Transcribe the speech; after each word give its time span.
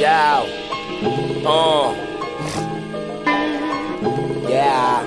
Yeah. 0.00 0.40
Uh. 1.44 1.92
Yeah. 4.48 5.04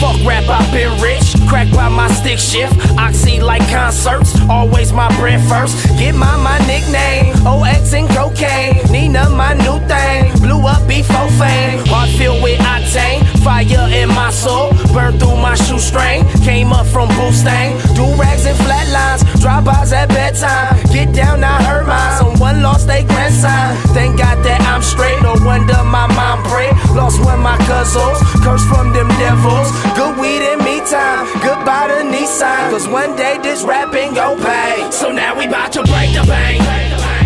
Fuck 0.00 0.18
rap, 0.26 0.48
I've 0.48 0.72
been 0.72 0.92
rich, 1.02 1.36
cracked 1.48 1.74
by 1.74 1.88
my 1.90 2.08
stick 2.08 2.38
shift, 2.38 2.74
oxy 2.98 3.40
like 3.40 3.68
concerts, 3.68 4.34
always 4.48 4.92
my 4.92 5.08
bread 5.18 5.40
first. 5.48 5.76
Get 5.98 6.14
my 6.14 6.36
my 6.36 6.58
nickname, 6.66 7.23
OX 7.46 7.92
and 7.92 8.08
cocaine, 8.08 8.80
Nina 8.90 9.28
my 9.28 9.52
new 9.52 9.78
thing, 9.86 10.32
blew 10.40 10.66
up 10.66 10.86
before 10.88 11.28
fame, 11.36 11.84
heart 11.92 12.08
filled 12.16 12.42
with 12.42 12.58
octane, 12.60 13.20
fire 13.44 13.88
in 13.92 14.08
my 14.08 14.30
soul, 14.30 14.72
burned 14.94 15.20
through 15.20 15.36
my 15.36 15.54
shoestring, 15.54 16.24
came 16.40 16.72
up 16.72 16.86
from 16.86 17.08
Boostang, 17.20 17.76
do 17.94 18.04
rags 18.16 18.46
and 18.46 18.56
flatlines, 18.64 19.20
drive-bys 19.40 19.92
at 19.92 20.08
bedtime, 20.08 20.80
get 20.88 21.12
down, 21.14 21.44
I 21.44 21.62
heard 21.64 21.86
mine, 21.86 22.18
someone 22.18 22.62
lost 22.62 22.86
their 22.86 23.04
grandson, 23.04 23.76
thank 23.92 24.18
God 24.18 24.42
that 24.44 24.60
I'm 24.62 24.82
straight, 24.82 25.20
no 25.20 25.36
wonder 25.44 25.76
my 25.84 26.06
mom 26.16 26.42
prayed, 26.44 26.72
lost 26.96 27.20
one 27.20 27.40
my 27.40 27.58
cousins, 27.68 28.18
cursed 28.40 28.66
from 28.68 28.94
them 28.94 29.08
devils, 29.20 29.68
good 29.92 30.16
weed 30.16 30.40
and 30.40 30.64
me 30.64 30.80
time, 30.88 31.28
goodbye 31.44 31.88
to 31.92 32.08
Nissan, 32.08 32.70
cause 32.70 32.88
one 32.88 33.14
day 33.16 33.36
this 33.42 33.64
rapping 33.64 34.14
gon' 34.14 34.40
pay, 34.40 34.90
so 34.90 35.12
now 35.12 35.36
we 35.36 35.46
bout 35.46 35.72
to 35.72 35.82
break 35.84 36.16
the 36.16 36.24
bank. 36.26 37.23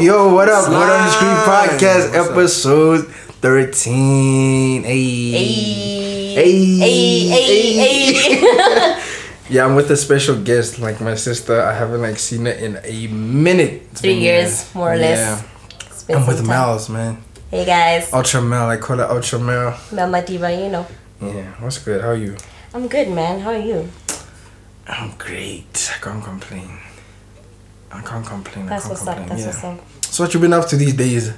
Yo, 0.00 0.34
what 0.34 0.48
up? 0.48 0.68
What 0.68 0.88
on 0.88 1.04
the 1.04 1.10
Street 1.10 1.38
Podcast, 1.46 2.12
What's 2.12 2.64
up? 2.64 2.72
episode 3.04 3.06
13. 3.42 4.82
Hey. 4.84 4.94
Hey, 6.34 6.76
hey, 6.78 7.28
hey, 7.28 7.72
hey. 7.72 9.02
Yeah, 9.50 9.64
I'm 9.64 9.74
with 9.74 9.90
a 9.90 9.96
special 9.96 10.36
guest, 10.42 10.78
like 10.78 11.00
my 11.00 11.14
sister. 11.14 11.60
I 11.62 11.72
haven't 11.72 12.02
like 12.02 12.18
seen 12.18 12.44
her 12.46 12.52
in 12.52 12.78
a 12.84 13.06
minute. 13.08 13.88
It's 13.92 14.00
Three 14.02 14.14
years, 14.20 14.72
more 14.74 14.92
or 14.92 14.96
less. 14.96 15.42
Yeah. 16.08 16.16
I'm 16.18 16.26
with. 16.26 16.46
Mel's, 16.46 16.88
man. 16.88 17.22
Hey 17.50 17.64
guys, 17.64 18.12
Ultra 18.12 18.42
Mel, 18.42 18.68
I 18.68 18.76
call 18.76 18.98
her 18.98 19.10
Ultra 19.10 19.38
Mel. 19.38 19.78
Mama 19.90 20.20
Diva, 20.22 20.52
you 20.52 20.68
know. 20.68 20.86
Yeah, 21.20 21.50
what's 21.60 21.78
good? 21.78 22.02
How 22.02 22.08
are 22.08 22.14
you? 22.14 22.36
I'm 22.74 22.88
good, 22.88 23.08
man. 23.08 23.40
How 23.40 23.50
are 23.52 23.58
you? 23.58 23.88
I'm 24.86 25.12
great. 25.16 25.90
I 25.96 25.98
can't 26.04 26.22
complain. 26.22 26.78
I 27.90 28.00
can't 28.02 28.24
complain. 28.26 28.66
That's 28.66 28.84
I 28.86 28.88
can't 28.88 28.98
what's 28.98 29.06
up. 29.08 29.16
complain. 29.16 29.38
That's 29.44 29.62
yeah. 29.62 29.72
what's 29.72 29.80
up. 29.80 30.04
So 30.12 30.24
what 30.24 30.34
you 30.34 30.40
been 30.40 30.52
up 30.52 30.66
to 30.68 30.76
these 30.76 30.94
days? 30.94 31.32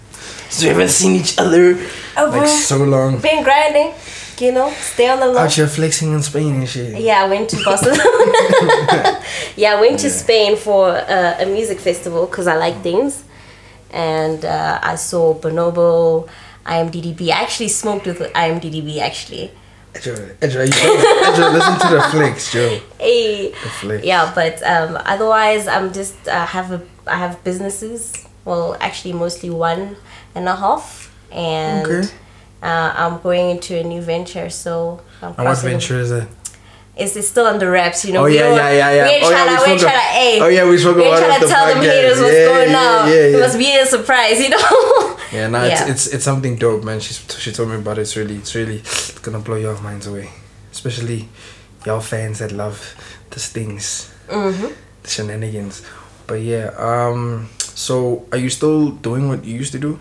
So 0.50 0.64
we 0.64 0.68
haven't 0.68 0.88
seen 0.90 1.12
each 1.20 1.38
other 1.38 1.76
Oh, 2.16 2.26
like 2.30 2.46
so 2.48 2.78
long. 2.78 3.18
Been 3.20 3.42
grinding, 3.42 3.92
you 4.38 4.52
know. 4.52 4.70
Stay 4.72 5.08
on 5.08 5.20
the 5.20 5.26
low. 5.26 5.38
Out 5.38 5.52
here 5.52 5.66
flexing 5.66 6.12
in 6.12 6.22
Spain 6.22 6.54
and 6.56 6.68
shit. 6.68 6.98
Yeah, 7.00 7.24
I 7.24 7.28
went 7.28 7.48
to 7.50 7.56
Barcelona. 7.64 8.02
yeah, 9.56 9.74
I 9.74 9.80
went 9.80 9.98
to 10.00 10.08
Yeah. 10.08 10.12
Spain 10.12 10.56
for 10.56 10.88
uh, 10.90 11.36
a 11.40 11.46
music 11.46 11.78
festival 11.78 12.26
because 12.26 12.46
I 12.46 12.56
like 12.56 12.82
things, 12.82 13.24
and 13.90 14.44
uh, 14.44 14.78
I 14.82 14.96
saw 14.96 15.34
Bonobo, 15.34 16.28
IAMDDB. 16.66 17.28
I 17.30 17.40
actually 17.42 17.68
smoked 17.68 18.06
with 18.06 18.18
IAMDDB 18.20 18.98
actually. 18.98 19.50
Joe, 20.00 20.14
Joe, 20.40 20.62
you 20.62 20.70
Joe, 20.72 21.50
listen 21.52 21.78
to 21.88 21.94
the 21.96 22.02
flicks, 22.10 22.52
Joe. 22.52 22.80
Hey. 22.98 23.52
flex. 23.52 24.04
Yeah, 24.04 24.30
but 24.34 24.62
um, 24.62 24.96
otherwise, 25.04 25.66
I'm 25.66 25.92
just 25.92 26.28
I 26.28 26.44
have 26.44 26.70
a 26.72 26.80
I 27.06 27.16
have 27.16 27.42
businesses. 27.44 28.26
Well, 28.44 28.76
actually, 28.80 29.12
mostly 29.14 29.50
one 29.50 29.96
and 30.34 30.48
a 30.48 30.54
half, 30.56 31.14
and 31.32 31.86
Okay. 31.86 32.08
uh, 32.62 32.92
I'm 32.96 33.20
going 33.20 33.50
into 33.50 33.78
a 33.78 33.82
new 33.84 34.00
venture. 34.00 34.48
So 34.48 35.00
I'm 35.22 35.34
And 35.36 35.46
what 35.48 35.58
venture 35.58 35.98
is 35.98 36.10
it? 36.12 36.28
It's, 36.96 37.16
it's 37.16 37.28
still 37.28 37.46
under 37.46 37.70
wraps, 37.70 38.04
you 38.04 38.12
know. 38.12 38.22
Oh, 38.22 38.24
we 38.24 38.36
yeah, 38.36 38.54
yeah, 38.54 38.70
yeah, 38.72 38.92
yeah. 38.94 39.04
We 39.04 39.10
ain't 39.10 39.24
Oh, 39.24 39.30
yeah, 39.30 39.36
trying 39.36 39.48
we 39.50 39.56
to, 39.56 39.62
we 39.64 39.70
ain't 39.72 39.80
spoke 39.80 39.90
trying 39.92 40.00
to, 40.02 40.12
hey. 40.20 40.40
Oh, 40.42 40.48
yeah, 40.48 40.68
we 40.68 40.78
spoke 40.78 40.96
we 40.96 41.02
ain't 41.04 41.16
trying 41.18 41.40
to 41.40 41.46
the 41.46 41.52
tell 41.52 41.66
them 41.66 41.82
haters 41.82 42.18
what's 42.20 42.34
Yeah, 42.34 42.44
going 42.44 42.70
yeah, 42.70 42.78
on. 43.00 43.08
yeah, 43.08 43.14
It 43.14 43.32
yeah. 43.32 43.38
must 43.40 43.58
be 43.58 43.76
a 43.78 43.86
surprise, 43.86 44.40
you 44.40 44.48
know. 44.50 44.58
Yeah, 45.32 45.48
Yeah. 45.48 45.64
It's, 45.64 45.80
it's 45.90 46.06
it's 46.14 46.24
something 46.24 46.56
dope, 46.56 46.82
man. 46.82 46.98
She's 46.98 47.22
she 47.38 47.52
told 47.52 47.68
me 47.70 47.76
about 47.76 47.98
it. 47.98 48.02
It's 48.02 48.16
really 48.16 48.36
it's 48.42 48.52
really 48.56 48.82
gonna 49.22 49.38
blow 49.38 49.54
your 49.56 49.80
minds 49.80 50.08
away, 50.08 50.28
especially 50.72 51.28
y'all 51.86 52.00
fans 52.00 52.40
that 52.40 52.50
love 52.50 52.76
the 53.30 53.38
stings, 53.38 54.12
hmm 54.28 54.74
the 55.04 55.08
shenanigans. 55.08 55.82
But 56.26 56.42
yeah, 56.42 56.74
um, 56.76 57.48
so 57.58 58.26
are 58.32 58.38
you 58.38 58.50
still 58.50 58.90
doing 58.90 59.28
what 59.28 59.44
you 59.44 59.54
used 59.54 59.70
to 59.72 59.78
do? 59.78 60.00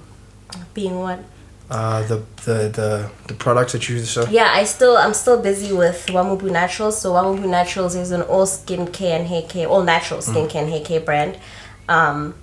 Being 0.74 0.98
what? 0.98 1.20
Uh, 1.70 2.02
the 2.08 2.18
the 2.46 2.54
the 2.70 3.10
the 3.28 3.34
products 3.36 3.74
that 3.74 3.88
you 3.88 4.00
sell. 4.04 4.28
Yeah, 4.30 4.50
I 4.52 4.64
still 4.64 4.98
I'm 4.98 5.14
still 5.14 5.40
busy 5.40 5.72
with 5.72 6.08
Wamubu 6.08 6.50
Naturals. 6.52 7.00
So 7.00 7.14
Wamubu 7.14 7.48
Naturals 7.48 7.94
is 7.96 8.10
an 8.12 8.24
all 8.24 8.48
skincare 8.48 9.20
and 9.20 9.28
hair 9.28 9.44
care, 9.44 9.68
all 9.68 9.84
natural 9.84 10.20
Mm. 10.22 10.34
skincare 10.34 10.62
and 10.64 10.70
hair 10.72 10.82
care 10.84 11.00
brand. 11.00 11.38
Um, 11.88 12.34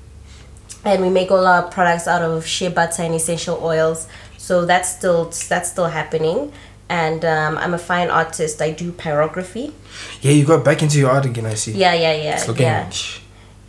and 0.84 1.03
we 1.03 1.09
make 1.10 1.32
all 1.32 1.44
our 1.44 1.65
products 1.65 2.06
out 2.06 2.22
of 2.22 2.47
shea 2.47 2.69
butter 2.69 3.03
and 3.03 3.15
essential 3.16 3.59
oils. 3.65 4.06
So 4.38 4.65
that's 4.65 4.88
still 4.97 5.25
that's 5.48 5.70
still 5.70 5.88
happening. 5.88 6.53
And 6.88 7.25
um, 7.25 7.59
I'm 7.59 7.75
a 7.75 7.78
fine 7.78 8.10
artist. 8.10 8.62
I 8.62 8.70
do 8.70 8.92
pyrography. 8.92 9.72
Yeah, 10.20 10.31
you 10.31 10.44
got 10.47 10.65
back 10.65 10.84
into 10.84 10.98
your 11.00 11.10
art 11.10 11.25
again. 11.26 11.47
I 11.47 11.54
see. 11.54 11.72
Yeah, 11.72 11.94
yeah, 11.94 12.12
yeah, 12.12 12.34
It's 12.36 12.47
looking. 12.47 12.62
yeah, 12.66 12.88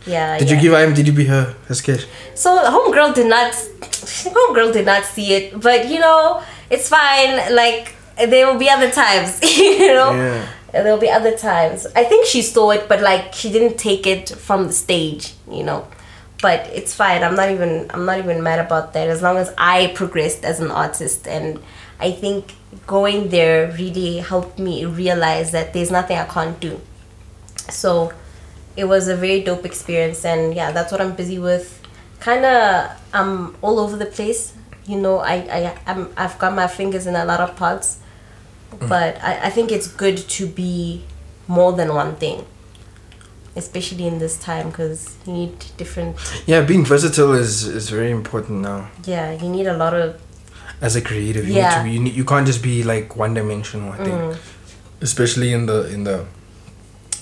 yeah. 0.08 0.38
Did 0.38 0.48
yeah. 0.48 0.54
you 0.54 0.60
give 0.62 0.72
IAMDDB 0.72 1.26
her 1.26 1.54
her 1.66 1.74
sketch? 1.74 2.06
So 2.34 2.56
homegirl 2.56 3.14
did 3.14 3.28
not, 3.28 3.52
homegirl 3.52 4.72
did 4.72 4.86
not 4.86 5.04
see 5.04 5.34
it, 5.34 5.60
but 5.60 5.88
you 5.88 6.00
know 6.00 6.42
it's 6.70 6.88
fine. 6.88 7.54
Like 7.54 7.94
there 8.16 8.46
will 8.46 8.58
be 8.58 8.68
other 8.68 8.90
times, 8.90 9.40
you 9.58 9.94
know. 9.94 10.12
Yeah. 10.12 10.48
There 10.72 10.84
will 10.84 11.00
be 11.00 11.08
other 11.08 11.34
times. 11.36 11.86
I 11.96 12.04
think 12.04 12.26
she 12.26 12.42
saw 12.42 12.70
it, 12.72 12.88
but 12.88 13.00
like 13.00 13.32
she 13.32 13.50
didn't 13.50 13.78
take 13.78 14.06
it 14.06 14.28
from 14.28 14.66
the 14.66 14.72
stage, 14.72 15.32
you 15.50 15.62
know. 15.62 15.88
But 16.42 16.66
it's 16.66 16.94
fine. 16.94 17.22
I'm 17.24 17.34
not 17.34 17.50
even. 17.50 17.90
I'm 17.90 18.04
not 18.04 18.18
even 18.18 18.42
mad 18.42 18.60
about 18.64 18.92
that. 18.92 19.08
As 19.08 19.22
long 19.22 19.38
as 19.38 19.52
I 19.56 19.88
progressed 19.94 20.44
as 20.44 20.60
an 20.60 20.70
artist, 20.70 21.26
and 21.26 21.58
I 21.98 22.12
think 22.12 22.54
going 22.86 23.30
there 23.30 23.72
really 23.72 24.18
helped 24.18 24.58
me 24.58 24.84
realize 24.84 25.52
that 25.52 25.72
there's 25.72 25.90
nothing 25.90 26.18
I 26.18 26.26
can't 26.26 26.60
do. 26.60 26.80
So 27.70 28.12
it 28.80 28.84
was 28.92 29.02
a 29.14 29.16
very 29.24 29.40
dope 29.48 29.64
experience 29.72 30.20
and 30.32 30.42
yeah 30.58 30.68
that's 30.76 30.90
what 30.92 31.00
i'm 31.04 31.14
busy 31.22 31.38
with 31.48 31.66
kind 32.28 32.44
of 32.54 32.62
i'm 33.18 33.32
all 33.64 33.76
over 33.84 33.96
the 34.04 34.10
place 34.18 34.42
you 34.90 34.98
know 35.04 35.16
i, 35.32 35.34
I 35.58 35.60
I'm, 35.90 36.02
i've 36.22 36.36
got 36.42 36.52
my 36.62 36.68
fingers 36.78 37.04
in 37.10 37.14
a 37.22 37.24
lot 37.30 37.40
of 37.46 37.50
pots 37.62 37.88
but 38.94 39.12
I, 39.30 39.32
I 39.48 39.50
think 39.56 39.66
it's 39.76 39.88
good 40.04 40.18
to 40.36 40.42
be 40.46 41.02
more 41.56 41.72
than 41.80 41.88
one 42.02 42.12
thing 42.22 42.38
especially 43.56 44.06
in 44.06 44.18
this 44.18 44.38
time 44.38 44.66
because 44.70 45.16
you 45.26 45.32
need 45.32 45.52
different 45.76 46.16
Yeah, 46.46 46.60
being 46.70 46.84
versatile 46.84 47.32
is 47.44 47.52
is 47.78 47.90
very 47.90 48.10
important 48.20 48.56
now. 48.70 48.80
yeah 49.04 49.32
you 49.42 49.48
need 49.56 49.66
a 49.66 49.76
lot 49.76 49.94
of 49.94 50.08
as 50.80 50.94
a 50.96 51.00
creative 51.00 51.48
you 51.48 51.54
Yeah. 51.54 51.68
need 51.68 51.74
to 51.78 51.82
be, 51.84 51.90
you, 51.96 52.00
need, 52.04 52.14
you 52.20 52.24
can't 52.24 52.46
just 52.46 52.62
be 52.62 52.76
like 52.84 53.16
one 53.16 53.34
dimensional 53.34 53.88
i 53.92 53.98
think 54.04 54.16
Mm. 54.20 54.36
especially 55.08 55.48
in 55.52 55.66
the 55.66 55.78
in 55.94 56.04
the 56.04 56.16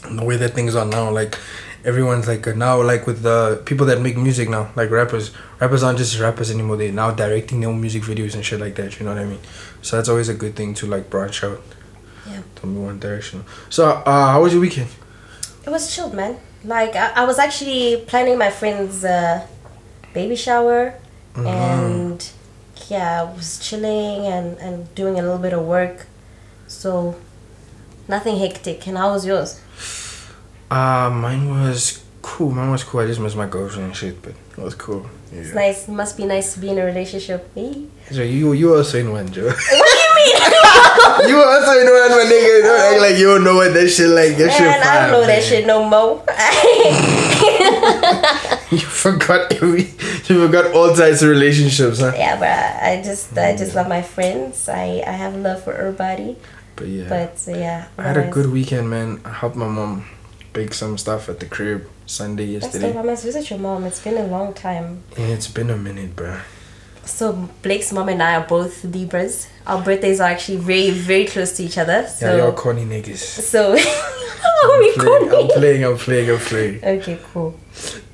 the 0.02 0.24
way 0.24 0.36
that 0.36 0.50
things 0.54 0.74
are 0.74 0.84
now 0.84 1.10
like 1.10 1.38
everyone's 1.84 2.26
like 2.28 2.46
now 2.56 2.80
like 2.82 3.06
with 3.06 3.22
the 3.22 3.60
people 3.64 3.86
that 3.86 4.00
make 4.00 4.16
music 4.16 4.48
now 4.48 4.70
like 4.76 4.90
rappers 4.90 5.32
rappers 5.60 5.82
aren't 5.82 5.98
just 5.98 6.18
rappers 6.18 6.50
anymore 6.50 6.76
they're 6.76 6.92
now 6.92 7.10
directing 7.10 7.60
their 7.60 7.70
own 7.70 7.80
music 7.80 8.02
videos 8.02 8.34
and 8.34 8.44
shit 8.44 8.60
like 8.60 8.74
that 8.74 8.98
you 8.98 9.06
know 9.06 9.14
what 9.14 9.22
i 9.22 9.24
mean 9.24 9.38
so 9.82 9.96
that's 9.96 10.08
always 10.08 10.28
a 10.28 10.34
good 10.34 10.54
thing 10.56 10.74
to 10.74 10.86
like 10.86 11.08
branch 11.10 11.42
out 11.44 11.60
Yeah. 12.28 12.42
don't 12.56 12.74
be 12.74 12.80
one 12.80 12.98
direction 12.98 13.44
so 13.70 13.88
uh 13.88 14.32
how 14.32 14.42
was 14.42 14.52
your 14.52 14.60
weekend 14.60 14.88
It 15.66 15.70
was 15.70 15.92
chilled, 15.94 16.14
man. 16.14 16.36
Like 16.64 16.94
I, 16.94 17.22
I 17.22 17.24
was 17.26 17.38
actually 17.38 18.04
planning 18.06 18.38
my 18.38 18.50
friend's 18.50 19.04
uh, 19.04 19.46
baby 20.14 20.36
shower, 20.36 20.94
and 21.34 22.18
yeah, 22.88 23.22
I 23.22 23.24
was 23.36 23.58
chilling 23.58 24.26
and 24.34 24.58
and 24.58 24.76
doing 24.94 25.18
a 25.18 25.22
little 25.22 25.42
bit 25.46 25.52
of 25.52 25.62
work, 25.66 26.06
so 26.68 27.16
nothing 28.06 28.38
hectic. 28.38 28.86
And 28.86 28.96
how 28.96 29.12
was 29.12 29.26
yours? 29.26 29.60
Uh, 30.70 31.10
mine 31.10 31.48
was 31.50 32.02
cool. 32.22 32.50
Mine 32.50 32.70
was 32.70 32.82
cool. 32.84 33.00
I 33.00 33.06
just 33.06 33.20
missed 33.20 33.36
my 33.36 33.46
girlfriend 33.46 33.86
and 33.86 33.96
shit, 33.96 34.20
but 34.22 34.34
it 34.56 34.58
was 34.58 34.74
cool. 34.74 35.06
Yeah. 35.32 35.40
It's 35.40 35.54
nice. 35.54 35.88
It 35.88 35.92
must 35.92 36.16
be 36.16 36.24
nice 36.24 36.54
to 36.54 36.60
be 36.60 36.70
in 36.70 36.78
a 36.78 36.84
relationship. 36.84 37.54
Me? 37.54 37.88
So 38.10 38.22
you 38.22 38.52
you 38.52 38.74
also 38.74 38.98
in 38.98 39.12
one, 39.12 39.30
Joe. 39.30 39.46
What 39.46 39.56
do 39.56 39.76
you 39.76 40.14
mean? 40.18 40.36
you 41.30 41.36
also 41.38 41.72
in 41.78 41.86
one, 41.86 42.10
my 42.10 42.24
nigga. 42.26 42.62
Don't 42.62 42.80
act 42.80 43.00
like 43.00 43.16
you 43.18 43.26
don't 43.26 43.44
know 43.44 43.54
what 43.56 43.72
that 43.74 43.88
shit 43.88 44.08
like. 44.08 44.36
That 44.36 44.50
shit 44.52 44.66
Man, 44.66 44.82
I 44.82 44.84
don't 45.02 45.10
know 45.12 45.26
that 45.26 45.42
shit 45.42 45.66
no 45.66 45.84
more. 45.88 46.22
You 48.70 48.78
forgot 48.78 49.52
every. 49.52 49.82
You 50.26 50.46
forgot 50.46 50.72
all 50.74 50.92
types 50.92 51.22
of 51.22 51.28
relationships, 51.28 52.00
huh? 52.00 52.12
yeah, 52.16 52.34
but 52.34 52.48
I, 52.82 53.00
just 53.00 53.36
I 53.38 53.54
just 53.56 53.76
love 53.76 53.86
my 53.88 54.02
friends. 54.02 54.68
I 54.68 55.04
I 55.06 55.12
have 55.12 55.36
love 55.36 55.62
for 55.62 55.72
everybody. 55.72 56.36
But 56.74 56.88
yeah. 56.88 57.08
But 57.08 57.40
yeah, 57.46 57.86
I 57.96 58.02
had 58.02 58.16
a 58.16 58.26
good 58.28 58.50
weekend, 58.50 58.90
man. 58.90 59.20
I 59.24 59.30
helped 59.30 59.54
my 59.54 59.68
mom 59.68 60.04
bake 60.56 60.72
some 60.72 60.96
stuff 60.96 61.28
at 61.28 61.38
the 61.38 61.46
crib 61.46 61.86
Sunday 62.06 62.54
That's 62.54 62.64
yesterday. 62.64 62.94
dope. 62.94 63.04
I 63.04 63.06
must 63.06 63.24
visit 63.24 63.50
your 63.50 63.58
mom. 63.58 63.84
It's 63.84 64.02
been 64.02 64.16
a 64.16 64.26
long 64.26 64.54
time. 64.54 65.02
Yeah, 65.18 65.26
it's 65.36 65.48
been 65.48 65.68
a 65.68 65.76
minute, 65.76 66.16
bro. 66.16 66.40
So 67.04 67.50
Blake's 67.62 67.92
mom 67.92 68.08
and 68.08 68.22
I 68.22 68.36
are 68.36 68.46
both 68.46 68.82
Libras. 68.82 69.48
Our 69.66 69.84
birthdays 69.84 70.18
are 70.18 70.30
actually 70.30 70.56
very 70.56 70.90
very 70.90 71.26
close 71.26 71.56
to 71.58 71.62
each 71.62 71.76
other. 71.76 72.06
So 72.08 72.24
Yeah, 72.26 72.44
y'all 72.44 72.52
corny 72.52 72.84
niggas. 72.86 73.18
so 73.52 73.76
oh, 73.78 74.78
we 74.80 74.88
Playing, 75.02 75.32
I'm 75.34 75.48
playing, 75.48 75.84
I'm 75.84 75.98
playing, 75.98 76.30
I'm 76.30 76.38
playing. 76.38 76.84
Okay, 76.84 77.18
cool. 77.32 77.54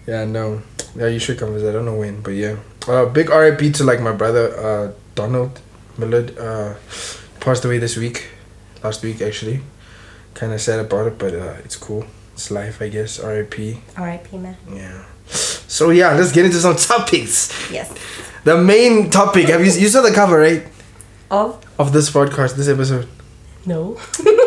Yeah, 0.06 0.25
no. 0.25 0.62
Yeah, 0.97 1.06
you 1.06 1.21
should 1.21 1.38
come 1.38 1.55
visit. 1.55 1.71
I 1.71 1.73
don't 1.73 1.85
know 1.85 1.95
when, 1.95 2.23
but 2.23 2.33
yeah. 2.33 2.56
Uh, 2.88 3.06
big 3.06 3.31
RIP 3.31 3.73
to 3.75 3.85
like 3.85 4.00
my 4.00 4.12
brother, 4.12 4.45
uh, 4.59 4.93
Donald 5.15 5.61
Millard. 5.97 6.37
Uh, 6.37 6.75
passed 7.38 7.65
away 7.65 7.79
this 7.79 7.97
week, 7.97 8.29
last 8.83 9.03
week 9.05 9.23
actually. 9.23 9.61
Kind 10.35 10.53
of 10.53 10.61
sad 10.61 10.81
about 10.81 11.06
it, 11.06 11.19
but 11.19 11.35
uh, 11.35 11.55
it's 11.65 11.77
cool. 11.77 12.05
It's 12.34 12.50
life, 12.50 12.81
I 12.82 12.88
guess. 12.88 13.19
RIP. 13.23 13.76
R.I.P. 13.96 14.38
Man. 14.38 14.56
Yeah. 14.73 15.05
So 15.26 15.90
yeah, 15.90 16.12
let's 16.14 16.32
get 16.32 16.44
into 16.44 16.58
some 16.58 16.76
topics. 16.76 17.70
Yes. 17.70 17.93
The 18.44 18.56
main 18.61 19.11
topic. 19.11 19.49
Have 19.49 19.61
you 19.61 19.73
you 19.73 19.88
saw 19.88 20.02
the 20.02 20.11
cover 20.12 20.38
right 20.38 20.67
Of. 21.31 21.64
of 21.79 21.93
this 21.93 22.11
podcast, 22.11 22.56
this 22.56 22.69
episode? 22.69 23.08
no. 23.67 23.99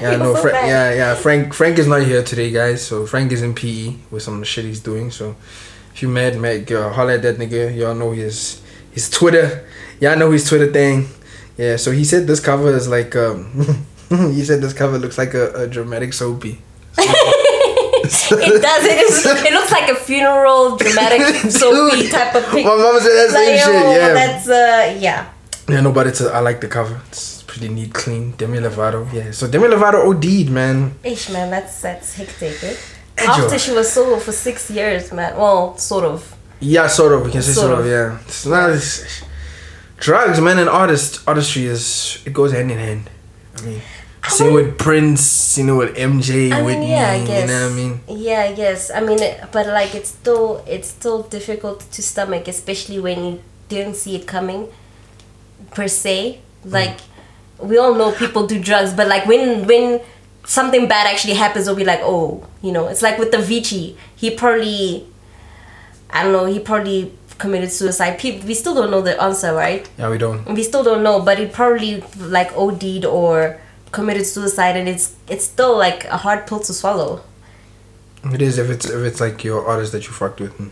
Yeah, 0.00 0.16
no, 0.16 0.34
So 0.34 0.42
Frank. 0.42 0.54
bad. 0.54 0.68
Yeah, 0.68 0.94
yeah. 0.94 1.14
Frank. 1.14 1.54
Frank 1.54 1.78
is 1.78 1.86
not 1.86 2.02
here 2.02 2.22
today, 2.22 2.50
guys. 2.50 2.84
So 2.84 3.06
Frank 3.06 3.32
is 3.32 3.40
in 3.42 3.54
PE 3.54 3.94
with 4.10 4.22
some 4.22 4.34
of 4.34 4.40
the 4.40 4.44
shit 4.46 4.64
he's 4.66 4.80
doing. 4.80 5.10
So 5.10 5.34
if 5.94 6.02
you 6.02 6.08
mad, 6.08 6.36
mad, 6.38 6.66
girl, 6.66 6.92
holla 6.92 7.14
at 7.14 7.22
that 7.22 7.38
nigga. 7.38 7.74
Y'all 7.74 7.94
know 7.94 8.10
his 8.10 8.60
his 8.90 9.08
Twitter. 9.08 9.64
Y'all 10.00 10.18
know 10.18 10.30
his 10.30 10.46
Twitter 10.46 10.70
thing. 10.70 11.08
Yeah. 11.56 11.76
So 11.76 11.90
he 11.90 12.04
said 12.04 12.26
this 12.26 12.40
cover 12.40 12.68
is 12.74 12.86
like 12.88 13.16
um. 13.16 13.86
he 14.10 14.44
said 14.44 14.60
this 14.60 14.74
cover 14.74 14.98
looks 14.98 15.16
like 15.16 15.32
a, 15.32 15.52
a 15.62 15.66
dramatic 15.68 16.12
soapy. 16.12 16.60
It 16.96 18.62
does. 18.62 18.84
It, 18.84 18.98
is, 18.98 19.26
it 19.26 19.52
looks 19.52 19.72
like 19.72 19.90
a 19.90 19.94
funeral, 19.94 20.76
dramatic, 20.76 21.50
soapy 21.50 22.08
type 22.08 22.34
of 22.34 22.44
picture. 22.44 22.68
My 22.68 22.76
mama 22.76 23.00
said 23.00 23.10
that 23.12 23.30
same 23.32 23.52
Like, 23.56 23.60
shit. 23.60 23.74
oh, 23.74 23.92
Yeah. 23.92 24.12
That's 24.14 24.48
uh 24.48 24.98
yeah. 25.00 25.30
Yeah, 25.68 25.80
no, 25.80 25.92
but 25.92 26.06
it's 26.06 26.20
a, 26.20 26.30
I 26.30 26.40
like 26.40 26.60
the 26.60 26.68
cover. 26.68 27.00
It's 27.08 27.42
pretty 27.44 27.68
neat, 27.70 27.94
clean. 27.94 28.32
Demi 28.32 28.58
Lovato. 28.58 29.10
Yeah. 29.12 29.30
So 29.30 29.48
Demi 29.48 29.68
Lovato 29.68 30.04
OD'd, 30.04 30.50
man. 30.50 30.94
Ish 31.02 31.30
man, 31.30 31.50
that's 31.50 31.80
that's 31.80 32.14
hectic. 32.14 32.62
Eh? 32.62 32.76
After 33.18 33.58
she 33.58 33.72
was 33.72 33.90
solo 33.90 34.18
for 34.18 34.32
six 34.32 34.70
years, 34.70 35.10
man. 35.12 35.36
Well, 35.36 35.76
sort 35.78 36.04
of. 36.04 36.36
Yeah, 36.60 36.86
sort 36.88 37.12
of. 37.12 37.24
We 37.24 37.32
can 37.32 37.42
say 37.42 37.52
Sort 37.52 37.66
sort, 37.68 37.78
of. 37.80 37.86
of. 37.86 37.90
Yeah. 37.90 38.18
It's 38.26 38.44
not 38.46 38.70
it's, 38.70 39.22
drugs, 39.98 40.40
man, 40.40 40.58
and 40.58 40.68
artist 40.68 41.26
artistry 41.26 41.64
is 41.66 42.22
it 42.26 42.32
goes 42.34 42.52
hand 42.52 42.70
in 42.70 42.78
hand. 42.78 43.10
I 43.56 43.62
mean, 43.62 43.80
same 44.28 44.54
with 44.54 44.78
Prince, 44.78 45.58
you 45.58 45.64
know, 45.64 45.76
with 45.76 45.96
MJ, 45.96 46.52
I 46.52 46.62
Whitney. 46.62 46.90
yeah, 46.90 47.10
I 47.10 47.24
guess. 47.26 47.40
You 47.42 47.46
know 47.54 47.64
what 47.64 47.72
I 47.72 47.74
mean? 47.74 48.00
Yeah, 48.08 48.40
I 48.40 48.52
guess. 48.54 48.90
I 48.90 49.00
mean, 49.00 49.20
it, 49.22 49.44
but 49.52 49.66
like, 49.66 49.94
it's 49.94 50.08
still 50.10 50.64
it's 50.66 50.88
still 50.88 51.22
difficult 51.22 51.80
to 51.92 52.02
stomach, 52.02 52.48
especially 52.48 52.98
when 52.98 53.24
you 53.24 53.42
didn't 53.68 53.94
see 53.96 54.16
it 54.16 54.26
coming, 54.26 54.68
per 55.72 55.88
se. 55.88 56.40
Mm. 56.66 56.72
Like, 56.72 56.98
we 57.58 57.78
all 57.78 57.94
know 57.94 58.12
people 58.12 58.46
do 58.46 58.60
drugs, 58.60 58.92
but 58.92 59.08
like 59.08 59.26
when 59.26 59.66
when 59.66 60.00
something 60.44 60.88
bad 60.88 61.06
actually 61.06 61.34
happens, 61.34 61.66
we'll 61.66 61.76
be 61.76 61.84
like, 61.84 62.00
oh, 62.02 62.46
you 62.62 62.72
know, 62.72 62.88
it's 62.88 63.02
like 63.02 63.18
with 63.18 63.30
Avicii. 63.32 63.96
He 64.16 64.30
probably, 64.30 65.06
I 66.10 66.22
don't 66.24 66.32
know, 66.32 66.46
he 66.46 66.58
probably 66.60 67.12
committed 67.38 67.70
suicide. 67.70 68.18
People, 68.18 68.46
we 68.46 68.54
still 68.54 68.74
don't 68.74 68.90
know 68.90 69.00
the 69.00 69.20
answer, 69.22 69.52
right? 69.54 69.88
Yeah, 69.98 70.08
we 70.10 70.18
don't. 70.18 70.44
we 70.54 70.62
still 70.62 70.84
don't 70.84 71.02
know 71.02 71.20
but 71.20 71.38
he 71.38 71.46
probably 71.46 72.00
like 72.18 72.52
OD'd 72.56 73.04
or 73.04 73.58
committed 73.94 74.26
suicide 74.26 74.76
and 74.76 74.88
it's 74.88 75.06
it's 75.28 75.44
still 75.44 75.76
like 75.78 76.04
a 76.16 76.18
hard 76.24 76.46
pill 76.48 76.60
to 76.68 76.72
swallow 76.80 77.22
It 78.36 78.42
is 78.42 78.58
if 78.58 78.68
it's 78.74 78.86
if 78.96 79.02
it's 79.08 79.20
like 79.20 79.44
your 79.44 79.60
artist 79.72 79.92
that 79.92 80.04
you 80.06 80.12
fucked 80.12 80.40
with 80.40 80.58
and 80.58 80.70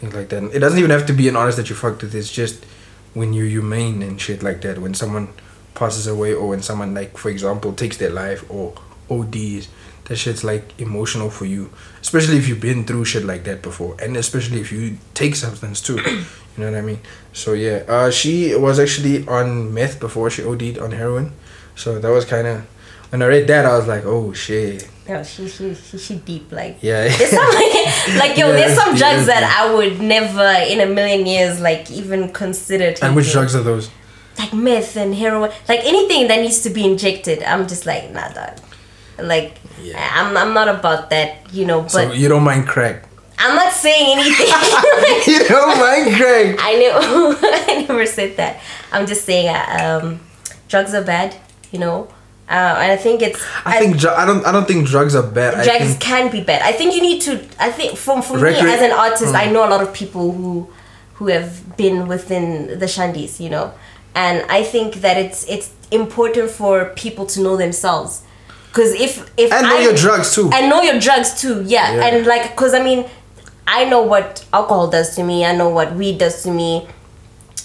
things 0.00 0.14
like 0.14 0.28
that. 0.30 0.42
It 0.54 0.58
doesn't 0.58 0.78
even 0.78 0.90
have 0.90 1.06
to 1.06 1.12
be 1.12 1.28
an 1.28 1.36
artist 1.36 1.56
that 1.58 1.68
you 1.70 1.76
fucked 1.76 2.02
with. 2.02 2.14
It's 2.14 2.32
just 2.32 2.64
when 3.14 3.32
you 3.32 3.44
humane 3.44 4.02
and 4.02 4.20
shit 4.20 4.42
like 4.42 4.60
that. 4.62 4.78
When 4.78 4.94
someone 4.94 5.28
passes 5.74 6.06
away 6.06 6.34
or 6.34 6.48
when 6.48 6.62
someone 6.62 6.94
like, 6.94 7.16
for 7.16 7.30
example, 7.30 7.72
takes 7.72 7.96
their 7.96 8.10
life 8.10 8.44
or 8.50 8.74
ODs. 9.10 9.68
That 10.04 10.16
shit's 10.16 10.42
like 10.42 10.80
emotional 10.80 11.30
for 11.30 11.44
you, 11.44 11.70
especially 12.00 12.36
if 12.36 12.48
you've 12.48 12.60
been 12.60 12.84
through 12.84 13.04
shit 13.04 13.24
like 13.24 13.44
that 13.44 13.62
before, 13.62 13.96
and 14.02 14.16
especially 14.16 14.60
if 14.60 14.72
you 14.72 14.98
take 15.14 15.36
substance 15.36 15.80
too. 15.80 16.00
you 16.06 16.24
know 16.58 16.68
what 16.70 16.78
I 16.78 16.80
mean? 16.80 16.98
So 17.32 17.52
yeah, 17.52 17.84
uh, 17.86 18.10
she 18.10 18.56
was 18.56 18.80
actually 18.80 19.24
on 19.28 19.72
meth 19.72 20.00
before 20.00 20.28
she 20.28 20.42
OD'd 20.42 20.78
on 20.78 20.90
heroin, 20.90 21.32
so 21.80 21.98
that 21.98 22.10
was 22.10 22.24
kind 22.24 22.46
of. 22.46 22.62
When 23.10 23.22
I 23.22 23.26
read 23.26 23.46
that, 23.48 23.64
I 23.66 23.76
was 23.76 23.88
like, 23.88 24.04
"Oh 24.04 24.32
shit!" 24.32 24.88
no 25.08 25.24
she 25.24 25.48
she 25.48 25.74
she, 25.74 25.98
she 25.98 26.14
deep 26.16 26.52
like 26.52 26.78
Yeah. 26.80 27.08
there's 27.18 27.30
some 27.30 27.52
like 28.22 28.36
yo 28.38 28.46
Yeah, 28.48 28.52
there's 28.58 28.76
some 28.78 28.94
drugs 28.94 29.26
that. 29.26 29.42
I 29.42 29.74
would 29.74 30.00
never 30.00 30.48
in 30.68 30.80
a 30.80 30.86
million 30.86 31.26
years 31.26 31.60
like 31.60 31.90
even 31.90 32.30
consider 32.32 32.92
taking. 32.92 33.08
and 33.08 33.16
which 33.16 33.32
drugs 33.32 33.54
are 33.56 33.62
those? 33.62 33.90
like 34.38 34.52
meth 34.54 34.96
and 34.96 35.14
heroin 35.14 35.50
like 35.68 35.80
anything 35.80 36.28
that 36.28 36.40
needs 36.40 36.60
to 36.62 36.70
be 36.70 36.84
injected 36.84 37.42
I'm 37.42 37.66
just 37.66 37.84
like 37.84 38.10
nah 38.12 38.28
dog 38.28 38.58
like 39.18 39.58
Yeah. 39.82 39.98
I'm, 40.14 40.36
I'm 40.36 40.54
not 40.54 40.68
about 40.68 41.10
that 41.10 41.52
you 41.52 41.66
know 41.66 41.82
but 41.82 41.90
so 41.90 42.12
you 42.12 42.28
don't 42.28 42.44
mind 42.44 42.66
crack? 42.68 43.04
I'm 43.38 43.56
not 43.56 43.72
saying 43.72 44.18
anything 44.18 44.46
you 45.32 45.48
don't 45.48 45.76
mind 45.78 46.14
crack? 46.16 46.56
I 46.60 46.72
know 46.80 47.36
I 47.42 47.84
never 47.88 48.06
said 48.06 48.36
that. 48.36 48.60
I'm 48.92 49.06
just 49.06 49.24
saying 49.24 49.48
uh, 49.48 50.00
um, 50.02 50.20
drugs 50.68 50.94
are 50.94 51.02
bad, 51.04 51.34
you 51.72 51.78
know. 51.78 52.08
Uh, 52.48 52.74
and 52.82 52.90
I 52.90 52.96
think 52.96 53.22
it's 53.22 53.40
I 53.64 53.78
think 53.78 53.96
dr- 53.98 54.16
I 54.18 54.26
don't. 54.26 54.44
I 54.44 54.50
don't 54.50 54.66
think 54.66 54.86
drugs 54.88 55.14
are 55.14 55.22
bad. 55.22 55.54
I 55.54 55.64
drugs 55.64 55.96
can 56.00 56.32
be 56.32 56.40
bad. 56.42 56.62
I 56.62 56.72
think 56.72 56.94
you 56.96 57.00
need 57.02 57.22
to. 57.22 57.32
I 57.60 57.70
think 57.70 57.96
from 57.96 58.22
for 58.22 58.38
Recre- 58.38 58.64
me 58.64 58.72
as 58.72 58.82
an 58.82 58.90
artist, 58.90 59.32
Mm. 59.32 59.36
I 59.42 59.46
know 59.52 59.64
a 59.64 59.70
lot 59.70 59.80
of 59.82 59.92
people 59.92 60.32
who 60.32 60.68
who 61.14 61.28
have 61.28 61.76
been 61.76 62.08
within 62.08 62.78
the 62.80 62.86
shandies, 62.86 63.38
you 63.38 63.50
know, 63.50 63.72
and 64.16 64.44
I 64.50 64.64
think 64.64 64.94
that 65.02 65.16
it's 65.16 65.44
it's 65.48 65.70
important 65.92 66.50
for 66.50 66.86
people 66.96 67.24
to 67.26 67.40
know 67.40 67.56
themselves. 67.56 68.22
Because 68.72 68.92
if 68.94 69.30
if 69.36 69.52
and 69.52 69.66
know 69.68 69.76
I, 69.78 69.82
your 69.82 69.94
drugs 69.94 70.34
too. 70.34 70.50
and 70.52 70.68
know 70.68 70.80
your 70.82 70.98
drugs 70.98 71.40
too 71.40 71.62
yeah, 71.62 71.92
Yeah. 71.94 72.06
and 72.06 72.26
like 72.26 72.50
because 72.50 72.72
i 72.72 72.80
mean 72.80 73.04
i 73.66 73.84
know 73.84 74.00
what 74.02 74.44
alcohol 74.52 74.86
does 74.88 75.16
to 75.16 75.24
me 75.24 75.44
i 75.44 75.52
know 75.52 75.68
what 75.68 75.92
weed 75.96 76.18
does 76.18 76.44
to 76.44 76.52
me 76.52 76.86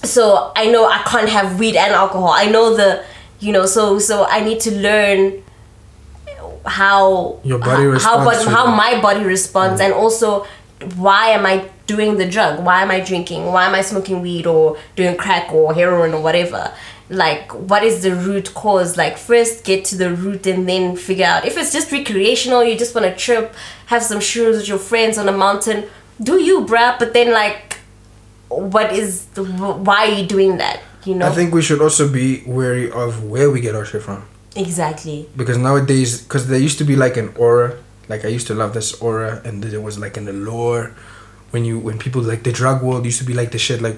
so 0.04 0.52
i 0.56 0.66
know 0.66 0.88
i 0.88 0.98
can't 1.04 1.30
have 1.30 1.60
weed 1.60 1.76
and 1.76 1.94
alcohol 1.94 2.30
i 2.30 2.46
know 2.48 2.76
the 2.76 3.04
you 3.40 3.52
know 3.52 3.66
so 3.66 4.00
so 4.00 4.26
i 4.26 4.40
need 4.40 4.60
to 4.60 4.72
learn 4.72 5.42
how 6.66 7.40
Your 7.44 7.60
body 7.60 7.84
how, 7.84 7.90
responds 7.90 8.04
how, 8.04 8.26
but 8.26 8.48
how 8.48 8.66
my 8.76 9.00
body 9.02 9.24
responds 9.24 9.80
mm-hmm. 9.80 9.92
and 9.92 9.94
also 9.94 10.48
why 10.96 11.30
am 11.30 11.46
i 11.46 11.70
doing 11.88 12.18
the 12.18 12.28
drug? 12.28 12.64
Why 12.64 12.82
am 12.82 12.92
i 12.92 13.00
drinking? 13.00 13.46
Why 13.46 13.66
am 13.66 13.76
i 13.76 13.82
smoking 13.82 14.22
weed 14.22 14.46
or 14.46 14.78
doing 14.96 15.16
crack 15.16 15.54
or 15.54 15.74
heroin 15.74 16.14
or 16.14 16.22
whatever? 16.22 16.74
Like 17.10 17.52
what 17.54 17.84
is 17.84 18.02
the 18.02 18.16
root 18.16 18.54
cause? 18.54 18.98
Like 18.98 19.18
first 19.18 19.64
get 19.64 19.86
to 19.86 19.96
the 19.96 20.14
root 20.14 20.48
and 20.48 20.68
then 20.68 20.96
figure 20.96 21.26
out. 21.26 21.46
If 21.46 21.58
it's 21.58 21.72
just 21.72 21.92
recreational 21.92 22.64
you 22.64 22.78
just 22.78 22.96
want 22.96 23.06
to 23.06 23.16
trip 23.16 23.54
have 23.88 24.04
some 24.04 24.20
shrooms 24.20 24.58
with 24.58 24.68
your 24.68 24.80
friends 24.80 25.18
on 25.18 25.30
a 25.30 25.32
mountain 25.32 25.86
do 26.22 26.42
you 26.42 26.62
bruh? 26.62 26.98
But 26.98 27.14
then 27.14 27.32
like 27.32 27.78
what 28.50 28.94
is 28.94 29.26
the 29.28 29.44
why 29.44 30.08
are 30.08 30.14
you 30.14 30.26
doing 30.26 30.58
that 30.58 30.80
you 31.06 31.16
know 31.16 31.28
I 31.28 31.32
think 31.32 31.54
we 31.54 31.62
should 31.62 31.82
also 31.82 32.12
be 32.12 32.44
wary 32.46 32.92
of 32.92 33.24
where 33.24 33.50
we 33.50 33.62
get 33.62 33.76
our 33.76 33.86
shit 33.86 34.02
from. 34.02 34.26
exactly 34.56 35.28
Because 35.36 35.58
nowadays, 35.58 36.22
because 36.22 36.48
there 36.48 36.60
used 36.60 36.78
to 36.80 36.86
be 36.86 36.96
like 36.96 37.18
an 37.18 37.34
aura, 37.38 37.78
like 38.08 38.26
I 38.26 38.30
used 38.30 38.48
to 38.48 38.54
love 38.54 38.74
this 38.74 38.94
aura, 39.02 39.42
and 39.46 39.64
there 39.64 39.82
was 39.82 39.98
like 40.00 40.18
an 40.18 40.28
allure 40.28 40.94
when 41.52 41.66
you 41.66 41.80
when 41.80 41.98
people 41.98 42.22
like 42.22 42.44
the 42.44 42.52
drug 42.52 42.82
world 42.84 43.06
used 43.06 43.20
to 43.20 43.26
be 43.26 43.34
like 43.34 43.52
the 43.52 43.58
shit 43.58 43.82
like 43.82 43.98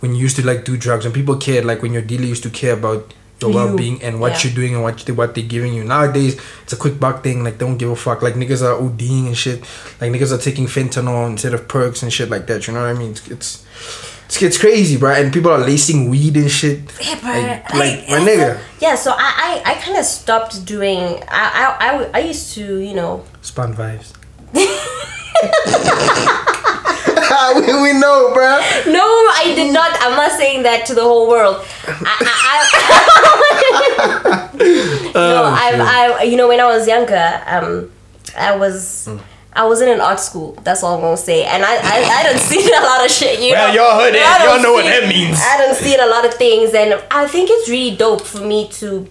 when 0.00 0.14
you 0.14 0.20
used 0.20 0.36
to 0.36 0.46
like 0.46 0.64
do 0.64 0.76
drugs 0.76 1.04
and 1.04 1.14
people 1.14 1.36
cared 1.36 1.64
like 1.64 1.82
when 1.82 1.92
your 1.92 2.02
dealer 2.02 2.24
used 2.24 2.42
to 2.42 2.50
care 2.50 2.74
about 2.74 3.12
your 3.40 3.50
You, 3.50 3.56
well 3.56 3.76
being 3.76 4.02
and 4.02 4.20
what 4.20 4.32
yeah. 4.32 4.40
you're 4.44 4.54
doing 4.54 4.74
and 4.74 4.82
what 4.82 5.06
you, 5.06 5.14
what 5.14 5.34
they're 5.34 5.44
giving 5.44 5.74
you. 5.74 5.84
Nowadays, 5.84 6.40
it's 6.62 6.72
a 6.72 6.76
quick 6.76 7.00
buck 7.00 7.22
thing. 7.22 7.42
Like 7.44 7.58
they 7.58 7.66
don't 7.66 7.78
give 7.78 7.90
a 7.90 7.96
fuck. 7.96 8.22
Like 8.22 8.34
niggas 8.34 8.62
are 8.62 8.80
ODing 8.80 9.26
and 9.26 9.36
shit. 9.36 9.60
Like 10.00 10.12
niggas 10.12 10.32
are 10.32 10.38
taking 10.38 10.66
fentanyl 10.66 11.28
instead 11.28 11.54
of 11.54 11.66
perks 11.68 12.02
and 12.02 12.12
shit 12.12 12.30
like 12.30 12.46
that. 12.46 12.66
You 12.66 12.74
know 12.74 12.80
what 12.80 12.90
I 12.90 12.98
mean? 12.98 13.10
It's, 13.10 13.28
it's 13.28 13.66
It's, 14.26 14.42
it's 14.42 14.58
crazy, 14.58 14.96
bro. 14.96 15.12
And 15.12 15.32
people 15.32 15.50
are 15.50 15.58
lacing 15.58 16.08
weed 16.10 16.36
and 16.36 16.50
shit. 16.50 16.80
Yeah, 17.00 17.20
bro. 17.20 17.30
Like, 17.32 17.74
like, 17.74 18.08
my 18.08 18.18
nigga. 18.20 18.56
a- 18.56 18.60
yeah, 18.80 18.94
so 18.94 19.12
I, 19.12 19.62
I, 19.64 19.72
I 19.72 19.74
kind 19.76 19.98
of 19.98 20.04
stopped 20.04 20.64
doing. 20.64 21.22
I, 21.28 21.76
I, 21.80 21.88
I, 21.88 22.10
I 22.14 22.18
used 22.20 22.54
to, 22.54 22.78
you 22.78 22.94
know. 22.94 23.24
Spawn 23.42 23.74
vibes. 23.74 24.12
we, 27.54 27.60
we 27.82 27.92
know, 27.98 28.32
bro. 28.32 28.60
No, 28.86 29.04
I 29.04 29.52
did 29.54 29.72
not. 29.72 29.96
I'm 30.00 30.16
not 30.16 30.32
saying 30.32 30.62
that 30.62 30.86
to 30.86 30.94
the 30.94 31.02
whole 31.02 31.28
world. 31.28 31.64
I, 31.86 32.16
I, 32.20 32.70
I 34.54 35.10
no, 35.14 35.44
I, 35.44 36.16
I, 36.20 36.22
you 36.22 36.36
know, 36.36 36.48
when 36.48 36.60
I 36.60 36.66
was 36.66 36.86
younger, 36.86 37.42
um, 37.46 37.90
I 38.36 38.56
was. 38.56 39.08
I 39.56 39.64
was 39.66 39.80
in 39.80 39.88
an 39.88 40.00
art 40.00 40.18
school. 40.20 40.52
That's 40.64 40.82
all 40.82 40.96
I'm 40.96 41.00
gonna 41.00 41.16
say. 41.16 41.44
And 41.44 41.64
I, 41.64 41.74
I, 41.76 42.20
I 42.20 42.22
don't 42.24 42.38
see 42.50 42.66
a 42.72 42.80
lot 42.80 43.04
of 43.04 43.10
shit. 43.10 43.40
You 43.40 43.52
know. 43.52 43.56
Well, 43.56 43.68
know? 43.74 43.82
y'all 43.82 44.00
heard 44.00 44.14
it. 44.14 44.22
I 44.22 44.44
Y'all 44.44 44.62
know 44.62 44.72
what 44.72 44.84
that 44.84 45.08
means. 45.08 45.38
I 45.40 45.58
don't 45.58 45.76
see 45.76 45.94
a 45.96 46.06
lot 46.06 46.24
of 46.26 46.34
things, 46.34 46.74
and 46.74 47.02
I 47.10 47.26
think 47.26 47.50
it's 47.50 47.68
really 47.68 47.96
dope 47.96 48.22
for 48.22 48.40
me 48.40 48.68
to 48.80 49.08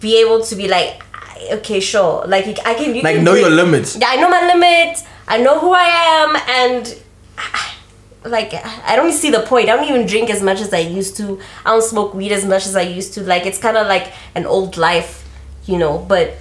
be 0.00 0.20
able 0.20 0.42
to 0.42 0.56
be 0.56 0.66
like, 0.66 1.02
okay, 1.52 1.78
sure, 1.80 2.26
like 2.26 2.44
I 2.66 2.74
can, 2.74 2.94
you 2.94 3.02
Like, 3.02 3.16
can 3.16 3.24
know 3.24 3.34
your 3.34 3.50
limits. 3.50 3.96
yeah, 3.96 4.08
I 4.10 4.16
know 4.16 4.28
my 4.28 4.46
limits. 4.52 5.04
I 5.28 5.38
know 5.38 5.60
who 5.60 5.72
I 5.72 5.84
am, 6.22 6.36
and 6.48 7.02
like 8.24 8.52
I 8.54 8.96
don't 8.96 9.12
see 9.12 9.30
the 9.30 9.40
point. 9.40 9.68
I 9.68 9.76
don't 9.76 9.88
even 9.88 10.06
drink 10.06 10.28
as 10.30 10.42
much 10.42 10.60
as 10.60 10.72
I 10.74 10.78
used 10.80 11.16
to. 11.18 11.40
I 11.64 11.70
don't 11.70 11.82
smoke 11.84 12.14
weed 12.14 12.32
as 12.32 12.44
much 12.44 12.66
as 12.66 12.74
I 12.74 12.82
used 12.82 13.14
to. 13.14 13.22
Like 13.22 13.46
it's 13.46 13.58
kind 13.58 13.76
of 13.76 13.86
like 13.86 14.12
an 14.34 14.44
old 14.44 14.76
life, 14.76 15.24
you 15.66 15.78
know. 15.78 15.98
But 15.98 16.34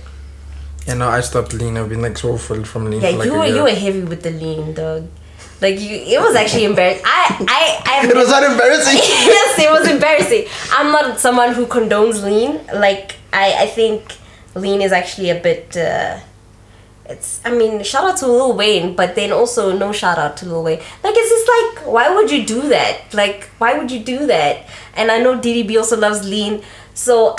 And 0.88 1.00
now 1.00 1.10
I 1.10 1.20
stopped 1.22 1.54
lean. 1.54 1.78
I've 1.78 1.90
been 1.90 2.02
like 2.02 2.18
so 2.18 2.38
full 2.38 2.64
from 2.64 2.90
lean 2.90 3.02
yeah, 3.02 3.10
like 3.10 3.26
you 3.26 3.34
were 3.34 3.46
you 3.46 3.64
were 3.64 3.70
heavy 3.70 4.04
with 4.04 4.24
the 4.24 4.32
lean, 4.32 4.74
dog. 4.74 5.08
Like 5.60 5.80
you, 5.80 5.96
it 5.96 6.20
was 6.20 6.36
actually 6.36 6.64
embarrassing. 6.64 7.04
I 7.06 7.46
I 7.50 7.82
I 7.86 8.08
it 8.10 8.16
was 8.16 8.30
not 8.30 8.44
embarrassing. 8.44 8.96
yes, 8.98 9.60
it 9.60 9.70
was 9.70 9.88
embarrassing. 9.90 10.46
I'm 10.72 10.92
not 10.92 11.20
someone 11.20 11.54
who 11.54 11.66
condones 11.66 12.24
lean. 12.24 12.66
Like 12.74 13.16
I, 13.34 13.64
I 13.64 13.68
think 13.68 14.18
lean 14.56 14.82
is 14.82 14.94
actually 14.94 15.30
a 15.30 15.40
bit. 15.40 15.76
Uh, 15.76 16.20
it's. 17.06 17.42
I 17.44 17.52
mean, 17.52 17.84
shout 17.84 18.06
out 18.06 18.18
to 18.18 18.28
Lil 18.28 18.56
Wayne, 18.56 18.96
but 18.96 19.16
then 19.16 19.34
also 19.34 19.76
no 19.78 19.92
shout 19.92 20.18
out 20.18 20.38
to 20.38 20.46
Lil 20.46 20.64
Wayne. 20.64 20.80
Like 21.04 21.16
it's 21.18 21.30
just 21.30 21.48
like, 21.56 21.92
why 21.92 22.16
would 22.16 22.32
you 22.32 22.46
do 22.46 22.70
that? 22.70 23.14
Like, 23.14 23.50
why 23.58 23.78
would 23.78 23.92
you 23.92 24.00
do 24.00 24.26
that? 24.28 24.66
And 24.96 25.12
I 25.12 25.20
know 25.20 25.38
DDB 25.38 25.76
also 25.78 25.98
loves 25.98 26.28
lean, 26.28 26.64
so 26.94 27.36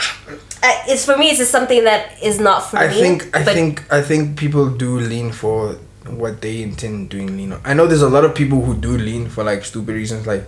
it's 0.63 1.05
for 1.05 1.17
me. 1.17 1.29
It's 1.31 1.39
just 1.39 1.51
something 1.51 1.85
that 1.85 2.23
is 2.23 2.39
not 2.41 2.61
for 2.71 2.79
I 2.79 2.89
me. 2.89 2.95
think 3.01 3.37
I 3.37 3.45
think 3.45 3.93
I 3.93 4.03
think 4.03 4.39
people 4.39 4.69
do 4.71 4.99
lean 4.99 5.33
for 5.33 5.75
what 6.07 6.41
they 6.41 6.63
intend 6.63 7.11
doing 7.11 7.37
lean 7.37 7.53
on. 7.53 7.61
I 7.65 7.75
know 7.75 7.87
there's 7.87 8.03
a 8.03 8.09
lot 8.09 8.25
of 8.25 8.35
people 8.35 8.63
who 8.63 8.75
do 8.75 8.97
lean 8.97 9.29
for 9.29 9.45
like 9.45 9.65
stupid 9.65 9.95
reasons 9.95 10.27
like 10.27 10.45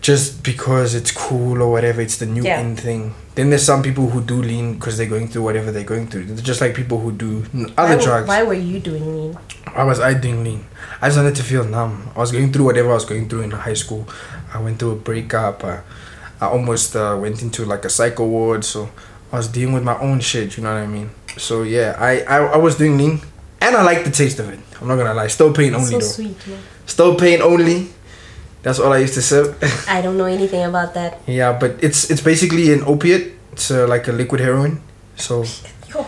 just 0.00 0.42
because 0.44 0.94
it's 0.94 1.10
cool 1.10 1.62
or 1.62 1.72
whatever 1.72 2.02
it's 2.02 2.18
the 2.18 2.26
new 2.26 2.42
Yeah. 2.42 2.60
in 2.60 2.76
thing. 2.76 3.14
Then 3.36 3.48
there's 3.50 3.64
some 3.64 3.82
people 3.82 4.10
who 4.10 4.20
do 4.20 4.40
lean 4.42 4.74
because 4.74 4.96
they're 4.98 5.08
going 5.08 5.28
through 5.28 5.42
whatever 5.42 5.72
they're 5.72 5.82
going 5.82 6.06
through. 6.08 6.26
They're 6.26 6.36
just 6.44 6.60
like 6.60 6.74
people 6.74 7.00
who 7.00 7.10
do 7.10 7.44
other 7.76 7.96
why, 7.96 8.04
drugs. 8.04 8.28
Why 8.28 8.42
were 8.42 8.54
you 8.54 8.78
doing 8.80 9.04
lean? 9.16 9.38
Why 9.72 9.82
was 9.84 9.98
I 10.00 10.14
doing 10.14 10.44
lean? 10.44 10.66
I 11.00 11.08
just 11.08 11.16
wanted 11.18 11.34
to 11.36 11.42
feel 11.42 11.64
numb. 11.64 12.10
I 12.14 12.18
was 12.20 12.30
going 12.32 12.52
through 12.52 12.66
whatever 12.66 12.90
I 12.90 12.94
was 12.94 13.06
going 13.06 13.28
through 13.28 13.42
in 13.42 13.50
high 13.50 13.74
school. 13.74 14.06
I 14.52 14.60
went 14.60 14.78
through 14.78 14.92
a 14.92 14.96
breakup. 14.96 15.64
Uh, 15.64 15.78
I 16.40 16.46
almost 16.46 16.96
uh, 16.96 17.16
went 17.20 17.42
into 17.42 17.64
like 17.64 17.84
a 17.84 17.90
psycho 17.90 18.26
ward. 18.26 18.64
So 18.64 18.88
I 19.32 19.36
was 19.36 19.48
dealing 19.48 19.74
with 19.74 19.84
my 19.84 19.98
own 19.98 20.20
shit. 20.20 20.56
You 20.56 20.62
know 20.64 20.72
what 20.74 20.82
I 20.82 20.86
mean? 20.86 21.10
So 21.38 21.62
yeah, 21.62 21.96
I 21.98 22.22
I, 22.22 22.36
I 22.54 22.56
was 22.56 22.76
doing 22.76 22.96
lean, 22.98 23.20
and 23.60 23.76
I 23.76 23.82
like 23.82 24.04
the 24.04 24.10
taste 24.10 24.38
of 24.38 24.48
it. 24.50 24.60
I'm 24.80 24.88
not 24.88 24.96
gonna 24.96 25.14
lie. 25.14 25.26
Stilpane 25.28 25.74
only 25.74 25.90
so 25.90 25.98
though. 25.98 26.06
sweet. 26.06 26.46
Man. 26.46 26.58
Stilpane 26.86 27.40
only. 27.40 27.88
That's 28.62 28.78
all 28.78 28.92
I 28.92 28.98
used 28.98 29.14
to 29.14 29.22
sip. 29.22 29.56
I 29.88 30.00
don't 30.00 30.16
know 30.16 30.24
anything 30.24 30.64
about 30.64 30.94
that. 30.94 31.20
yeah, 31.26 31.52
but 31.58 31.82
it's 31.84 32.10
it's 32.10 32.22
basically 32.22 32.72
an 32.72 32.82
opiate. 32.84 33.32
It's 33.52 33.70
uh, 33.70 33.86
like 33.86 34.08
a 34.08 34.12
liquid 34.12 34.40
heroin. 34.40 34.80
So 35.16 35.44
Yo, 35.92 36.06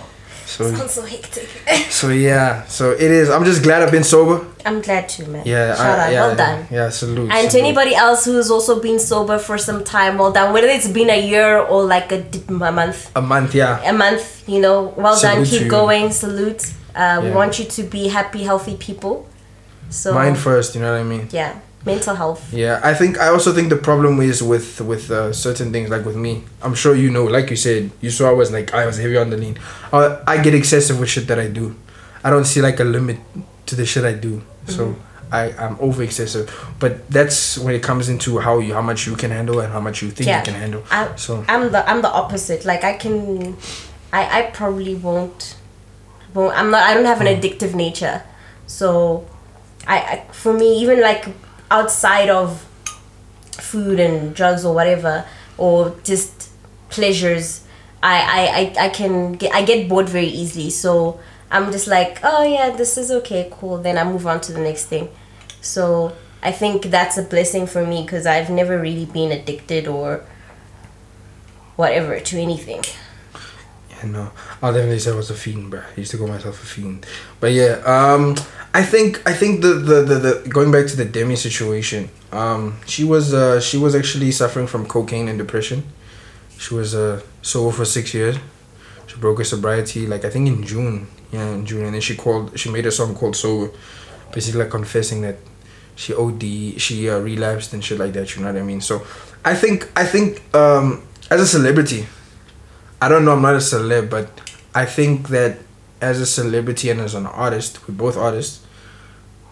so 0.57 0.75
sounds 0.75 0.93
so 0.93 1.03
hectic. 1.03 1.49
so 1.91 2.09
yeah. 2.09 2.65
So 2.67 2.93
it 2.93 3.01
is. 3.21 3.29
I'm 3.31 3.45
just 3.45 3.63
glad 3.63 3.83
I've 3.83 3.91
been 3.93 4.05
sober. 4.05 4.47
I'm 4.65 4.81
glad 4.81 5.09
to, 5.11 5.27
man. 5.29 5.43
Yeah. 5.47 5.75
Shout 5.77 5.99
I, 5.99 6.07
out. 6.07 6.13
yeah, 6.13 6.27
well 6.27 6.37
done. 6.37 6.67
Yeah. 6.71 6.89
Salute. 6.91 7.31
And 7.31 7.51
to 7.51 7.59
anybody 7.59 7.95
else 7.95 8.25
who's 8.25 8.51
also 8.51 8.81
been 8.81 8.99
sober 8.99 9.39
for 9.39 9.59
some 9.59 9.85
time, 9.85 10.19
well 10.19 10.33
done. 10.33 10.53
Whether 10.53 10.69
it's 10.69 10.89
been 10.89 11.11
a 11.11 11.21
year 11.33 11.59
or 11.59 11.85
like 11.85 12.11
a, 12.13 12.25
a 12.49 12.73
month, 12.73 13.11
A 13.15 13.23
month, 13.23 13.55
yeah. 13.55 13.81
a 13.89 13.93
month, 13.93 14.49
you 14.49 14.61
know, 14.61 14.95
well 14.97 15.19
done. 15.21 15.45
Salute 15.45 15.45
to 15.47 15.51
Keep 15.51 15.63
you. 15.65 15.71
going. 15.71 16.11
Salute. 16.13 16.63
Uh, 16.95 17.21
We 17.23 17.31
want 17.31 17.59
you 17.59 17.67
to 17.67 17.83
be 17.83 18.09
happy, 18.09 18.43
healthy 18.43 18.77
people. 18.77 19.29
So 19.91 20.15
Mind 20.15 20.37
first, 20.39 20.75
you 20.75 20.81
know 20.81 20.93
what 20.93 21.01
I 21.01 21.05
mean? 21.05 21.29
yeah, 21.31 21.61
mental 21.87 22.15
health. 22.15 22.53
Yeah, 22.53 22.81
I 22.83 22.93
think 22.93 23.19
I 23.19 23.29
also 23.29 23.53
think 23.53 23.71
the 23.71 23.77
problem 23.77 24.21
is 24.21 24.43
with 24.43 24.81
with 24.81 25.11
uh, 25.11 25.33
certain 25.33 25.73
things 25.73 25.89
like 25.89 26.05
with 26.05 26.17
me. 26.17 26.45
I'm 26.61 26.75
sure 26.75 26.95
you 26.95 27.11
know, 27.11 27.25
like 27.25 27.49
you 27.49 27.57
said, 27.57 27.91
you 28.01 28.11
saw 28.11 28.29
I 28.29 28.33
was 28.33 28.51
like 28.51 28.75
I 28.75 28.85
was 28.85 28.99
heavy 28.99 29.17
on 29.17 29.31
the 29.31 29.37
lean. 29.37 29.59
I, 29.93 30.21
I 30.27 30.43
get 30.43 30.55
excessive 30.55 30.99
with 30.99 31.09
shit 31.09 31.27
that 31.29 31.39
I 31.39 31.49
do. 31.49 31.75
I 32.25 32.31
don't 32.31 32.45
see 32.45 32.61
like 32.61 32.81
a 32.81 32.85
limit 32.85 33.19
to 33.67 33.77
the 33.77 33.87
shit 33.87 34.05
I 34.05 34.13
do. 34.13 34.43
So 34.67 34.89
mm-hmm. 34.89 35.35
I 35.35 35.53
I'm 35.53 35.77
over 35.81 36.03
excessive. 36.03 36.51
But 36.81 37.09
that's 37.09 37.57
when 37.57 37.75
it 37.75 37.83
comes 37.83 38.09
into 38.09 38.39
how 38.39 38.59
you 38.59 38.75
how 38.75 38.83
much 38.83 39.07
you 39.07 39.15
can 39.17 39.31
handle 39.31 39.61
and 39.61 39.73
how 39.73 39.81
much 39.81 40.03
you 40.03 40.11
think 40.11 40.27
yeah, 40.27 40.41
you 40.41 40.45
can 40.45 40.55
handle. 40.55 40.83
I, 40.91 41.15
so 41.17 41.45
I'm 41.49 41.71
the 41.71 41.89
I'm 41.89 42.03
the 42.03 42.11
opposite. 42.11 42.65
Like 42.65 42.85
I 42.85 42.95
can, 42.95 43.57
I 44.13 44.41
I 44.41 44.43
probably 44.51 44.97
won't. 44.97 45.57
Won't. 46.35 46.59
I'm 46.59 46.71
not. 46.71 46.83
I 46.83 46.95
don't 46.95 47.07
have 47.07 47.21
an 47.21 47.29
hmm. 47.29 47.41
addictive 47.41 47.75
nature, 47.75 48.23
so, 48.67 49.25
I, 49.87 49.99
I 49.99 50.33
for 50.33 50.53
me 50.53 50.81
even 50.83 51.01
like 51.01 51.27
outside 51.71 52.29
of 52.29 52.65
food 53.53 53.99
and 53.99 54.35
drugs 54.35 54.65
or 54.65 54.75
whatever 54.75 55.27
or 55.59 55.95
just 56.05 56.51
pleasures, 56.89 57.65
I 58.03 58.17
I 58.19 58.83
I, 58.83 58.87
I 58.87 58.89
can 58.91 59.33
get 59.33 59.55
I 59.55 59.65
get 59.65 59.89
bored 59.89 60.09
very 60.09 60.27
easily. 60.27 60.71
So 60.71 61.21
I'm 61.51 61.71
just 61.73 61.87
like, 61.87 62.21
oh 62.23 62.43
yeah, 62.43 62.71
this 62.71 62.99
is 62.99 63.11
okay, 63.11 63.49
cool. 63.51 63.79
Then 63.79 63.99
I 63.99 64.05
move 64.05 64.27
on 64.27 64.41
to 64.43 64.53
the 64.53 64.61
next 64.61 64.87
thing. 64.87 65.09
So 65.61 66.13
I 66.43 66.53
think 66.53 66.87
that's 66.87 67.19
a 67.19 67.23
blessing 67.23 67.67
for 67.67 67.85
me 67.85 68.03
because 68.03 68.27
I've 68.27 68.51
never 68.51 68.79
really 68.79 69.07
been 69.07 69.33
addicted 69.33 69.87
or 69.89 70.25
whatever 71.77 72.21
to 72.21 72.39
anything. 72.39 72.83
Yeah, 73.91 74.07
no, 74.09 74.31
I'll 74.63 74.73
definitely 74.73 74.99
say 74.99 75.13
I 75.13 75.15
was 75.15 75.31
a 75.31 75.35
fiend, 75.35 75.71
bro. 75.71 75.81
I 75.81 76.01
used 76.01 76.11
to 76.11 76.19
call 76.19 76.29
myself 76.29 76.63
a 76.63 76.67
fiend. 76.67 77.07
But 77.41 77.53
yeah, 77.53 77.81
um, 77.85 78.37
I 78.77 78.83
think 78.83 79.27
I 79.27 79.33
think 79.33 79.63
the 79.63 79.73
the, 79.91 80.03
the, 80.03 80.15
the 80.27 80.49
going 80.51 80.71
back 80.71 80.87
to 80.89 80.97
the 80.97 81.07
Demi 81.07 81.35
situation, 81.37 82.11
um, 82.31 82.77
she 82.87 83.05
was 83.05 83.33
uh 83.33 83.59
she 83.59 83.79
was 83.79 83.95
actually 83.95 84.31
suffering 84.33 84.67
from 84.67 84.85
cocaine 84.85 85.29
and 85.29 85.39
depression. 85.39 85.83
She 86.59 86.75
was 86.75 86.95
uh 86.95 87.23
sober 87.41 87.73
for 87.73 87.87
six 87.87 88.13
years. 88.13 88.37
She 89.07 89.17
broke 89.17 89.39
her 89.39 89.45
sobriety 89.45 90.07
like 90.07 90.27
I 90.27 90.31
think 90.31 90.47
in 90.49 90.63
June. 90.63 91.07
Yeah, 91.33 91.55
in 91.55 91.65
June, 91.65 91.87
and 91.87 91.95
then 91.95 92.03
she 92.03 92.17
called. 92.17 92.59
She 92.61 92.71
made 92.71 92.85
a 92.85 92.93
song 92.93 93.15
called 93.15 93.35
"Sober," 93.35 93.73
basically 94.35 94.61
like 94.61 94.71
confessing 94.71 95.23
that 95.23 95.37
she 95.95 96.13
OD, 96.13 96.43
she 96.77 97.09
uh, 97.09 97.19
relapsed 97.19 97.73
and 97.73 97.83
shit 97.83 97.99
like 97.99 98.13
that. 98.13 98.37
You 98.37 98.43
know 98.43 98.53
what 98.53 98.61
I 98.61 98.63
mean? 98.63 98.83
So, 98.83 99.07
I 99.43 99.55
think 99.55 99.89
I 99.97 100.05
think 100.05 100.43
um 100.55 101.03
as 101.31 101.41
a 101.41 101.47
celebrity, 101.47 102.07
I 103.01 103.09
don't 103.09 103.25
know, 103.25 103.33
I'm 103.33 103.41
not 103.41 103.55
a 103.55 103.65
celeb, 103.73 104.11
but 104.11 104.29
I 104.75 104.85
think 104.85 105.29
that 105.29 105.61
as 106.03 106.21
a 106.21 106.27
celebrity 106.27 106.91
and 106.91 107.01
as 107.01 107.15
an 107.15 107.25
artist, 107.25 107.89
we're 107.89 107.95
both 107.95 108.19
artists. 108.19 108.66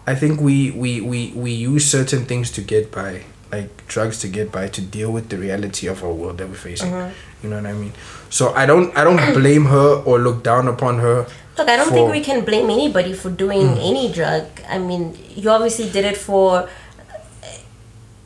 I 0.07 0.13
think 0.15 0.39
we 0.39 0.71
we, 0.71 1.01
we, 1.01 1.31
we 1.35 1.51
use 1.51 1.85
certain 1.89 2.25
things 2.25 2.51
to 2.51 2.61
get 2.61 2.91
by, 2.91 3.23
like 3.51 3.69
drugs 3.87 4.19
to 4.19 4.27
get 4.27 4.51
by, 4.51 4.67
to 4.67 4.81
deal 4.81 5.11
with 5.11 5.29
the 5.29 5.37
reality 5.37 5.87
of 5.87 6.03
our 6.03 6.11
world 6.13 6.37
that 6.37 6.47
we're 6.47 6.55
facing. 6.55 6.91
You 7.41 7.49
know 7.49 7.57
what 7.57 7.65
I 7.65 7.73
mean? 7.73 7.93
So 8.29 8.53
I 8.53 8.65
don't 8.65 8.95
I 8.97 9.03
don't 9.03 9.33
blame 9.39 9.65
her 9.65 10.01
or 10.05 10.19
look 10.19 10.43
down 10.43 10.67
upon 10.67 10.99
her. 10.99 11.25
Look, 11.57 11.69
I 11.69 11.77
don't 11.77 11.87
for- 11.87 11.93
think 11.95 12.11
we 12.11 12.21
can 12.21 12.43
blame 12.45 12.69
anybody 12.69 13.13
for 13.13 13.29
doing 13.29 13.67
Hmm. 13.69 13.79
any 13.91 14.11
drug. 14.11 14.45
I 14.69 14.77
mean, 14.77 15.17
you 15.35 15.49
obviously 15.49 15.89
did 15.89 16.05
it 16.05 16.17
for 16.17 16.67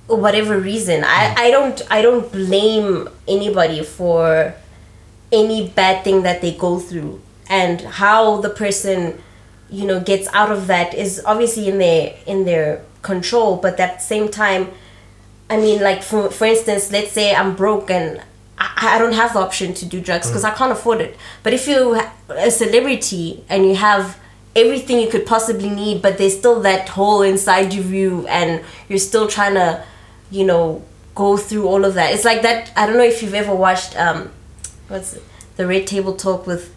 uh, 0.10 0.16
whatever 0.16 0.58
reason. 0.60 1.02
Hmm. 1.04 1.08
I, 1.08 1.36
I 1.48 1.52
don't 1.52 1.82
I 1.92 2.02
don't 2.02 2.32
blame 2.32 3.08
anybody 3.28 3.84
for 3.84 4.54
any 5.32 5.70
bad 5.70 6.04
thing 6.04 6.24
that 6.24 6.42
they 6.42 6.54
go 6.56 6.80
through 6.80 7.22
and 7.50 7.82
how 7.82 8.42
the 8.42 8.50
person 8.50 9.22
you 9.72 9.86
know 9.86 10.00
gets 10.00 10.28
out 10.34 10.52
of 10.52 10.68
that 10.68 10.94
is 10.94 11.22
obviously 11.26 11.68
in 11.68 11.78
their 11.78 12.16
in 12.26 12.46
their 12.46 12.84
control 13.02 13.56
but 13.58 13.80
at 13.80 14.00
the 14.00 14.04
same 14.04 14.30
time 14.30 14.70
I 15.50 15.58
mean, 15.58 15.82
like 15.82 16.04
for 16.04 16.30
for 16.30 16.46
instance, 16.46 16.92
let's 16.92 17.12
say 17.12 17.34
I'm 17.34 17.56
broke 17.56 17.90
and 17.90 18.22
I, 18.58 18.96
I 18.96 19.00
don't 19.00 19.14
have 19.14 19.34
the 19.34 19.40
option 19.40 19.74
to 19.76 19.86
do 19.86 20.00
drugs 20.00 20.28
because 20.28 20.44
I 20.44 20.52
can't 20.52 20.72
afford 20.72 21.02
it. 21.02 21.18
But 21.42 21.54
if 21.54 21.68
you're 21.68 22.00
a 22.30 22.52
celebrity 22.52 23.44
and 23.50 23.66
you 23.66 23.76
have 23.76 24.20
everything 24.56 25.00
you 25.00 25.10
could 25.10 25.26
possibly 25.26 25.70
need, 25.70 26.02
but 26.02 26.18
there's 26.18 26.38
still 26.38 26.60
that 26.62 26.90
hole 26.90 27.24
inside 27.24 27.74
of 27.76 27.92
you, 27.92 28.28
and 28.28 28.64
you're 28.88 29.00
still 29.00 29.28
trying 29.28 29.56
to, 29.56 29.84
you 30.30 30.46
know, 30.46 30.84
go 31.16 31.36
through 31.36 31.68
all 31.68 31.84
of 31.84 31.96
that. 31.96 32.14
It's 32.14 32.26
like 32.26 32.44
that. 32.44 32.72
I 32.76 32.86
don't 32.86 32.98
know 32.98 33.04
if 33.04 33.24
you've 33.24 33.34
ever 33.34 33.56
watched 33.56 33.98
um, 34.00 34.32
what's 34.88 35.14
it? 35.14 35.24
the 35.56 35.68
Red 35.68 35.88
Table 35.88 36.16
Talk 36.16 36.46
with 36.46 36.74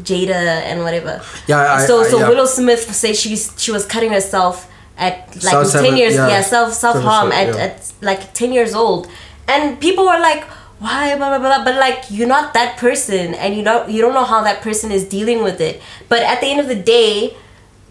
Jada 0.00 0.62
and 0.68 0.82
whatever. 0.82 1.22
Yeah, 1.46 1.74
I- 1.74 1.86
so 1.86 2.00
I- 2.02 2.08
so 2.08 2.18
yeah. 2.18 2.28
Willow 2.28 2.46
Smith 2.46 2.92
said 2.94 3.16
she's 3.16 3.52
she 3.56 3.70
was 3.72 3.84
cutting 3.86 4.10
herself 4.10 4.68
at 4.98 5.28
like 5.44 5.66
Self- 5.66 5.72
10 5.84 5.96
years 5.96 6.14
yeah. 6.14 6.28
yeah, 6.28 6.40
self 6.40 6.72
self 6.72 7.02
harm 7.02 7.30
at, 7.32 7.48
yeah. 7.48 7.62
at 7.64 7.92
like 8.00 8.32
10 8.32 8.52
years 8.52 8.74
old 8.74 9.06
and 9.46 9.78
people 9.78 10.04
were 10.06 10.18
like 10.18 10.42
why 10.78 11.14
blah, 11.16 11.28
blah 11.28 11.38
blah 11.38 11.62
but 11.64 11.74
like 11.74 12.04
you're 12.08 12.26
not 12.28 12.54
that 12.54 12.78
person 12.78 13.34
and 13.34 13.54
you 13.54 13.62
don't 13.62 13.90
you 13.90 14.00
don't 14.00 14.14
know 14.14 14.24
how 14.24 14.42
that 14.42 14.62
person 14.62 14.90
is 14.90 15.04
dealing 15.04 15.42
with 15.42 15.60
it 15.60 15.82
but 16.08 16.20
at 16.22 16.40
the 16.40 16.46
end 16.46 16.60
of 16.60 16.68
the 16.68 16.74
day 16.96 17.36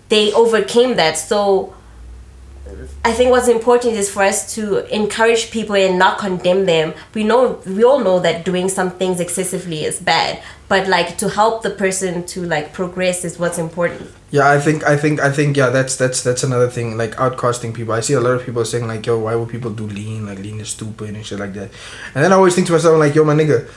they 0.09 0.33
overcame 0.33 0.95
that 0.95 1.15
so 1.15 1.73
I 3.03 3.13
think 3.13 3.29
what's 3.29 3.47
important 3.47 3.93
is 3.93 4.09
for 4.09 4.23
us 4.23 4.53
to 4.55 4.83
encourage 4.93 5.51
people 5.51 5.75
and 5.75 5.99
not 5.99 6.17
condemn 6.17 6.65
them. 6.65 6.93
We 7.13 7.23
know 7.23 7.61
we 7.65 7.83
all 7.83 7.99
know 7.99 8.19
that 8.19 8.43
doing 8.43 8.69
some 8.69 8.89
things 8.91 9.19
excessively 9.19 9.83
is 9.83 9.99
bad, 9.99 10.41
but 10.67 10.87
like 10.87 11.17
to 11.19 11.29
help 11.29 11.61
the 11.61 11.69
person 11.69 12.25
to 12.27 12.43
like 12.43 12.73
progress 12.73 13.23
is 13.23 13.37
what's 13.37 13.59
important. 13.59 14.09
Yeah, 14.31 14.49
I 14.49 14.59
think 14.59 14.83
I 14.83 14.97
think 14.97 15.19
I 15.19 15.31
think 15.31 15.55
yeah, 15.55 15.69
that's 15.69 15.95
that's 15.95 16.23
that's 16.23 16.43
another 16.43 16.67
thing. 16.67 16.97
Like 16.97 17.11
outcasting 17.15 17.75
people. 17.75 17.93
I 17.93 17.99
see 17.99 18.13
a 18.13 18.19
lot 18.19 18.31
of 18.31 18.43
people 18.43 18.65
saying 18.65 18.87
like, 18.87 19.05
"Yo, 19.05 19.19
why 19.19 19.35
would 19.35 19.49
people 19.49 19.71
do 19.71 19.85
lean? 19.85 20.25
Like 20.25 20.39
lean 20.39 20.59
is 20.59 20.69
stupid 20.69 21.13
and 21.13 21.23
shit 21.23 21.39
like 21.39 21.53
that." 21.53 21.69
And 22.15 22.23
then 22.23 22.33
I 22.33 22.35
always 22.35 22.55
think 22.55 22.65
to 22.67 22.73
myself 22.73 22.97
like, 22.97 23.13
"Yo, 23.13 23.23
my 23.23 23.35
nigga, 23.35 23.69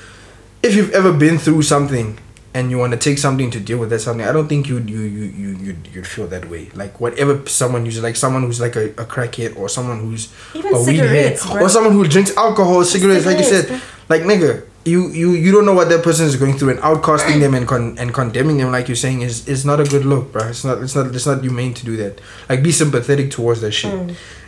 if 0.63 0.75
you've 0.75 0.93
ever 0.93 1.13
been 1.13 1.39
through 1.39 1.63
something 1.63 2.19
and 2.55 2.71
you 2.71 2.79
want 2.79 2.93
to 2.93 2.99
take 2.99 3.19
something 3.19 3.51
to 3.51 3.61
deal 3.61 3.79
with 3.79 3.91
that 3.91 4.01
something, 4.01 4.27
I 4.27 4.33
don't 4.33 4.49
think 4.49 4.69
you'd 4.69 4.89
you 4.89 5.01
you 5.01 5.25
you 5.25 5.49
you'd, 5.57 5.87
you'd 5.93 6.07
feel 6.07 6.27
that 6.29 6.49
way. 6.49 6.71
Like 6.75 6.99
whatever 7.01 7.47
someone 7.47 7.85
uses, 7.85 8.03
like 8.03 8.17
someone 8.17 8.43
who's 8.43 8.61
like 8.61 8.75
a, 8.77 8.87
a 8.91 9.05
crackhead 9.05 9.57
or 9.57 9.69
someone 9.69 10.01
who's 10.01 10.33
Even 10.55 10.75
a 10.75 10.83
weed 10.83 10.97
head 10.99 11.39
bro. 11.47 11.63
or 11.63 11.69
someone 11.69 11.93
who 11.93 12.07
drinks 12.07 12.37
alcohol, 12.37 12.85
cigarettes, 12.85 13.27
like 13.27 13.39
you 13.39 13.45
said, 13.45 13.81
like 14.09 14.23
nigga." 14.23 14.65
You, 14.85 15.11
you 15.11 15.33
you 15.33 15.53
don't 15.53 15.67
know 15.67 15.75
what 15.75 15.91
that 15.91 16.03
person 16.03 16.25
is 16.25 16.37
going 16.37 16.57
through 16.57 16.71
and 16.71 16.79
outcasting 16.79 17.41
them 17.41 17.53
and 17.53 17.69
con- 17.69 17.99
and 17.99 18.15
condemning 18.15 18.57
them 18.57 18.73
like 18.73 18.89
you're 18.89 18.97
saying 18.97 19.21
is 19.21 19.47
is 19.47 19.67
not 19.67 19.81
a 19.81 19.85
good 19.85 20.07
look, 20.07 20.33
bro. 20.33 20.49
It's 20.49 20.65
not 20.65 20.79
it's 20.83 20.95
not 20.95 21.15
it's 21.15 21.27
not 21.27 21.43
humane 21.43 21.75
to 21.75 21.85
do 21.85 21.97
that. 21.99 22.19
Like 22.49 22.63
be 22.63 22.73
sympathetic 22.73 23.31
towards 23.31 23.61
that 23.61 23.73
shit. 23.73 23.93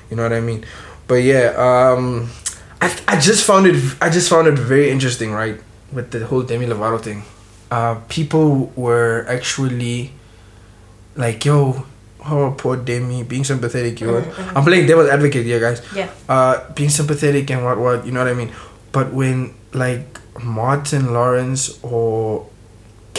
You 0.09 0.17
know 0.17 0.23
what 0.23 0.33
I 0.33 0.41
mean? 0.41 0.65
But 1.09 1.17
yeah, 1.17 1.53
um, 1.59 2.31
I 2.81 2.89
I 3.07 3.21
just 3.21 3.45
found 3.45 3.67
it 3.67 3.77
I 4.01 4.09
just 4.09 4.31
found 4.31 4.47
it 4.49 4.55
very 4.55 4.89
interesting, 4.89 5.33
right, 5.33 5.61
with 5.93 6.11
the 6.11 6.25
whole 6.25 6.43
Demi 6.43 6.65
Lovato 6.65 7.03
thing. 7.03 7.23
Uh, 7.71 7.95
people 8.09 8.73
were 8.75 9.25
actually 9.29 10.11
like, 11.15 11.45
yo, 11.45 11.87
oh 12.27 12.55
poor 12.59 12.77
Demi, 12.77 13.23
being 13.23 13.45
sympathetic. 13.45 14.01
You, 14.01 14.19
I'm 14.55 14.65
playing 14.65 14.87
devil's 14.87 15.09
advocate 15.09 15.47
here, 15.47 15.61
guys 15.61 15.81
Yeah. 15.95 16.11
uh, 16.29 16.67
being 16.75 16.91
sympathetic 16.91 17.51
and 17.51 17.65
what 17.65 17.79
what 17.79 18.05
you 18.05 18.13
know 18.13 18.21
what 18.21 18.29
I 18.29 18.35
mean. 18.35 18.51
But 18.93 19.13
when 19.15 19.55
like 19.73 20.19
Martin 20.43 21.15
Lawrence 21.15 21.79
or 21.83 22.50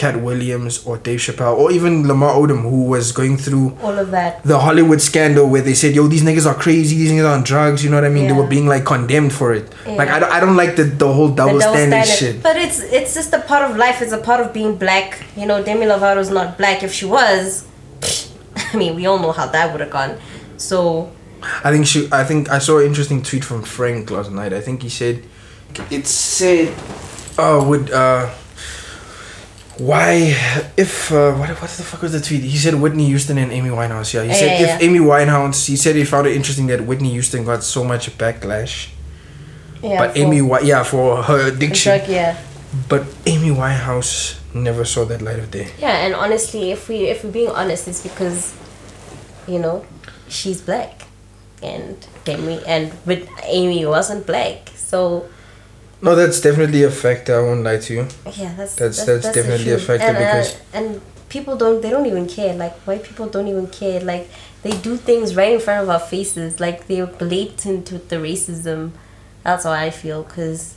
Katt 0.02 0.16
Williams 0.28 0.74
or 0.86 0.94
Dave 1.08 1.20
Chappelle 1.26 1.56
or 1.62 1.70
even 1.76 1.92
Lamar 2.10 2.32
Odom 2.40 2.62
who 2.70 2.80
was 2.94 3.12
going 3.20 3.36
through 3.44 3.66
All 3.86 3.96
of 4.04 4.08
that. 4.16 4.42
the 4.52 4.58
Hollywood 4.66 5.00
scandal 5.10 5.46
where 5.52 5.62
they 5.68 5.74
said, 5.82 5.94
"Yo, 5.98 6.02
these 6.14 6.24
niggas 6.28 6.46
are 6.50 6.58
crazy. 6.66 6.94
These 7.00 7.12
niggas 7.12 7.28
are 7.30 7.36
on 7.38 7.44
drugs." 7.52 7.78
You 7.84 7.90
know 7.90 7.98
what 8.00 8.04
I 8.12 8.14
mean? 8.16 8.26
They 8.28 8.36
were 8.42 8.50
being 8.56 8.66
like 8.74 8.84
condemned 8.94 9.32
for 9.40 9.48
it. 9.58 9.66
Like 10.00 10.08
I, 10.16 10.18
don't- 10.20 10.32
I 10.36 10.38
don't 10.44 10.56
like 10.62 10.72
the 10.80 10.84
the 11.04 11.10
whole 11.16 11.28
The 11.28 11.36
double, 11.42 11.58
double 11.60 11.76
standard, 11.76 12.04
standard. 12.06 12.34
shit. 12.34 12.42
But 12.48 12.56
it's 12.64 12.78
it's 12.98 13.12
just 13.18 13.32
a 13.32 13.42
part 13.50 13.62
of 13.70 13.76
life. 13.84 14.02
It's 14.04 14.16
a 14.20 14.22
part 14.30 14.40
of 14.44 14.48
being 14.58 14.72
black. 14.84 15.08
You 15.40 15.46
know, 15.46 15.58
Demi 15.68 15.86
Lovato's 15.92 16.30
not 16.38 16.48
black. 16.60 16.82
If 16.88 16.92
she 16.98 17.06
was, 17.18 17.64
I 18.72 18.76
mean, 18.76 18.92
we 18.98 19.06
all 19.06 19.18
know 19.24 19.32
how 19.32 19.46
that 19.56 19.66
would 19.72 19.80
have 19.86 19.90
gone. 19.98 20.12
So 20.56 21.10
I 21.66 21.70
think 21.72 21.86
she. 21.86 22.08
I 22.20 22.24
think 22.24 22.50
I 22.56 22.58
saw 22.66 22.78
an 22.80 22.86
interesting 22.90 23.20
tweet 23.22 23.44
from 23.50 23.62
Frank 23.76 24.10
last 24.10 24.30
night. 24.40 24.52
I 24.52 24.60
think 24.66 24.82
he 24.82 24.88
said, 25.00 25.16
it 25.96 26.06
said, 26.06 26.74
uh, 27.38 27.62
would 27.68 27.90
uh, 27.90 28.30
why 29.78 30.36
if 30.76 31.10
uh, 31.12 31.32
what 31.34 31.48
what 31.48 31.70
the 31.70 31.82
fuck 31.82 32.02
was 32.02 32.12
the 32.12 32.20
tweet? 32.20 32.42
He 32.42 32.56
said 32.56 32.74
Whitney 32.74 33.06
Houston 33.06 33.38
and 33.38 33.50
Amy 33.52 33.70
Winehouse. 33.70 34.12
Yeah, 34.12 34.22
he 34.22 34.28
Yeah, 34.28 34.34
said 34.34 34.46
yeah, 34.60 34.74
if 34.74 34.80
yeah. 34.82 34.86
Amy 34.88 34.98
Winehouse. 34.98 35.66
He 35.66 35.76
said 35.76 35.96
he 35.96 36.04
found 36.04 36.26
it 36.26 36.36
interesting 36.36 36.66
that 36.68 36.82
Whitney 36.82 37.10
Houston 37.10 37.44
got 37.44 37.62
so 37.64 37.82
much 37.84 38.16
backlash, 38.18 38.90
yeah. 39.82 39.98
but 39.98 40.16
Amy 40.16 40.40
yeah 40.64 40.82
for 40.82 41.22
her 41.22 41.48
addiction, 41.48 41.98
drug, 41.98 42.08
yeah. 42.08 42.38
but 42.88 43.04
Amy 43.26 43.50
Winehouse 43.50 44.38
never 44.54 44.84
saw 44.84 45.04
that 45.06 45.22
light 45.22 45.38
of 45.38 45.50
day. 45.50 45.72
Yeah, 45.78 46.04
and 46.04 46.14
honestly, 46.14 46.70
if 46.70 46.88
we 46.88 47.08
if 47.08 47.24
we're 47.24 47.32
being 47.32 47.50
honest, 47.50 47.88
it's 47.88 48.02
because, 48.02 48.54
you 49.48 49.58
know, 49.58 49.86
she's 50.28 50.60
black, 50.60 51.06
and 51.62 51.96
Demi 52.24 52.60
and 52.66 52.92
with 53.06 53.28
Amy 53.44 53.86
wasn't 53.86 54.26
black. 54.26 54.70
So 54.76 55.28
No, 56.02 56.14
that's 56.16 56.40
definitely 56.40 56.82
a 56.82 56.90
factor. 56.90 57.38
I 57.38 57.42
won't 57.42 57.62
lie 57.62 57.78
to 57.78 57.94
you. 57.94 58.06
yeah, 58.34 58.52
that's 58.56 58.74
That's- 58.74 59.04
that's 59.06 59.26
the 59.28 59.32
definitely 59.32 59.72
a 59.72 59.78
factor 59.78 60.04
and, 60.06 60.16
uh, 60.16 60.20
because- 60.20 60.56
and 60.74 61.00
people 61.28 61.56
don't 61.56 61.80
they 61.80 61.90
don't 61.90 62.06
even 62.06 62.26
care. 62.28 62.54
Like 62.54 62.74
white 62.86 63.02
people 63.04 63.26
don't 63.28 63.48
even 63.48 63.66
care. 63.68 64.00
Like 64.00 64.28
they 64.62 64.72
do 64.88 64.96
things 64.96 65.34
right 65.36 65.52
in 65.52 65.60
front 65.60 65.82
of 65.84 65.88
our 65.90 66.00
faces. 66.00 66.58
Like 66.60 66.86
they're 66.88 67.06
blatant 67.06 67.92
with 67.92 68.08
the 68.08 68.16
racism. 68.16 68.90
That's 69.44 69.64
how 69.64 69.72
I 69.72 69.90
feel 69.90 70.22
because 70.24 70.74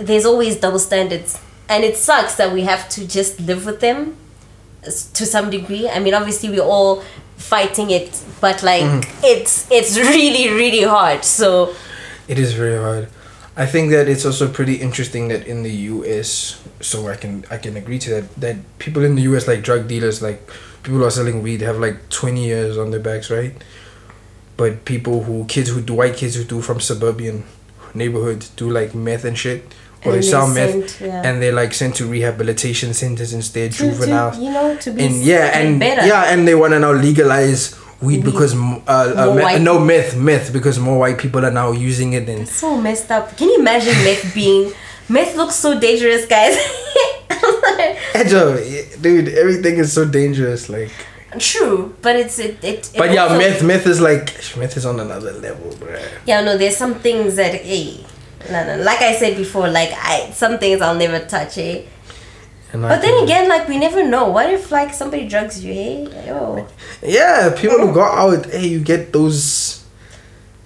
there's 0.00 0.24
always 0.24 0.56
double 0.56 0.78
standards, 0.78 1.38
and 1.68 1.82
it 1.84 1.96
sucks 1.96 2.34
that 2.36 2.52
we 2.52 2.62
have 2.62 2.88
to 2.90 3.06
just 3.06 3.40
live 3.40 3.66
with 3.66 3.80
them 3.80 4.16
to 5.14 5.26
some 5.26 5.50
degree. 5.50 5.88
I 5.88 5.98
mean, 5.98 6.14
obviously 6.14 6.48
we're 6.50 6.62
all 6.76 7.02
fighting 7.36 7.90
it, 7.90 8.22
but 8.40 8.62
like 8.62 8.82
Mm-hmm. 8.82 9.20
it's 9.24 9.66
it's 9.70 9.96
really 10.14 10.50
really 10.62 10.82
hard. 10.82 11.24
So 11.24 11.74
It 12.28 12.38
is 12.38 12.52
very 12.54 12.76
hard. 12.78 13.08
I 13.60 13.66
think 13.66 13.90
that 13.92 14.08
it's 14.08 14.24
also 14.24 14.48
pretty 14.48 14.76
interesting 14.86 15.28
that 15.28 15.46
in 15.46 15.62
the 15.62 15.74
U.S. 15.94 16.56
So 16.80 17.08
I 17.08 17.16
can 17.22 17.44
I 17.50 17.58
can 17.58 17.76
agree 17.76 17.98
to 18.04 18.10
that. 18.14 18.24
That 18.40 18.56
people 18.78 19.04
in 19.04 19.14
the 19.16 19.22
U.S. 19.30 19.46
like 19.46 19.60
drug 19.62 19.86
dealers, 19.86 20.22
like 20.22 20.40
people 20.82 20.98
who 21.00 21.04
are 21.04 21.10
selling 21.10 21.42
weed, 21.42 21.60
have 21.60 21.78
like 21.78 21.96
twenty 22.08 22.44
years 22.46 22.78
on 22.78 22.90
their 22.90 23.00
backs, 23.10 23.30
right? 23.30 23.52
But 24.56 24.84
people 24.84 25.24
who 25.24 25.44
kids 25.44 25.68
who 25.70 25.80
do 25.80 25.94
white 25.94 26.16
kids 26.16 26.34
who 26.36 26.44
do 26.44 26.60
from 26.62 26.80
suburban 26.80 27.44
neighborhoods 27.94 28.48
do 28.56 28.70
like 28.70 28.94
meth 28.94 29.24
and 29.24 29.36
shit, 29.36 29.62
or 30.04 30.12
And 30.12 30.22
they 30.22 30.22
sell 30.22 30.46
meth, 30.48 30.70
sent- 30.70 31.00
yeah. 31.08 31.22
and 31.26 31.42
they're 31.42 31.52
like 31.52 31.72
sent 31.74 31.96
to 31.96 32.06
rehabilitation 32.06 32.94
centers 32.94 33.32
instead, 33.32 33.72
to, 33.72 33.90
to 33.96 34.32
you 34.38 34.50
know 34.52 34.76
to 34.76 34.90
be 34.92 35.04
and 35.04 35.14
yeah, 35.16 35.58
and 35.58 35.80
better. 35.80 36.06
yeah, 36.06 36.32
and 36.32 36.46
they 36.46 36.54
want 36.54 36.72
to 36.72 36.78
now 36.78 36.92
legalize 36.92 37.74
weed 38.00 38.24
because 38.24 38.54
uh, 38.54 38.84
uh, 38.88 39.34
me- 39.34 39.58
no 39.62 39.78
myth, 39.78 40.16
myth 40.16 40.52
because 40.52 40.78
more 40.78 40.98
white 40.98 41.18
people 41.18 41.44
are 41.44 41.50
now 41.50 41.72
using 41.72 42.14
it 42.14 42.28
and 42.28 42.48
so 42.48 42.76
messed 42.80 43.10
up. 43.10 43.36
Can 43.36 43.48
you 43.48 43.58
imagine 43.60 43.92
myth 44.04 44.32
being 44.34 44.72
myth 45.08 45.36
looks 45.36 45.56
so 45.56 45.78
dangerous, 45.78 46.26
guys. 46.26 46.56
Ejo, 48.14 49.02
dude, 49.02 49.28
everything 49.28 49.78
is 49.78 49.92
so 49.92 50.04
dangerous. 50.04 50.68
Like, 50.68 50.90
True, 51.38 51.94
but 52.02 52.16
it's 52.16 52.38
it. 52.38 52.62
it, 52.64 52.90
it 52.92 52.98
but 52.98 53.12
yeah, 53.12 53.36
myth, 53.36 53.62
myth 53.62 53.86
is 53.86 54.00
like 54.00 54.34
myth 54.56 54.76
is 54.76 54.84
on 54.86 54.98
another 54.98 55.32
level, 55.32 55.70
bruh. 55.72 56.02
Yeah, 56.26 56.40
no, 56.42 56.56
there's 56.56 56.76
some 56.76 56.94
things 56.94 57.36
that 57.36 57.54
hey, 57.54 58.04
no, 58.50 58.64
no. 58.76 58.82
Like 58.82 59.00
I 59.00 59.14
said 59.14 59.36
before, 59.36 59.68
like 59.68 59.90
I 59.92 60.30
some 60.30 60.58
things 60.58 60.80
I'll 60.80 60.96
never 60.96 61.24
touch, 61.24 61.58
eh. 61.58 61.82
And 62.72 62.82
But 62.82 63.02
then 63.02 63.24
again, 63.24 63.48
like 63.48 63.66
we 63.68 63.78
never 63.78 64.04
know. 64.06 64.28
What 64.30 64.48
if 64.50 64.70
like 64.70 64.94
somebody 64.94 65.26
drugs 65.28 65.64
you, 65.64 65.72
hey? 65.72 66.26
Yo, 66.26 66.66
yeah, 67.02 67.50
people 67.56 67.78
who 67.78 67.92
go 67.92 68.02
out, 68.02 68.46
hey, 68.46 68.66
you 68.68 68.80
get 68.80 69.12
those, 69.12 69.84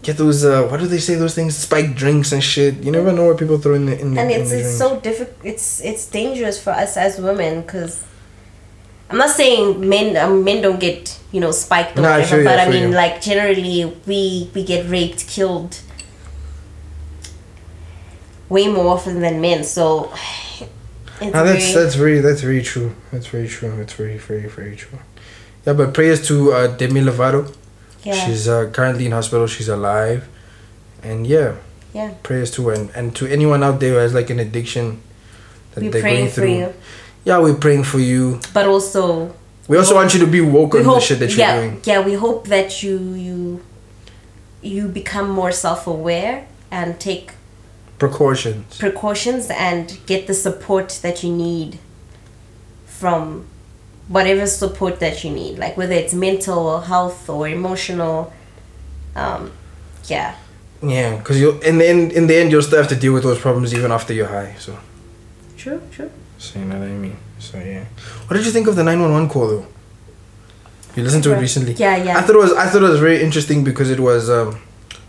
get 0.02 0.16
those. 0.18 0.44
uh 0.44 0.68
What 0.68 0.80
do 0.80 0.86
they 0.86 0.98
say? 0.98 1.14
Those 1.14 1.34
things, 1.34 1.56
spiked 1.56 1.94
drinks 1.96 2.32
and 2.32 2.42
shit. 2.44 2.82
You 2.84 2.92
never 2.92 3.10
know 3.12 3.24
what 3.28 3.38
people 3.38 3.56
throw 3.58 3.74
in 3.74 3.86
the 3.86 3.98
in 3.98 4.14
the. 4.14 4.20
and 4.20 4.30
in 4.30 4.40
it's 4.42 4.50
the 4.50 4.58
it's 4.60 4.76
drinks. 4.78 4.78
so 4.78 5.00
difficult. 5.00 5.36
It's 5.44 5.80
it's 5.80 6.04
dangerous 6.06 6.62
for 6.62 6.70
us 6.70 6.96
as 6.96 7.18
women 7.18 7.62
because. 7.62 8.04
I'm 9.10 9.18
not 9.18 9.30
saying 9.30 9.86
men 9.86 10.16
um, 10.16 10.44
men 10.44 10.62
don't 10.62 10.80
get 10.80 11.20
you 11.30 11.38
know 11.38 11.52
spiked 11.52 11.98
or 11.98 12.02
Nah, 12.02 12.12
whatever, 12.18 12.38
you, 12.38 12.44
but 12.44 12.58
I 12.58 12.64
I 12.64 12.68
mean 12.70 12.88
you. 12.88 12.94
like 13.02 13.20
generally 13.20 13.84
we 14.06 14.50
we 14.54 14.64
get 14.64 14.88
raped, 14.88 15.28
killed 15.28 15.78
way 18.48 18.66
more 18.68 18.88
often 18.94 19.20
than 19.20 19.40
men. 19.40 19.62
So 19.62 20.10
it's 21.20 21.32
Now 21.32 21.44
that's 21.44 21.64
very- 21.72 21.84
that's 21.84 21.94
very 21.94 22.20
that's 22.20 22.40
very 22.40 22.62
true. 22.62 22.94
That's 23.12 23.26
very 23.26 23.48
true. 23.48 23.74
That's 23.76 23.92
very 23.94 24.18
very 24.18 24.48
very 24.48 24.76
true. 24.76 24.98
Yeah, 25.66 25.72
but 25.74 25.94
prayers 25.94 26.26
to 26.28 26.52
uh, 26.52 26.66
Demi 26.76 27.00
Lovato. 27.00 27.54
yeah 28.04 28.12
She's 28.26 28.46
uh, 28.48 28.70
currently 28.72 29.06
in 29.06 29.12
hospital. 29.12 29.46
She's 29.46 29.68
alive, 29.68 30.28
and 31.02 31.26
yeah, 31.26 31.54
yeah. 31.94 32.12
prayers 32.22 32.50
to 32.52 32.68
her 32.68 32.74
and, 32.74 32.90
and 32.94 33.14
to 33.16 33.26
anyone 33.26 33.62
out 33.62 33.80
there 33.80 33.92
who 33.94 33.96
has 33.98 34.12
like 34.12 34.28
an 34.30 34.40
addiction 34.40 35.00
that 35.74 35.84
We're 35.84 35.90
they're 35.90 36.02
praying 36.02 36.16
going 36.18 36.28
for 36.30 36.40
through. 36.42 36.58
you, 36.58 36.74
Yeah, 37.24 37.38
we're 37.38 37.54
praying 37.56 37.84
for 37.84 37.98
you. 38.00 38.40
but 38.52 38.66
also 38.66 39.34
We 39.68 39.78
also 39.78 39.94
want 39.94 40.12
you 40.14 40.20
to 40.20 40.26
be 40.26 40.40
woke 40.42 40.74
on 40.74 40.84
hope 40.84 40.96
the 40.96 41.00
shit 41.00 41.18
that 41.20 41.30
you're 41.30 41.38
yeah 41.46 41.56
doing. 41.60 41.80
yeah 41.84 42.00
we 42.04 42.12
hope 42.14 42.48
that 42.48 42.82
you 42.82 42.98
you 43.14 43.60
you 44.62 44.88
become 44.88 45.28
more 45.30 45.52
self 45.52 45.86
aware 45.86 46.46
and 46.70 46.98
take 47.00 47.32
Precautions. 48.08 48.78
precautions 48.78 49.44
and 49.50 49.98
get 50.06 50.26
the 50.26 50.34
support 50.34 50.88
that 51.02 51.22
you 51.22 51.32
need 51.46 51.78
from 52.86 53.46
whatever 54.08 54.46
support 54.46 55.00
that 55.00 55.24
you 55.24 55.30
need 55.30 55.58
like 55.58 55.76
whether 55.76 55.94
it's 56.02 56.14
mental 56.14 56.58
or 56.72 56.82
health 56.82 57.28
or 57.28 57.48
emotional 57.48 58.32
um 59.16 59.50
yeah 60.14 60.34
Yeah, 60.82 61.16
because 61.18 61.36
you'll 61.40 61.58
in 61.70 61.78
the 61.78 61.86
end, 61.92 62.12
in 62.12 62.26
the 62.26 62.36
end, 62.40 62.50
you'll 62.52 62.66
still 62.68 62.80
have 62.82 62.88
to 62.94 63.00
deal 63.04 63.14
with 63.16 63.22
those 63.28 63.40
problems 63.46 63.72
even 63.72 63.90
after 63.90 64.12
you're 64.16 64.32
high. 64.38 64.50
So, 64.64 64.72
true 65.56 65.80
true 65.94 66.10
so 66.44 66.58
you 66.58 66.66
know 66.66 66.78
what 66.78 66.88
I 66.88 66.98
mean. 67.06 67.16
So 67.38 67.56
yeah. 67.58 67.84
What 68.26 68.36
did 68.36 68.44
you 68.46 68.52
think 68.56 68.66
of 68.70 68.74
the 68.76 68.84
nine 68.88 69.00
one 69.00 69.12
one 69.20 69.28
call 69.32 69.46
though? 69.52 69.66
You 70.94 71.02
listened 71.06 71.24
to 71.24 71.30
it 71.34 71.40
recently? 71.40 71.72
Yeah, 71.84 71.96
yeah. 72.06 72.18
I 72.18 72.20
thought 72.24 72.36
it 72.36 72.42
was 72.46 72.52
I 72.64 72.66
thought 72.68 72.82
it 72.88 72.90
was 72.96 73.00
very 73.08 73.20
interesting 73.26 73.64
because 73.64 73.88
it 73.96 74.00
was 74.08 74.28
um 74.28 74.60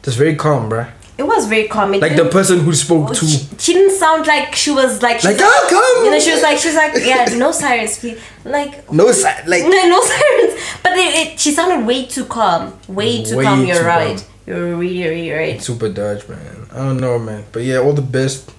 just 0.05 0.17
very 0.17 0.35
calm, 0.45 0.69
bruh. 0.71 0.87
It 1.17 1.23
was 1.23 1.47
very 1.47 1.67
calm. 1.67 1.91
Like 1.93 2.15
the 2.17 2.25
person 2.25 2.59
who 2.59 2.73
spoke 2.73 3.13
to 3.15 3.25
she, 3.25 3.47
she 3.57 3.73
didn't 3.73 3.97
sound 3.97 4.27
like 4.27 4.53
she 4.53 4.71
was 4.71 5.01
like 5.01 5.21
she's 5.21 5.31
Like, 5.31 5.41
"Ah, 5.41 5.67
come!" 5.69 6.05
You 6.05 6.11
know, 6.11 6.19
she 6.19 6.31
was 6.31 6.41
like 6.43 6.57
she 6.57 6.67
was 6.67 6.75
like 6.75 6.93
yeah, 7.05 7.25
no 7.37 7.51
sirens, 7.51 7.97
please. 7.99 8.19
Like 8.43 8.91
no 8.91 9.11
si- 9.11 9.23
like 9.47 9.63
no, 9.63 9.69
no 9.87 10.01
sirens. 10.11 10.53
But 10.83 10.91
it, 10.93 11.11
it, 11.33 11.39
she 11.39 11.51
sounded 11.51 11.85
way 11.87 12.05
too 12.05 12.25
calm. 12.25 12.77
Way 12.89 13.23
too 13.23 13.37
Way 13.37 13.43
calm. 13.45 13.65
You're 13.65 13.77
too 13.79 13.85
right. 13.85 14.17
calm. 14.17 14.27
You're 14.45 14.75
really, 14.75 15.03
really 15.07 15.31
right. 15.31 15.61
super 15.61 15.89
dodge, 15.89 16.27
man. 16.27 16.67
I 16.71 16.77
don't 16.79 16.97
know, 16.99 17.17
man. 17.17 17.45
But 17.51 17.63
yeah, 17.63 17.77
all 17.79 17.93
the 17.93 18.01
best. 18.03 18.51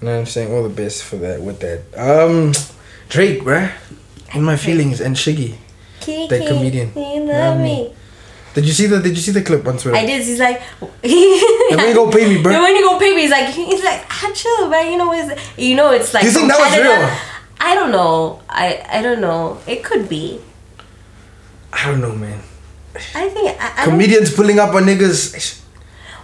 You 0.00 0.06
know 0.08 0.12
what 0.14 0.20
I'm 0.20 0.26
saying? 0.26 0.52
All 0.52 0.62
the 0.64 0.68
best 0.74 1.04
for 1.04 1.16
that 1.18 1.40
with 1.40 1.60
that. 1.60 1.84
Um 1.96 2.52
Drake, 3.08 3.42
bruh. 3.42 3.70
In 4.34 4.42
my 4.42 4.56
feelings 4.56 5.00
and 5.00 5.14
Shiggy. 5.14 5.54
Kiki, 6.00 6.26
That 6.28 6.46
comedian. 6.48 6.90
You 6.96 7.20
Love 7.22 7.28
love 7.28 7.58
me. 7.58 7.62
me. 7.84 7.94
Did 8.56 8.64
you 8.64 8.72
see 8.72 8.86
the 8.86 9.02
Did 9.02 9.10
you 9.14 9.22
see 9.22 9.32
the 9.32 9.42
clip 9.42 9.66
on 9.66 9.76
Twitter? 9.76 9.94
I 9.94 10.06
did. 10.06 10.24
He's 10.24 10.40
like, 10.40 10.62
you 11.04 11.92
go 11.92 12.10
pay 12.10 12.26
me, 12.26 12.42
when 12.42 12.74
you 12.74 12.80
go 12.88 12.98
pay 12.98 13.14
me, 13.14 13.20
he's 13.20 13.30
like, 13.30 13.50
he's 13.50 13.84
like, 13.84 14.02
ah, 14.08 14.32
chill, 14.34 14.70
man. 14.70 14.90
You 14.90 14.96
know, 14.96 15.12
it's, 15.12 15.58
you 15.58 15.76
know, 15.76 15.90
it's 15.90 16.14
like. 16.14 16.22
Do 16.22 16.28
you 16.28 16.32
think 16.32 16.48
that 16.48 16.58
was 16.58 16.72
real? 16.74 17.36
I 17.60 17.74
don't 17.74 17.92
know. 17.92 18.40
I 18.48 18.82
I 18.88 19.02
don't 19.02 19.20
know. 19.20 19.60
It 19.66 19.84
could 19.84 20.08
be. 20.08 20.40
I 21.70 21.84
don't 21.84 22.00
know, 22.00 22.16
man. 22.16 22.40
I 23.14 23.28
think 23.28 23.60
I, 23.60 23.74
I 23.76 23.84
Comedians 23.84 24.32
pulling 24.34 24.58
up 24.58 24.74
on 24.74 24.84
niggas. 24.84 25.62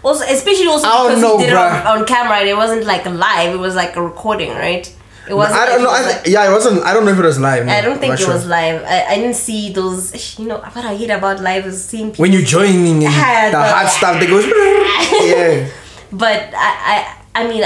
also, 0.03 0.25
especially 0.25 0.69
also 0.69 0.87
because 0.87 1.21
know, 1.21 1.37
he 1.37 1.45
did 1.45 1.53
bruh. 1.53 1.81
it 1.81 1.87
on, 1.87 1.99
on 1.99 2.07
camera 2.07 2.39
and 2.39 2.49
it 2.49 2.57
wasn't 2.57 2.85
like 2.87 3.05
live. 3.05 3.55
It 3.55 3.59
was 3.59 3.75
like 3.75 3.95
a 3.97 4.03
recording, 4.03 4.53
right? 4.53 4.89
It 5.29 5.35
wasn't. 5.35 5.61
I 5.61 5.67
don't 5.67 5.83
know. 5.83 5.91
I, 5.91 6.01
like- 6.03 6.27
yeah, 6.27 6.49
it 6.49 6.53
wasn't. 6.53 6.83
I 6.83 6.93
don't 6.93 7.05
know 7.05 7.13
if 7.13 7.19
it 7.19 7.25
was 7.25 7.39
live. 7.39 7.67
no. 7.67 7.73
I 7.73 7.81
don't 7.81 7.99
think 8.01 8.15
it 8.15 8.19
sure. 8.19 8.35
was 8.35 8.47
live. 8.47 8.83
I, 8.83 9.05
I 9.07 9.15
didn't 9.17 9.35
see 9.37 9.73
those. 9.73 10.39
You 10.39 10.49
know 10.49 10.59
what 10.59 10.85
I 10.85 10.97
hate 10.97 11.11
about 11.11 11.41
live 11.41 11.65
is 11.67 11.85
seeing 11.85 12.11
people. 12.11 12.23
When 12.23 12.33
you're 12.33 12.43
joining 12.43 12.87
in 12.87 12.99
the 13.01 13.09
hot 13.11 13.89
stuff 13.89 14.19
that 14.21 14.29
goes. 14.29 14.47
yeah. 15.31 15.69
But 16.15 16.51
I, 16.55 17.17
I, 17.35 17.41
I 17.41 17.49
mean, 17.49 17.65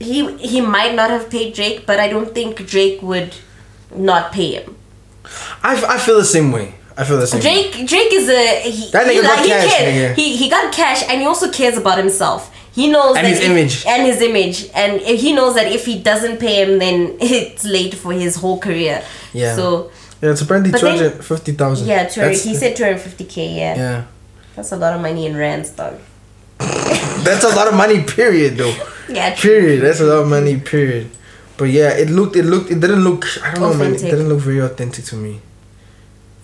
he 0.00 0.34
he 0.38 0.60
might 0.62 0.94
not 0.94 1.10
have 1.10 1.28
paid 1.28 1.54
Drake, 1.54 1.84
but 1.84 2.00
I 2.00 2.08
don't 2.08 2.32
think 2.34 2.66
Drake 2.66 3.02
would 3.02 3.34
not 3.94 4.32
pay 4.32 4.52
him. 4.52 4.76
I, 5.62 5.74
I 5.86 5.98
feel 5.98 6.16
the 6.16 6.24
same 6.24 6.52
way. 6.52 6.74
I 6.96 7.04
feel 7.04 7.18
the 7.18 7.26
same. 7.26 7.40
way. 7.40 7.70
Drake 7.70 7.86
Drake 7.88 8.12
is 8.12 8.28
a 8.30 8.60
he, 8.70 8.90
That 8.92 9.06
nigga 9.06 9.12
he, 9.16 9.22
got 9.22 9.46
cash, 9.46 9.72
nigga. 9.74 10.14
He 10.14 10.36
he 10.36 10.48
got 10.48 10.72
cash 10.72 11.02
and 11.08 11.20
he 11.20 11.26
also 11.26 11.50
cares 11.50 11.76
about 11.76 11.98
himself. 11.98 12.53
He 12.74 12.88
knows 12.88 13.16
And 13.16 13.24
that 13.26 13.30
his 13.30 13.38
if- 13.40 13.50
image. 13.50 13.86
and 13.86 14.02
his 14.06 14.20
image, 14.20 14.68
and 14.74 15.00
he 15.00 15.32
knows 15.32 15.54
that 15.54 15.70
if 15.70 15.84
he 15.86 15.98
doesn't 16.02 16.38
pay 16.38 16.62
him, 16.62 16.78
then 16.78 17.16
it's 17.20 17.64
late 17.64 17.94
for 17.94 18.12
his 18.12 18.36
whole 18.36 18.58
career. 18.58 19.02
Yeah. 19.32 19.54
So 19.56 19.90
Yeah, 20.22 20.30
it's 20.32 20.40
apparently 20.42 20.72
But 20.72 20.80
two 20.80 20.86
then- 20.86 20.96
hundred 20.98 21.24
fifty 21.24 21.52
thousand. 21.52 21.86
yeah, 21.86 22.04
200, 22.08 22.32
he 22.38 22.54
said 22.54 22.74
two 22.76 22.84
hundred 22.84 23.00
fifty 23.00 23.24
k. 23.24 23.36
Yeah. 23.60 23.74
Yeah. 23.76 24.04
that's 24.56 24.72
a 24.72 24.76
lot 24.76 24.92
of 24.94 25.00
money 25.02 25.26
in 25.26 25.36
rands, 25.36 25.70
dog. 25.70 25.94
That's 27.24 27.42
a 27.44 27.48
lot 27.56 27.66
of 27.68 27.74
money. 27.74 28.02
Period, 28.04 28.56
though. 28.56 28.74
Yeah, 29.08 29.34
true. 29.34 29.50
Period. 29.60 29.80
That's 29.82 30.00
a 30.00 30.04
lot 30.04 30.20
of 30.22 30.28
money. 30.28 30.56
Period. 30.60 31.10
But 31.56 31.64
yeah, 31.70 31.90
it 32.02 32.08
looked. 32.10 32.36
It 32.36 32.44
looked. 32.44 32.70
It 32.70 32.80
didn't 32.80 33.02
look. 33.02 33.24
I 33.42 33.54
don't 33.54 33.60
know, 33.62 33.74
man. 33.74 33.94
It 33.94 33.98
didn't 34.02 34.28
look 34.28 34.40
very 34.40 34.60
authentic 34.60 35.04
to 35.06 35.16
me. 35.16 35.40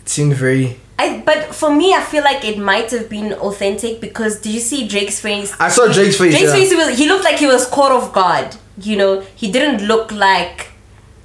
It 0.03 0.09
seemed 0.09 0.35
very. 0.35 0.79
I 1.01 1.23
but 1.25 1.55
for 1.55 1.75
me, 1.75 1.95
I 1.95 2.03
feel 2.03 2.23
like 2.23 2.45
it 2.45 2.59
might 2.59 2.91
have 2.91 3.09
been 3.09 3.33
authentic 3.35 4.01
because 4.01 4.41
did 4.41 4.53
you 4.53 4.61
see 4.61 4.87
Drake's 4.87 5.21
face? 5.21 5.55
I 5.59 5.69
saw 5.69 5.87
Drake's 5.87 6.19
face. 6.19 6.33
Drake's 6.33 6.43
yeah. 6.43 6.53
face, 6.53 6.71
he, 6.71 6.77
was, 6.77 6.99
he 6.99 7.09
looked 7.09 7.25
like 7.25 7.39
he 7.39 7.47
was 7.47 7.67
caught 7.67 7.93
off 7.93 8.13
guard. 8.13 8.57
You 8.79 8.97
know, 8.97 9.21
he 9.35 9.51
didn't 9.51 9.87
look 9.87 10.13
like 10.13 10.71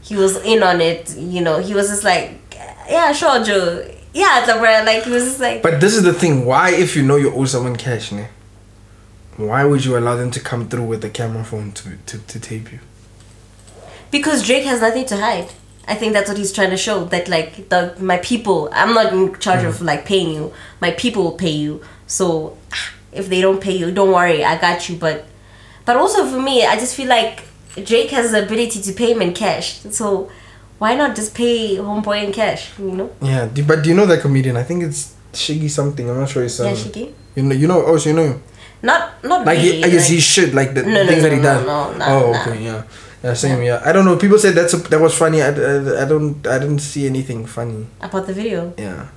he 0.01 0.15
was 0.15 0.37
in 0.43 0.63
on 0.63 0.81
it. 0.81 1.15
You 1.17 1.41
know, 1.41 1.59
he 1.59 1.73
was 1.73 1.89
just 1.89 2.03
like, 2.03 2.31
yeah, 2.87 3.11
sure, 3.11 3.43
Joe. 3.43 3.89
Yeah, 4.13 4.39
it's 4.39 4.47
like, 4.47 5.03
he 5.03 5.11
was 5.11 5.25
just 5.25 5.39
like, 5.41 5.61
But 5.61 5.81
this 5.81 5.93
is 5.93 6.03
the 6.03 6.13
thing. 6.13 6.45
Why, 6.45 6.71
if 6.71 6.95
you 6.95 7.03
know 7.03 7.17
you 7.17 7.33
owe 7.33 7.45
someone 7.45 7.75
cash, 7.75 8.11
ne? 8.13 8.29
Why 9.35 9.65
would 9.65 9.83
you 9.83 9.97
allow 9.97 10.15
them 10.15 10.31
to 10.31 10.39
come 10.39 10.69
through 10.69 10.85
with 10.85 11.03
a 11.03 11.09
camera 11.09 11.43
phone 11.43 11.73
to, 11.73 11.97
to, 12.05 12.17
to 12.19 12.39
tape 12.39 12.71
you? 12.71 12.79
because 14.15 14.45
Drake 14.45 14.63
has 14.65 14.81
nothing 14.81 15.05
to 15.07 15.17
hide. 15.17 15.49
I 15.87 15.95
think 15.95 16.13
that's 16.13 16.27
what 16.29 16.37
he's 16.37 16.51
trying 16.51 16.71
to 16.71 16.77
show 16.77 17.05
that 17.05 17.27
like 17.27 17.69
the 17.69 17.95
my 17.99 18.17
people. 18.17 18.69
I'm 18.73 18.93
not 18.93 19.13
in 19.13 19.35
charge 19.39 19.63
of 19.63 19.81
like 19.81 20.05
paying 20.05 20.33
you. 20.33 20.53
My 20.81 20.91
people 20.91 21.23
will 21.23 21.37
pay 21.37 21.51
you. 21.51 21.81
So 22.07 22.57
if 23.11 23.29
they 23.29 23.41
don't 23.41 23.61
pay 23.61 23.75
you, 23.77 23.91
don't 23.91 24.11
worry, 24.11 24.43
I 24.43 24.57
got 24.59 24.89
you. 24.89 24.95
But 24.97 25.25
but 25.85 25.95
also 25.97 26.25
for 26.27 26.41
me, 26.41 26.65
I 26.65 26.75
just 26.77 26.95
feel 26.95 27.07
like 27.07 27.43
Drake 27.83 28.09
has 28.11 28.31
the 28.31 28.43
ability 28.43 28.81
to 28.81 28.91
pay 28.93 29.11
him 29.11 29.21
in 29.21 29.33
cash. 29.33 29.79
So 29.91 30.31
why 30.79 30.95
not 30.95 31.15
just 31.15 31.35
pay 31.35 31.75
homeboy 31.77 32.23
in 32.25 32.31
cash? 32.33 32.71
You 32.79 32.91
know? 32.91 33.09
Yeah, 33.21 33.47
but 33.67 33.83
do 33.83 33.89
you 33.89 33.95
know 33.95 34.05
that 34.07 34.21
comedian? 34.21 34.57
I 34.57 34.63
think 34.63 34.83
it's 34.83 35.13
Shiggy 35.33 35.69
something. 35.69 36.09
I'm 36.09 36.19
not 36.19 36.29
sure 36.29 36.43
Yeah, 36.43 36.69
um, 36.69 36.75
Shiggy. 36.75 37.13
You 37.35 37.43
know, 37.43 37.55
you 37.55 37.67
know. 37.67 37.83
Oh, 37.85 37.97
so 37.97 38.09
you 38.09 38.15
know 38.15 38.23
him. 38.23 38.43
Not 38.81 39.23
not 39.23 39.45
Like, 39.45 39.57
really. 39.59 39.77
he, 39.77 39.83
I 39.83 39.89
guess 39.89 40.03
like- 40.09 40.11
he 40.15 40.19
should 40.19 40.53
like 40.53 40.73
the, 40.73 40.83
No, 40.83 40.89
the 40.89 41.03
no, 41.03 41.07
things 41.07 41.23
no, 41.23 41.29
that 41.29 41.35
he 41.35 41.41
does. 41.41 41.65
no, 41.65 41.93
no, 41.97 42.05
oh, 42.07 42.41
okay, 42.41 42.63
yeah, 42.63 42.83
yeah, 43.25 43.33
same, 43.33 43.63
yeah. 43.65 43.81
I 43.83 43.91
don't 43.91 44.05
know. 44.05 44.15
People 44.17 44.37
said 44.37 44.53
that's 44.53 44.73
a, 44.73 44.77
that 44.93 45.01
was 45.01 45.17
funny. 45.17 45.41
I, 45.41 45.49
I, 45.49 46.03
I 46.03 46.05
don't 46.05 46.45
I 46.45 46.57
didn't 46.61 46.79
see 46.79 47.07
anything 47.09 47.45
funny. 47.49 47.87
about 48.01 48.27
the 48.29 48.33
video. 48.33 48.73
Yeah, 48.77 49.09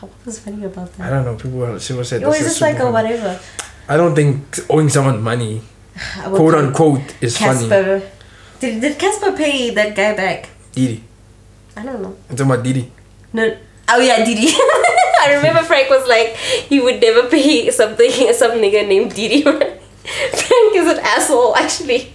What 0.00 0.12
was 0.28 0.38
funny 0.38 0.64
about 0.64 0.92
that? 0.96 1.06
I 1.06 1.10
don't 1.10 1.24
know. 1.24 1.36
People 1.36 1.64
people 1.80 2.04
said 2.04 2.22
It 2.22 2.28
was 2.28 2.38
just 2.44 2.60
like 2.60 2.76
a 2.76 2.84
funny. 2.84 2.92
whatever. 2.92 3.40
I 3.88 3.96
don't 3.96 4.14
think 4.14 4.36
owing 4.68 4.88
someone 4.88 5.22
money, 5.22 5.62
quote 6.24 6.54
unquote, 6.54 7.16
is 7.24 7.36
funny. 7.36 7.68
Cassper. 7.68 8.04
Did 8.60 8.80
did 8.80 8.98
Cassper 8.98 9.32
pay 9.36 9.70
that 9.72 9.96
guy 9.96 10.12
back? 10.16 10.48
Didi, 10.72 11.02
I 11.76 11.82
don't 11.84 12.00
know. 12.04 12.16
I'm 12.28 12.36
talking 12.36 12.52
about 12.52 12.64
Didi. 12.64 12.90
No. 13.32 13.44
Oh 13.88 14.00
yeah, 14.00 14.24
Didi. 14.24 14.48
I 15.24 15.36
remember 15.36 15.62
Frank 15.64 15.88
was 15.88 16.04
like 16.08 16.36
he 16.68 16.80
would 16.80 17.00
never 17.00 17.28
pay 17.28 17.70
something 17.70 18.10
some 18.40 18.52
nigga 18.60 18.84
named 18.88 19.14
Didi. 19.14 19.44
Frank 20.04 20.76
is 20.76 20.86
an 20.98 20.98
asshole, 21.02 21.56
actually. 21.56 22.12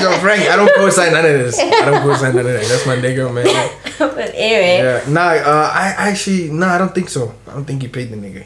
John 0.00 0.20
Frank, 0.20 0.42
I 0.48 0.56
don't 0.56 0.70
co-sign 0.76 1.12
none 1.12 1.24
of 1.24 1.32
this. 1.32 1.58
I 1.58 1.84
don't 1.86 2.02
co-sign 2.02 2.34
none 2.36 2.46
of 2.46 2.52
that. 2.52 2.64
That's 2.68 2.86
my 2.86 2.96
nigga, 2.96 3.32
man. 3.32 3.46
but 3.98 4.30
anyway, 4.34 4.78
Yeah, 4.78 5.04
nah. 5.08 5.30
Uh, 5.30 5.70
I 5.72 5.94
actually, 6.10 6.50
nah. 6.50 6.74
I 6.74 6.78
don't 6.78 6.94
think 6.94 7.08
so. 7.08 7.34
I 7.46 7.52
don't 7.54 7.64
think 7.64 7.82
he 7.82 7.88
paid 7.88 8.10
the 8.10 8.16
nigga. 8.16 8.44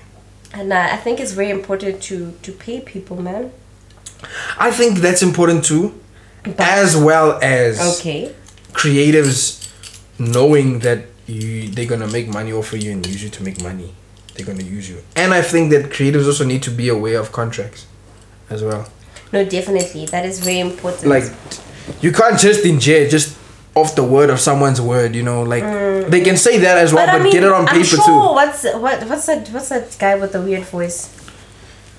and 0.55 0.73
uh, 0.73 0.89
I 0.93 0.97
think 0.97 1.19
it's 1.21 1.33
very 1.33 1.51
important 1.51 2.03
to 2.09 2.33
to 2.43 2.53
pay 2.53 2.81
people, 2.81 3.17
man. 3.21 3.51
I 4.59 4.71
think 4.71 4.99
that's 4.99 5.23
important 5.23 5.65
too, 5.65 5.99
as 6.59 6.95
well 6.97 7.39
as 7.43 7.81
Okay. 7.99 8.33
creatives 8.73 9.69
knowing 10.19 10.81
that 10.81 11.07
you 11.27 11.69
they're 11.69 11.87
gonna 11.95 12.07
make 12.07 12.29
money 12.29 12.53
off 12.53 12.73
of 12.73 12.83
you 12.83 12.93
and 12.93 13.05
use 13.07 13.23
you 13.25 13.31
to 13.31 13.43
make 13.43 13.61
money. 13.63 13.91
They're 14.35 14.47
gonna 14.47 14.63
use 14.79 14.89
you, 14.91 14.99
and 15.17 15.35
I 15.35 15.43
think 15.43 15.71
that 15.73 15.91
creatives 15.91 16.27
also 16.27 16.45
need 16.45 16.63
to 16.65 16.71
be 16.71 16.89
aware 16.89 17.19
of 17.21 17.33
contracts, 17.33 17.87
as 18.51 18.63
well. 18.63 18.89
No, 19.33 19.45
definitely. 19.45 20.07
That 20.07 20.25
is 20.25 20.41
very 20.41 20.61
important. 20.61 21.07
Like, 21.07 21.25
you 22.01 22.13
can't 22.13 22.39
just 22.39 22.65
inject 22.65 23.11
just 23.11 23.39
off 23.75 23.95
the 23.95 24.05
word 24.05 24.31
of 24.31 24.41
someone's 24.41 24.81
word. 24.81 25.15
You 25.15 25.23
know, 25.23 25.43
like 25.43 25.65
mm. 25.65 26.09
they 26.09 26.21
can 26.21 26.37
say 26.37 26.59
that 26.59 26.79
as 26.79 26.93
well, 26.93 27.07
but, 27.07 27.33
get 27.33 27.43
it 27.43 27.53
on 27.53 27.67
I'm 27.67 27.75
paper 27.75 27.85
sure 27.85 28.05
too. 28.05 28.35
What's 28.35 28.65
what? 28.65 29.03
What's 29.09 29.27
that? 29.27 29.49
What's 29.49 29.69
that 29.71 29.97
guy 29.99 30.15
with 30.17 30.33
the 30.33 30.43
weird 30.43 30.65
voice? 30.65 31.19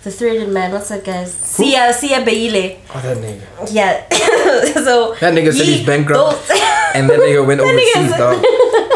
The 0.04 0.12
threaded 0.12 0.50
man. 0.50 0.72
What's 0.72 0.90
that 0.90 1.04
guy's? 1.04 1.34
Siya 1.34 1.90
Siya 1.94 2.26
Beyile. 2.26 2.80
Oh, 2.94 3.00
that 3.02 3.18
nigga. 3.18 3.72
Yeah. 3.72 4.08
so 4.84 5.16
That 5.16 5.34
nigga 5.34 5.54
said 5.54 5.66
he's 5.66 5.86
bankrupt. 5.86 6.52
And 6.94 7.10
that 7.10 7.20
nigga 7.20 7.48
went 7.48 7.62
overseas, 7.64 8.12
dog. 8.12 8.44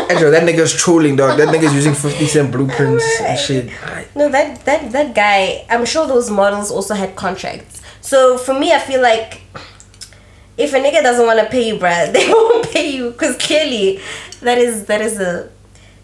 Andrew, 0.10 0.32
that 0.32 0.44
nigga's 0.44 0.74
trolling, 0.74 1.16
dog. 1.16 1.38
That 1.38 1.50
nigga's 1.50 1.74
using 1.74 1.94
50 1.94 2.26
cent 2.28 2.52
blueprints 2.52 3.06
and 3.22 3.38
shit. 3.40 3.66
No, 4.16 4.30
that 4.30 4.64
that 4.66 4.92
that 4.92 5.14
guy. 5.16 5.66
I'm 5.70 5.86
sure 5.86 6.08
those 6.08 6.30
models 6.30 6.72
also 6.72 6.94
had 6.96 7.16
contracts. 7.16 7.82
So 8.02 8.38
for 8.38 8.54
me, 8.58 8.72
I 8.72 8.80
feel 8.80 9.02
like 9.02 9.42
if 10.58 10.74
a 10.74 10.78
nigga 10.78 11.02
doesn't 11.04 11.26
want 11.26 11.40
to 11.40 11.46
pay 11.48 11.68
you, 11.68 11.76
bruh, 11.76 12.12
they 12.14 12.28
won't 12.32 12.72
pay 12.72 12.90
you 12.90 13.12
because 13.12 13.38
clearly 13.38 14.00
that 14.42 14.58
is 14.58 14.86
that 14.86 15.02
is 15.02 15.20
a 15.20 15.50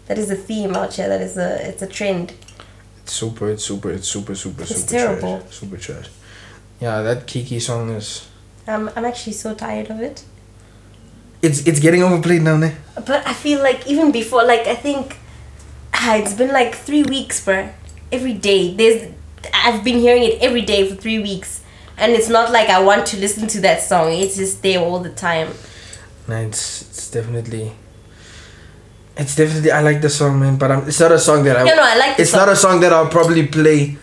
that 0.06 0.18
is 0.18 0.30
a 0.30 0.36
theme 0.36 0.74
out 0.76 0.92
here. 0.94 1.08
That 1.08 1.22
is 1.22 1.36
a 1.36 1.68
it's 1.68 1.82
a 1.82 1.86
trend. 1.86 2.34
It's 3.02 3.12
super, 3.12 3.50
it's 3.50 3.64
super, 3.64 3.90
it's 3.90 4.08
super, 4.08 4.34
super, 4.34 4.62
It's 4.62 4.76
super 4.76 4.90
terrible. 4.90 5.40
trash. 5.40 5.54
Super 5.54 5.76
trash. 5.76 6.08
Yeah, 6.80 7.02
that 7.02 7.26
Kiki 7.26 7.60
song 7.60 7.90
is. 7.90 8.28
I'm 8.66 8.88
I'm 8.96 9.04
actually 9.04 9.34
so 9.34 9.54
tired 9.54 9.90
of 9.90 10.00
it. 10.00 10.24
It's 11.44 11.66
it's 11.66 11.80
getting 11.80 12.02
overplayed 12.02 12.42
now, 12.42 12.56
ne? 12.56 12.74
But 12.94 13.26
I 13.26 13.32
feel 13.34 13.62
like 13.62 13.86
even 13.86 14.12
before, 14.12 14.44
like 14.44 14.66
I 14.66 14.74
think, 14.74 15.18
ah, 15.92 16.16
it's 16.16 16.32
been 16.34 16.52
like 16.52 16.74
three 16.74 17.02
weeks, 17.02 17.44
bruh. 17.44 17.70
Every 18.12 18.32
day, 18.34 18.72
there's, 18.74 19.10
I've 19.52 19.82
been 19.84 19.98
hearing 19.98 20.22
it 20.24 20.40
every 20.40 20.62
day 20.62 20.88
for 20.88 20.94
three 20.94 21.18
weeks, 21.18 21.62
and 21.98 22.12
it's 22.12 22.28
not 22.28 22.50
like 22.52 22.68
I 22.68 22.80
want 22.82 23.06
to 23.12 23.16
listen 23.18 23.46
to 23.48 23.60
that 23.62 23.82
song. 23.82 24.12
It's 24.12 24.36
just 24.36 24.62
there 24.62 24.80
all 24.80 25.00
the 25.00 25.10
time. 25.10 25.48
Nah, 26.28 26.38
it's 26.48 26.82
it's 26.82 27.10
definitely. 27.10 27.72
It's 29.16 29.36
definitely 29.36 29.70
I 29.70 29.80
like 29.82 30.00
the 30.00 30.10
song, 30.10 30.40
man. 30.40 30.56
But 30.56 30.70
I'm, 30.72 30.88
it's 30.88 30.98
not 31.00 31.12
a 31.12 31.18
song 31.18 31.44
that 31.44 31.56
I. 31.56 31.62
No, 31.64 31.74
no, 31.76 31.82
I 31.82 31.96
like 31.96 32.16
the 32.16 32.22
It's 32.22 32.30
song. 32.32 32.40
not 32.40 32.48
a 32.48 32.56
song 32.56 32.80
that 32.80 32.92
I'll 32.92 33.08
probably 33.08 33.46
play, 33.46 33.96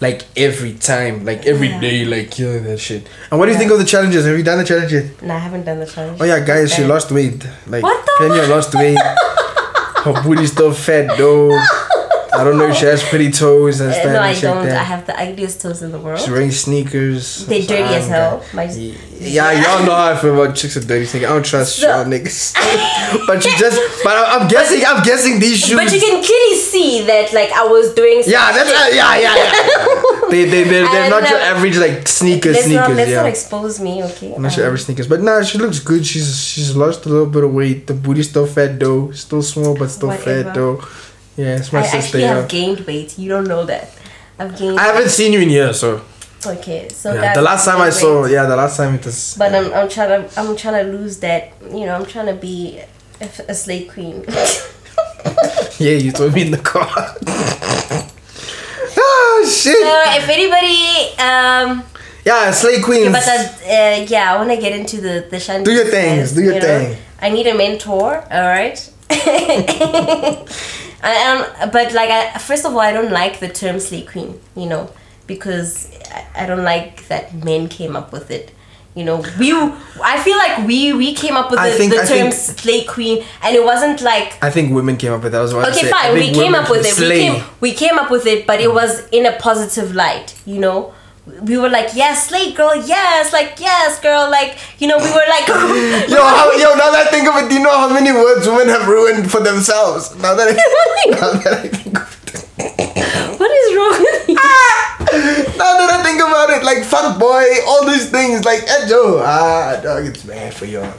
like 0.00 0.22
every 0.36 0.74
time, 0.74 1.24
like 1.24 1.46
every 1.46 1.68
Yeah. 1.68 1.80
day, 1.80 2.04
like 2.04 2.30
killing 2.30 2.64
that 2.64 2.78
shit. 2.78 3.06
And 3.30 3.38
what 3.38 3.46
do 3.46 3.52
you 3.52 3.54
Yeah. 3.54 3.58
think 3.60 3.72
of 3.72 3.78
the 3.78 3.84
challenges? 3.84 4.24
Have 4.26 4.36
you 4.36 4.44
done 4.44 4.58
the 4.58 4.64
challenge 4.64 4.92
yet? 4.92 5.04
No, 5.22 5.34
I 5.34 5.38
haven't 5.38 5.64
done 5.64 5.80
the 5.80 5.86
challenge. 5.86 6.18
Oh 6.20 6.24
yeah, 6.24 6.40
guys, 6.40 6.72
she 6.74 6.84
lost 6.84 7.10
weight. 7.10 7.42
Like 7.66 7.82
What 7.82 8.04
Kenya 8.18 8.42
lost 8.46 8.74
weight. 8.74 8.98
Her 10.04 10.14
booty's 10.22 10.52
still 10.52 10.72
fat 10.72 11.16
though. 11.18 11.50
I 12.38 12.44
don't 12.44 12.56
know 12.58 12.68
if 12.68 12.76
she 12.76 12.86
has 12.86 13.02
pretty 13.02 13.30
toes 13.30 13.80
and 13.80 13.90
Uh, 13.90 13.94
stuff 14.00 14.12
no, 14.12 14.20
I 14.20 14.34
don't. 14.40 14.64
like 14.64 14.72
I 14.84 14.86
have 14.94 15.06
the 15.06 15.16
ugliest 15.18 15.60
toes 15.60 15.82
in 15.82 15.90
the 15.92 15.98
world. 15.98 16.20
She's 16.20 16.30
wearing 16.30 16.50
sneakers. 16.52 17.46
They're 17.46 17.62
So 17.62 17.68
dirty 17.68 17.94
as 17.94 18.06
hell. 18.08 18.42
My, 18.54 18.64
Yeah, 19.20 19.50
y'all 19.62 19.84
know 19.84 19.94
how 20.00 20.12
I 20.12 20.16
feel 20.16 20.34
about 20.40 20.54
chicks 20.54 20.74
with 20.76 20.86
dirty 20.86 21.06
sneakers. 21.06 21.28
I 21.30 21.32
don't 21.34 21.44
trust 21.44 21.76
So- 21.76 21.88
y'all 21.88 22.04
niggas. 22.04 22.54
but 23.26 23.44
you 23.44 23.52
just, 23.58 23.80
but 24.04 24.14
I'm 24.34 24.46
guessing, 24.48 24.80
I'm 24.86 25.02
guessing 25.02 25.40
these 25.40 25.58
shoes. 25.60 25.76
but 25.80 25.90
you 25.92 26.00
can 26.00 26.22
clearly 26.22 26.56
see 26.56 27.02
that, 27.10 27.32
like, 27.32 27.50
I 27.52 27.64
was 27.66 27.92
doing. 27.94 28.22
Yeah, 28.26 28.52
that's 28.52 28.70
uh, 28.70 28.88
yeah, 28.94 29.16
yeah, 29.24 29.34
yeah. 29.34 30.28
they 30.30 30.44
they 30.44 30.62
they 30.64 30.82
they're 30.86 31.06
And, 31.08 31.10
not 31.10 31.28
your 31.28 31.38
uh, 31.40 31.50
average 31.52 31.76
like 31.78 32.06
sneakers 32.06 32.56
Let's 32.56 32.68
not, 32.68 32.90
let's 32.92 33.10
yeah. 33.10 33.22
not 33.22 33.26
expose 33.34 33.80
me, 33.80 34.04
okay? 34.04 34.34
Not 34.38 34.54
your 34.56 34.64
Um, 34.66 34.68
average 34.68 34.84
sneakers, 34.86 35.08
but 35.08 35.20
nah, 35.22 35.42
she 35.42 35.56
looks 35.58 35.80
good. 35.80 36.06
She's 36.06 36.28
she's 36.50 36.76
lost 36.76 37.06
a 37.06 37.08
little 37.08 37.26
bit 37.26 37.42
of 37.44 37.52
weight. 37.52 37.86
The 37.88 37.94
booty's 37.94 38.28
still 38.30 38.46
fat 38.46 38.78
though, 38.78 39.10
still 39.12 39.42
small 39.42 39.74
but 39.76 39.90
still 39.90 40.08
Whatever. 40.14 40.44
fat 40.44 40.54
though. 40.54 40.76
Yeah, 41.38 41.56
it's 41.58 41.72
my 41.72 41.80
I 41.80 41.82
sister. 41.82 41.98
actually 41.98 42.22
Yeah. 42.22 42.34
have 42.40 42.48
gained 42.48 42.80
weight. 42.80 43.10
You 43.18 43.28
don't 43.34 43.46
know 43.54 43.64
that. 43.64 43.84
I've 44.38 44.54
gained. 44.58 44.78
I 44.78 44.84
haven't 44.90 45.10
seen 45.18 45.32
you 45.32 45.40
in 45.40 45.50
years, 45.50 45.78
so 45.80 46.02
Okay, 46.46 46.88
so 46.90 47.14
yeah. 47.14 47.32
The 47.34 47.42
last 47.42 47.64
time 47.64 47.80
I 47.80 47.86
gained 47.90 47.94
saw, 48.02 48.22
weight. 48.22 48.32
yeah, 48.32 48.44
the 48.46 48.56
last 48.62 48.76
time 48.76 48.94
it 48.98 49.04
was. 49.04 49.34
But 49.38 49.54
I'm, 49.54 49.72
I'm 49.72 49.88
trying 49.88 50.12
to 50.28 50.40
I'm 50.40 50.56
trying 50.56 50.78
to 50.84 50.92
lose 50.98 51.18
that. 51.26 51.42
You 51.78 51.84
know, 51.86 51.94
I'm 51.98 52.06
trying 52.06 52.26
to 52.26 52.34
be 52.48 52.80
a, 53.20 53.28
a 53.48 53.54
slave 53.54 53.88
queen. 53.94 54.24
Yeah, 55.78 55.92
you 56.04 56.10
told 56.10 56.34
me 56.34 56.42
in 56.42 56.50
the 56.50 56.58
car. 56.58 56.88
ah 58.98 59.38
shit. 59.46 59.78
so 59.78 60.02
if 60.18 60.28
anybody 60.28 61.14
um 61.22 61.84
Yeah, 62.24 62.50
Slay 62.50 62.80
Queens. 62.82 63.12
but 63.12 63.24
that 63.24 63.42
uh, 63.62 64.06
yeah, 64.08 64.32
I 64.34 64.36
want 64.38 64.50
to 64.50 64.56
get 64.56 64.72
into 64.78 65.00
the 65.00 65.26
the 65.30 65.38
shanty. 65.38 65.64
Do 65.64 65.72
your 65.72 65.86
things, 65.86 66.32
do 66.32 66.42
your 66.42 66.54
you 66.54 66.60
know. 66.60 66.66
thing. 66.66 66.96
I 67.22 67.28
need 67.30 67.46
a 67.46 67.54
mentor. 67.54 68.24
All 68.30 68.48
right. 68.56 68.78
But 71.00 71.92
like, 71.92 72.10
I, 72.10 72.38
first 72.38 72.64
of 72.64 72.72
all, 72.72 72.80
I 72.80 72.92
don't 72.92 73.12
like 73.12 73.40
the 73.40 73.48
term 73.48 73.80
slay 73.80 74.02
queen. 74.02 74.40
You 74.56 74.66
know, 74.66 74.90
because 75.26 75.90
I, 76.12 76.44
I 76.44 76.46
don't 76.46 76.64
like 76.64 77.06
that 77.08 77.32
men 77.44 77.68
came 77.68 77.96
up 77.96 78.12
with 78.12 78.30
it. 78.30 78.52
You 78.94 79.04
know, 79.04 79.22
we. 79.38 79.52
I 79.52 80.20
feel 80.24 80.36
like 80.38 80.66
we 80.66 80.92
we 80.92 81.14
came 81.14 81.36
up 81.36 81.52
with 81.52 81.60
the, 81.62 81.70
think- 81.70 81.92
the 81.92 81.98
term 81.98 82.32
think- 82.32 82.34
slay 82.34 82.84
queen, 82.84 83.24
and 83.42 83.54
it 83.54 83.64
wasn't 83.64 84.00
like 84.00 84.36
I 84.42 84.50
think 84.50 84.74
women 84.74 84.96
came 84.96 85.12
up 85.12 85.22
with 85.22 85.32
that. 85.32 85.40
Was 85.40 85.54
what 85.54 85.68
Okay, 85.72 85.88
fine. 85.88 86.14
We 86.14 86.32
came 86.32 86.54
up 86.54 86.68
with 86.68 86.84
it. 86.84 86.98
We 86.98 87.08
came, 87.10 87.44
we 87.60 87.72
came 87.74 87.96
up 87.98 88.10
with 88.10 88.26
it, 88.26 88.46
but 88.46 88.60
it 88.60 88.72
was 88.74 89.08
in 89.10 89.24
a 89.26 89.32
positive 89.38 89.94
light. 89.94 90.34
You 90.46 90.58
know, 90.58 90.94
we 91.42 91.58
were 91.58 91.68
like, 91.68 91.94
yes, 91.94 92.28
slay 92.28 92.52
girl, 92.52 92.74
yes, 92.74 93.32
like 93.32 93.58
yes, 93.60 94.00
girl, 94.00 94.30
like 94.30 94.58
you 94.78 94.88
know, 94.88 94.96
we 94.98 95.10
were 95.10 95.28
like, 95.28 95.46
Yo, 96.08 96.20
how, 96.22 96.50
yo, 96.52 96.74
now 96.74 96.90
that 96.90 97.06
I 97.08 97.10
think 97.10 97.28
of 97.28 97.36
it, 97.36 97.48
do 97.48 97.54
you 97.56 97.62
know 97.62 97.70
how 97.70 97.92
many 97.92 98.12
words 98.12 98.46
women 98.46 98.68
have 98.68 98.86
ruined 98.88 99.30
for 99.30 99.40
themselves? 99.40 100.14
Now 100.16 100.34
that 100.34 100.48
I, 100.48 100.52
now 101.10 101.32
that 101.32 101.52
I 101.64 101.68
think 101.68 101.98
of 101.98 102.08
it. 102.58 103.38
what 103.38 103.50
is 103.50 103.76
wrong 103.76 103.96
with 104.00 104.28
you? 104.28 104.34
Now 105.58 105.78
that 105.78 105.90
I 105.90 106.02
think 106.02 106.20
about 106.20 106.50
it, 106.50 106.64
like 106.64 106.84
fuck 106.84 107.18
boy, 107.18 107.44
all 107.66 107.86
these 107.86 108.10
things, 108.10 108.44
like 108.44 108.62
eh, 108.62 108.88
Joe, 108.88 109.22
ah 109.24 109.80
dog, 109.82 110.06
it's 110.06 110.22
bad 110.24 110.54
for 110.54 110.66
y'all. 110.66 110.92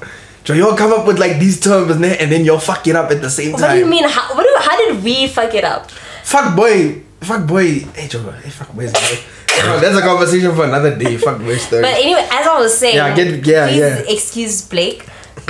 Joe, 0.43 0.53
y'all 0.53 0.75
come 0.75 0.93
up 0.93 1.05
with 1.05 1.19
like 1.19 1.39
these 1.39 1.59
terms 1.59 1.91
and 1.91 2.03
then, 2.03 2.17
and 2.19 2.31
then 2.31 2.45
y'all 2.45 2.59
fuck 2.59 2.87
it 2.87 2.95
up 2.95 3.11
at 3.11 3.21
the 3.21 3.29
same 3.29 3.53
time. 3.53 3.61
What 3.61 3.73
do 3.73 3.79
you 3.79 3.85
mean? 3.85 4.07
How, 4.07 4.33
what 4.35 4.43
do, 4.43 4.55
how 4.59 4.77
did 4.77 5.03
we 5.03 5.27
fuck 5.27 5.53
it 5.53 5.63
up? 5.63 5.91
Fuck 6.23 6.55
boy, 6.55 7.01
fuck 7.21 7.45
boy, 7.47 7.79
hey 7.95 8.07
Joe, 8.07 8.29
hey 8.31 8.49
fuck 8.49 8.73
boys, 8.73 8.93
boy. 8.93 9.17
That's 9.81 9.97
a 9.97 10.01
conversation 10.01 10.55
for 10.55 10.65
another 10.65 10.95
day. 10.95 11.17
Fuck 11.17 11.39
boy 11.39 11.57
story. 11.57 11.81
But 11.83 11.95
anyway, 11.95 12.25
as 12.31 12.47
I 12.47 12.59
was 12.59 12.77
saying, 12.77 12.95
Yeah, 12.95 13.15
get- 13.15 13.45
yeah, 13.45 13.67
please 13.67 13.77
yeah. 13.79 14.13
excuse 14.15 14.61
Blake. 14.67 15.05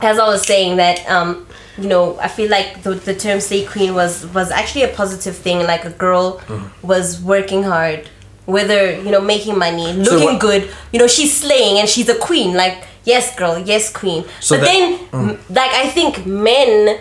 as 0.00 0.18
I 0.18 0.26
was 0.26 0.46
saying 0.46 0.76
that, 0.76 1.08
um, 1.10 1.46
you 1.78 1.88
know, 1.88 2.18
I 2.18 2.28
feel 2.28 2.50
like 2.50 2.82
the, 2.82 2.94
the 2.94 3.14
term 3.14 3.40
"slay 3.40 3.64
queen" 3.64 3.94
was 3.94 4.26
was 4.34 4.50
actually 4.50 4.82
a 4.84 4.88
positive 4.88 5.36
thing. 5.36 5.58
Like 5.66 5.84
a 5.84 5.90
girl 5.90 6.38
Mm-hmm. 6.48 6.86
was 6.86 7.20
working 7.22 7.62
hard, 7.62 8.08
whether 8.46 8.92
you 8.92 9.10
know 9.10 9.20
making 9.20 9.58
money, 9.58 9.92
looking 9.92 10.24
what- 10.34 10.40
good. 10.40 10.68
You 10.92 10.98
know, 10.98 11.06
she's 11.06 11.36
slaying 11.36 11.78
and 11.78 11.88
she's 11.88 12.08
a 12.08 12.16
queen. 12.18 12.54
Like 12.54 12.84
yes, 13.04 13.34
girl, 13.36 13.58
yes, 13.58 13.92
queen. 13.92 14.24
So 14.40 14.56
but 14.56 14.64
that- 14.64 14.72
then, 14.72 14.98
Mm. 15.12 15.30
m- 15.30 15.38
like 15.50 15.70
I 15.72 15.88
think 15.88 16.26
men 16.26 16.98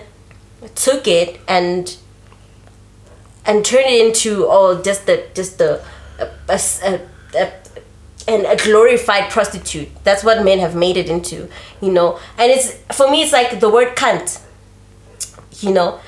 took 0.75 1.07
it 1.07 1.39
and 1.47 1.95
and 3.45 3.63
turn 3.65 3.83
it 3.85 4.05
into 4.05 4.45
oh 4.47 4.81
just 4.83 5.05
the 5.05 5.23
just 5.33 5.57
the 5.57 5.81
a, 6.19 6.29
a, 6.49 6.99
a, 7.35 7.51
and 8.27 8.45
a 8.45 8.55
glorified 8.63 9.31
prostitute 9.31 9.87
that's 10.03 10.23
what 10.23 10.43
men 10.43 10.59
have 10.59 10.75
made 10.75 10.97
it 10.97 11.09
into 11.09 11.47
you 11.81 11.91
know 11.91 12.19
and 12.37 12.51
it's 12.51 12.73
for 12.95 13.09
me 13.09 13.21
it's 13.23 13.31
like 13.31 13.59
the 13.59 13.69
word 13.69 13.95
cunt 13.95 14.41
you 15.61 15.71
know 15.73 15.99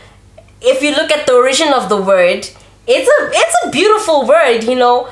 if 0.62 0.82
you 0.84 0.92
look 0.92 1.12
at 1.12 1.26
the 1.26 1.34
origin 1.34 1.72
of 1.74 1.88
the 1.90 1.96
word 1.98 2.40
it's 2.88 3.08
a 3.08 3.30
it's 3.32 3.56
a 3.66 3.72
beautiful 3.72 4.28
word 4.28 4.64
you 4.64 4.76
know 4.76 5.08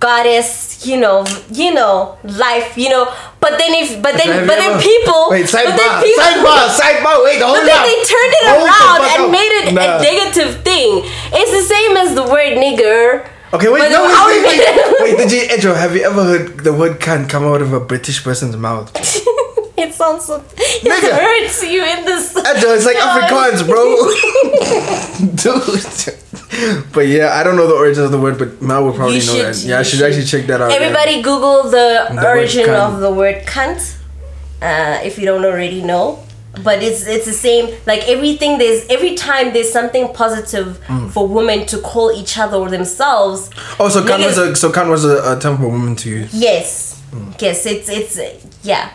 goddess 0.00 0.84
you 0.86 0.98
know 0.98 1.24
you 1.50 1.72
know 1.72 2.18
life 2.24 2.76
you 2.76 2.90
know 2.90 3.06
but 3.40 3.56
then 3.56 3.72
if 3.72 4.02
but 4.02 4.14
then 4.16 4.46
but 4.46 4.56
then 4.56 4.78
people 4.80 5.28
Wait, 5.30 5.48
but 5.50 5.52
then 5.64 5.78
sidebar, 5.78 6.02
sidebar, 6.12 6.68
sidebar. 6.68 7.24
Wait, 7.24 7.40
hold 7.40 7.56
but 7.56 7.64
then 7.64 7.78
up. 7.78 7.86
they 7.86 7.98
turned 8.04 8.34
it 8.36 8.44
Hold 8.52 8.68
around 8.68 9.00
fuck 9.00 9.12
and 9.16 9.22
up. 9.24 9.30
made 9.30 9.52
it 9.64 9.72
Nah. 9.72 9.96
a 9.98 10.02
negative 10.02 10.62
thing. 10.62 11.00
It's 11.32 11.52
the 11.52 11.62
same 11.74 11.96
as 11.96 12.14
the 12.14 12.22
word 12.24 12.58
nigger. 12.58 13.26
Okay, 13.54 13.68
wait, 13.68 13.78
But 13.80 13.90
no, 13.90 14.02
wait, 14.26 14.42
wait, 14.44 14.58
wait. 14.58 15.16
Wait, 15.16 15.16
did 15.16 15.30
you, 15.32 15.42
Edro, 15.48 15.76
have 15.76 15.94
you 15.94 16.02
ever 16.04 16.24
heard 16.24 16.58
the 16.64 16.72
word 16.72 16.98
can 17.00 17.28
come 17.28 17.44
out 17.44 17.62
of 17.62 17.72
a 17.72 17.80
British 17.80 18.22
person's 18.24 18.56
mouth? 18.56 18.90
It 19.76 19.92
sounds 19.92 20.24
so. 20.26 20.36
It 20.56 20.84
Nigga. 20.84 21.18
hurts 21.18 21.62
you 21.64 21.84
in 21.84 22.04
this. 22.04 22.32
Edro, 22.32 22.76
it's 22.76 22.86
like. 22.86 22.96
Afrikaans, 22.96 23.66
bro. 23.66 23.84
Dude. 25.34 26.84
But 26.94 27.08
yeah, 27.08 27.32
I 27.34 27.42
don't 27.42 27.56
know 27.56 27.66
the 27.66 27.74
origin 27.74 28.04
of 28.04 28.12
the 28.12 28.18
word, 28.20 28.38
but 28.38 28.62
Mal 28.62 28.84
would 28.84 28.94
probably 28.94 29.16
You 29.18 29.26
know 29.26 29.34
should- 29.34 29.46
that. 29.46 29.64
Yeah, 29.64 29.78
I 29.80 29.82
should, 29.82 29.98
should. 29.98 30.06
actually 30.06 30.26
check 30.26 30.46
that 30.46 30.60
out. 30.60 30.70
yeah. 30.70 30.76
Everybody 30.76 31.22
Google 31.22 31.64
the, 31.64 32.06
The 32.14 32.24
origin 32.26 32.70
of 32.70 33.00
the 33.00 33.10
word 33.12 33.44
cunt. 33.46 33.96
Uh, 34.62 35.00
if 35.02 35.18
you 35.18 35.26
don't 35.26 35.44
already 35.44 35.82
know. 35.82 36.23
But 36.62 36.82
it's 36.82 37.06
it's 37.06 37.26
the 37.26 37.32
same. 37.32 37.74
Like 37.86 38.08
everything, 38.08 38.58
there's 38.58 38.86
every 38.88 39.14
time 39.14 39.52
there's 39.52 39.72
something 39.72 40.12
positive 40.14 40.78
Mm. 40.88 41.10
for 41.10 41.26
women 41.26 41.66
to 41.66 41.78
call 41.78 42.12
each 42.12 42.38
other 42.38 42.56
or 42.58 42.68
themselves. 42.70 43.50
Oh, 43.80 43.88
so 43.88 44.04
can 44.04 44.20
was 44.20 44.38
a 44.38 44.54
so 44.54 44.70
can 44.70 44.88
was 44.88 45.04
a, 45.04 45.36
a 45.36 45.40
term 45.40 45.56
for 45.56 45.68
women 45.68 45.96
to 45.96 46.08
use. 46.10 46.32
Yes, 46.34 47.02
Mm. 47.12 47.34
yes, 47.40 47.66
it's 47.66 47.88
it's 47.88 48.18
yeah. 48.62 48.90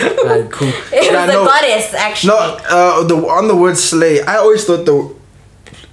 Alright, 0.00 0.50
cool. 0.50 0.68
It 0.92 1.12
was 1.12 1.28
a 1.30 1.32
no. 1.32 1.44
goddess 1.44 1.94
actually. 1.94 2.28
No, 2.28 2.38
uh, 2.68 3.04
the 3.04 3.16
on 3.28 3.48
the 3.48 3.56
word 3.56 3.76
slay, 3.76 4.20
I 4.22 4.36
always 4.36 4.64
thought 4.64 4.84
the 4.84 5.14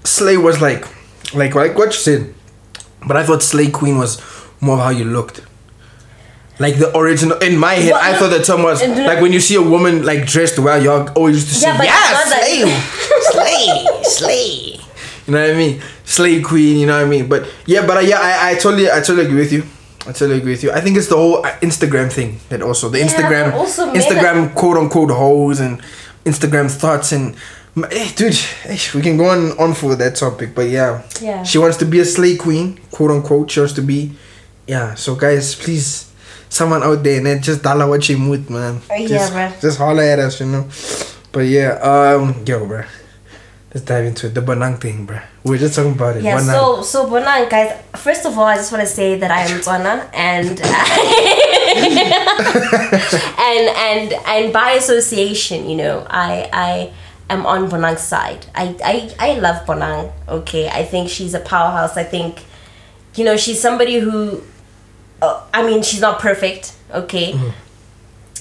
slay 0.04 0.38
was 0.38 0.60
like, 0.62 0.86
like 1.34 1.54
like 1.56 1.78
what 1.78 1.88
you 1.94 2.00
said, 2.00 2.34
but 3.08 3.16
I 3.18 3.24
thought 3.24 3.44
slay 3.44 3.70
queen 3.70 3.98
was 3.98 4.22
more 4.60 4.76
of 4.78 4.84
how 4.84 4.90
you 4.90 5.06
looked. 5.06 5.42
Like 6.58 6.78
the 6.78 6.96
original 6.98 7.38
in 7.40 7.58
my 7.58 7.74
head, 7.74 7.92
Well, 7.92 8.02
I 8.02 8.18
thought 8.18 8.30
the 8.30 8.42
term 8.44 8.64
was 8.64 8.82
like 8.82 9.22
when 9.22 9.34
you 9.34 9.40
see 9.42 9.56
a 9.56 9.62
woman 9.62 10.04
like 10.06 10.26
dressed 10.26 10.58
well, 10.60 10.82
y'all 10.82 11.10
always 11.16 11.36
used 11.36 11.50
to 11.50 11.56
say, 11.56 11.68
Yeah, 11.68 11.84
"Yeah, 11.84 12.12
it's 12.12 12.30
not 12.30 12.40
slay, 12.40 14.02
slay, 14.04 14.04
slay." 14.04 14.80
You 15.28 15.34
know 15.34 15.42
what 15.42 15.56
I 15.56 15.58
mean? 15.58 15.82
Slay 16.06 16.42
queen. 16.42 16.78
You 16.78 16.86
know 16.88 16.98
what 16.98 17.06
I 17.06 17.10
mean? 17.10 17.28
But 17.28 17.48
yeah, 17.66 17.86
but 17.86 17.98
uh, 17.98 18.00
yeah, 18.02 18.20
I, 18.22 18.52
I 18.52 18.56
totally 18.56 18.90
I 18.90 19.02
totally 19.02 19.26
agree 19.26 19.40
with 19.42 19.52
you. 19.52 19.64
I 20.08 20.12
totally 20.14 20.38
agree 20.38 20.52
with 20.54 20.64
you. 20.64 20.72
I 20.72 20.82
think 20.82 20.98
it's 20.98 21.08
the 21.08 21.18
whole 21.18 21.46
uh, 21.46 21.50
Instagram 21.62 22.12
thing 22.12 22.40
that 22.50 22.62
also 22.62 22.90
the 22.90 23.00
Instagram 23.00 23.54
also 23.54 23.92
Instagram 23.94 24.54
quote 24.54 24.78
unquote 24.78 25.10
hoes 25.12 25.60
and 25.60 25.82
Instagram 26.26 26.70
thoughts 26.72 27.12
and 27.12 27.36
eh, 27.92 28.12
dude, 28.16 28.38
eh, 28.66 28.78
we 28.94 29.02
can 29.02 29.18
go 29.18 29.26
on 29.26 29.58
on 29.58 29.74
for 29.74 29.96
that 29.96 30.16
topic, 30.16 30.54
but 30.56 30.70
yeah, 30.70 31.02
Yeah. 31.20 31.44
she 31.44 31.58
wants 31.58 31.78
to 31.78 31.86
be 31.86 32.00
a 32.00 32.06
slay 32.06 32.36
queen, 32.38 32.80
quote 32.92 33.12
unquote. 33.12 33.50
She 33.52 33.60
wants 33.60 33.74
to 33.74 33.82
be, 33.82 34.14
yeah. 34.68 34.94
So 34.96 35.16
guys, 35.16 35.56
please, 35.56 36.05
someone 36.56 36.84
out 36.84 37.04
there, 37.04 37.18
and 37.18 37.26
then 37.26 37.42
just 37.42 37.62
dala 37.62 37.88
what 37.88 38.08
you 38.08 38.18
mood, 38.18 38.50
man. 38.50 38.82
Uh, 38.90 38.96
yeah, 38.96 39.08
just, 39.08 39.34
bruh. 39.34 39.62
Just 39.62 39.78
holler 39.78 40.04
at 40.04 40.20
us, 40.20 40.40
you 40.40 40.48
know. 40.48 40.68
But 41.32 41.48
yeah, 41.52 41.78
um, 41.84 42.44
yo, 42.46 42.66
bro. 42.66 42.84
Let's 43.76 43.86
dive 43.86 44.06
into 44.06 44.28
it. 44.28 44.34
The 44.34 44.40
Bonang 44.42 44.80
thing, 44.80 45.06
bro. 45.06 45.20
We 45.44 45.52
were 45.52 45.58
just 45.58 45.76
talking 45.76 45.92
about 45.92 46.16
it. 46.16 46.24
Yeah, 46.24 46.40
Bonang. 46.40 46.54
so 46.54 46.82
so 46.82 47.08
Bonang 47.08 47.50
guys, 47.50 47.76
first 47.98 48.26
of 48.26 48.38
all 48.38 48.46
I 48.46 48.56
just 48.56 48.72
wanna 48.72 48.88
say 48.88 49.20
that 49.20 49.30
I 49.30 49.42
am 49.42 49.60
Tswana 49.60 50.10
and 50.14 50.48
and 53.52 53.66
and 53.76 54.14
and 54.26 54.54
by 54.54 54.72
association, 54.80 55.70
you 55.70 55.76
know, 55.76 56.08
I 56.10 56.50
I 56.54 56.94
am 57.30 57.46
on 57.46 57.70
Bonang's 57.70 58.00
side. 58.00 58.46
I, 58.56 58.78
I 58.82 59.12
I 59.20 59.40
love 59.40 59.66
Bonang, 59.66 60.14
okay. 60.30 60.70
I 60.70 60.86
think 60.86 61.10
she's 61.10 61.34
a 61.34 61.42
powerhouse. 61.42 61.98
I 61.98 62.04
think 62.04 62.46
you 63.16 63.26
know, 63.26 63.36
she's 63.36 63.60
somebody 63.62 64.00
who 64.00 64.42
uh, 65.22 65.44
I 65.54 65.66
mean, 65.66 65.84
she's 65.84 66.02
not 66.02 66.20
perfect, 66.20 66.76
okay? 66.92 67.34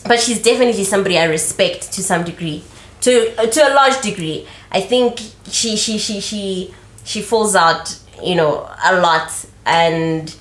But 0.07 0.21
she's 0.21 0.43
definitely 0.43 0.85
somebody 0.85 1.19
I 1.19 1.25
respect 1.25 1.93
to 1.93 2.03
some 2.03 2.25
degree. 2.25 2.63
To 3.03 3.35
uh, 3.39 3.47
to 3.47 3.69
a 3.69 3.73
large 3.75 4.01
degree. 4.01 4.47
I 4.71 4.81
think 4.81 5.21
she 5.49 5.77
she 5.77 5.99
she 5.99 6.21
she 6.21 6.75
she 7.05 7.23
falls 7.23 7.55
out, 7.55 7.99
you 8.23 8.35
know, 8.35 8.69
a 8.85 9.01
lot 9.01 9.31
and 9.67 10.35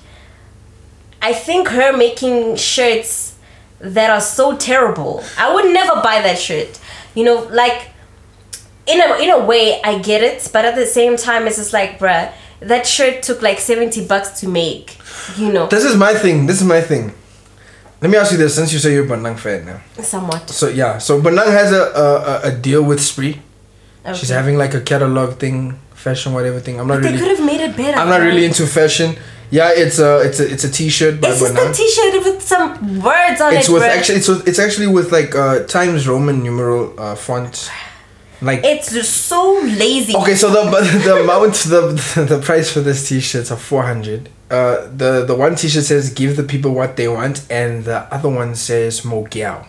I 1.22 1.32
think 1.32 1.68
her 1.68 1.96
making 1.96 2.56
shirts 2.56 3.36
that 3.78 4.10
are 4.10 4.20
so 4.20 4.56
terrible. 4.56 5.24
I 5.38 5.54
would 5.54 5.72
never 5.72 6.00
buy 6.02 6.20
that 6.20 6.38
shirt. 6.38 6.78
You 7.14 7.24
know, 7.24 7.48
like 7.50 7.90
in 8.86 9.00
a 9.00 9.16
in 9.16 9.30
a 9.30 9.44
way 9.44 9.80
I 9.82 9.98
get 9.98 10.22
it, 10.22 10.50
but 10.52 10.64
at 10.64 10.74
the 10.74 10.86
same 10.86 11.16
time 11.16 11.46
it's 11.46 11.56
just 11.56 11.72
like, 11.72 11.98
bruh, 11.98 12.32
that 12.60 12.86
shirt 12.86 13.22
took 13.22 13.42
like 13.42 13.58
seventy 13.60 14.06
bucks 14.06 14.40
to 14.40 14.48
make. 14.48 14.96
You 15.36 15.52
know, 15.52 15.66
This 15.68 15.84
is 15.84 15.96
my 15.96 16.14
thing. 16.14 16.46
This 16.46 16.60
is 16.60 16.66
my 16.66 16.80
thing. 16.80 17.12
Let 18.00 18.10
me 18.10 18.18
ask 18.18 18.32
you 18.32 18.38
this, 18.38 18.54
since 18.54 18.72
you 18.72 18.78
say 18.78 18.92
you're 18.92 19.06
a 19.06 19.08
Bonang 19.08 19.38
fan 19.38 19.64
now. 19.64 19.80
somewhat. 20.02 20.50
So 20.50 20.68
yeah, 20.68 20.98
so 20.98 21.20
Bonang 21.22 21.46
has 21.46 21.72
a 21.72 21.82
a, 22.44 22.48
a- 22.48 22.52
deal 22.52 22.82
with 22.82 23.00
Spree. 23.00 23.40
She's 24.14 24.28
having 24.28 24.58
like 24.58 24.74
a 24.74 24.80
catalog 24.82 25.38
thing, 25.38 25.78
fashion, 25.94 26.34
whatever 26.34 26.60
thing. 26.60 26.78
I'm 26.78 26.86
not 26.86 27.00
They 27.00 27.12
could 27.12 27.20
really. 27.20 27.36
have 27.36 27.44
made 27.46 27.60
it 27.62 27.74
better. 27.76 27.96
I'm 27.98 28.08
not 28.10 28.20
really 28.20 28.44
into 28.44 28.66
fashion. 28.66 29.16
Yeah, 29.50 29.70
it's 29.72 29.98
a 29.98 30.20
it's 30.20 30.40
a 30.40 30.52
it's 30.52 30.64
a 30.64 30.70
t-shirt 30.70 31.20
by 31.22 31.28
It's 31.30 31.40
just 31.40 31.54
a. 31.56 31.72
T-shirt 31.72 32.14
with 32.24 32.42
some 32.42 33.00
words 33.00 33.40
on 33.40 33.54
It's 33.54 33.68
it, 33.68 33.72
with 33.72 33.82
bruh. 33.82 33.96
actually 33.96 34.18
it's 34.18 34.28
with, 34.28 34.48
it's 34.48 34.58
actually 34.58 34.88
with 34.88 35.10
like 35.12 35.34
uh 35.34 35.64
Times 35.64 36.06
Roman 36.06 36.42
numeral 36.42 36.92
uh 37.00 37.14
font. 37.14 37.70
Like 38.44 38.60
It's 38.64 38.92
just 38.92 39.26
so 39.26 39.60
lazy. 39.62 40.14
Okay, 40.14 40.34
so 40.34 40.50
the 40.50 40.70
the 41.04 41.22
amount 41.22 41.54
the 41.54 42.26
the 42.28 42.40
price 42.40 42.70
for 42.70 42.80
this 42.80 43.08
t-shirts 43.08 43.50
are 43.50 43.56
four 43.56 43.82
hundred. 43.82 44.28
Uh, 44.50 44.86
the 44.94 45.24
the 45.24 45.34
one 45.34 45.54
t-shirt 45.54 45.84
says 45.84 46.10
"Give 46.10 46.36
the 46.36 46.42
people 46.42 46.72
what 46.74 46.96
they 46.96 47.08
want," 47.08 47.46
and 47.50 47.84
the 47.84 48.00
other 48.14 48.28
one 48.28 48.54
says 48.54 49.00
"Mogiao." 49.00 49.66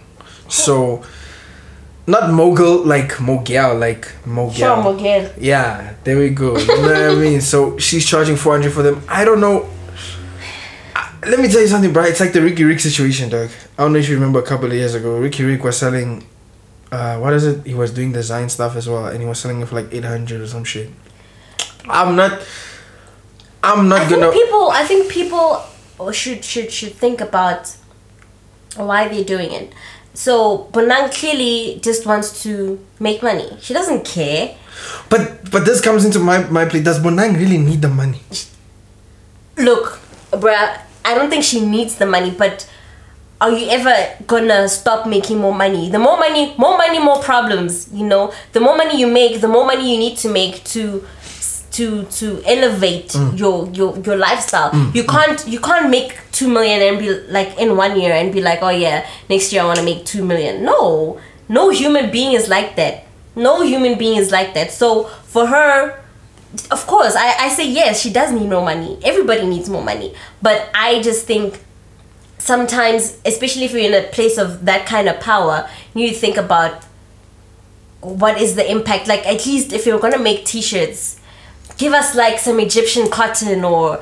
So, 0.50 1.04
not 2.06 2.32
mogul 2.32 2.86
like 2.86 3.14
Mogiao, 3.14 3.80
like 3.80 4.12
Mogiao. 4.26 5.00
Sure. 5.00 5.34
Yeah, 5.40 5.94
there 6.04 6.18
we 6.20 6.30
go. 6.30 6.58
You 6.58 6.68
know 6.68 7.10
what 7.10 7.12
I 7.12 7.16
mean? 7.16 7.42
So 7.42 7.78
she's 7.78 8.06
charging 8.06 8.36
four 8.36 8.54
hundred 8.54 8.74
for 8.74 8.84
them. 8.84 9.02
I 9.08 9.26
don't 9.26 9.40
know. 9.40 9.70
Let 11.26 11.40
me 11.40 11.48
tell 11.48 11.62
you 11.62 11.68
something, 11.68 11.92
bro. 11.92 12.04
It's 12.04 12.20
like 12.20 12.34
the 12.34 12.42
Ricky 12.42 12.64
Rick 12.66 12.80
situation, 12.80 13.30
dog. 13.30 13.50
I 13.78 13.84
don't 13.84 13.94
know 13.94 14.00
if 14.00 14.08
you 14.08 14.14
remember 14.16 14.40
a 14.40 14.44
couple 14.44 14.68
of 14.68 14.74
years 14.74 14.94
ago. 14.94 15.18
Ricky 15.18 15.44
Rick 15.44 15.64
was 15.64 15.78
selling, 15.78 16.24
uh, 16.96 17.20
what 17.20 17.34
is 17.34 17.46
it? 17.46 17.66
He 17.66 17.74
was 17.74 17.92
doing 17.92 18.12
design 18.12 18.48
stuff 18.50 18.76
as 18.76 18.88
well, 18.88 19.06
and 19.08 19.20
he 19.20 19.28
was 19.28 19.40
selling 19.40 19.62
it 19.62 19.68
for 19.68 19.76
like 19.76 19.92
eight 19.92 20.06
hundred 20.06 20.40
or 20.42 20.48
some 20.48 20.64
shit. 20.64 20.90
I'm 21.90 22.16
not. 22.16 22.42
I'm 23.62 23.90
not 23.90 24.02
I 24.02 24.10
gonna. 24.10 24.32
people. 24.32 24.72
I 24.72 24.84
think 24.86 25.12
people 25.12 25.62
should 26.12 26.44
should 26.44 26.72
should 26.72 26.94
think 26.94 27.20
about 27.22 27.76
why 28.78 29.08
they're 29.08 29.24
doing 29.24 29.52
it. 29.52 29.74
So 30.14 30.70
Bonang 30.72 31.12
clearly 31.14 31.80
just 31.84 32.06
wants 32.06 32.42
to 32.44 32.80
make 33.00 33.22
money. 33.22 33.58
She 33.60 33.74
doesn't 33.74 34.06
care. 34.06 34.56
But 35.10 35.52
but 35.52 35.66
this 35.66 35.82
comes 35.82 36.06
into 36.06 36.20
my 36.20 36.44
my 36.48 36.66
play. 36.66 36.82
Does 36.82 37.00
Bonang 37.00 37.36
really 37.36 37.58
need 37.58 37.82
the 37.82 37.90
money? 37.90 38.22
Look, 39.58 40.00
bruh, 40.32 40.80
I 41.04 41.16
don't 41.16 41.30
think 41.30 41.44
she 41.44 41.60
needs 41.66 41.96
the 41.96 42.06
money, 42.06 42.32
but 42.32 42.70
are 43.42 43.52
you 43.52 43.68
ever 43.70 44.24
gonna 44.28 44.68
stop 44.70 45.08
making 45.08 45.38
more 45.40 45.54
money? 45.54 45.90
The 45.90 46.00
more 46.00 46.18
money, 46.18 46.54
more 46.58 46.78
money, 46.78 47.00
more 47.00 47.22
problems. 47.22 47.90
You 47.92 48.06
know, 48.06 48.34
the 48.54 48.60
more 48.60 48.78
money 48.78 49.00
you 49.00 49.08
make, 49.08 49.42
the 49.42 49.48
more 49.48 49.66
money 49.66 49.92
you 49.92 50.00
need 50.00 50.18
to 50.20 50.30
make 50.30 50.64
to 50.66 51.06
to 51.76 52.04
to 52.06 52.42
elevate 52.46 53.10
mm. 53.10 53.38
your 53.38 53.70
your 53.72 53.98
your 54.00 54.16
lifestyle. 54.16 54.72
Mm, 54.72 54.96
you 54.96 55.04
mm. 55.04 55.10
can't 55.10 55.48
you 55.48 55.60
can't 55.60 55.90
make 55.90 56.18
two 56.32 56.48
million 56.48 56.82
and 56.82 57.00
be 57.00 57.10
like 57.28 57.60
in 57.60 57.76
one 57.76 58.00
year 58.00 58.14
and 58.14 58.32
be 58.32 58.42
like, 58.42 58.60
oh 58.62 58.70
yeah, 58.70 59.06
next 59.30 59.52
year 59.52 59.64
I 59.64 59.66
want 59.66 59.80
to 59.80 59.86
make 59.86 60.06
two 60.06 60.24
million. 60.24 60.64
No, 60.64 61.20
no 61.50 61.70
human 61.70 62.12
being 62.12 62.34
is 62.34 62.48
like 62.48 62.78
that. 62.78 63.04
No 63.36 63.62
human 63.62 63.98
being 63.98 64.18
is 64.18 64.32
like 64.32 64.54
that. 64.54 64.72
So 64.72 65.04
for 65.26 65.46
her, 65.46 66.00
of 66.72 66.88
course, 66.88 67.16
I, 67.18 67.36
I 67.46 67.50
say 67.50 67.68
yes, 67.68 68.00
she 68.00 68.14
does 68.14 68.32
need 68.32 68.50
more 68.50 68.64
money. 68.64 68.98
Everybody 69.04 69.46
needs 69.46 69.70
more 69.70 69.84
money. 69.84 70.16
But 70.42 70.70
I 70.74 71.02
just 71.02 71.26
think 71.28 71.60
sometimes, 72.46 73.18
especially 73.26 73.66
if 73.66 73.72
you're 73.72 73.92
in 73.92 73.94
a 73.96 74.08
place 74.10 74.38
of 74.38 74.66
that 74.66 74.86
kind 74.86 75.10
of 75.10 75.20
power, 75.20 75.68
you 75.96 76.12
think 76.12 76.38
about 76.38 76.84
what 78.02 78.40
is 78.40 78.56
the 78.56 78.70
impact. 78.70 79.08
Like, 79.08 79.26
at 79.26 79.46
least 79.48 79.74
if 79.74 79.88
you're 79.88 80.00
gonna 80.00 80.20
make 80.20 80.46
t 80.46 80.62
shirts, 80.62 81.20
give 81.78 81.92
us 81.94 82.16
like 82.16 82.38
some 82.38 82.60
Egyptian 82.60 83.10
cotton 83.10 83.66
or 83.66 84.02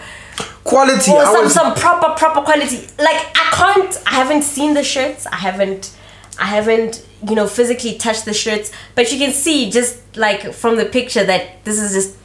Quality. 0.66 1.12
or 1.12 1.26
some 1.26 1.44
was, 1.44 1.54
some 1.54 1.76
proper 1.76 2.18
proper 2.18 2.42
quality. 2.42 2.78
Like 2.98 3.22
I 3.36 3.50
can't. 3.52 3.98
I 4.08 4.12
haven't 4.12 4.44
seen 4.44 4.74
the 4.74 4.84
shirts. 4.84 5.26
I 5.28 5.36
haven't. 5.36 5.96
I 6.40 6.46
haven't 6.46 7.06
you 7.28 7.36
know 7.36 7.48
physically 7.48 7.98
touched 7.98 8.26
the 8.26 8.34
shirts, 8.34 8.72
but 8.96 9.12
you 9.12 9.18
can 9.20 9.32
see 9.32 9.70
just 9.70 10.02
like 10.18 10.54
from 10.54 10.78
the 10.78 10.86
picture 10.86 11.24
that 11.24 11.64
this 11.64 11.80
is 11.80 11.94
just 11.94 12.18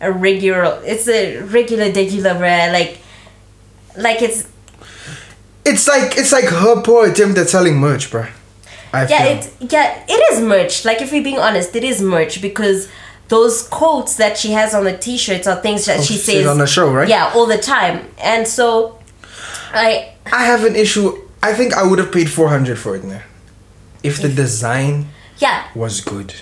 a 0.00 0.10
regular. 0.10 0.82
It's 0.84 1.06
a 1.06 1.40
regular 1.42 1.92
regular. 1.92 2.34
Like 2.72 2.98
like 3.96 4.22
it's 4.22 4.48
it's 5.64 5.86
like 5.88 6.16
it's 6.16 6.32
like 6.32 6.44
her 6.46 6.82
poor 6.82 7.08
attempt 7.10 7.38
at 7.38 7.48
selling 7.48 7.76
merch, 7.78 8.10
bruh. 8.10 8.28
I 8.92 9.06
yeah 9.06 9.18
feel. 9.24 9.38
it 9.66 9.72
yeah 9.72 10.04
it 10.08 10.32
is 10.32 10.40
merch. 10.40 10.84
Like 10.84 11.00
if 11.00 11.12
we're 11.12 11.22
being 11.22 11.38
honest, 11.38 11.74
it 11.76 11.84
is 11.84 12.00
merch 12.02 12.42
because 12.42 12.88
those 13.28 13.66
quotes 13.68 14.16
that 14.16 14.36
she 14.36 14.52
has 14.52 14.74
on 14.74 14.84
the 14.84 14.96
t-shirts 14.96 15.46
are 15.46 15.56
things 15.62 15.86
that 15.86 16.00
Oh, 16.00 16.02
she 16.02 16.16
says 16.18 16.46
on 16.46 16.58
the 16.58 16.66
show, 16.66 16.92
right? 16.92 17.08
Yeah, 17.08 17.32
all 17.34 17.46
the 17.46 17.56
time, 17.58 18.06
and 18.18 18.46
so 18.46 18.98
I 19.72 20.12
I 20.32 20.44
have 20.44 20.64
an 20.64 20.76
issue. 20.76 21.16
I 21.42 21.54
think 21.54 21.74
I 21.74 21.82
would 21.84 21.98
have 21.98 22.12
paid 22.12 22.30
four 22.30 22.48
hundred 22.48 22.78
for 22.78 22.94
it 22.96 23.04
now, 23.04 23.22
if 24.02 24.20
the 24.20 24.28
design 24.28 25.08
yeah 25.38 25.64
was 25.74 26.00
good. 26.00 26.34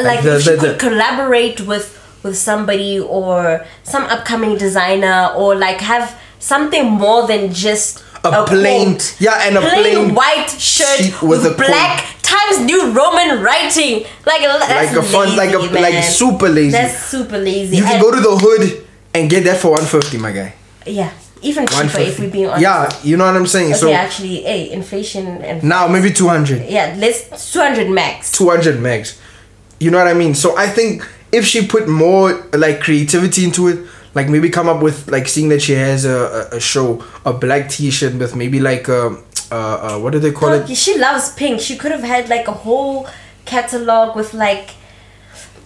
like, 0.00 0.22
the- 0.22 0.36
if 0.36 0.42
she 0.42 0.50
the- 0.50 0.56
could 0.58 0.74
the- 0.74 0.78
collaborate 0.78 1.60
with 1.62 1.94
with 2.22 2.36
somebody 2.36 2.98
or 3.00 3.64
some 3.84 4.02
upcoming 4.04 4.58
designer 4.58 5.30
or 5.34 5.54
like 5.54 5.80
have 5.80 6.18
something 6.38 6.84
more 6.90 7.26
than 7.26 7.52
just 7.52 8.02
A 8.34 8.44
plain- 8.46 8.92
quote. 8.94 9.16
yeah, 9.20 9.46
and 9.46 9.56
a 9.56 9.60
plain 9.60 10.14
white 10.14 10.48
shirt 10.50 10.98
sheet 10.98 11.22
with, 11.22 11.42
with 11.44 11.52
a 11.52 11.54
black 11.56 12.04
Times 12.22 12.60
New 12.64 12.90
Roman 12.92 13.42
writing 13.42 14.04
like 14.26 14.40
Like 14.42 14.92
a 14.96 15.02
font- 15.02 15.36
like 15.36 15.52
a- 15.54 15.58
lazy, 15.58 15.74
like 15.80 16.04
super 16.04 16.48
lazy. 16.48 16.70
that's 16.72 17.04
super 17.04 17.38
lazy 17.38 17.76
You 17.76 17.82
can 17.84 17.92
And- 17.94 18.02
go 18.02 18.10
to 18.10 18.20
the 18.20 18.36
hood 18.36 18.84
and 19.14 19.30
get 19.30 19.44
that 19.44 19.58
for 19.58 19.70
one 19.72 19.84
fifty, 19.84 20.18
my 20.18 20.32
guy. 20.32 20.54
yeah 20.86 21.10
even 21.42 21.66
cheaper 21.66 21.82
if 21.84 21.94
150. 21.94 22.22
we're 22.22 22.30
being 22.32 22.46
honest 22.46 22.62
Yeah, 22.62 22.90
you 23.04 23.16
know 23.18 23.26
what 23.26 23.36
I'm 23.36 23.46
saying. 23.46 23.72
okay 23.72 23.78
so 23.80 23.92
actually 23.92 24.42
hey 24.42 24.70
inflation 24.70 25.26
and 25.42 25.62
now 25.62 25.86
maybe 25.86 26.10
two 26.10 26.28
hundred. 26.28 26.62
yeah 26.68 26.94
let's 26.98 27.52
200 27.52 27.88
max 27.90 28.32
200 28.32 28.76
megs. 28.80 29.16
You 29.78 29.90
know 29.90 29.98
what 29.98 30.08
I 30.08 30.14
mean? 30.14 30.34
So 30.34 30.56
I 30.56 30.66
think 30.68 31.06
if 31.30 31.44
she 31.44 31.66
put 31.66 31.86
more 31.86 32.32
like 32.54 32.80
creativity 32.80 33.44
into 33.44 33.68
it, 33.68 33.78
like 34.16 34.28
maybe 34.34 34.48
come 34.58 34.68
up 34.72 34.80
with 34.86 34.98
like 35.16 35.26
seeing 35.34 35.48
that 35.52 35.60
she 35.66 35.74
has 35.74 36.04
a, 36.04 36.18
a, 36.52 36.56
a 36.56 36.60
show, 36.60 37.04
a 37.24 37.32
black 37.44 37.68
t-shirt 37.74 38.14
with 38.22 38.34
maybe 38.42 38.58
like 38.70 38.88
um 38.88 39.22
uh, 39.52 39.54
uh 39.56 39.98
what 40.02 40.10
do 40.14 40.18
they 40.18 40.32
call 40.32 40.52
it? 40.52 40.74
she 40.84 40.98
loves 40.98 41.24
pink. 41.40 41.60
She 41.60 41.74
could 41.80 41.92
have 41.96 42.02
had 42.14 42.28
like 42.34 42.46
a 42.48 42.56
whole 42.64 43.06
catalog 43.44 44.16
with 44.16 44.30
like 44.34 44.70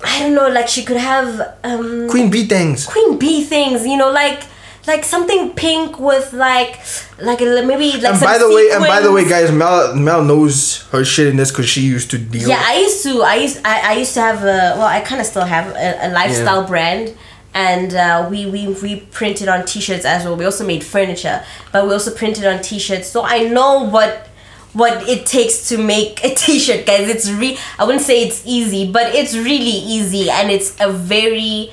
I 0.02 0.14
don't 0.20 0.34
know, 0.34 0.48
like 0.48 0.68
she 0.68 0.82
could 0.88 0.96
have 1.12 1.30
um 1.64 2.08
Queen 2.08 2.28
Bee 2.30 2.46
things. 2.54 2.86
queen 2.86 3.18
bee 3.18 3.44
things, 3.44 3.86
you 3.86 3.96
know, 3.96 4.10
like 4.10 4.40
like 4.86 5.04
something 5.04 5.40
pink 5.64 5.98
with 6.00 6.32
like 6.32 6.72
like 7.28 7.40
a, 7.42 7.62
maybe 7.70 7.92
like 7.92 8.12
And 8.14 8.20
by 8.20 8.38
the 8.38 8.48
way, 8.56 8.64
and 8.72 8.82
by 8.94 9.00
the 9.00 9.12
way, 9.12 9.28
guys, 9.28 9.52
Mel 9.52 9.94
Mel 9.94 10.24
knows 10.24 10.82
her 10.92 11.04
shit 11.04 11.26
in 11.28 11.36
this 11.36 11.50
because 11.52 11.68
she 11.68 11.82
used 11.82 12.10
to 12.12 12.18
deal. 12.18 12.48
Yeah, 12.48 12.62
I 12.72 12.74
used 12.86 13.02
to. 13.04 13.12
I 13.22 13.34
used. 13.36 13.58
I, 13.64 13.76
I 13.90 13.92
used 14.02 14.14
to 14.14 14.22
have 14.28 14.40
a. 14.42 14.60
Well, 14.78 14.90
I 14.98 15.00
kind 15.00 15.20
of 15.20 15.26
still 15.26 15.44
have 15.56 15.66
a, 15.86 16.06
a 16.06 16.08
lifestyle 16.20 16.62
Yeah. 16.62 16.72
brand, 16.72 17.04
and 17.54 17.94
uh, 17.94 18.26
we 18.30 18.46
we 18.46 18.68
we 18.68 19.00
printed 19.00 19.48
on 19.48 19.64
T-shirts 19.66 20.04
as 20.04 20.24
well. 20.24 20.36
We 20.36 20.44
also 20.44 20.66
made 20.66 20.84
furniture, 20.84 21.44
but 21.72 21.86
we 21.86 21.92
also 21.92 22.14
printed 22.14 22.44
on 22.44 22.62
T-shirts. 22.62 23.08
So 23.08 23.22
I 23.24 23.44
know 23.44 23.84
what 23.88 24.28
what 24.72 25.08
it 25.08 25.26
takes 25.26 25.68
to 25.68 25.78
make 25.78 26.22
a 26.24 26.34
T-shirt, 26.34 26.86
guys. 26.86 27.08
It's 27.08 27.30
re. 27.30 27.58
I 27.78 27.84
wouldn't 27.84 28.04
say 28.04 28.22
it's 28.22 28.42
easy, 28.46 28.90
but 28.90 29.14
it's 29.14 29.34
really 29.34 29.64
easy, 29.64 30.30
and 30.30 30.50
it's 30.50 30.76
a 30.80 30.92
very. 30.92 31.72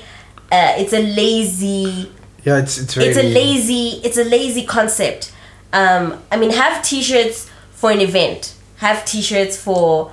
Uh, 0.50 0.72
it's 0.78 0.94
a 0.94 1.02
lazy 1.02 2.10
yeah, 2.44 2.58
it's 2.58 2.78
it's 2.78 2.94
very. 2.94 3.08
it's 3.08 3.18
a 3.18 3.22
lazy 3.22 4.00
it's 4.04 4.16
a 4.16 4.24
lazy 4.24 4.64
concept 4.64 5.32
um 5.72 6.22
i 6.32 6.36
mean 6.36 6.50
have 6.50 6.82
t-shirts 6.82 7.50
for 7.72 7.90
an 7.90 8.00
event 8.00 8.54
have 8.76 9.04
t-shirts 9.04 9.60
for 9.60 10.12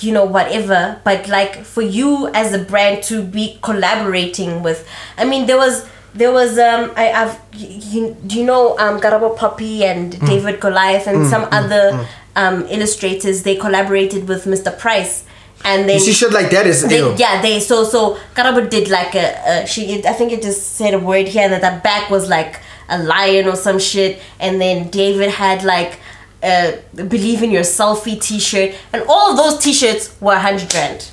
you 0.00 0.12
know 0.12 0.24
whatever 0.24 1.00
but 1.04 1.28
like 1.28 1.64
for 1.64 1.82
you 1.82 2.28
as 2.34 2.52
a 2.52 2.58
brand 2.58 3.02
to 3.04 3.22
be 3.22 3.58
collaborating 3.62 4.62
with. 4.62 4.86
I 5.16 5.24
mean 5.24 5.46
there 5.46 5.56
was 5.56 5.86
there 6.14 6.32
was 6.32 6.58
um 6.58 6.90
i 6.96 7.12
i've 7.12 7.38
you, 7.54 8.16
you 8.28 8.42
know 8.44 8.76
um 8.78 9.00
Karabo 9.00 9.36
Poppy 9.36 9.84
and 9.84 10.14
Mm. 10.14 10.26
david 10.26 10.60
goliath 10.60 11.06
and 11.06 11.26
some 11.26 11.46
other 11.52 12.06
um 12.34 12.66
illustrators 12.68 13.42
they 13.42 13.56
collaborated 13.56 14.26
with 14.28 14.44
mr 14.44 14.76
price. 14.78 15.24
And 15.64 15.88
then 15.88 15.96
You 15.98 16.00
see 16.00 16.12
shit 16.12 16.32
like 16.32 16.50
that 16.50 16.66
is 16.68 16.82
they, 16.86 17.02
yeah, 17.16 17.42
they 17.42 17.58
so 17.58 17.82
so 17.84 18.16
Karabo 18.36 18.70
did 18.70 18.88
like 18.88 19.14
a, 19.16 19.26
a 19.64 19.66
she 19.66 19.82
I 20.06 20.12
think 20.12 20.30
it 20.32 20.40
just 20.40 20.76
said 20.76 20.94
a 20.94 20.98
word 21.00 21.26
here 21.26 21.48
that 21.48 21.60
the 21.66 21.80
back 21.82 22.10
was 22.10 22.28
like 22.28 22.60
a 22.88 22.98
lion 23.02 23.48
or 23.48 23.56
some 23.56 23.78
shit, 23.80 24.20
and 24.38 24.60
then 24.62 24.88
David 24.88 25.30
had 25.30 25.64
like 25.64 25.98
a 26.42 26.80
believe 26.94 27.42
in 27.42 27.50
your 27.50 27.62
selfie 27.62 28.20
T-shirt, 28.20 28.74
and 28.92 29.02
all 29.08 29.30
of 29.32 29.36
those 29.36 29.58
T-shirts 29.62 30.14
were 30.20 30.36
hundred 30.36 30.70
grand, 30.70 31.10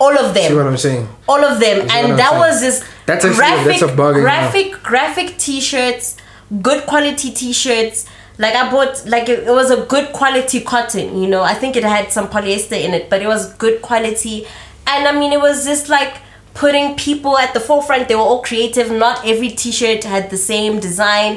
all 0.00 0.16
of 0.16 0.34
them 0.34 0.48
See 0.50 0.54
what 0.56 0.66
I'm 0.66 0.76
saying? 0.76 1.08
all 1.28 1.44
of 1.44 1.60
them 1.60 1.78
what 1.86 1.90
and 1.96 2.18
that 2.18 2.30
saying? 2.30 2.40
was 2.40 2.60
just 2.60 2.84
That's 3.06 3.24
actually- 3.24 3.36
graphic 3.36 3.80
that's 3.80 3.92
a 3.92 3.94
graphic 3.94 4.82
graphic 4.82 5.38
t-shirts 5.38 6.16
good 6.62 6.86
quality 6.86 7.30
t-shirts 7.32 8.06
Like 8.38 8.54
I 8.54 8.70
bought 8.70 9.04
like 9.06 9.28
it, 9.28 9.40
it 9.48 9.50
was 9.50 9.70
a 9.70 9.84
good 9.86 10.12
quality 10.12 10.60
cotton, 10.60 11.20
you 11.20 11.28
know. 11.28 11.42
I 11.42 11.54
think 11.54 11.74
it 11.76 11.82
had 11.82 12.12
some 12.12 12.28
polyester 12.28 12.78
in 12.86 12.94
it, 12.94 13.10
but 13.10 13.20
it 13.20 13.26
was 13.26 13.52
good 13.54 13.82
quality. 13.82 14.46
And 14.86 15.08
I 15.08 15.12
mean 15.20 15.32
it 15.32 15.40
was 15.40 15.64
just 15.66 15.88
like 15.88 16.14
putting 16.54 16.94
people 16.96 17.36
at 17.36 17.52
the 17.52 17.58
forefront. 17.60 18.06
They 18.08 18.14
were 18.14 18.28
all 18.30 18.42
creative. 18.42 18.92
Not 18.92 19.26
every 19.26 19.50
t-shirt 19.50 20.04
had 20.04 20.30
the 20.30 20.36
same 20.36 20.78
design. 20.78 21.32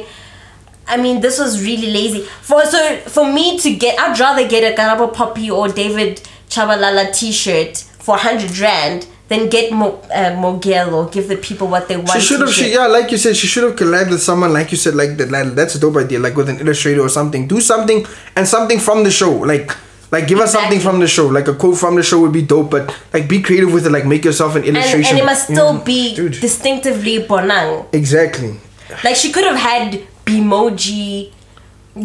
I 0.88 0.98
mean, 0.98 1.22
this 1.22 1.40
was 1.40 1.64
really 1.64 1.92
lazy. 1.92 2.22
For 2.42 2.66
so 2.66 2.98
for 3.08 3.32
me 3.32 3.58
to 3.60 3.76
get, 3.76 4.00
I'd 4.00 4.20
rather 4.20 4.48
get 4.48 4.72
a 4.72 4.76
Karabo 4.76 5.14
Poppy 5.14 5.50
or 5.50 5.68
David 5.70 6.22
Chabalala 6.50 7.16
T-shirt 7.16 7.78
for 7.78 8.18
hundred 8.18 8.58
rand 8.60 9.08
than 9.30 9.48
get 9.50 9.72
Mo, 9.72 10.02
uh, 10.14 10.36
Mogel 10.36 10.94
or 10.94 11.10
give 11.10 11.30
the 11.30 11.38
people 11.38 11.68
what 11.68 11.88
they 11.88 11.96
want. 11.96 12.12
She 12.12 12.20
should 12.20 12.42
have. 12.42 12.50
She 12.52 12.74
yeah, 12.74 12.88
like 12.88 13.12
you 13.12 13.18
said, 13.18 13.38
she 13.38 13.48
should 13.48 13.64
have 13.64 13.76
collabed 13.78 14.10
with 14.10 14.22
someone 14.22 14.52
like 14.52 14.72
you 14.72 14.78
said, 14.78 14.96
like 14.96 15.16
that. 15.18 15.54
That's 15.56 15.76
a 15.76 15.80
dope 15.80 15.96
idea. 15.96 16.20
Like 16.20 16.36
with 16.36 16.50
an 16.50 16.60
illustrator 16.60 17.02
or 17.02 17.10
something. 17.10 17.48
Do 17.48 17.62
something 17.62 18.06
and 18.36 18.48
something 18.48 18.80
from 18.80 19.04
the 19.04 19.12
show. 19.12 19.32
Like. 19.32 19.72
Like 20.14 20.28
give 20.28 20.40
us 20.40 20.52
something 20.52 20.82
from 20.82 21.00
the 21.00 21.08
show, 21.08 21.28
like 21.28 21.48
a 21.48 21.54
quote 21.54 21.78
from 21.78 21.96
the 21.96 22.04
show 22.04 22.20
would 22.20 22.34
be 22.34 22.42
dope, 22.42 22.70
but 22.70 22.94
like 23.14 23.30
be 23.30 23.42
creative 23.42 23.72
with 23.72 23.86
it, 23.86 23.94
like 23.94 24.06
make 24.06 24.26
yourself 24.26 24.58
an 24.58 24.66
illustration. 24.66 25.12
and 25.12 25.20
it 25.20 25.26
must 25.26 25.46
still 25.46 25.72
know? 25.76 25.84
be 25.86 26.14
Dude. 26.14 26.34
distinctively 26.42 27.20
Bonang. 27.20 27.88
exactly. 27.94 28.60
Like 29.06 29.16
she 29.16 29.32
could 29.32 29.46
have 29.46 29.56
had 29.56 30.06
Bimoji. 30.26 31.32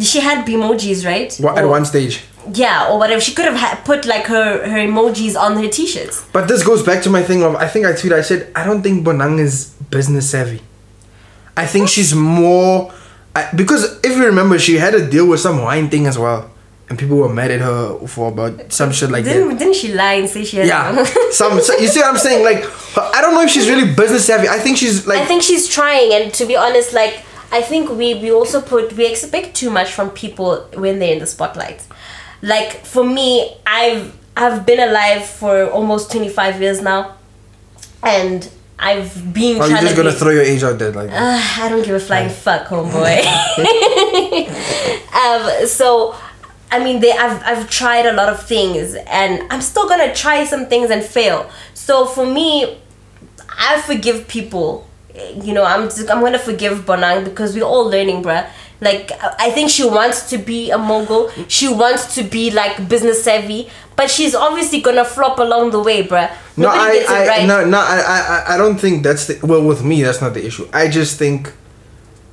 She 0.00 0.20
had 0.20 0.44
Bimojis, 0.46 1.06
right? 1.06 1.34
Wha- 1.40 1.54
At 1.54 1.64
Or- 1.64 1.68
one 1.68 1.84
stage. 1.84 2.22
Yeah, 2.52 2.88
or 2.90 2.98
whatever. 2.98 3.20
She 3.20 3.34
could 3.34 3.44
have 3.46 3.56
ha- 3.56 3.80
put 3.84 4.04
like 4.04 4.26
her 4.26 4.68
her 4.68 4.78
emojis 4.78 5.36
on 5.36 5.56
her 5.56 5.68
t-shirts. 5.68 6.24
But 6.32 6.46
this 6.46 6.62
goes 6.62 6.82
back 6.84 7.02
to 7.02 7.10
my 7.10 7.22
thing 7.22 7.42
of 7.42 7.56
I 7.56 7.66
think 7.66 7.86
I 7.86 7.92
tweeted 7.92 8.12
I 8.12 8.22
said 8.22 8.52
I 8.54 8.62
don't 8.64 8.82
think 8.82 9.04
Bonang 9.04 9.40
is 9.40 9.70
business 9.90 10.30
savvy. 10.30 10.60
I 11.56 11.66
think 11.66 11.88
she's 11.88 12.14
more 12.14 12.92
I, 13.34 13.48
because 13.54 13.98
if 14.04 14.16
you 14.16 14.24
remember 14.26 14.58
she 14.60 14.76
had 14.76 14.94
a 14.94 15.10
deal 15.10 15.26
with 15.26 15.40
some 15.40 15.60
wine 15.62 15.90
thing 15.90 16.06
as 16.06 16.16
well, 16.18 16.48
and 16.88 16.96
people 16.96 17.16
were 17.16 17.28
mad 17.28 17.50
at 17.50 17.60
her 17.62 17.98
for 18.06 18.28
about 18.28 18.72
some 18.72 18.92
shit 18.92 19.10
like 19.10 19.24
that. 19.24 19.32
Didn't 19.32 19.56
didn't 19.58 19.74
she 19.74 19.92
lie 19.92 20.14
and 20.14 20.28
say 20.28 20.44
she 20.44 20.58
had? 20.58 20.68
Yeah, 20.68 21.02
some 21.32 21.60
so 21.60 21.76
you 21.78 21.88
see 21.88 21.98
what 21.98 22.10
I'm 22.10 22.16
saying? 22.18 22.44
Like 22.44 22.62
I 22.96 23.20
don't 23.22 23.34
know 23.34 23.42
if 23.42 23.50
she's 23.50 23.68
really 23.68 23.92
business 23.92 24.24
savvy. 24.24 24.46
I 24.48 24.60
think 24.60 24.76
she's 24.78 25.04
like 25.04 25.18
I 25.18 25.24
think 25.26 25.42
she's 25.42 25.66
trying, 25.66 26.12
and 26.12 26.32
to 26.34 26.46
be 26.46 26.54
honest, 26.54 26.92
like 26.92 27.24
I 27.52 27.62
think 27.62 27.90
we 27.90 28.14
we 28.14 28.32
also 28.32 28.60
put 28.60 28.92
we 28.94 29.06
expect 29.06 29.54
too 29.54 29.70
much 29.70 29.92
from 29.92 30.10
people 30.10 30.68
when 30.74 30.98
they're 30.98 31.12
in 31.12 31.20
the 31.20 31.26
spotlight. 31.26 31.86
Like 32.42 32.84
for 32.84 33.04
me, 33.04 33.56
I've 33.66 34.16
I've 34.36 34.66
been 34.66 34.80
alive 34.80 35.24
for 35.24 35.70
almost 35.70 36.10
twenty 36.10 36.28
five 36.28 36.60
years 36.60 36.82
now, 36.82 37.16
and 38.02 38.48
I've 38.78 39.32
been. 39.32 39.60
Are 39.60 39.68
you're 39.68 39.78
just 39.78 39.90
to 39.94 39.96
gonna 39.96 40.10
be- 40.10 40.16
throw 40.18 40.30
your 40.30 40.42
age 40.42 40.62
out 40.62 40.78
there 40.78 40.92
like. 40.92 41.10
Uh, 41.10 41.40
I 41.58 41.68
don't 41.68 41.84
give 41.84 41.94
a 41.94 42.00
flying 42.00 42.28
fuck, 42.28 42.66
homeboy. 42.66 43.24
um, 45.14 45.66
so, 45.66 46.14
I 46.70 46.82
mean, 46.82 47.00
they, 47.00 47.12
I've, 47.12 47.42
I've 47.42 47.70
tried 47.70 48.06
a 48.06 48.12
lot 48.12 48.28
of 48.28 48.42
things 48.44 48.94
and 48.94 49.50
I'm 49.50 49.62
still 49.62 49.88
gonna 49.88 50.14
try 50.14 50.44
some 50.44 50.66
things 50.66 50.90
and 50.90 51.02
fail. 51.02 51.50
So 51.72 52.04
for 52.06 52.26
me, 52.26 52.78
I 53.58 53.80
forgive 53.80 54.28
people. 54.28 54.85
You 55.42 55.52
know, 55.54 55.64
I'm 55.64 55.84
just, 55.88 56.10
I'm 56.10 56.20
gonna 56.20 56.38
forgive 56.38 56.80
Bonang 56.86 57.24
because 57.24 57.54
we're 57.54 57.64
all 57.64 57.86
learning, 57.88 58.22
bruh. 58.22 58.48
Like 58.80 59.10
I 59.38 59.50
think 59.50 59.70
she 59.70 59.88
wants 59.88 60.28
to 60.30 60.38
be 60.38 60.70
a 60.70 60.76
mogul. 60.76 61.30
She 61.48 61.66
wants 61.68 62.14
to 62.16 62.22
be 62.22 62.50
like 62.50 62.88
business 62.88 63.24
savvy, 63.24 63.70
but 63.96 64.10
she's 64.10 64.34
obviously 64.34 64.82
gonna 64.82 65.04
flop 65.04 65.38
along 65.38 65.70
the 65.70 65.80
way, 65.82 66.02
bruh. 66.02 66.30
No, 66.58 66.68
Nobody 66.68 67.00
I, 67.06 67.14
I, 67.24 67.26
right. 67.28 67.46
no, 67.46 67.64
no, 67.64 67.78
I, 67.78 68.44
I, 68.48 68.54
I 68.54 68.56
don't 68.58 68.76
think 68.78 69.02
that's 69.02 69.26
the 69.28 69.46
well 69.46 69.64
with 69.64 69.82
me. 69.82 70.02
That's 70.02 70.20
not 70.20 70.34
the 70.34 70.44
issue. 70.44 70.68
I 70.74 70.88
just 70.88 71.18
think, 71.18 71.52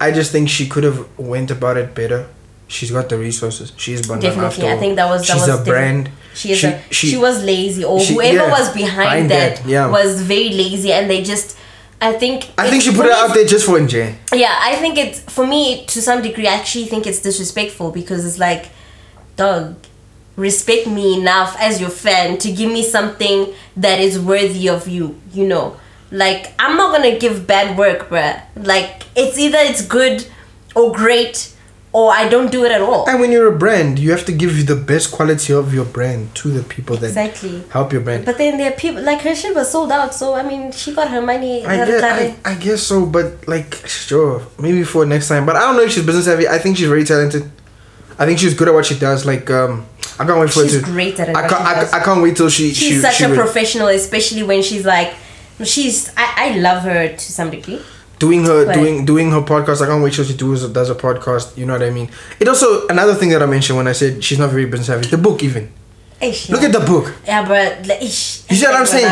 I 0.01 0.11
just 0.11 0.33
think 0.33 0.49
she 0.49 0.67
could 0.67 0.83
have 0.83 1.07
went 1.17 1.49
about 1.49 1.77
it 1.77 1.95
better. 1.95 2.27
She's 2.67 2.91
got 2.91 3.07
the 3.07 3.17
resources. 3.17 3.71
She's 3.77 4.01
Bonang 4.01 4.21
Definitely, 4.21 4.45
after 4.47 4.65
I 4.65 4.77
think 4.77 4.95
that 4.97 5.07
was 5.07 5.25
that 5.27 5.33
She's 5.33 5.47
was 5.47 5.59
a 5.61 5.63
brand. 5.63 6.09
She 6.33 6.51
is 6.51 6.63
a, 6.63 6.81
she, 6.91 7.15
was 7.15 7.43
lazy, 7.43 7.83
or 7.85 7.99
she- 8.01 8.15
whoever 8.15 8.37
yeah, 8.37 8.49
was 8.51 8.73
behind, 8.73 9.29
behind 9.29 9.31
that, 9.31 9.57
that, 9.57 9.67
yeah. 9.67 9.87
was 9.89 10.21
very 10.21 10.49
lazy, 10.49 10.91
and 10.91 11.09
they 11.09 11.23
just. 11.23 11.57
I 12.03 12.11
think. 12.11 12.51
I 12.57 12.69
think 12.69 12.83
she 12.83 12.91
put 12.91 13.05
it 13.05 13.13
out 13.13 13.33
there 13.33 13.45
just 13.45 13.65
for 13.65 13.77
enjoy. 13.77 14.13
Yeah, 14.33 14.53
I 14.59 14.75
think 14.75 14.97
it's 14.97 15.21
for 15.21 15.47
me 15.47 15.85
to 15.85 16.01
some 16.01 16.21
degree. 16.21 16.47
I 16.47 16.53
actually 16.55 16.85
think 16.85 17.07
it's 17.07 17.21
disrespectful 17.21 17.91
because 17.91 18.25
it's 18.25 18.37
like, 18.37 18.65
dog, 19.37 19.77
respect 20.35 20.85
me 20.85 21.17
enough 21.17 21.55
as 21.59 21.79
your 21.79 21.89
fan 21.89 22.37
to 22.39 22.51
give 22.51 22.69
me 22.69 22.83
something 22.83 23.53
that 23.77 24.01
is 24.01 24.19
worthy 24.19 24.67
of 24.67 24.89
you. 24.89 25.17
You 25.31 25.47
know, 25.47 25.77
like 26.11 26.53
I'm 26.59 26.75
not 26.75 26.93
gonna 26.93 27.17
give 27.17 27.47
bad 27.47 27.77
work, 27.77 28.09
bruh. 28.09 28.41
Like 28.57 29.03
it's 29.15 29.37
either 29.37 29.59
it's 29.59 29.85
good 29.85 30.27
or 30.75 30.91
great, 30.91 31.52
or 31.93 32.11
I 32.11 32.27
don't 32.27 32.51
do 32.51 32.65
it 32.65 32.71
at 32.71 32.81
all. 32.81 33.07
And 33.07 33.19
when 33.21 33.31
you're 33.31 33.53
a 33.53 33.57
brand, 33.57 33.99
you 33.99 34.09
have 34.11 34.25
to 34.25 34.31
give 34.31 34.65
the 34.67 34.75
best 34.75 35.11
quality 35.11 35.53
of 35.53 35.73
your 35.73 35.85
brand 35.85 36.33
to 36.35 36.49
the 36.49 36.63
people 36.63 36.97
that 36.97 37.07
Exactly. 37.07 37.63
help 37.69 37.93
your 37.93 38.01
brand. 38.01 38.25
But 38.25 38.37
then 38.39 38.57
there 38.57 38.69
are 38.71 38.75
people 38.75 39.03
like 39.03 39.21
her 39.21 39.35
shit 39.35 39.53
was 39.55 39.69
sold 39.71 39.91
out, 39.91 40.13
so 40.13 40.33
I 40.33 40.41
mean 40.43 40.71
she 40.71 40.93
got 40.93 41.09
her 41.09 41.21
money. 41.21 41.63
I 41.65 41.77
her 41.77 41.85
guess. 41.85 42.03
I, 42.03 42.51
I 42.51 42.55
guess 42.55 42.81
so, 42.83 43.05
but 43.05 43.47
like, 43.47 43.75
sure, 43.85 44.41
maybe 44.59 44.83
for 44.83 45.05
next 45.05 45.27
time. 45.27 45.45
But 45.45 45.55
I 45.55 45.59
don't 45.61 45.75
know 45.77 45.83
if 45.83 45.91
she's 45.91 46.05
business 46.05 46.25
savvy. 46.25 46.47
I 46.47 46.57
think 46.57 46.77
she's 46.77 46.87
very 46.89 47.03
talented. 47.03 47.43
I 48.17 48.25
think 48.25 48.39
she's 48.39 48.53
good 48.53 48.67
at 48.67 48.73
what 48.73 48.85
she 48.85 48.97
does. 48.97 49.25
Like, 49.25 49.49
um, 49.49 49.85
I 50.19 50.25
can't 50.25 50.39
wait 50.39 50.49
for 50.51 50.61
She's 50.63 50.75
it 50.75 50.85
to. 50.85 50.85
great 50.85 51.19
at 51.19 51.29
it, 51.29 51.35
I 51.35 51.47
can't. 51.47 51.61
I. 51.93 51.99
I 51.99 52.03
can't 52.03 52.21
wait 52.21 52.37
till 52.37 52.49
she. 52.49 52.69
She's 52.73 52.77
she, 52.77 52.95
such 52.99 53.15
she 53.15 53.23
a 53.23 53.29
would- 53.29 53.37
professional, 53.37 53.87
especially 53.87 54.43
when 54.43 54.61
she's 54.61 54.85
like, 54.85 55.13
she's. 55.63 56.09
I, 56.17 56.33
I 56.53 56.57
love 56.57 56.83
her 56.83 57.07
to 57.09 57.19
some 57.31 57.49
degree. 57.49 57.81
Doing 58.23 58.41
her 58.49 58.59
doing 58.77 58.95
doing 59.11 59.27
her 59.35 59.41
podcast. 59.51 59.81
I 59.83 59.87
can't 59.89 60.03
wait 60.05 60.13
till 60.13 60.25
she 60.29 60.35
does 60.43 60.61
does 60.79 60.89
a 60.89 60.95
podcast. 61.07 61.45
You 61.59 61.65
know 61.67 61.73
what 61.77 61.83
I 61.89 61.91
mean? 61.97 62.07
It 62.39 62.47
also 62.47 62.67
another 62.95 63.15
thing 63.19 63.29
that 63.33 63.41
I 63.47 63.49
mentioned 63.55 63.77
when 63.79 63.87
I 63.93 63.95
said 64.01 64.23
she's 64.25 64.39
not 64.43 64.49
very 64.55 64.65
business 64.71 64.87
savvy. 64.87 65.07
The 65.15 65.17
book 65.27 65.43
even. 65.49 65.65
Ish, 66.21 66.49
Look 66.49 66.61
yeah. 66.61 66.69
at 66.69 66.73
the 66.79 66.85
book. 66.93 67.05
Yeah, 67.27 67.41
but 67.53 67.85
like, 67.89 68.01
ish, 68.01 68.43
You 68.49 68.55
see 68.55 68.65
what 68.65 68.75
I'm 68.81 68.85
saying? 68.85 69.11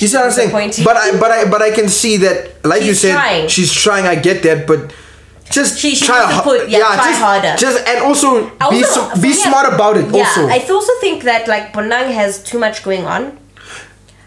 You 0.00 0.06
see 0.08 0.16
what 0.16 0.26
I'm 0.26 0.32
saying? 0.38 0.50
But 0.88 0.96
I 1.04 1.06
but 1.22 1.30
I 1.36 1.40
but 1.54 1.60
I 1.68 1.70
can 1.78 1.88
see 1.88 2.14
that 2.18 2.36
like 2.72 2.82
you 2.82 2.94
She's 2.94 3.00
said 3.02 3.14
trying. 3.14 3.48
she's 3.54 3.72
trying. 3.84 4.06
I 4.06 4.14
get 4.28 4.42
that, 4.46 4.66
but 4.70 4.94
just 5.50 5.78
She- 5.80 5.94
she 5.96 6.06
try 6.06 6.20
to 6.30 6.42
put- 6.42 6.68
yeah, 6.70 6.78
try 6.78 6.96
just, 7.10 7.20
harder. 7.26 7.54
Just 7.66 7.78
and 7.90 7.98
also, 8.08 8.48
be 8.70 8.82
so, 8.94 9.00
be 9.20 9.32
smart 9.32 9.66
about 9.74 9.96
it. 10.00 10.06
Yeah, 10.14 10.22
also, 10.22 10.46
I 10.56 10.58
also 10.78 10.92
think 11.04 11.24
that 11.24 11.48
like 11.54 11.72
Bonang 11.74 12.08
has 12.20 12.42
too 12.50 12.58
much 12.66 12.82
going 12.88 13.04
on. 13.16 13.36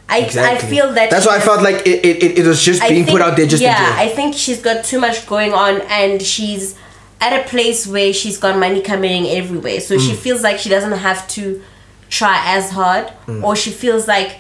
I 0.08 0.18
I 0.38 0.58
feel 0.58 0.93
that 0.93 1.10
that's 1.10 1.26
why 1.26 1.38
I 1.38 1.39
felt 1.39 1.62
like 1.64 1.86
it, 1.88 2.06
it, 2.06 2.38
it, 2.39 2.45
was 2.47 2.62
just 2.64 2.82
I 2.84 2.89
being 2.89 3.06
put 3.08 3.22
out 3.22 3.36
there 3.36 3.47
just 3.47 3.62
yeah, 3.64 3.76
to 3.76 4.01
I 4.01 4.08
think 4.10 4.36
she's 4.36 4.62
got 4.62 4.86
too 4.86 4.99
much 4.99 5.26
going 5.26 5.51
on, 5.53 5.82
and 5.89 6.22
she's 6.22 6.76
at 7.20 7.34
a 7.39 7.47
place 7.49 7.88
where 7.88 8.14
she's 8.14 8.38
got 8.38 8.58
money 8.60 8.82
coming 8.82 9.26
in 9.26 9.38
everywhere. 9.38 9.80
So 9.82 9.95
Mm. 9.95 10.08
she 10.10 10.16
feels 10.16 10.43
like 10.43 10.60
she 10.60 10.70
doesn't 10.70 10.91
have 10.99 11.28
to 11.30 11.62
try 12.10 12.39
as 12.56 12.70
hard, 12.72 13.12
Mm. 13.28 13.43
or 13.43 13.56
she 13.56 13.72
feels 13.72 14.08
like 14.08 14.38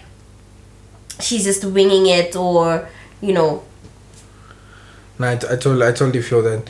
she's 1.19 1.43
just 1.45 1.65
winging 1.65 2.05
it, 2.07 2.35
or 2.35 2.87
you 3.21 3.33
know. 3.33 3.63
Nah, 5.17 5.27
I, 5.29 5.33
I 5.33 5.37
totally 5.37 5.87
I 5.87 5.91
totally 5.93 6.21
feel 6.21 6.41
that. 6.43 6.69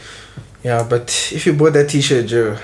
Yeah, 0.63 0.83
but 0.89 1.29
if 1.33 1.45
you 1.45 1.53
bought 1.53 1.73
that 1.73 1.89
T-shirt, 1.89 2.27
Joe, 2.27 2.57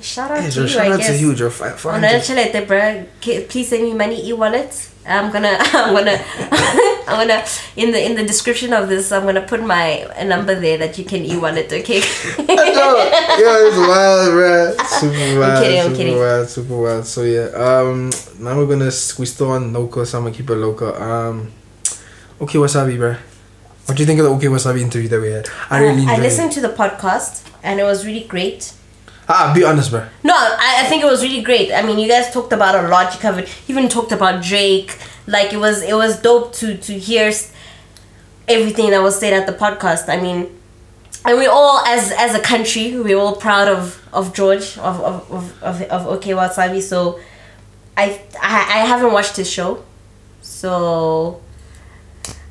Shout 0.00 0.30
out 0.30 0.40
hey, 0.42 0.50
to 0.50 0.60
you, 0.62 0.68
shout 0.68 0.86
I 0.86 0.92
out 0.92 0.98
guess. 1.00 1.08
to 1.08 1.16
you, 1.18 1.34
Joe. 1.34 1.50
Five, 1.50 1.84
On 1.86 2.00
the 2.00 2.08
500. 2.08 2.22
chalete, 2.22 2.66
bruh. 2.66 3.48
Please 3.48 3.68
send 3.68 3.82
me 3.82 3.94
money 3.94 4.28
e-wallet. 4.28 4.90
I'm 5.08 5.32
gonna, 5.32 5.56
I'm 5.60 5.94
gonna, 5.94 6.18
I'm 7.08 7.16
gonna 7.28 7.44
in 7.76 7.92
the 7.92 8.04
in 8.04 8.14
the 8.16 8.24
description 8.24 8.72
of 8.72 8.88
this, 8.88 9.10
I'm 9.12 9.24
gonna 9.24 9.42
put 9.46 9.62
my 9.64 10.04
a 10.16 10.24
number 10.24 10.54
there 10.58 10.76
that 10.78 10.98
you 10.98 11.04
can 11.04 11.24
e-wallet. 11.24 11.72
Okay. 11.72 12.00
Yo, 12.00 12.44
yo, 12.44 13.50
it's 13.66 13.76
wild, 13.76 14.32
bro. 14.32 14.76
Super 15.00 15.40
wild. 15.40 15.62
kidding, 15.64 15.80
I'm 15.80 15.84
super 15.86 15.96
kidding. 15.96 16.18
wild, 16.18 16.48
super 16.48 16.76
wild. 16.76 17.06
So 17.06 17.22
yeah, 17.22 17.46
um, 17.54 18.10
now 18.40 18.56
we're 18.58 18.66
gonna 18.66 18.90
we 19.18 19.26
still 19.26 19.50
on 19.52 19.72
local, 19.72 20.04
so 20.04 20.18
I'm 20.18 20.24
gonna 20.24 20.34
keep 20.36 20.50
it 20.50 20.56
local. 20.56 20.94
Um, 20.94 21.52
okay, 22.40 22.58
wasabi, 22.58 22.96
bro. 22.98 23.16
What 23.86 23.96
do 23.96 24.02
you 24.02 24.06
think 24.06 24.18
of 24.18 24.26
the 24.26 24.32
Okay 24.32 24.48
Wasabi 24.48 24.80
interview 24.80 25.08
that 25.08 25.20
we 25.20 25.30
had? 25.30 25.48
I 25.70 25.78
really 25.78 26.04
Uh, 26.04 26.14
I 26.14 26.18
listened 26.18 26.50
it. 26.50 26.54
to 26.54 26.60
the 26.60 26.70
podcast 26.74 27.48
and 27.62 27.78
it 27.78 27.84
was 27.84 28.04
really 28.04 28.24
great. 28.24 28.72
Ah, 29.28 29.52
be 29.54 29.64
honest, 29.64 29.90
bro. 29.90 30.06
No, 30.22 30.34
I, 30.34 30.82
I 30.84 30.88
think 30.88 31.02
it 31.02 31.06
was 31.06 31.22
really 31.22 31.42
great. 31.42 31.72
I 31.72 31.82
mean, 31.82 31.98
you 31.98 32.08
guys 32.08 32.32
talked 32.32 32.52
about 32.52 32.74
a 32.84 32.88
lot. 32.88 33.12
You 33.14 33.20
covered, 33.20 33.48
even 33.68 33.88
talked 33.88 34.12
about 34.12 34.42
Drake. 34.42 34.96
Like 35.26 35.52
it 35.52 35.56
was, 35.56 35.82
it 35.82 35.94
was 35.94 36.20
dope 36.22 36.52
to 36.54 36.76
to 36.76 36.92
hear 36.98 37.32
everything 38.46 38.90
that 38.90 39.02
was 39.02 39.18
said 39.18 39.32
at 39.32 39.46
the 39.46 39.52
podcast. 39.52 40.08
I 40.08 40.20
mean, 40.20 40.56
and 41.24 41.38
we 41.38 41.46
all, 41.46 41.80
as 41.86 42.12
as 42.12 42.34
a 42.36 42.40
country, 42.40 42.98
we're 43.00 43.18
all 43.18 43.34
proud 43.36 43.66
of 43.66 44.00
of 44.12 44.32
George 44.32 44.78
of 44.78 45.00
of 45.00 45.32
of 45.32 45.62
of, 45.62 45.82
of 45.82 46.06
OK 46.06 46.30
Wasabi. 46.30 46.80
So, 46.80 47.18
I, 47.96 48.20
I 48.40 48.56
I 48.82 48.86
haven't 48.86 49.12
watched 49.12 49.36
his 49.36 49.50
show, 49.50 49.84
so. 50.42 51.40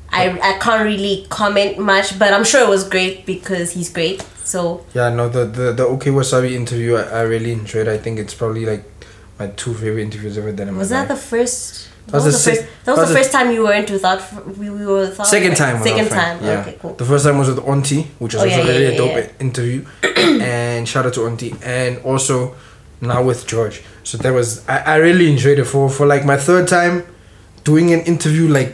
I, 0.08 0.30
I 0.40 0.58
can't 0.58 0.82
really 0.82 1.26
comment 1.28 1.78
much, 1.78 2.18
but 2.18 2.32
I'm 2.32 2.44
sure 2.44 2.62
it 2.64 2.70
was 2.70 2.88
great 2.88 3.26
because 3.26 3.72
he's 3.72 3.90
great. 3.92 4.24
So 4.52 4.84
Yeah, 4.94 5.08
no, 5.10 5.28
the 5.28 5.44
the, 5.58 5.66
the 5.72 5.84
Okay 5.94 6.10
Wasabi 6.10 6.52
interview 6.52 6.94
I, 6.96 7.02
I 7.02 7.22
really 7.22 7.52
enjoyed. 7.52 7.88
I 7.88 7.98
think 7.98 8.18
it's 8.22 8.34
probably 8.40 8.64
like 8.72 8.84
my 9.38 9.48
two 9.48 9.74
favorite 9.74 10.02
interviews 10.08 10.38
ever 10.38 10.52
done 10.52 10.68
in 10.68 10.76
Was 10.76 10.90
my 10.90 10.98
that 10.98 11.08
the 11.08 11.16
first? 11.16 11.88
That 12.06 12.14
was 12.18 12.24
was, 12.26 12.44
the 12.44 12.50
first. 12.52 12.62
That 12.84 12.96
was 12.96 13.08
the 13.08 13.14
first 13.16 13.32
time 13.32 13.50
you 13.50 13.62
weren't 13.64 13.90
without. 13.90 14.20
We, 14.56 14.70
we 14.70 14.86
were 14.86 15.00
without. 15.00 15.26
Second 15.26 15.56
time. 15.56 15.82
Second 15.82 16.08
time. 16.08 16.36
Yeah. 16.44 16.60
Okay, 16.60 16.76
cool. 16.80 16.94
The 16.94 17.04
first 17.04 17.24
time 17.26 17.36
was 17.38 17.48
with 17.48 17.58
Auntie, 17.72 18.04
which 18.20 18.34
was 18.34 18.42
Oh, 18.44 18.46
yeah, 18.46 18.58
yeah, 18.58 18.68
really 18.70 18.86
a 18.86 18.90
yeah, 18.92 18.96
dope 18.96 19.16
yeah. 19.16 19.32
interview. 19.46 19.84
and 20.40 20.88
shout 20.88 21.04
out 21.06 21.14
to 21.14 21.26
Auntie. 21.26 21.54
And 21.64 21.98
also 22.04 22.54
now 23.00 23.24
with 23.24 23.46
George. 23.48 23.82
So 24.04 24.16
that 24.18 24.32
was 24.32 24.66
I, 24.68 24.78
I 24.94 24.96
really 25.06 25.28
enjoyed 25.34 25.58
it 25.58 25.64
for 25.64 25.90
for 25.90 26.06
like 26.06 26.24
my 26.24 26.36
third 26.36 26.68
time 26.68 27.02
doing 27.64 27.92
an 27.92 28.00
interview 28.02 28.46
like 28.46 28.70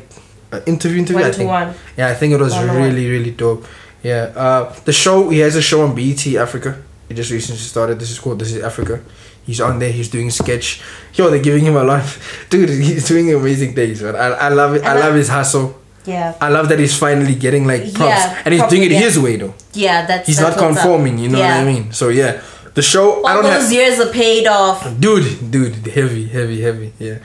an 0.53 0.63
interview 0.67 0.99
interview. 0.99 1.23
I 1.23 1.29
One 1.29 1.33
to 1.33 1.39
think. 1.39 1.51
one. 1.51 1.75
Yeah, 1.97 2.09
I 2.09 2.15
think 2.15 2.35
it 2.35 2.41
was 2.41 2.53
One 2.53 2.69
on 2.69 2.77
one. 2.77 2.85
really 2.85 3.09
really 3.09 3.31
dope. 3.31 3.65
Yeah. 4.03 4.33
Uh, 4.35 4.73
the 4.85 4.93
show 4.93 5.29
he 5.31 5.39
has 5.41 5.57
a 5.57 5.63
show 5.63 5.83
on 5.83 5.95
BET 5.95 6.27
Africa. 6.37 6.83
It 7.09 7.15
just 7.15 7.31
recently 7.31 7.59
started. 7.61 7.99
This 7.99 8.11
is 8.11 8.19
called 8.19 8.39
This 8.39 8.53
is 8.53 8.63
Africa. 8.63 9.01
He's 9.45 9.61
on 9.61 9.79
there. 9.79 9.91
He's 9.93 10.09
doing 10.09 10.31
sketch. 10.31 10.81
Yo, 11.15 11.29
they're 11.31 11.43
giving 11.43 11.65
him 11.65 11.77
a 11.77 11.83
lot. 11.85 12.05
Dude, 12.51 12.69
he's 12.71 13.07
doing 13.09 13.33
amazing 13.35 13.75
things, 13.75 14.03
man. 14.03 14.15
I, 14.17 14.29
I 14.29 14.49
love 14.49 14.75
it. 14.77 14.83
I 14.85 14.97
I- 14.97 15.01
love 15.01 15.15
his 15.15 15.29
hustle. 15.29 15.79
Yeah. 16.05 16.35
I 16.41 16.49
love 16.49 16.69
that 16.71 16.81
he's 16.81 16.99
finally 16.99 17.37
getting 17.37 17.65
like 17.65 17.83
props, 17.95 18.11
Yeah, 18.11 18.43
and 18.45 18.53
he's 18.55 18.65
doing 18.65 18.83
it 18.83 18.91
yeah. 18.91 18.99
his 18.99 19.19
way 19.21 19.37
though. 19.37 19.55
Yeah, 19.73 20.05
that's. 20.05 20.27
He's 20.27 20.39
that's 20.39 20.57
not 20.57 20.67
conforming. 20.75 21.17
You 21.19 21.29
know 21.29 21.39
Yeah. 21.39 21.59
what 21.63 21.69
I 21.69 21.73
mean? 21.73 21.93
So 21.93 22.09
yeah, 22.09 22.41
the 22.75 22.83
show. 22.83 23.23
I 23.25 23.37
All 23.37 23.43
don't 23.43 23.53
those 23.53 23.63
have. 23.65 23.73
years 23.73 24.01
are 24.01 24.11
paid 24.13 24.49
off. 24.49 24.83
Dude, 24.99 25.51
dude, 25.53 25.75
heavy, 25.87 26.27
heavy, 26.27 26.61
heavy. 26.61 26.93
Yeah, 26.99 27.19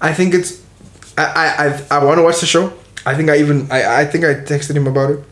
I 0.00 0.14
think 0.14 0.34
it's. 0.34 0.62
I 1.18 1.24
I 1.24 1.46
I, 1.66 1.98
I 1.98 2.04
want 2.04 2.18
to 2.18 2.22
watch 2.22 2.38
the 2.38 2.46
show. 2.46 2.72
I 3.04 3.16
think 3.16 3.30
I 3.30 3.38
even 3.38 3.66
I 3.70 4.02
I 4.02 4.04
think 4.04 4.24
I 4.24 4.34
texted 4.34 4.76
him 4.76 4.86
about 4.86 5.10
it. 5.10 5.24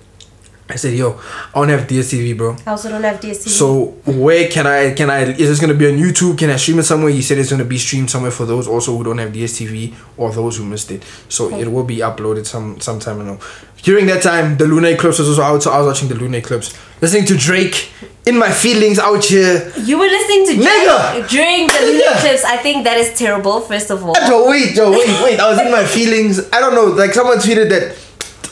I 0.71 0.77
said, 0.77 0.93
"Yo, 0.95 1.19
I 1.55 1.65
to 1.65 1.73
have 1.79 1.87
DSTV, 1.89 2.37
bro. 2.37 2.57
I 2.67 2.71
also 2.73 2.91
don't 2.91 3.03
have 3.03 3.21
DSTV. 3.21 3.49
So 3.49 3.95
where 4.05 4.49
can 4.49 4.67
I 4.67 4.93
can 4.93 5.09
I 5.09 5.21
is 5.25 5.49
this 5.49 5.61
gonna 5.61 5.73
be 5.75 5.87
on 5.87 5.97
YouTube? 5.97 6.37
Can 6.37 6.51
I 6.51 6.57
stream 6.57 6.79
it 6.79 6.83
somewhere? 6.85 7.11
He 7.11 7.23
said 7.23 7.39
it's 7.39 7.51
gonna 7.51 7.65
be 7.65 7.79
streamed 7.79 8.11
somewhere 8.11 8.31
for 8.31 8.45
those 8.45 8.69
also 8.69 8.97
who 8.97 9.03
don't 9.05 9.19
have 9.19 9.33
DSTV 9.33 9.95
or 10.19 10.31
those 10.31 10.59
who 10.59 10.65
missed 10.65 10.91
it. 10.91 11.03
So 11.29 11.49
it 11.57 11.69
will 11.73 11.85
be 11.85 11.99
uploaded 11.99 12.45
some 12.47 12.81
sometime. 12.81 13.21
I 13.21 13.25
know. 13.25 13.39
During 13.83 14.07
that 14.07 14.23
time, 14.23 14.57
the 14.59 14.67
Lunar 14.67 14.89
Eclipse 14.89 15.21
was 15.21 15.29
also 15.29 15.43
out, 15.43 15.63
so 15.63 15.71
I 15.71 15.79
was 15.79 15.87
watching 15.87 16.09
the 16.09 16.17
Lunar 16.17 16.39
Eclipse, 16.39 16.75
listening 17.01 17.25
to 17.27 17.37
Drake, 17.37 17.91
in 18.27 18.37
my 18.37 18.51
feelings 18.51 18.99
out 18.99 19.25
here. 19.25 19.73
you 19.85 19.97
were 19.97 20.05
listening 20.07 20.47
to 20.47 20.53
Nigga! 20.69 21.13
Drake 21.13 21.29
during 21.31 21.67
the 21.69 21.81
lunar 21.87 22.03
Nigga! 22.05 22.17
eclipse. 22.19 22.45
I 22.45 22.57
think 22.59 22.85
that 22.85 22.99
is 22.99 23.17
terrible. 23.17 23.61
First 23.61 23.91
of 23.91 24.05
all. 24.05 24.15
Joe, 24.27 24.51
wait, 24.51 24.75
Joe, 24.75 24.91
wait, 24.91 25.09
wait. 25.23 25.41
I 25.41 25.49
was 25.49 25.61
in 25.61 25.71
my 25.71 25.85
feelings. 25.85 26.41
I 26.53 26.61
don't 26.61 26.75
know. 26.75 26.87
Like 26.87 27.15
someone 27.15 27.39
tweeted 27.39 27.69
that 27.71 27.97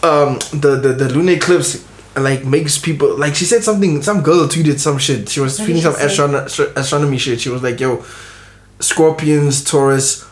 um 0.02 0.38
the 0.60 0.76
the, 0.76 0.92
the 0.92 1.08
lunar 1.12 1.32
eclipse 1.32 1.84
like 2.16 2.44
makes 2.44 2.78
people 2.78 3.16
like 3.16 3.34
she 3.34 3.44
said 3.44 3.62
something. 3.64 4.02
Some 4.02 4.22
girl 4.22 4.46
tweeted 4.48 4.78
some 4.78 4.98
shit. 4.98 5.28
She 5.28 5.40
was 5.40 5.58
tweeting 5.58 5.82
some 5.82 5.94
astrono- 5.94 6.76
astronomy 6.76 7.18
shit. 7.18 7.40
She 7.40 7.48
was 7.48 7.62
like, 7.62 7.78
"Yo, 7.80 8.04
Scorpions, 8.80 9.62
Taurus." 9.64 10.24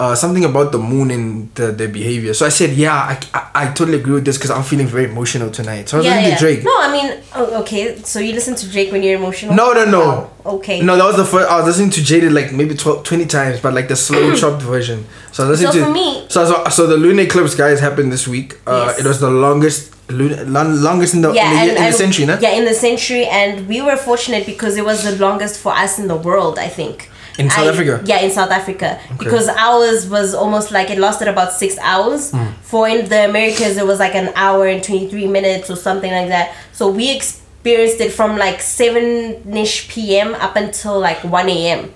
Uh, 0.00 0.16
something 0.16 0.44
about 0.44 0.72
the 0.72 0.78
moon 0.78 1.12
and 1.12 1.54
the, 1.54 1.70
their 1.70 1.86
behavior. 1.86 2.34
So 2.34 2.44
I 2.44 2.48
said, 2.48 2.70
yeah, 2.70 2.92
I, 2.92 3.20
I, 3.34 3.50
I 3.54 3.66
totally 3.72 3.98
agree 3.98 4.14
with 4.14 4.24
this 4.24 4.36
because 4.36 4.50
I'm 4.50 4.64
feeling 4.64 4.88
very 4.88 5.04
emotional 5.04 5.48
tonight. 5.48 5.88
So 5.88 5.96
I 5.96 5.98
was 5.98 6.06
yeah, 6.06 6.12
listening 6.16 6.30
yeah. 6.30 6.36
to 6.38 6.44
Drake. 6.44 6.64
No, 6.64 6.74
I 6.80 6.90
mean, 6.92 7.22
oh, 7.36 7.60
okay. 7.62 7.96
So 7.98 8.18
you 8.18 8.32
listen 8.32 8.56
to 8.56 8.68
Drake 8.68 8.90
when 8.90 9.04
you're 9.04 9.14
emotional? 9.16 9.54
No, 9.54 9.72
no, 9.72 9.84
no. 9.84 10.00
Wow, 10.00 10.30
Okay. 10.56 10.80
No, 10.82 10.96
that 10.96 11.04
was 11.04 11.16
the 11.16 11.24
first. 11.24 11.48
I 11.48 11.56
was 11.58 11.66
listening 11.66 11.90
to 11.90 12.02
Jaded 12.02 12.32
like 12.32 12.52
maybe 12.52 12.74
12, 12.74 13.04
20 13.04 13.26
times, 13.26 13.60
but 13.60 13.74
like 13.74 13.86
the 13.86 13.94
slow 13.94 14.34
chopped 14.34 14.62
version. 14.62 15.06
So 15.30 15.44
I 15.46 15.50
was 15.50 15.60
listening 15.62 15.72
So 15.84 15.86
to. 15.86 15.92
for 15.92 15.92
me- 15.92 16.26
so, 16.28 16.44
so 16.46 16.64
so 16.70 16.86
the 16.88 16.96
lunar 16.96 17.22
eclipse 17.22 17.54
guys 17.54 17.78
happened 17.78 18.10
this 18.10 18.26
week. 18.26 18.58
Uh, 18.66 18.86
Yes. 18.88 18.98
It 19.00 19.06
was 19.06 19.20
the 19.20 19.30
longest 19.30 19.92
lunar, 20.10 20.42
longest 20.44 21.14
in 21.14 21.20
the 21.20 21.32
yeah, 21.32 21.44
in 21.44 21.52
the, 21.52 21.60
and, 21.60 21.66
year- 21.70 21.76
in 21.86 21.92
the 21.92 21.96
century, 21.96 22.26
no? 22.26 22.38
Yeah, 22.40 22.50
in 22.58 22.64
the 22.64 22.74
century, 22.74 23.26
and 23.26 23.68
we 23.68 23.80
were 23.80 23.96
fortunate 23.96 24.46
because 24.46 24.76
it 24.76 24.84
was 24.84 25.04
the 25.04 25.14
longest 25.24 25.60
for 25.60 25.72
us 25.72 26.00
in 26.00 26.08
the 26.08 26.16
world. 26.16 26.58
I 26.58 26.66
think. 26.68 27.08
In 27.38 27.48
South 27.50 27.66
I- 27.66 27.68
Africa? 27.70 28.02
Yeah, 28.04 28.20
in 28.20 28.30
South 28.30 28.50
Africa, 28.50 29.00
because 29.18 29.48
ours 29.48 30.08
was 30.08 30.34
almost 30.34 30.70
like 30.70 30.90
it 30.90 30.98
lasted 30.98 31.28
about 31.28 31.52
six 31.52 31.78
hours. 31.78 32.30
Hmm. 32.30 32.52
For 32.62 32.88
in 32.88 33.08
the 33.08 33.24
Americas, 33.24 33.76
it 33.76 33.86
was 33.86 33.98
like 33.98 34.14
an 34.14 34.32
hour 34.36 34.66
and 34.66 34.82
twenty 34.84 35.08
three 35.08 35.26
minutes 35.26 35.70
or 35.70 35.76
something 35.76 36.10
like 36.12 36.28
that. 36.28 36.54
So 36.72 36.90
we 36.90 37.14
experienced 37.14 38.00
it 38.00 38.12
from 38.12 38.36
like 38.36 38.60
seven 38.60 39.56
ish 39.56 39.88
p.m. 39.88 40.34
up 40.34 40.56
until 40.56 40.98
like 40.98 41.22
one 41.24 41.48
a.m. 41.48 41.92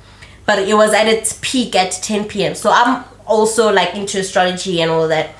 But 0.47 0.61
it 0.61 0.74
was 0.74 0.95
at 0.95 1.07
its 1.07 1.39
peak 1.43 1.74
at 1.74 1.93
ten 1.93 2.24
p.m. 2.26 2.55
So 2.55 2.70
I'm 2.72 3.05
also 3.26 3.72
like 3.72 3.95
into 3.95 4.20
astrology 4.20 4.80
and 4.80 4.91
all 4.91 5.09
that. 5.09 5.30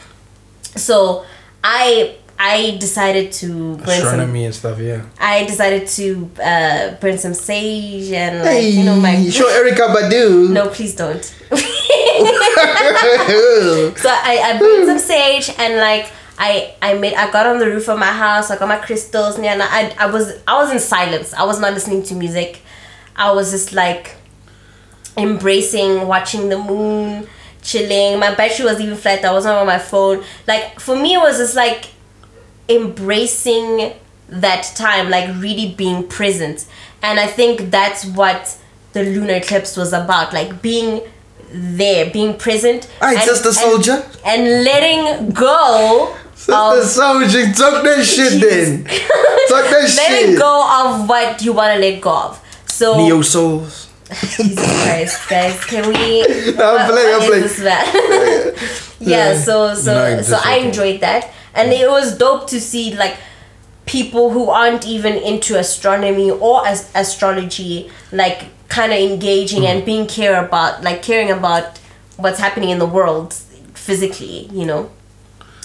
So 0.75 1.25
I 1.65 2.17
I 2.39 2.77
decided 2.79 3.33
to 3.33 3.77
burn 3.77 3.87
some 3.87 3.89
Astronomy 3.89 4.45
and 4.45 4.55
stuff, 4.55 4.79
yeah. 4.79 5.05
I 5.19 5.45
decided 5.47 5.89
to 5.89 6.31
uh, 6.43 6.95
burn 7.01 7.19
some 7.19 7.35
sage 7.35 8.13
and 8.13 8.45
like 8.45 8.63
you 8.63 8.85
know 8.85 8.97
my 8.97 9.29
show 9.31 9.47
Erykah 9.49 9.95
Badu. 9.95 10.51
no 10.51 10.69
please 10.69 10.95
don't. 10.95 11.25
so 13.97 14.09
I, 14.09 14.41
I 14.45 14.57
burned 14.59 14.87
some 14.87 14.99
sage 14.99 15.51
and 15.59 15.77
like 15.77 16.11
I 16.39 16.75
I 16.83 16.95
made 16.95 17.15
I 17.15 17.31
got 17.31 17.47
on 17.47 17.59
the 17.59 17.67
roof 17.67 17.89
of 17.89 17.99
my 17.99 18.13
house 18.13 18.51
I 18.51 18.59
got 18.59 18.69
my 18.69 18.79
crystals 18.79 19.39
and 19.39 19.63
I 19.63 19.95
I 19.99 20.07
was 20.07 20.39
I 20.47 20.57
was 20.57 20.71
in 20.71 20.79
silence 20.79 21.33
I 21.33 21.45
was 21.45 21.59
not 21.61 21.73
listening 21.73 22.03
to 22.05 22.15
music 22.15 22.63
I 23.15 23.33
was 23.33 23.51
just 23.51 23.73
like 23.73 24.17
embracing 25.17 26.07
watching 26.07 26.49
the 26.49 26.59
moon 26.59 27.27
chilling 27.63 28.19
my 28.21 28.35
battery 28.35 28.67
was 28.67 28.81
even 28.81 28.97
flat 28.97 29.25
I 29.25 29.33
wasn't 29.33 29.55
on 29.55 29.67
my 29.67 29.79
phone 29.79 30.23
like 30.47 30.79
for 30.79 30.95
me 30.97 31.15
it 31.15 31.19
was 31.19 31.39
just 31.39 31.57
like 31.57 31.91
embracing 32.69 33.93
that 34.29 34.63
time 34.75 35.09
like 35.11 35.29
really 35.41 35.73
being 35.75 36.07
present 36.09 36.67
and 37.03 37.21
i 37.21 37.27
think 37.27 37.71
that's 37.71 38.05
what 38.05 38.59
the 38.93 39.03
lunar 39.03 39.35
eclipse 39.35 39.77
was 39.77 39.93
about 39.93 40.33
like 40.33 40.61
being 40.63 41.01
there 41.53 42.11
being 42.11 42.37
present 42.37 42.89
Aye, 43.01 43.25
sister 43.25 43.53
soldier. 43.53 44.05
and, 44.25 44.43
and 44.47 44.65
letting 44.65 45.31
go 45.31 46.15
Sister 46.35 46.53
of 46.55 46.85
Soldier, 46.85 47.53
talk 47.55 47.83
that 47.83 48.05
shit 48.05 48.41
then. 48.41 48.85
Talk 48.85 49.65
that 49.71 49.89
shit. 49.89 49.97
letting 49.97 50.39
go 50.39 50.85
of 50.85 51.09
what 51.09 51.43
you 51.43 51.53
want 51.55 51.73
to 51.75 51.81
let 51.81 52.01
go 52.01 52.11
of 52.15 52.41
so 52.67 52.99
Neo 52.99 53.23
Souls. 53.23 53.89
Jesus 54.37 54.83
Christ, 54.85 55.29
guys, 55.29 55.65
can 55.65 55.89
we? 55.89 56.23
I'm 56.59 56.91
playing, 56.91 57.15
I'm 57.15 57.27
playing. 57.27 57.45
is 57.45 57.59
yeah, 59.01 59.37
so 59.37 59.75
so 59.75 59.95
No, 60.17 60.23
so 60.23 60.39
I 60.45 60.57
enjoyed 60.59 61.01
that, 61.01 61.33
and 61.57 61.73
it 61.73 61.89
was 61.89 62.17
dope 62.19 62.47
to 62.49 62.61
see 62.61 62.95
like 62.95 63.17
people 63.87 64.31
who 64.31 64.51
aren't 64.51 64.87
even 64.87 65.15
into 65.15 65.57
astronomy 65.59 66.31
or 66.31 66.67
as 66.67 66.91
astrology, 66.95 67.91
like 68.13 68.45
kind 68.69 68.93
of 68.93 68.99
engaging 68.99 69.61
Hmm. 69.63 69.69
and 69.71 69.85
being 69.85 70.07
care 70.07 70.45
about 70.45 70.83
like 70.83 71.03
caring 71.03 71.31
about 71.31 71.79
what's 72.17 72.39
happening 72.39 72.71
in 72.71 72.79
the 72.79 72.87
world 72.87 73.35
physically, 73.75 74.49
you 74.53 74.67
know. 74.67 74.91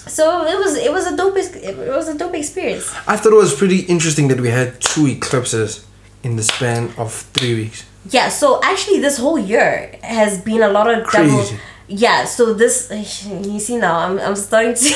So 0.07 0.45
it 0.45 0.57
was 0.57 0.75
it 0.75 0.91
was 0.91 1.05
a 1.07 1.15
dope 1.15 1.37
it 1.37 1.77
was 1.97 2.07
a 2.07 2.17
dope 2.17 2.33
experience. 2.35 2.91
I 3.07 3.17
thought 3.17 3.33
it 3.33 3.41
was 3.47 3.53
pretty 3.53 3.79
interesting 3.81 4.27
that 4.29 4.39
we 4.39 4.49
had 4.49 4.79
two 4.81 5.07
eclipses 5.07 5.85
in 6.23 6.35
the 6.35 6.43
span 6.43 6.91
of 6.97 7.13
three 7.33 7.55
weeks. 7.55 7.85
Yeah, 8.09 8.29
so 8.29 8.59
actually, 8.63 8.99
this 8.99 9.17
whole 9.19 9.37
year 9.37 9.95
has 10.01 10.41
been 10.41 10.63
a 10.63 10.69
lot 10.69 10.87
of 10.89 11.05
double. 11.11 11.45
Yeah, 11.93 12.23
so 12.23 12.53
this 12.53 12.89
you 12.89 13.59
see 13.59 13.77
now, 13.77 13.97
I'm 13.97 14.17
I'm 14.17 14.35
starting 14.35 14.73
to, 14.73 14.95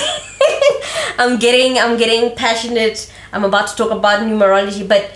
I'm 1.20 1.38
getting 1.38 1.78
I'm 1.78 1.98
getting 1.98 2.36
passionate. 2.36 3.12
I'm 3.34 3.44
about 3.44 3.68
to 3.68 3.76
talk 3.76 3.92
about 3.92 4.22
numerology, 4.22 4.88
but 4.88 5.12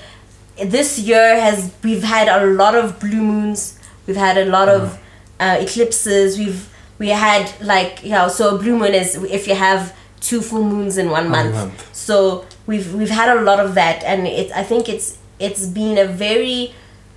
this 0.61 0.99
year 0.99 1.39
has 1.39 1.71
we've 1.81 2.03
had 2.03 2.27
a 2.27 2.47
lot 2.47 2.75
of 2.75 2.99
blue 2.99 3.21
moons. 3.21 3.79
We've 4.07 4.17
had 4.17 4.37
a 4.37 4.45
lot 4.45 4.67
of 4.67 4.99
uh, 5.39 5.57
eclipses. 5.61 6.37
We've 6.37 6.67
we 6.97 7.09
had 7.09 7.49
like 7.61 8.03
you 8.03 8.11
know, 8.11 8.27
so 8.27 8.57
a 8.57 8.59
blue 8.59 8.77
moon 8.77 8.93
is 8.93 9.15
if 9.23 9.47
you 9.47 9.55
have 9.55 9.95
two 10.19 10.41
full 10.41 10.65
moons 10.65 10.97
in 10.97 11.09
one 11.09 11.29
month. 11.29 11.55
month. 11.55 11.95
So 11.95 12.45
we've 12.67 12.93
we've 12.93 13.09
had 13.09 13.37
a 13.37 13.41
lot 13.41 13.61
of 13.61 13.75
that, 13.75 14.03
and 14.03 14.27
it 14.27 14.51
I 14.51 14.63
think 14.63 14.89
it's 14.89 15.17
it's 15.39 15.65
been 15.65 15.97
a 15.97 16.05
very 16.05 16.73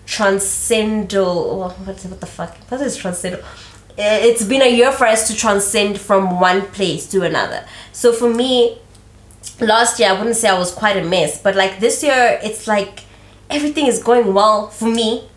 transcendental. 0.07 1.59
What 1.59 1.73
what 1.81 2.21
the 2.21 2.27
fuck? 2.27 2.57
What 2.69 2.81
is 2.81 2.97
transcendental? 2.97 3.45
Uh, 3.99 4.19
It's 4.29 4.45
been 4.45 4.63
a 4.63 4.69
year 4.75 4.91
for 4.93 5.07
us 5.07 5.29
to 5.29 5.37
transcend 5.37 6.01
from 6.01 6.41
one 6.41 6.63
place 6.69 7.07
to 7.09 7.23
another. 7.25 7.65
So 7.93 8.13
for 8.13 8.29
me, 8.33 8.79
last 9.61 9.99
year 10.01 10.11
I 10.11 10.13
wouldn't 10.19 10.37
say 10.37 10.49
I 10.49 10.59
was 10.59 10.71
quite 10.73 10.97
a 10.97 11.05
mess, 11.05 11.41
but 11.41 11.55
like 11.57 11.79
this 11.81 12.03
year, 12.03 12.39
it's 12.43 12.67
like 12.67 13.05
everything 13.51 13.87
is 13.87 14.03
going 14.03 14.33
well 14.33 14.69
for 14.69 14.87
me. 14.89 15.29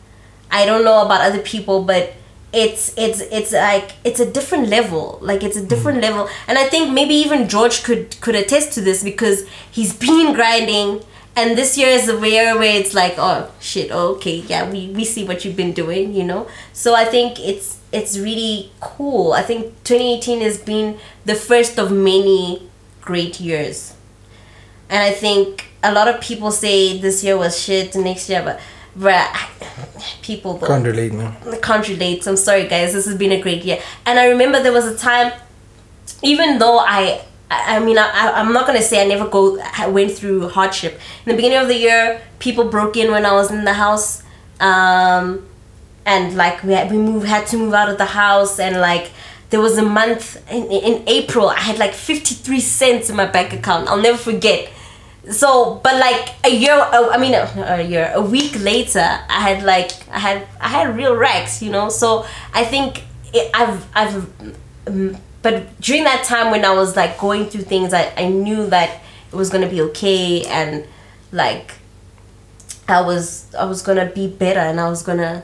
I 0.51 0.65
don't 0.65 0.85
know 0.85 1.01
about 1.05 1.21
other 1.21 1.39
people, 1.39 1.83
but 1.83 2.13
it's 2.53 2.93
it's 2.97 3.19
it's 3.19 3.51
like 3.51 3.91
it's 4.05 4.21
a 4.21 4.31
different 4.31 4.69
level. 4.69 5.19
Like 5.21 5.43
it's 5.43 5.57
a 5.57 5.65
different 5.65 6.01
level, 6.01 6.29
and 6.47 6.57
I 6.57 6.65
think 6.69 6.93
maybe 6.93 7.13
even 7.15 7.49
George 7.49 7.83
could 7.83 8.19
could 8.21 8.35
attest 8.35 8.71
to 8.73 8.81
this 8.81 9.03
because 9.03 9.43
he's 9.69 9.93
been 10.07 10.33
grinding. 10.33 11.03
And 11.37 11.57
this 11.57 11.77
year 11.77 11.89
is 11.89 12.07
a 12.07 12.29
year 12.29 12.57
where 12.57 12.79
it's 12.79 12.93
like, 12.93 13.15
oh 13.17 13.51
shit, 13.59 13.91
okay, 13.91 14.37
yeah, 14.37 14.69
we, 14.69 14.89
we 14.89 15.03
see 15.03 15.25
what 15.25 15.43
you've 15.43 15.57
been 15.57 15.73
doing, 15.73 16.13
you 16.13 16.23
know. 16.23 16.47
So 16.71 16.95
I 16.95 17.03
think 17.05 17.39
it's 17.39 17.79
it's 17.91 18.17
really 18.17 18.71
cool. 18.79 19.33
I 19.33 19.41
think 19.41 19.65
2018 19.83 20.41
has 20.41 20.57
been 20.57 20.97
the 21.23 21.35
first 21.35 21.79
of 21.79 21.91
many 21.91 22.69
great 23.01 23.39
years. 23.39 23.95
And 24.89 25.01
I 25.01 25.11
think 25.11 25.67
a 25.83 25.93
lot 25.93 26.07
of 26.07 26.19
people 26.21 26.51
say 26.51 26.97
this 26.99 27.23
year 27.23 27.37
was 27.37 27.59
shit, 27.59 27.95
next 27.95 28.29
year, 28.29 28.43
but, 28.43 28.59
but 28.95 29.33
people 30.21 30.57
Can't 30.59 30.85
relate, 30.85 31.13
man. 31.13 31.35
Can't 31.61 31.87
relate. 31.87 32.27
I'm 32.27 32.37
sorry, 32.37 32.67
guys. 32.67 32.93
This 32.93 33.05
has 33.05 33.17
been 33.17 33.31
a 33.31 33.41
great 33.41 33.63
year, 33.63 33.79
and 34.05 34.19
I 34.19 34.27
remember 34.27 34.61
there 34.61 34.73
was 34.73 34.85
a 34.85 34.97
time, 34.97 35.31
even 36.21 36.59
though 36.59 36.79
I, 36.79 37.21
I 37.49 37.79
mean, 37.79 37.97
I, 37.97 38.31
I'm 38.35 38.53
not 38.53 38.65
gonna 38.67 38.81
say 38.81 39.01
I 39.03 39.07
never 39.07 39.27
go 39.27 39.59
I 39.77 39.87
went 39.87 40.11
through 40.11 40.49
hardship. 40.49 40.99
In 41.25 41.31
the 41.31 41.35
beginning 41.35 41.59
of 41.59 41.67
the 41.67 41.75
year, 41.77 42.21
people 42.39 42.65
broke 42.69 42.97
in 42.97 43.11
when 43.11 43.25
I 43.25 43.33
was 43.33 43.51
in 43.51 43.65
the 43.65 43.73
house, 43.73 44.23
um, 44.59 45.47
and 46.05 46.35
like 46.35 46.63
we 46.63 46.73
had, 46.73 46.91
we 46.91 46.97
moved 46.97 47.27
had 47.27 47.47
to 47.47 47.57
move 47.57 47.73
out 47.73 47.89
of 47.89 47.97
the 47.97 48.05
house, 48.05 48.59
and 48.59 48.81
like 48.81 49.11
there 49.51 49.61
was 49.61 49.77
a 49.77 49.83
month 49.83 50.37
in 50.51 50.65
in 50.71 51.03
April 51.07 51.49
I 51.49 51.59
had 51.59 51.77
like 51.77 51.93
53 51.93 52.59
cents 52.59 53.09
in 53.09 53.15
my 53.15 53.25
bank 53.25 53.53
account. 53.53 53.87
I'll 53.87 54.01
never 54.01 54.17
forget. 54.17 54.71
So, 55.31 55.81
but 55.83 55.95
like 55.99 56.35
a 56.43 56.55
year, 56.55 56.73
I 56.73 57.17
mean, 57.17 57.33
a, 57.33 57.81
year, 57.81 58.11
a 58.13 58.21
week 58.21 58.59
later, 58.59 58.99
I 58.99 59.39
had 59.39 59.63
like, 59.63 59.91
I 60.09 60.19
had, 60.19 60.47
I 60.61 60.67
had 60.67 60.95
real 60.95 61.15
racks, 61.15 61.63
you 61.63 61.71
know. 61.71 61.89
So 61.89 62.25
I 62.53 62.63
think 62.63 63.03
it, 63.33 63.49
I've, 63.53 63.87
I've, 63.95 64.29
um, 64.87 65.17
but 65.45 65.79
during 65.79 66.05
that 66.05 66.23
time 66.23 66.49
when 66.49 66.65
I 66.65 66.73
was 66.73 66.95
like 66.95 67.19
going 67.19 67.45
through 67.45 67.65
things, 67.65 67.93
I, 67.93 68.11
I 68.17 68.29
knew 68.29 68.65
that 68.71 69.03
it 69.31 69.35
was 69.35 69.51
gonna 69.51 69.69
be 69.69 69.79
okay, 69.79 70.43
and 70.45 70.87
like, 71.31 71.73
I 72.87 73.01
was, 73.01 73.53
I 73.53 73.65
was 73.65 73.83
gonna 73.83 74.07
be 74.07 74.25
better, 74.25 74.59
and 74.59 74.79
I 74.79 74.89
was 74.89 75.03
gonna 75.03 75.43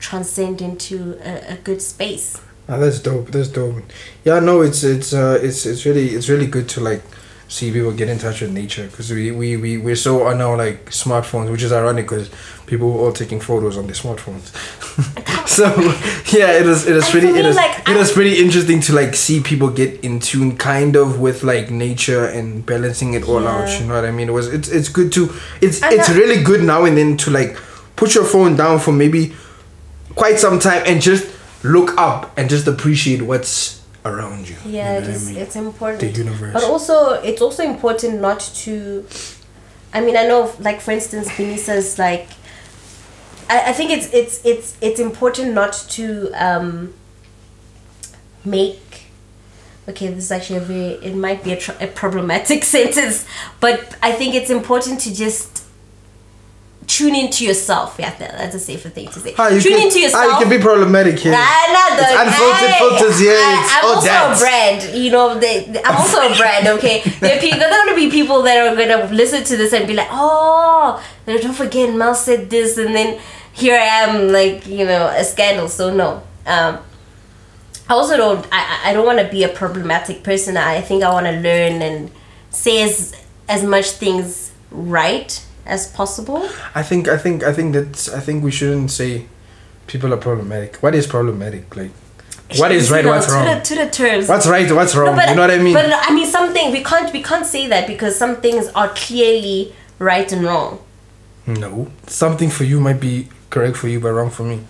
transcend 0.00 0.60
into 0.60 1.16
a, 1.22 1.52
a 1.52 1.56
good 1.58 1.80
space. 1.80 2.42
Ah, 2.68 2.78
that's 2.78 2.98
dope. 2.98 3.30
That's 3.30 3.46
dope. 3.46 3.84
Yeah, 4.24 4.40
no, 4.40 4.62
it's 4.62 4.82
it's 4.82 5.12
uh 5.12 5.38
it's 5.40 5.64
it's 5.64 5.86
really 5.86 6.08
it's 6.08 6.28
really 6.28 6.48
good 6.48 6.68
to 6.70 6.80
like 6.80 7.04
see 7.50 7.72
people 7.72 7.90
get 7.92 8.08
in 8.08 8.16
touch 8.16 8.40
with 8.42 8.52
nature 8.52 8.86
because 8.86 9.10
we, 9.10 9.32
we 9.32 9.56
we 9.56 9.76
we're 9.76 9.96
so 9.96 10.22
on 10.28 10.40
our 10.40 10.56
like 10.56 10.86
smartphones, 10.90 11.50
which 11.50 11.64
is 11.64 11.72
ironic 11.72 12.04
because 12.06 12.30
people 12.66 12.92
were 12.92 13.00
all 13.00 13.12
taking 13.12 13.40
photos 13.40 13.76
on 13.76 13.86
their 13.86 13.96
smartphones. 13.96 14.46
so 15.48 15.64
yeah, 16.38 16.52
it 16.52 16.66
is 16.66 16.86
it 16.86 16.94
is 16.96 17.02
And 17.04 17.12
pretty 17.12 17.32
me, 17.32 17.40
it 17.40 17.46
is 17.46 17.56
like, 17.56 17.88
it 17.88 17.96
is 17.96 18.12
pretty 18.12 18.38
interesting 18.40 18.80
to 18.82 18.94
like 18.94 19.16
see 19.16 19.40
people 19.40 19.68
get 19.68 19.98
in 20.04 20.20
tune 20.20 20.56
kind 20.56 20.94
of 20.94 21.18
with 21.18 21.42
like 21.42 21.70
nature 21.72 22.24
and 22.26 22.64
balancing 22.64 23.14
it 23.14 23.28
all 23.28 23.44
out. 23.46 23.68
You 23.80 23.86
know 23.86 23.94
what 23.94 24.04
I 24.04 24.12
mean? 24.12 24.28
It 24.28 24.32
was 24.32 24.46
it's 24.46 24.68
it's 24.68 24.88
good 24.88 25.10
to 25.14 25.32
it's 25.60 25.82
And 25.82 25.92
it's 25.92 26.06
that- 26.06 26.16
really 26.16 26.42
good 26.44 26.62
now 26.62 26.84
and 26.84 26.96
then 26.96 27.16
to 27.18 27.30
like 27.30 27.58
put 27.96 28.14
your 28.14 28.24
phone 28.24 28.54
down 28.56 28.78
for 28.78 28.92
maybe 28.92 29.34
quite 30.14 30.38
some 30.38 30.60
time 30.60 30.82
and 30.86 31.02
just 31.02 31.26
look 31.64 31.98
up 31.98 32.32
and 32.38 32.48
just 32.48 32.66
appreciate 32.68 33.22
what's 33.22 33.79
around 34.04 34.48
you. 34.48 34.56
yeah 34.64 34.94
you 34.94 35.00
know 35.02 35.08
it 35.08 35.14
is, 35.14 35.28
I 35.28 35.32
mean? 35.32 35.42
it's 35.42 35.56
important 35.56 36.00
The 36.00 36.18
universe. 36.18 36.52
but 36.52 36.64
also 36.64 37.12
it's 37.22 37.42
also 37.42 37.62
important 37.64 38.20
not 38.20 38.40
to 38.64 39.06
i 39.92 40.00
mean 40.00 40.16
i 40.16 40.26
know 40.26 40.52
like 40.60 40.80
for 40.80 40.92
instance 40.92 41.28
Benisa's 41.30 41.98
like 41.98 42.28
I, 43.48 43.70
I 43.70 43.72
think 43.72 43.90
it's 43.90 44.12
it's 44.12 44.44
it's 44.44 44.76
it's 44.80 45.00
important 45.00 45.52
not 45.54 45.72
to 45.90 46.30
um 46.32 46.94
make 48.44 49.04
okay 49.88 50.08
this 50.08 50.24
is 50.24 50.32
actually 50.32 50.56
a 50.58 50.60
very 50.62 50.88
it 51.04 51.14
might 51.14 51.42
be 51.44 51.52
a, 51.52 51.56
tr- 51.58 51.72
a 51.80 51.86
problematic 51.86 52.64
sentence 52.76 53.26
but 53.60 53.96
i 54.02 54.12
think 54.12 54.34
it's 54.34 54.50
important 54.50 55.00
to 55.00 55.14
just 55.14 55.64
tune 56.96 57.14
into 57.22 57.40
yourself 57.48 57.88
yeah 58.02 58.12
that's 58.18 58.54
a 58.54 58.58
safer 58.68 58.88
thing 58.96 59.06
to 59.14 59.18
say 59.24 59.30
you 59.54 59.60
tune 59.64 59.76
can, 59.78 59.86
into 59.86 59.98
yourself 60.04 60.24
Ah, 60.26 60.30
you 60.32 60.38
can 60.44 60.50
be 60.56 60.62
problematic 60.70 61.16
here. 61.24 61.32
Nah, 61.32 61.62
not 61.78 61.90
the, 62.00 62.06
unfiltered 62.22 62.74
filters 62.82 63.18
here, 63.24 63.38
I, 63.38 63.54
I'm 63.74 63.84
all 63.86 63.94
also 63.96 64.08
that. 64.08 64.36
a 64.36 64.38
brand. 64.42 64.78
You 65.02 65.10
know, 65.14 65.26
they, 65.44 65.54
they- 65.72 65.84
I'm 65.86 65.96
also 66.02 66.18
a 66.30 66.32
brand. 66.40 66.64
Okay, 66.76 66.96
there 67.20 67.36
are 67.36 67.40
people. 67.40 67.58
There 67.60 67.68
are 67.70 67.78
gonna 67.84 67.94
be 68.04 68.08
people 68.18 68.38
that 68.46 68.56
are 68.66 68.74
gonna 68.80 69.00
listen 69.22 69.40
to 69.50 69.54
this 69.60 69.72
and 69.76 69.86
be 69.86 69.94
like, 70.00 70.08
"Oh, 70.10 71.00
don't 71.26 71.54
forget, 71.62 71.94
Mel 71.94 72.14
said 72.14 72.50
this," 72.50 72.76
and 72.82 72.92
then 72.98 73.20
here 73.52 73.76
I 73.76 73.88
am, 74.04 74.28
like 74.38 74.66
you 74.66 74.84
know, 74.90 75.06
a 75.22 75.24
scandal. 75.32 75.68
So 75.68 75.84
no. 76.02 76.08
Um, 76.46 76.72
I 77.88 77.94
also 77.94 78.16
don't. 78.16 78.44
I 78.52 78.60
I- 78.72 78.80
I 78.90 78.92
don't 78.94 79.06
want 79.10 79.20
to 79.24 79.28
be 79.36 79.42
a 79.44 79.48
problematic 79.62 80.16
person. 80.30 80.56
I 80.56 80.80
think 80.88 81.02
I 81.04 81.10
want 81.12 81.26
to 81.26 81.36
learn 81.48 81.74
and 81.88 82.10
say 82.50 82.82
as 82.88 83.14
as 83.48 83.62
much 83.74 83.86
things 84.02 84.50
right 84.70 85.30
as 85.70 85.86
possible. 85.86 86.42
I 86.74 86.82
think 86.82 87.08
I 87.08 87.16
think 87.16 87.42
I 87.44 87.52
think 87.52 87.74
that's 87.74 88.08
I 88.08 88.20
think 88.20 88.44
we 88.44 88.50
shouldn't 88.50 88.90
say 88.90 89.26
people 89.86 90.12
are 90.12 90.18
problematic. 90.28 90.76
What 90.76 90.94
is 90.94 91.06
problematic? 91.06 91.74
Like 91.76 91.92
what 92.58 92.72
is 92.72 92.90
right, 92.90 93.06
what's 93.06 93.26
to 93.26 93.32
wrong? 93.32 93.44
The, 93.46 93.60
to 93.60 93.74
the 93.76 93.88
terms. 93.90 94.28
What's 94.28 94.46
right, 94.46 94.70
what's 94.72 94.94
wrong? 94.96 95.16
No, 95.16 95.24
you 95.24 95.34
know 95.36 95.42
what 95.42 95.50
I 95.52 95.58
mean? 95.58 95.74
But 95.74 95.86
I 95.92 96.12
mean, 96.12 96.26
something 96.26 96.72
we 96.72 96.82
can't 96.82 97.12
we 97.12 97.22
can't 97.22 97.46
say 97.46 97.68
that 97.68 97.86
because 97.86 98.16
some 98.16 98.36
things 98.40 98.66
are 98.74 98.88
clearly 98.88 99.72
right 99.98 100.30
and 100.32 100.42
wrong. 100.44 100.80
no. 101.46 101.90
Something 102.06 102.50
for 102.50 102.64
you 102.64 102.80
might 102.80 103.00
be 103.00 103.28
correct 103.50 103.76
for 103.76 103.88
you 103.88 104.00
but 104.00 104.12
wrong 104.12 104.30
for 104.30 104.42
me. 104.44 104.60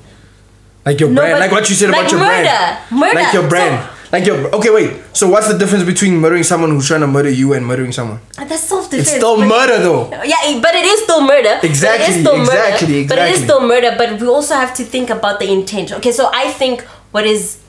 Like 0.86 1.00
your 1.00 1.10
No, 1.10 1.20
brand, 1.22 1.38
like 1.40 1.50
what 1.52 1.68
you 1.68 1.74
said 1.76 1.90
like 1.90 2.00
about 2.00 2.10
your 2.12 2.20
murder, 2.20 2.42
brand. 2.44 3.00
murder. 3.00 3.14
Like 3.20 3.32
your 3.34 3.48
brand. 3.48 3.76
So- 3.88 3.96
like 4.12 4.26
your 4.26 4.52
okay, 4.56 4.70
wait. 4.70 5.00
So 5.12 5.28
what's 5.28 5.46
the 5.46 5.56
difference 5.56 5.84
between 5.84 6.16
murdering 6.16 6.42
someone 6.42 6.70
who's 6.70 6.86
trying 6.88 7.00
to 7.02 7.06
murder 7.06 7.30
you 7.30 7.52
and 7.52 7.64
murdering 7.64 7.92
someone? 7.92 8.20
That's 8.36 8.62
self 8.62 8.90
defense. 8.90 9.08
It's 9.08 9.16
still 9.16 9.36
murder 9.38 9.78
though. 9.78 10.10
Yeah, 10.10 10.60
but 10.60 10.74
it 10.74 10.84
is 10.84 11.02
still 11.02 11.20
murder. 11.20 11.60
Exactly, 11.62 12.14
is 12.14 12.20
still 12.20 12.40
exactly, 12.40 13.02
murder. 13.02 13.08
But 13.08 13.18
it 13.18 13.34
is 13.36 13.42
still 13.44 13.60
murder. 13.66 13.94
But 13.96 14.20
we 14.20 14.26
also 14.26 14.54
have 14.54 14.74
to 14.74 14.84
think 14.84 15.10
about 15.10 15.38
the 15.38 15.50
intent. 15.50 15.92
Okay, 15.92 16.12
so 16.12 16.28
I 16.32 16.50
think 16.50 16.82
what 17.12 17.24
is 17.24 17.62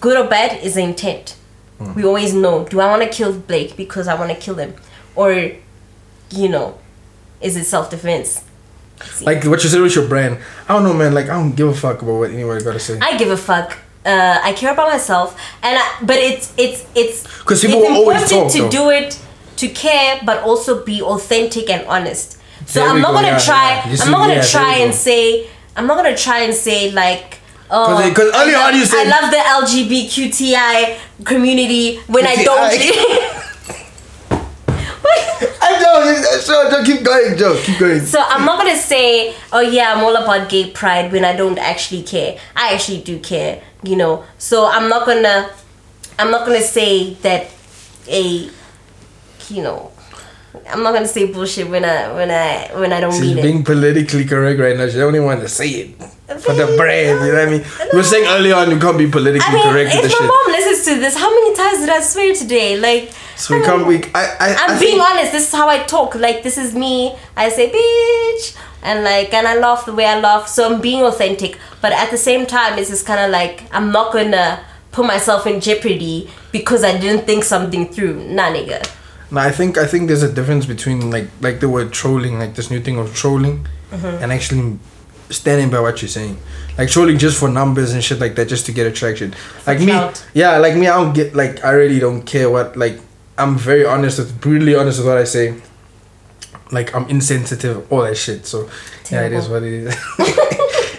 good 0.00 0.16
or 0.16 0.28
bad 0.28 0.62
is 0.62 0.74
the 0.74 0.82
intent. 0.82 1.36
Hmm. 1.78 1.92
We 1.94 2.04
always 2.04 2.32
know: 2.32 2.64
Do 2.64 2.80
I 2.80 2.86
want 2.88 3.02
to 3.02 3.08
kill 3.08 3.38
Blake 3.38 3.76
because 3.76 4.08
I 4.08 4.14
want 4.14 4.30
to 4.30 4.36
kill 4.36 4.54
him, 4.54 4.74
or, 5.14 5.52
you 6.30 6.48
know, 6.48 6.78
is 7.42 7.56
it 7.56 7.64
self 7.64 7.90
defense? 7.90 8.42
Like 9.20 9.44
what 9.44 9.62
you 9.62 9.68
said 9.68 9.82
with 9.82 9.94
your 9.94 10.08
brand. 10.08 10.38
I 10.68 10.74
don't 10.74 10.84
know, 10.84 10.94
man. 10.94 11.12
Like 11.12 11.26
I 11.26 11.34
don't 11.34 11.54
give 11.54 11.68
a 11.68 11.74
fuck 11.74 12.00
about 12.00 12.14
what 12.14 12.30
anybody 12.30 12.64
gotta 12.64 12.80
say. 12.80 12.98
I 13.00 13.18
give 13.18 13.28
a 13.30 13.36
fuck. 13.36 13.76
Uh, 14.04 14.38
I 14.42 14.52
care 14.52 14.72
about 14.72 14.88
myself, 14.90 15.34
and 15.62 15.78
I, 15.78 15.84
but 16.02 16.16
it's 16.16 16.52
it's 16.58 16.84
it's 16.94 17.26
'Cause 17.44 17.62
people 17.62 17.80
it's 17.82 17.88
important 17.98 18.28
talk, 18.28 18.52
to 18.52 18.58
though. 18.62 18.68
do 18.70 18.90
it 18.90 19.18
to 19.56 19.68
care, 19.68 20.20
but 20.26 20.42
also 20.42 20.84
be 20.84 21.00
authentic 21.00 21.70
and 21.70 21.86
honest. 21.86 22.36
So 22.66 22.84
I'm 22.84 23.00
not 23.00 23.08
go, 23.12 23.14
gonna 23.14 23.28
yeah, 23.28 23.38
try. 23.38 23.82
yeah. 23.88 23.96
I'm 24.02 24.10
not 24.10 24.18
gonna 24.18 24.34
yeah, 24.34 24.40
there 24.40 24.48
try 24.50 24.74
and 24.84 24.90
go. 24.92 24.96
say. 24.96 25.46
I'm 25.76 25.86
not 25.86 25.96
gonna 25.96 26.16
try 26.16 26.40
and 26.40 26.54
say 26.54 26.90
like. 26.92 27.40
Oh, 27.70 27.86
'Cause 27.86 28.06
it- 28.06 28.14
'cause 28.14 28.30
I 28.34 28.42
earlier 28.42 28.58
on 28.58 28.76
you 28.76 28.84
said- 28.84 29.06
I 29.06 29.20
love 29.20 29.30
the 29.30 29.38
LGBTQI 29.38 30.96
community 31.24 31.96
when 32.06 32.26
I 32.26 32.36
don't. 32.44 33.40
I 35.62 35.74
Joe, 36.74 36.82
keep 36.84 37.04
going, 37.04 37.36
Joe, 37.36 37.60
keep 37.62 37.78
going. 37.78 38.00
So 38.00 38.20
I'm 38.20 38.44
not 38.44 38.58
gonna 38.58 38.76
say, 38.76 39.34
oh 39.52 39.60
yeah, 39.60 39.92
I'm 39.94 40.02
all 40.04 40.16
about 40.16 40.48
gay 40.48 40.70
pride 40.70 41.12
when 41.12 41.24
I 41.24 41.34
don't 41.36 41.58
actually 41.58 42.02
care. 42.02 42.38
I 42.56 42.74
actually 42.74 43.02
do 43.02 43.18
care, 43.18 43.62
you 43.82 43.96
know. 43.96 44.24
So 44.38 44.66
I'm 44.66 44.88
not 44.88 45.06
gonna, 45.06 45.50
I'm 46.18 46.30
not 46.30 46.46
gonna 46.46 46.60
say 46.62 47.14
that 47.14 47.50
a, 48.08 48.50
you 49.48 49.62
know, 49.62 49.92
I'm 50.68 50.82
not 50.82 50.92
gonna 50.92 51.08
say 51.08 51.30
bullshit 51.30 51.68
when 51.68 51.84
I 51.84 52.12
when 52.12 52.30
I 52.30 52.70
when 52.78 52.92
I 52.92 53.00
don't 53.00 53.12
She's 53.12 53.22
mean 53.22 53.38
it. 53.38 53.42
being 53.42 53.64
politically 53.64 54.24
correct 54.24 54.58
right 54.60 54.76
now. 54.76 54.88
She 54.88 54.96
don't 54.98 55.14
even 55.14 55.26
want 55.26 55.40
to 55.40 55.48
say 55.48 55.68
it 55.68 56.00
for 56.40 56.54
the 56.54 56.66
brand. 56.76 57.24
You 57.26 57.32
know 57.32 57.38
what 57.38 57.48
I 57.48 57.50
mean? 57.50 57.64
We 57.92 57.98
were 57.98 58.02
saying 58.04 58.26
earlier 58.26 58.54
on 58.54 58.70
you 58.70 58.78
can't 58.78 58.98
be 58.98 59.08
politically 59.08 59.46
I 59.46 59.52
mean, 59.54 59.62
correct 59.62 59.94
with 59.94 60.04
if 60.04 60.10
the 60.10 60.16
my 60.16 60.18
shit. 60.18 60.26
mom 60.26 60.46
listens 60.52 60.84
to 60.86 61.00
this, 61.00 61.16
how 61.16 61.30
many 61.30 61.54
times 61.54 61.78
did 61.80 61.88
I 61.90 62.00
swear 62.00 62.34
today? 62.34 62.76
Like, 62.78 63.12
So 63.36 63.58
we 63.58 63.64
can't. 63.64 63.86
We. 63.86 63.96
I. 64.14 64.24
I 64.40 64.48
I'm 64.64 64.76
I 64.76 64.80
being 64.80 65.00
honest. 65.00 65.32
This 65.32 65.48
is 65.48 65.52
how 65.52 65.68
I 65.68 65.78
talk. 65.84 66.14
Like 66.14 66.42
this 66.42 66.56
is 66.58 66.74
me. 66.74 67.16
I 67.36 67.48
say 67.48 67.70
bitch, 67.70 68.56
and 68.82 69.02
like, 69.04 69.32
and 69.34 69.46
I 69.46 69.56
laugh 69.56 69.84
the 69.86 69.92
way 69.94 70.06
I 70.06 70.18
laugh. 70.20 70.46
So 70.48 70.60
I'm 70.72 70.80
being 70.80 71.02
authentic. 71.02 71.58
But 71.80 71.92
at 71.92 72.10
the 72.10 72.16
same 72.18 72.46
time, 72.46 72.78
it's 72.78 72.90
just 72.90 73.04
kind 73.06 73.20
of 73.20 73.30
like 73.30 73.64
I'm 73.72 73.90
not 73.92 74.12
gonna 74.12 74.60
put 74.92 75.04
myself 75.06 75.46
in 75.46 75.60
jeopardy 75.60 76.30
because 76.52 76.84
I 76.84 76.96
didn't 76.98 77.26
think 77.26 77.42
something 77.44 77.88
through. 77.92 78.14
Nah, 78.28 78.50
nigga. 78.54 78.80
No, 79.32 79.40
I 79.40 79.50
think 79.50 79.78
I 79.78 79.86
think 79.86 80.06
there's 80.08 80.22
a 80.22 80.32
difference 80.32 80.64
between 80.66 81.10
like 81.10 81.28
like 81.40 81.58
the 81.60 81.68
word 81.68 81.92
trolling, 81.92 82.38
like 82.38 82.54
this 82.54 82.70
new 82.70 82.80
thing 82.80 82.98
of 82.98 83.14
trolling, 83.14 83.66
Mm-hmm. 83.90 84.22
and 84.22 84.32
actually 84.32 84.78
standing 85.30 85.70
by 85.70 85.80
what 85.80 86.02
you're 86.02 86.08
saying. 86.08 86.38
Like 86.76 86.88
trolling 86.88 87.18
just 87.18 87.38
for 87.38 87.48
numbers 87.48 87.92
and 87.92 88.02
shit 88.02 88.18
like 88.18 88.34
that, 88.34 88.48
just 88.48 88.66
to 88.66 88.72
get 88.72 88.86
attraction. 88.86 89.34
Like 89.66 89.78
me, 89.78 89.92
yeah, 90.34 90.58
like 90.58 90.76
me, 90.76 90.88
I 90.88 90.96
don't 90.96 91.14
get 91.14 91.34
like 91.34 91.64
I 91.64 91.70
really 91.70 92.00
don't 92.00 92.22
care 92.22 92.50
what 92.50 92.76
like. 92.76 92.98
I'm 93.36 93.58
very 93.58 93.84
honest 93.84 94.18
with, 94.18 94.40
brutally 94.40 94.76
honest 94.76 94.98
with 94.98 95.08
what 95.08 95.18
I 95.18 95.24
say. 95.24 95.60
Like 96.70 96.94
I'm 96.94 97.08
insensitive, 97.08 97.90
all 97.92 98.02
that 98.02 98.16
shit. 98.16 98.46
So 98.46 98.68
yeah, 99.10 99.26
it 99.26 99.32
is 99.32 99.48
what 99.48 99.62
it 99.62 99.72
is. 99.72 99.94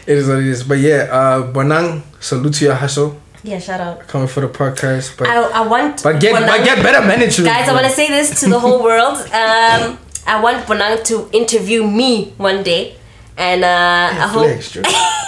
it 0.08 0.18
is 0.18 0.28
what 0.28 0.40
it 0.40 0.48
is. 0.48 0.64
But 0.64 0.80
yeah, 0.80 1.08
uh, 1.12 1.52
Bonang, 1.52 2.04
salute 2.22 2.54
to 2.56 2.66
your 2.66 2.76
hustle. 2.76 3.20
Yeah, 3.44 3.60
shout 3.60 3.80
out. 3.80 4.08
Coming 4.08 4.28
for 4.28 4.42
the 4.42 4.48
podcast, 4.50 5.18
but 5.18 5.28
I, 5.28 5.42
I 5.42 5.68
want. 5.68 6.02
but 6.04 6.20
get 6.20 6.36
Bonang- 6.36 6.48
but 6.48 6.64
get 6.66 6.82
better 6.84 7.06
management. 7.06 7.48
Guys, 7.48 7.70
I 7.70 7.74
want 7.74 7.86
to 7.86 7.92
say 7.92 8.08
this 8.08 8.40
to 8.42 8.50
the 8.50 8.60
whole 8.60 8.82
world. 8.84 9.18
Um, 9.36 10.00
I 10.28 10.42
want 10.42 10.66
Bonang 10.66 11.04
to 11.06 11.30
interview 11.32 11.86
me 11.86 12.34
one 12.38 12.64
day, 12.64 12.96
and 13.38 13.64
uh, 13.64 14.10
I 14.12 14.28
hope. 14.28 14.50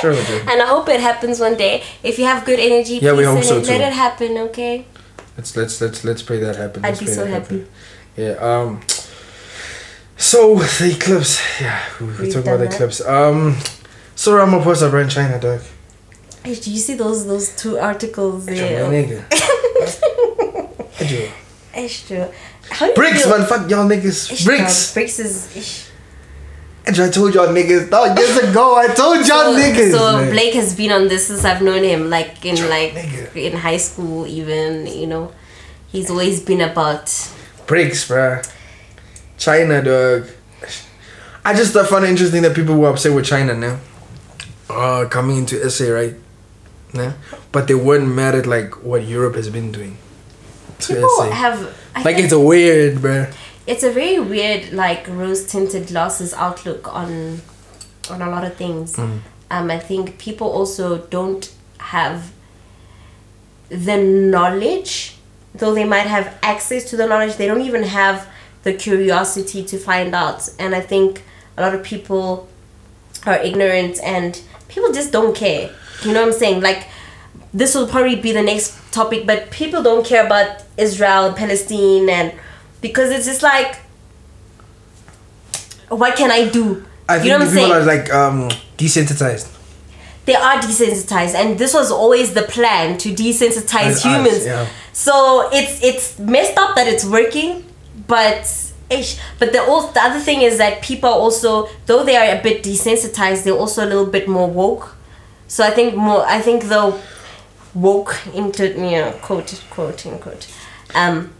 Sure. 0.00 0.12
And 0.12 0.60
I 0.60 0.66
hope 0.66 0.90
it 0.90 1.00
happens 1.00 1.40
one 1.40 1.56
day. 1.56 1.82
If 2.02 2.18
you 2.18 2.26
have 2.26 2.44
good 2.44 2.60
energy, 2.60 2.98
Yeah, 3.00 3.14
we 3.14 3.24
hope 3.24 3.42
so 3.42 3.56
it. 3.56 3.66
let 3.66 3.80
it 3.80 3.94
happen, 3.94 4.36
okay? 4.52 4.84
Let's 5.38 5.56
let's 5.56 5.80
let's 5.80 6.04
let's 6.04 6.22
pray 6.22 6.38
that 6.40 6.56
happen. 6.56 6.84
I'd 6.84 6.88
Let's 6.90 7.00
be 7.00 7.06
so 7.06 7.24
happy. 7.24 7.64
Yeah. 8.14 8.32
Um. 8.32 8.82
So 10.18 10.56
the 10.56 10.94
eclipse, 10.94 11.40
yeah, 11.60 11.82
we, 11.98 12.06
we 12.08 12.12
We've 12.18 12.32
talk 12.32 12.42
about 12.44 12.58
the 12.58 12.66
eclipse. 12.66 13.00
Um, 13.00 13.56
so 14.14 14.32
Ramaphosa 14.36 14.92
ran 14.92 15.08
China, 15.08 15.40
dog. 15.40 15.60
Hey, 16.44 16.54
do 16.54 16.70
you 16.70 16.78
see 16.78 16.94
those 16.94 17.26
those 17.26 17.56
two 17.56 17.78
articles 17.78 18.44
there? 18.46 18.84
Extra. 21.74 22.30
How 22.70 22.86
do 22.86 22.92
you 22.92 22.96
BRICS, 22.98 23.22
feel- 23.22 23.38
man, 23.38 23.46
fuck 23.48 23.70
y'all 23.70 23.88
niggas. 23.88 24.30
Ish, 24.32 24.44
BRICS. 24.44 24.94
dog, 24.94 25.04
BRICS 25.04 25.18
is. 25.20 25.56
Ish. 25.56 25.86
Ejo, 26.86 27.04
I 27.08 27.10
told 27.10 27.34
y'all 27.34 27.48
niggas, 27.48 27.90
dog, 27.90 28.16
years 28.16 28.36
ago, 28.38 28.76
I 28.76 28.86
told 28.88 29.26
y'all 29.26 29.52
So, 29.52 29.58
niggas. 29.58 29.90
so 29.90 30.18
man. 30.18 30.30
Blake 30.30 30.54
has 30.54 30.76
been 30.76 30.92
on 30.92 31.08
this 31.08 31.26
since 31.26 31.44
I've 31.44 31.60
known 31.60 31.82
him, 31.82 32.08
like 32.10 32.44
in 32.44 32.54
like 32.68 32.92
nigga. 32.92 33.34
in 33.36 33.56
high 33.56 33.76
school, 33.78 34.26
even 34.26 34.86
you 34.86 35.06
know, 35.08 35.32
he's 35.88 36.10
always 36.10 36.40
been 36.40 36.60
about. 36.60 37.06
BRICS, 37.66 38.06
bruh. 38.08 38.52
China, 39.36 39.82
dog. 39.82 40.28
I 41.44 41.54
just 41.54 41.72
find 41.88 42.04
it 42.04 42.10
interesting 42.10 42.42
that 42.42 42.54
people 42.54 42.76
were 42.76 42.88
upset 42.90 43.12
with 43.14 43.24
China 43.26 43.54
now. 43.54 43.78
Uh, 44.70 45.06
coming 45.08 45.38
into 45.38 45.68
SA, 45.70 45.92
right? 45.92 46.14
Yeah. 46.92 47.12
But 47.52 47.66
they 47.68 47.74
weren't 47.74 48.08
mad 48.08 48.34
at 48.34 48.46
like 48.46 48.82
what 48.84 49.04
Europe 49.04 49.34
has 49.34 49.48
been 49.50 49.72
doing. 49.72 49.96
People 50.78 51.08
SA. 51.16 51.30
have. 51.30 51.76
I 51.94 52.02
like 52.02 52.18
it's 52.18 52.32
a 52.32 52.38
weird, 52.40 52.98
bruh. 52.98 53.32
It's 53.66 53.82
a 53.82 53.90
very 53.90 54.18
weird, 54.18 54.72
like 54.72 55.06
rose 55.08 55.46
tinted 55.46 55.88
glasses 55.88 56.32
outlook 56.34 56.92
on 56.94 57.40
on 58.10 58.22
a 58.22 58.30
lot 58.30 58.44
of 58.44 58.54
things. 58.54 58.96
Mm. 58.96 59.20
Um, 59.50 59.70
I 59.70 59.78
think 59.78 60.18
people 60.18 60.48
also 60.48 60.98
don't 61.06 61.52
have 61.78 62.32
the 63.68 63.96
knowledge, 63.96 65.16
though 65.54 65.74
they 65.74 65.84
might 65.84 66.06
have 66.06 66.38
access 66.42 66.88
to 66.90 66.96
the 66.96 67.06
knowledge. 67.06 67.36
They 67.36 67.46
don't 67.46 67.62
even 67.62 67.82
have 67.82 68.28
the 68.62 68.72
curiosity 68.72 69.64
to 69.64 69.78
find 69.78 70.14
out. 70.14 70.48
And 70.58 70.74
I 70.74 70.80
think 70.80 71.22
a 71.56 71.62
lot 71.62 71.74
of 71.74 71.82
people 71.82 72.48
are 73.24 73.38
ignorant 73.38 74.00
and 74.02 74.40
people 74.68 74.92
just 74.92 75.12
don't 75.12 75.34
care. 75.34 75.70
You 76.04 76.12
know 76.12 76.20
what 76.20 76.34
I'm 76.34 76.38
saying? 76.38 76.60
Like 76.62 76.86
this 77.52 77.74
will 77.74 77.88
probably 77.88 78.16
be 78.16 78.32
the 78.32 78.42
next 78.42 78.76
topic, 78.92 79.26
but 79.26 79.50
people 79.50 79.82
don't 79.82 80.04
care 80.04 80.26
about 80.26 80.62
Israel, 80.76 81.32
Palestine, 81.32 82.08
and 82.08 82.34
because 82.86 83.10
it's 83.10 83.26
just 83.26 83.42
like, 83.42 83.76
what 85.88 86.16
can 86.16 86.30
I 86.30 86.48
do? 86.48 86.84
I 87.08 87.16
you 87.16 87.20
think 87.22 87.28
know 87.30 87.38
what 87.38 87.48
I'm 87.48 87.54
people 87.54 87.68
saying? 87.68 87.72
are 87.72 87.84
like 87.84 88.12
um 88.12 88.48
desensitized. 88.76 89.46
they 90.24 90.34
are 90.34 90.56
desensitized 90.60 91.34
and 91.34 91.56
this 91.58 91.72
was 91.72 91.90
always 91.92 92.34
the 92.34 92.42
plan 92.42 92.98
to 92.98 93.08
desensitize 93.14 93.90
As 93.92 93.96
us, 93.98 94.02
humans 94.04 94.44
yeah. 94.44 94.66
so 94.92 95.48
it's 95.52 95.82
it's 95.84 96.18
messed 96.18 96.58
up 96.58 96.74
that 96.74 96.88
it's 96.88 97.04
working 97.04 97.64
but 98.08 98.42
ish. 98.90 99.18
but 99.38 99.52
the 99.52 99.58
al- 99.60 99.92
the 99.92 100.00
other 100.02 100.18
thing 100.18 100.42
is 100.42 100.58
that 100.58 100.82
people 100.82 101.08
are 101.08 101.20
also 101.26 101.68
though 101.86 102.02
they 102.04 102.16
are 102.16 102.36
a 102.38 102.42
bit 102.42 102.64
desensitized 102.64 103.44
they're 103.44 103.54
also 103.64 103.84
a 103.84 103.88
little 103.92 104.06
bit 104.16 104.26
more 104.28 104.50
woke 104.50 104.96
so 105.46 105.62
i 105.64 105.70
think 105.70 105.94
more 105.94 106.26
i 106.26 106.40
think 106.40 106.64
the 106.64 106.82
woke 107.74 108.12
into 108.34 108.66
you 108.68 108.98
know 108.98 109.12
quote 109.22 109.62
quote 109.70 110.04
unquote 110.06 110.48
um 110.96 111.32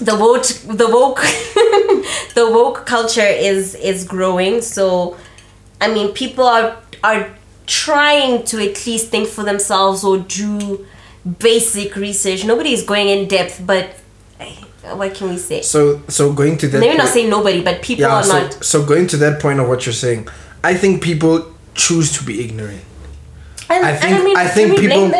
the 0.00 0.16
woke 0.16 0.44
the 0.78 0.88
woke 0.88 1.20
the 2.34 2.50
woke 2.50 2.86
culture 2.86 3.20
is 3.20 3.74
is 3.74 4.04
growing 4.04 4.60
so 4.62 5.16
i 5.80 5.92
mean 5.92 6.12
people 6.12 6.44
are 6.44 6.76
are 7.04 7.30
trying 7.66 8.42
to 8.44 8.58
at 8.68 8.86
least 8.86 9.08
think 9.08 9.28
for 9.28 9.44
themselves 9.44 10.02
or 10.02 10.18
do 10.18 10.84
basic 11.38 11.94
research 11.96 12.44
nobody 12.44 12.72
is 12.72 12.82
going 12.82 13.08
in 13.08 13.28
depth 13.28 13.60
but 13.64 13.90
eh, 14.40 14.54
what 14.94 15.14
can 15.14 15.28
we 15.30 15.38
say 15.38 15.62
So 15.62 16.00
so 16.08 16.32
going 16.32 16.56
to 16.58 16.68
that 16.68 16.80
maybe 16.80 16.96
not 16.96 17.04
point- 17.04 17.14
say 17.14 17.28
nobody 17.28 17.62
but 17.62 17.82
people 17.82 18.02
yeah, 18.06 18.16
are 18.16 18.24
so, 18.24 18.40
not 18.42 18.64
so 18.64 18.84
going 18.84 19.06
to 19.08 19.16
that 19.18 19.40
point 19.40 19.60
of 19.60 19.68
what 19.68 19.86
you're 19.86 19.92
saying, 19.92 20.26
I 20.64 20.74
think 20.74 21.02
people 21.02 21.52
choose 21.74 22.12
to 22.18 22.24
be 22.24 22.42
ignorant. 22.44 22.82
and, 23.70 23.84
I 23.86 23.96
think 23.96 24.16
I, 24.18 24.22
mean, 24.24 24.36
can 24.36 24.48
think 24.56 24.78
people? 24.78 25.10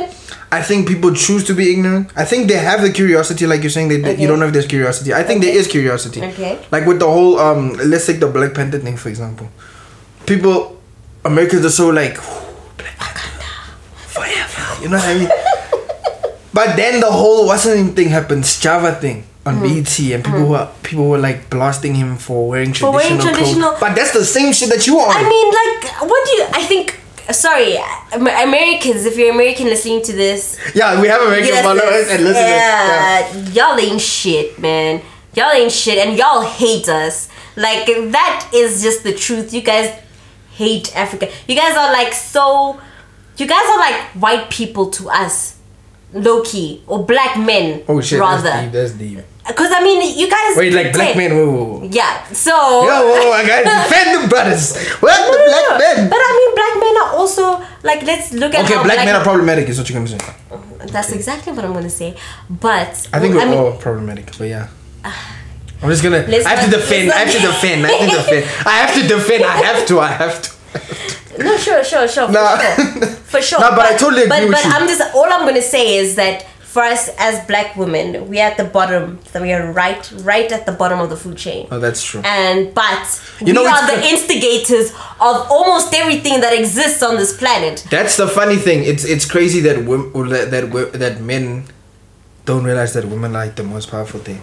I 0.53 0.61
think 0.63 0.87
people 0.87 1.15
choose 1.15 1.45
to 1.47 1.55
be 1.55 1.73
ignorant. 1.73 2.13
I 2.15 2.25
think 2.27 2.47
they 2.47 2.59
have 2.59 2.83
the 2.83 2.93
curiosity, 2.93 3.47
like 3.47 3.63
you're 3.63 3.71
saying. 3.71 3.89
They, 3.89 3.99
Okay. 4.01 4.21
You 4.21 4.29
don't 4.29 4.39
know 4.39 4.47
if 4.49 4.53
there's 4.53 4.67
curiosity. 4.67 5.15
I 5.15 5.23
think 5.23 5.41
there 5.41 5.51
Okay. 5.51 5.59
is 5.61 5.67
curiosity. 5.67 6.21
Okay. 6.23 6.61
Like 6.71 6.85
with 6.87 6.99
the 7.01 7.07
whole 7.11 7.39
um, 7.41 7.73
let's 7.93 8.05
take 8.07 8.21
the 8.21 8.29
Black 8.29 8.53
Panther 8.55 8.79
thing 8.79 8.97
for 8.99 9.09
example. 9.09 9.49
People, 10.27 10.79
Americans 11.25 11.65
are 11.65 11.71
so 11.71 11.89
like 11.89 12.17
Black 12.77 12.97
Panther 12.99 13.41
forever. 14.13 14.83
You 14.83 14.89
know 14.91 14.99
what 14.99 15.09
I 15.09 15.15
mean? 15.19 15.31
but 16.53 16.77
then 16.77 17.01
the 17.01 17.11
whole 17.11 17.47
what's 17.47 17.65
the 17.65 17.75
name 17.75 17.95
thing 17.95 18.09
happens, 18.11 18.61
Java 18.61 18.93
thing 18.95 19.25
on 19.47 19.57
Mm-hmm. 19.57 19.75
BT, 19.83 20.13
and 20.13 20.23
people 20.25 20.47
were 20.47 20.69
people 20.85 21.09
were 21.09 21.19
like 21.19 21.49
blasting 21.51 21.95
him 21.97 22.17
for 22.17 22.47
wearing 22.49 22.73
traditional, 22.73 22.93
For 22.93 22.97
wearing 23.01 23.19
traditional- 23.19 23.71
clothes. 23.71 23.81
But 23.81 23.97
that's 23.97 24.13
the 24.13 24.25
same 24.25 24.53
shit 24.53 24.69
that 24.69 24.87
you 24.87 24.99
are. 25.01 25.11
I 25.17 25.23
mean, 25.25 25.49
like, 25.49 26.11
what 26.11 26.21
do 26.27 26.31
you? 26.37 26.45
I 26.53 26.63
think. 26.69 27.01
Sorry, 27.33 27.76
Americans. 28.12 29.07
If 29.07 29.16
you're 29.16 29.33
American 29.33 29.66
listening 29.66 30.03
to 30.03 30.12
this, 30.12 30.59
yeah, 30.74 31.01
we 31.01 31.09
have 31.09 31.22
American 31.22 31.49
yes, 31.49 31.64
followers 31.64 32.09
and 32.11 32.24
listeners. 32.24 32.37
Yeah. 32.37 33.35
yeah, 33.35 33.49
y'all 33.51 33.78
ain't 33.78 34.01
shit, 34.01 34.59
man. 34.59 35.03
Y'all 35.35 35.51
ain't 35.51 35.72
shit, 35.72 35.99
and 35.99 36.16
y'all 36.16 36.43
hate 36.43 36.89
us. 36.89 37.28
Like 37.57 37.87
that 37.87 38.51
is 38.55 38.83
just 38.83 39.03
the 39.05 39.14
truth. 39.14 39.53
You 39.53 39.62
guys 39.62 39.99
hate 40.53 40.95
Africa. 40.97 41.30
You 41.49 41.57
guys 41.57 41.76
are 41.76 41.93
like 41.93 42.12
so. 42.12 42.80
You 43.37 43.47
guys 43.47 43.64
are 43.68 43.78
like 43.78 44.01
white 44.12 44.51
people 44.51 44.91
to 44.91 45.09
us, 45.09 45.59
low 46.12 46.43
key, 46.43 46.83
or 46.87 47.05
black 47.05 47.39
men. 47.39 47.83
Oh 47.89 48.01
shit, 48.01 48.20
rather. 48.20 48.43
that's 48.43 48.62
deep. 48.62 48.72
That's 48.72 48.93
deep. 48.93 49.32
Because 49.47 49.72
I 49.72 49.82
mean, 49.82 50.16
you 50.18 50.30
guys. 50.30 50.57
Wait, 50.57 50.72
like 50.72 50.93
black 50.93 51.16
men. 51.16 51.32
Whoa, 51.34 51.51
whoa, 51.51 51.64
whoa. 51.80 51.88
Yeah. 51.90 52.24
So. 52.32 52.53
Yo, 52.53 52.95
whoa, 53.11 53.32
I 53.32 53.43
gotta 53.47 53.64
defend 53.88 54.22
the 54.24 54.28
brothers. 54.28 54.76
What 55.01 55.16
the 55.16 55.36
No, 55.36 55.38
no, 55.38 55.47
black 55.47 55.68
no. 55.68 55.78
men? 56.03 56.11
But 56.11 56.18
I 56.22 56.30
mean, 56.38 56.51
black 56.55 56.74
men 56.84 56.95
are 57.03 57.11
also 57.18 57.45
like. 57.82 58.03
Let's 58.03 58.32
look 58.32 58.55
at 58.55 58.64
Okay, 58.64 58.74
how 58.74 58.84
black 58.84 59.05
men 59.05 59.14
are 59.16 59.22
problematic. 59.24 59.68
Is 59.68 59.78
what 59.78 59.90
you're 59.90 59.99
gonna 59.99 60.09
say. 60.16 60.34
That's 60.86 61.11
exactly 61.12 61.53
what 61.53 61.64
I'm 61.64 61.72
gonna 61.72 61.90
say. 61.90 62.16
But 62.49 63.09
I 63.12 63.18
think 63.20 63.34
we're 63.34 63.40
I 63.43 63.45
mean, 63.47 63.59
all 63.59 63.72
problematic, 63.76 64.36
but 64.38 64.49
yeah. 64.49 64.68
I'm 65.05 65.90
just 65.90 66.03
gonna. 66.05 66.24
Let's 66.28 66.47
I 66.47 66.51
have 66.55 66.70
to 66.70 66.76
defend. 66.76 67.11
I 67.11 67.18
have 67.24 67.32
to 67.32 67.40
defend. 67.40 67.84
I 67.86 67.90
have 67.90 68.11
to 68.11 68.16
defend. 68.16 68.45
I 68.66 68.72
have 68.78 68.95
to 68.95 69.09
defend. 69.09 69.45
I 69.45 69.57
have 69.66 69.86
to. 69.88 69.99
I 70.01 70.07
have 70.07 70.43
to. 70.43 71.43
no, 71.43 71.57
sure, 71.57 71.82
sure, 71.82 72.07
sure, 72.07 72.26
for 72.28 72.32
Nah. 72.32 72.57
sure, 72.59 73.07
for 73.32 73.43
sure. 73.49 73.59
Nah, 73.61 73.74
but 73.74 73.86
I 73.86 73.97
totally 73.97 74.22
agree 74.22 74.28
but, 74.28 74.43
with 74.45 74.53
but 74.53 74.64
you. 74.64 74.70
I'm 74.70 74.86
just 74.86 75.03
all 75.14 75.24
I'm 75.26 75.45
gonna 75.47 75.61
say 75.61 75.97
is 75.97 76.14
that 76.16 76.47
for 76.73 76.81
us 76.83 77.11
as 77.18 77.47
black 77.47 77.77
women, 77.77 78.27
we 78.29 78.41
are 78.41 78.51
at 78.51 78.57
the 78.57 78.64
bottom. 78.64 79.18
We 79.39 79.53
are 79.53 79.70
right, 79.73 80.11
right 80.23 80.51
at 80.51 80.64
the 80.64 80.73
bottom 80.73 81.01
of 81.01 81.11
the 81.11 81.18
food 81.18 81.37
chain. 81.37 81.68
Oh, 81.70 81.79
that's 81.79 82.03
true. 82.03 82.23
And 82.25 82.75
but 82.75 83.20
You 83.45 83.53
know, 83.53 83.61
we 83.62 83.68
it's 83.68 83.83
are 83.83 83.95
the 83.95 84.09
instigators 84.09 84.91
of 85.20 85.37
almost 85.51 85.93
everything 85.93 86.41
that 86.41 86.55
exists 86.59 87.03
on 87.03 87.16
this 87.16 87.37
planet. 87.37 87.87
That's 87.91 88.16
the 88.16 88.27
funny 88.27 88.57
thing. 88.57 88.85
It's 88.85 89.05
it's 89.05 89.27
crazy 89.31 89.61
that 89.61 89.85
women 89.85 90.31
that 90.31 90.51
that, 90.51 90.93
that 90.95 91.20
men 91.20 91.66
don't 92.47 92.64
realize 92.64 92.95
that 92.95 93.05
women 93.05 93.37
are 93.37 93.45
like 93.45 93.57
the 93.57 93.64
most 93.64 93.91
powerful 93.91 94.20
thing. 94.20 94.41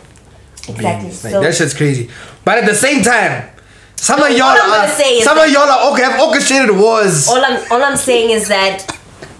Exactly. 0.67 1.09
Like, 1.09 1.33
So- 1.33 1.41
that 1.41 1.55
shit's 1.55 1.73
crazy. 1.73 2.11
But 2.45 2.59
at 2.59 2.65
the 2.67 2.75
same 2.75 3.01
time, 3.01 3.49
some 3.95 4.21
of 4.21 4.29
y'all 4.29 4.53
are 4.55 4.57
gonna 4.59 4.87
say 4.89 5.17
is 5.17 5.23
some 5.23 5.39
of 5.39 5.49
y'all 5.49 5.67
are 5.67 5.91
okay, 5.93 6.03
have 6.03 6.21
orchestrated 6.21 6.77
wars. 6.77 7.27
all 7.27 7.43
I'm 7.43 7.59
all 7.71 7.81
I'm 7.83 7.97
saying 7.97 8.29
is 8.29 8.49
that 8.49 8.85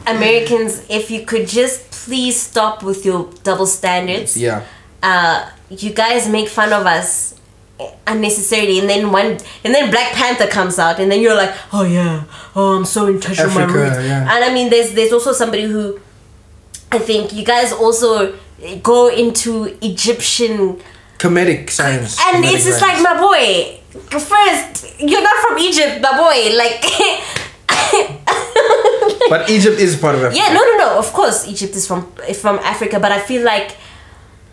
Americans, 0.08 0.84
if 0.90 1.12
you 1.12 1.24
could 1.24 1.48
just 1.48 1.89
please 2.10 2.41
stop 2.41 2.82
with 2.82 3.05
your 3.05 3.30
double 3.43 3.68
standards. 3.68 4.36
Yeah. 4.36 4.66
Uh, 5.03 5.47
you 5.70 5.93
guys 5.93 6.28
make 6.28 6.49
fun 6.49 6.74
of 6.74 6.88
us 6.88 7.36
unnecessarily, 8.07 8.80
and 8.80 8.89
then 8.89 9.12
one, 9.12 9.38
and 9.64 9.74
then 9.76 9.91
Black 9.91 10.12
Panther 10.14 10.47
comes 10.47 10.80
out, 10.80 10.99
and 10.99 11.12
then 11.12 11.22
you're 11.22 11.36
like, 11.36 11.53
oh 11.72 11.84
yeah, 11.84 12.24
oh 12.55 12.76
I'm 12.78 12.86
so 12.86 13.05
in 13.05 13.20
touch 13.22 13.38
with 13.38 13.53
my 13.53 13.66
roots. 13.66 13.97
yeah. 13.97 14.22
And 14.36 14.43
I 14.43 14.51
mean, 14.51 14.72
there's 14.72 14.93
there's 14.93 15.14
also 15.14 15.32
somebody 15.34 15.64
who, 15.64 15.99
I 16.91 16.97
think 16.97 17.32
you 17.32 17.45
guys 17.45 17.72
also 17.72 18.34
go 18.82 19.07
into 19.10 19.78
Egyptian 19.82 20.82
Comedic 21.20 21.70
science. 21.70 22.18
and 22.20 22.43
comedic 22.43 22.53
it's 22.55 22.66
just 22.66 22.80
science. 22.80 23.03
like 23.03 23.16
my 23.16 23.22
boy. 23.22 23.76
First, 24.10 24.99
you're 24.99 25.22
not 25.22 25.38
from 25.47 25.57
Egypt, 25.60 26.01
my 26.01 26.14
boy. 26.18 26.57
Like, 26.57 26.82
But 29.30 29.49
Egypt 29.49 29.80
is 29.80 29.95
part 29.95 30.16
of 30.16 30.24
Africa. 30.24 30.41
yeah, 30.41 30.53
no, 30.53 30.62
no, 30.64 30.78
no. 30.78 30.97
Of 30.99 31.12
course, 31.14 31.47
Egypt 31.47 31.76
is 31.76 31.86
from 31.88 32.12
from 32.41 32.60
Africa, 32.60 32.99
but 32.99 33.12
I 33.12 33.20
feel 33.20 33.43
like 33.43 33.78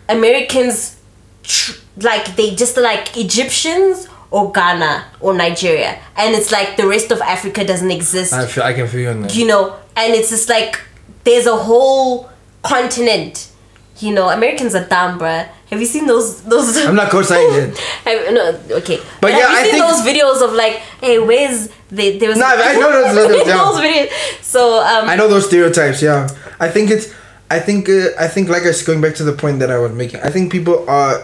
Americans, 0.09 0.97
tr- 1.43 1.73
like 1.97 2.35
they 2.35 2.55
just 2.55 2.77
like 2.77 3.17
Egyptians 3.17 4.07
or 4.31 4.51
Ghana 4.51 5.05
or 5.19 5.33
Nigeria, 5.33 5.99
and 6.15 6.35
it's 6.35 6.51
like 6.51 6.77
the 6.77 6.87
rest 6.87 7.11
of 7.11 7.21
Africa 7.21 7.65
doesn't 7.65 7.91
exist. 7.91 8.33
I 8.33 8.45
feel 8.45 8.63
I 8.63 8.73
can 8.73 8.87
feel 8.87 9.01
you 9.01 9.09
on 9.09 9.21
that. 9.23 9.35
you 9.35 9.45
know, 9.47 9.75
and 9.95 10.13
it's 10.13 10.29
just 10.29 10.49
like 10.49 10.79
there's 11.23 11.45
a 11.47 11.55
whole 11.57 12.29
continent. 12.63 13.51
You 13.99 14.13
know, 14.13 14.29
Americans 14.29 14.75
are 14.75 14.85
dumb, 14.87 15.19
bruh. 15.19 15.47
Have 15.71 15.79
you 15.79 15.85
seen 15.85 16.05
those 16.05 16.41
those? 16.43 16.77
I'm 16.85 16.95
not 16.95 17.09
co-signing 17.09 17.53
it. 17.71 17.77
Have, 18.05 18.33
no, 18.33 18.43
okay. 18.77 18.99
But 19.19 19.31
have 19.33 19.39
yeah, 19.41 19.49
you 19.51 19.57
I 19.57 19.63
seen 19.63 19.71
think- 19.73 19.85
those 19.85 20.01
videos 20.05 20.41
of 20.47 20.53
like, 20.53 20.73
hey, 21.01 21.17
where's 21.19 21.69
the 21.89 22.17
there 22.19 22.29
was 22.29 22.37
No, 22.37 22.45
I 22.45 22.73
know 22.75 22.91
those 22.91 23.15
videos, 23.31 23.45
yeah. 23.47 23.57
those 23.57 23.79
videos. 23.79 24.43
So 24.43 24.79
um, 24.83 25.09
I 25.09 25.15
know 25.15 25.27
those 25.27 25.47
stereotypes. 25.47 26.01
Yeah, 26.01 26.27
I 26.59 26.69
think 26.69 26.91
it's. 26.91 27.13
I 27.49 27.59
think. 27.59 27.89
Uh, 27.89 28.09
I 28.19 28.27
think 28.27 28.49
like 28.49 28.63
I 28.63 28.67
was 28.67 28.83
going 28.83 29.01
back 29.01 29.15
to 29.15 29.23
the 29.23 29.33
point 29.33 29.59
that 29.59 29.71
I 29.71 29.77
was 29.79 29.91
making. 29.93 30.19
I 30.21 30.29
think 30.29 30.51
people 30.51 30.87
are. 30.89 31.23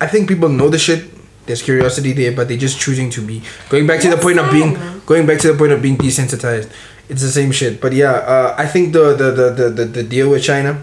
I 0.00 0.06
think 0.06 0.28
people 0.28 0.48
know 0.48 0.68
the 0.70 0.78
shit, 0.78 1.04
There's 1.46 1.60
curiosity 1.62 2.12
there, 2.14 2.32
but 2.32 2.48
they're 2.48 2.56
just 2.68 2.80
choosing 2.80 3.10
to 3.10 3.20
be 3.20 3.42
going 3.68 3.86
back 3.86 4.00
to 4.00 4.08
the 4.08 4.14
That's 4.16 4.24
point 4.24 4.38
of 4.38 4.50
being 4.50 4.76
fine. 4.76 5.02
going 5.04 5.26
back 5.26 5.38
to 5.40 5.52
the 5.52 5.58
point 5.58 5.72
of 5.72 5.82
being 5.82 5.96
desensitized. 5.98 6.70
It's 7.08 7.20
the 7.20 7.30
same 7.30 7.52
shit. 7.52 7.80
But 7.84 7.92
yeah, 7.92 8.12
uh, 8.24 8.54
I 8.56 8.66
think 8.66 8.92
the 8.94 9.14
the, 9.14 9.28
the, 9.30 9.46
the, 9.50 9.66
the 9.70 9.84
the 9.84 10.02
deal 10.02 10.30
with 10.30 10.42
China. 10.42 10.82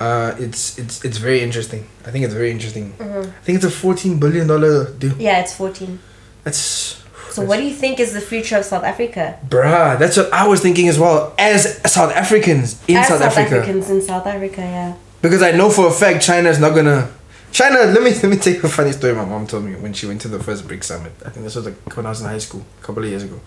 Uh, 0.00 0.34
it's 0.38 0.78
it's 0.78 1.04
it's 1.04 1.18
very 1.18 1.40
interesting. 1.40 1.86
I 2.06 2.10
think 2.12 2.24
it's 2.24 2.34
very 2.34 2.50
interesting. 2.50 2.92
Mm-hmm. 2.92 3.30
I 3.30 3.42
think 3.42 3.56
it's 3.56 3.64
a 3.64 3.70
fourteen 3.70 4.20
billion 4.20 4.46
dollar 4.46 4.92
deal. 4.92 5.16
Yeah, 5.18 5.40
it's 5.40 5.54
14. 5.56 5.98
That's 6.44 7.02
So 7.30 7.42
what 7.44 7.56
do 7.58 7.64
you 7.64 7.74
think 7.74 7.98
is 7.98 8.12
the 8.12 8.20
future 8.20 8.56
of 8.56 8.64
South 8.64 8.84
Africa? 8.84 9.38
bruh. 9.48 9.98
That's 9.98 10.16
what 10.16 10.32
I 10.32 10.46
was 10.46 10.60
thinking 10.60 10.88
as 10.88 10.98
well. 10.98 11.34
As 11.36 11.80
South 11.92 12.12
Africans 12.14 12.80
in 12.88 12.96
As 12.96 13.08
South, 13.08 13.20
Africa, 13.22 13.50
South 13.50 13.58
Africans 13.58 13.90
in 13.90 14.02
South 14.02 14.26
Africa, 14.26 14.60
yeah. 14.60 14.94
because 15.20 15.42
I 15.42 15.50
know 15.52 15.68
for 15.68 15.88
a 15.88 15.92
fact 15.92 16.24
China's 16.24 16.58
not 16.60 16.74
gonna. 16.76 17.10
China. 17.50 17.78
Let 17.78 18.02
me 18.02 18.10
let 18.22 18.30
me 18.30 18.36
tell 18.36 18.52
you 18.52 18.62
a 18.62 18.68
funny 18.68 18.92
story. 18.92 19.14
My 19.14 19.24
mom 19.24 19.48
told 19.48 19.64
me 19.64 19.74
when 19.74 19.92
she 19.94 20.06
went 20.06 20.20
to 20.22 20.28
the 20.28 20.38
first 20.38 20.68
BRICS 20.68 20.84
summit. 20.84 21.12
I 21.26 21.30
think 21.30 21.44
this 21.44 21.56
was 21.56 21.66
like 21.66 21.96
when 21.96 22.06
I 22.06 22.10
was 22.10 22.20
in 22.20 22.28
high 22.28 22.38
school, 22.38 22.64
a 22.80 22.84
couple 22.84 23.02
of 23.02 23.08
years 23.10 23.24
ago. 23.24 23.40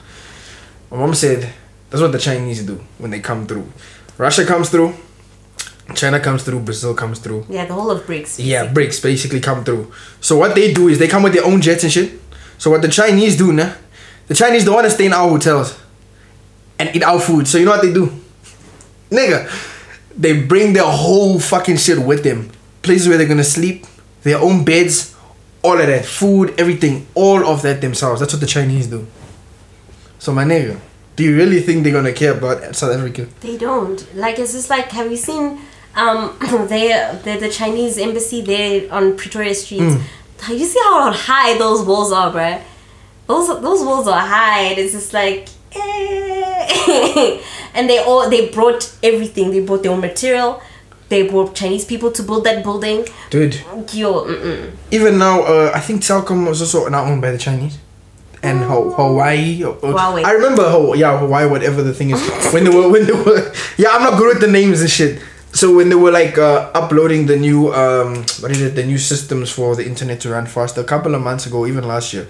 My 0.91 0.97
mom 0.97 1.13
said 1.13 1.53
that's 1.89 2.01
what 2.01 2.11
the 2.11 2.19
Chinese 2.19 2.65
do 2.65 2.83
when 2.97 3.11
they 3.11 3.21
come 3.21 3.47
through. 3.47 3.71
Russia 4.17 4.45
comes 4.45 4.69
through. 4.69 4.93
China 5.95 6.19
comes 6.19 6.43
through. 6.43 6.59
Brazil 6.61 6.93
comes 6.93 7.19
through. 7.19 7.45
Yeah, 7.49 7.65
the 7.65 7.73
whole 7.73 7.91
of 7.91 8.05
BRICS. 8.05 8.43
Yeah, 8.43 8.71
BRICS 8.71 9.01
basically 9.03 9.39
come 9.39 9.63
through. 9.63 9.91
So 10.19 10.37
what 10.37 10.55
they 10.55 10.73
do 10.73 10.87
is 10.87 10.99
they 10.99 11.07
come 11.07 11.23
with 11.23 11.33
their 11.33 11.45
own 11.45 11.61
jets 11.61 11.83
and 11.83 11.91
shit. 11.91 12.19
So 12.57 12.69
what 12.69 12.81
the 12.81 12.87
Chinese 12.87 13.37
do, 13.37 13.51
nah, 13.51 13.73
the 14.27 14.35
Chinese 14.35 14.65
don't 14.65 14.75
want 14.75 14.85
to 14.85 14.91
stay 14.91 15.07
in 15.07 15.13
our 15.13 15.27
hotels 15.29 15.79
and 16.77 16.95
eat 16.95 17.03
our 17.03 17.19
food. 17.19 17.47
So 17.47 17.57
you 17.57 17.65
know 17.65 17.71
what 17.71 17.81
they 17.81 17.93
do? 17.93 18.07
Nigga, 19.09 19.49
they 20.15 20.41
bring 20.43 20.73
their 20.73 20.85
whole 20.85 21.39
fucking 21.39 21.77
shit 21.77 21.99
with 21.99 22.23
them. 22.23 22.49
Places 22.81 23.07
where 23.07 23.17
they're 23.17 23.27
gonna 23.27 23.43
sleep, 23.43 23.85
their 24.23 24.37
own 24.39 24.63
beds, 24.63 25.15
all 25.63 25.79
of 25.79 25.87
that. 25.87 26.05
Food, 26.05 26.53
everything, 26.59 27.07
all 27.13 27.45
of 27.45 27.61
that 27.61 27.81
themselves. 27.81 28.19
That's 28.19 28.33
what 28.33 28.39
the 28.39 28.47
Chinese 28.47 28.87
do. 28.87 29.05
So 30.19 30.31
my 30.31 30.43
nigga, 30.43 30.79
do 31.15 31.23
you 31.23 31.35
really 31.35 31.61
think 31.61 31.83
they're 31.83 31.93
gonna 31.93 32.13
care 32.13 32.33
about 32.37 32.75
South 32.75 32.95
Africa? 32.95 33.27
They 33.41 33.57
don't. 33.57 34.15
Like, 34.15 34.39
it's 34.39 34.53
just 34.53 34.69
like, 34.69 34.91
have 34.91 35.11
you 35.11 35.17
seen 35.17 35.59
um 35.95 36.37
they 36.69 36.87
the, 37.23 37.37
the 37.39 37.49
Chinese 37.49 37.97
embassy 37.97 38.41
there 38.41 38.91
on 38.93 39.17
Pretoria 39.17 39.53
Street? 39.55 39.81
Mm. 39.81 40.01
You 40.49 40.65
see 40.65 40.79
how 40.83 41.11
high 41.11 41.57
those 41.57 41.85
walls 41.85 42.11
are, 42.11 42.31
bruh? 42.31 42.61
Those 43.27 43.47
those 43.61 43.83
walls 43.83 44.07
are 44.07 44.19
high. 44.19 44.61
and 44.71 44.79
It's 44.79 44.93
just 44.93 45.13
like, 45.13 45.47
eh. 45.73 47.41
and 47.75 47.89
they 47.89 47.99
all 47.99 48.29
they 48.29 48.49
brought 48.49 48.93
everything. 49.03 49.51
They 49.51 49.59
brought 49.61 49.83
their 49.83 49.91
own 49.91 50.01
material. 50.01 50.61
They 51.09 51.23
brought 51.27 51.55
Chinese 51.55 51.83
people 51.85 52.09
to 52.13 52.23
build 52.23 52.45
that 52.45 52.63
building. 52.63 53.05
Dude, 53.29 53.55
Yo, 53.91 54.23
mm-mm. 54.25 54.71
even 54.91 55.17
now, 55.17 55.41
uh, 55.41 55.71
I 55.75 55.81
think 55.81 56.01
Telkom 56.01 56.47
was 56.47 56.61
also 56.61 56.87
now 56.87 57.03
owned 57.03 57.21
by 57.21 57.31
the 57.31 57.37
Chinese. 57.37 57.77
And 58.43 58.63
Ho- 58.63 58.91
Hawaii, 58.93 59.61
or- 59.63 59.75
or- 59.83 59.93
Huawei. 59.93 60.23
I 60.23 60.31
remember 60.31 60.67
Ho- 60.69 60.93
yeah 60.95 61.19
Hawaii, 61.19 61.45
whatever 61.47 61.83
the 61.83 61.93
thing 61.93 62.11
is. 62.11 62.21
when 62.53 62.63
they 62.63 62.69
were 62.75 62.89
when 62.89 63.05
they 63.05 63.11
were 63.11 63.53
yeah, 63.77 63.89
I'm 63.91 64.03
not 64.03 64.17
good 64.17 64.29
with 64.33 64.41
the 64.41 64.47
names 64.51 64.81
and 64.81 64.89
shit. 64.89 65.21
So 65.53 65.75
when 65.75 65.89
they 65.89 65.95
were 65.95 66.11
like 66.11 66.37
uh, 66.37 66.71
uploading 66.73 67.25
the 67.25 67.35
new 67.35 67.73
um 67.73 68.15
what 68.39 68.51
is 68.51 68.61
it 68.61 68.75
the 68.75 68.83
new 68.83 68.97
systems 68.97 69.51
for 69.51 69.75
the 69.75 69.85
internet 69.85 70.21
to 70.21 70.29
run 70.29 70.45
faster 70.45 70.81
a 70.81 70.85
couple 70.85 71.13
of 71.13 71.21
months 71.21 71.45
ago, 71.45 71.67
even 71.67 71.83
last 71.83 72.13
year, 72.13 72.27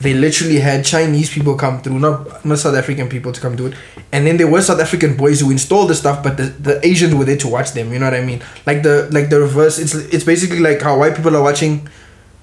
they 0.00 0.12
literally 0.14 0.58
had 0.58 0.84
Chinese 0.84 1.32
people 1.32 1.54
come 1.54 1.80
through, 1.80 1.98
not 1.98 2.44
not 2.44 2.58
South 2.58 2.74
African 2.74 3.08
people 3.08 3.32
to 3.32 3.40
come 3.40 3.56
do 3.56 3.66
it, 3.66 3.74
and 4.12 4.26
then 4.26 4.36
there 4.36 4.48
were 4.48 4.60
South 4.60 4.80
African 4.80 5.16
boys 5.16 5.40
who 5.40 5.50
installed 5.50 5.88
the 5.90 5.94
stuff, 5.94 6.22
but 6.22 6.36
the, 6.36 6.44
the 6.44 6.86
Asians 6.86 7.14
were 7.14 7.24
there 7.24 7.36
to 7.38 7.48
watch 7.48 7.72
them. 7.72 7.92
You 7.92 7.98
know 8.00 8.06
what 8.06 8.14
I 8.14 8.24
mean? 8.24 8.42
Like 8.66 8.82
the 8.82 9.08
like 9.12 9.30
the 9.30 9.40
reverse. 9.40 9.78
It's 9.78 9.94
it's 9.94 10.24
basically 10.24 10.60
like 10.60 10.82
how 10.82 10.98
white 10.98 11.14
people 11.14 11.36
are 11.36 11.42
watching, 11.42 11.88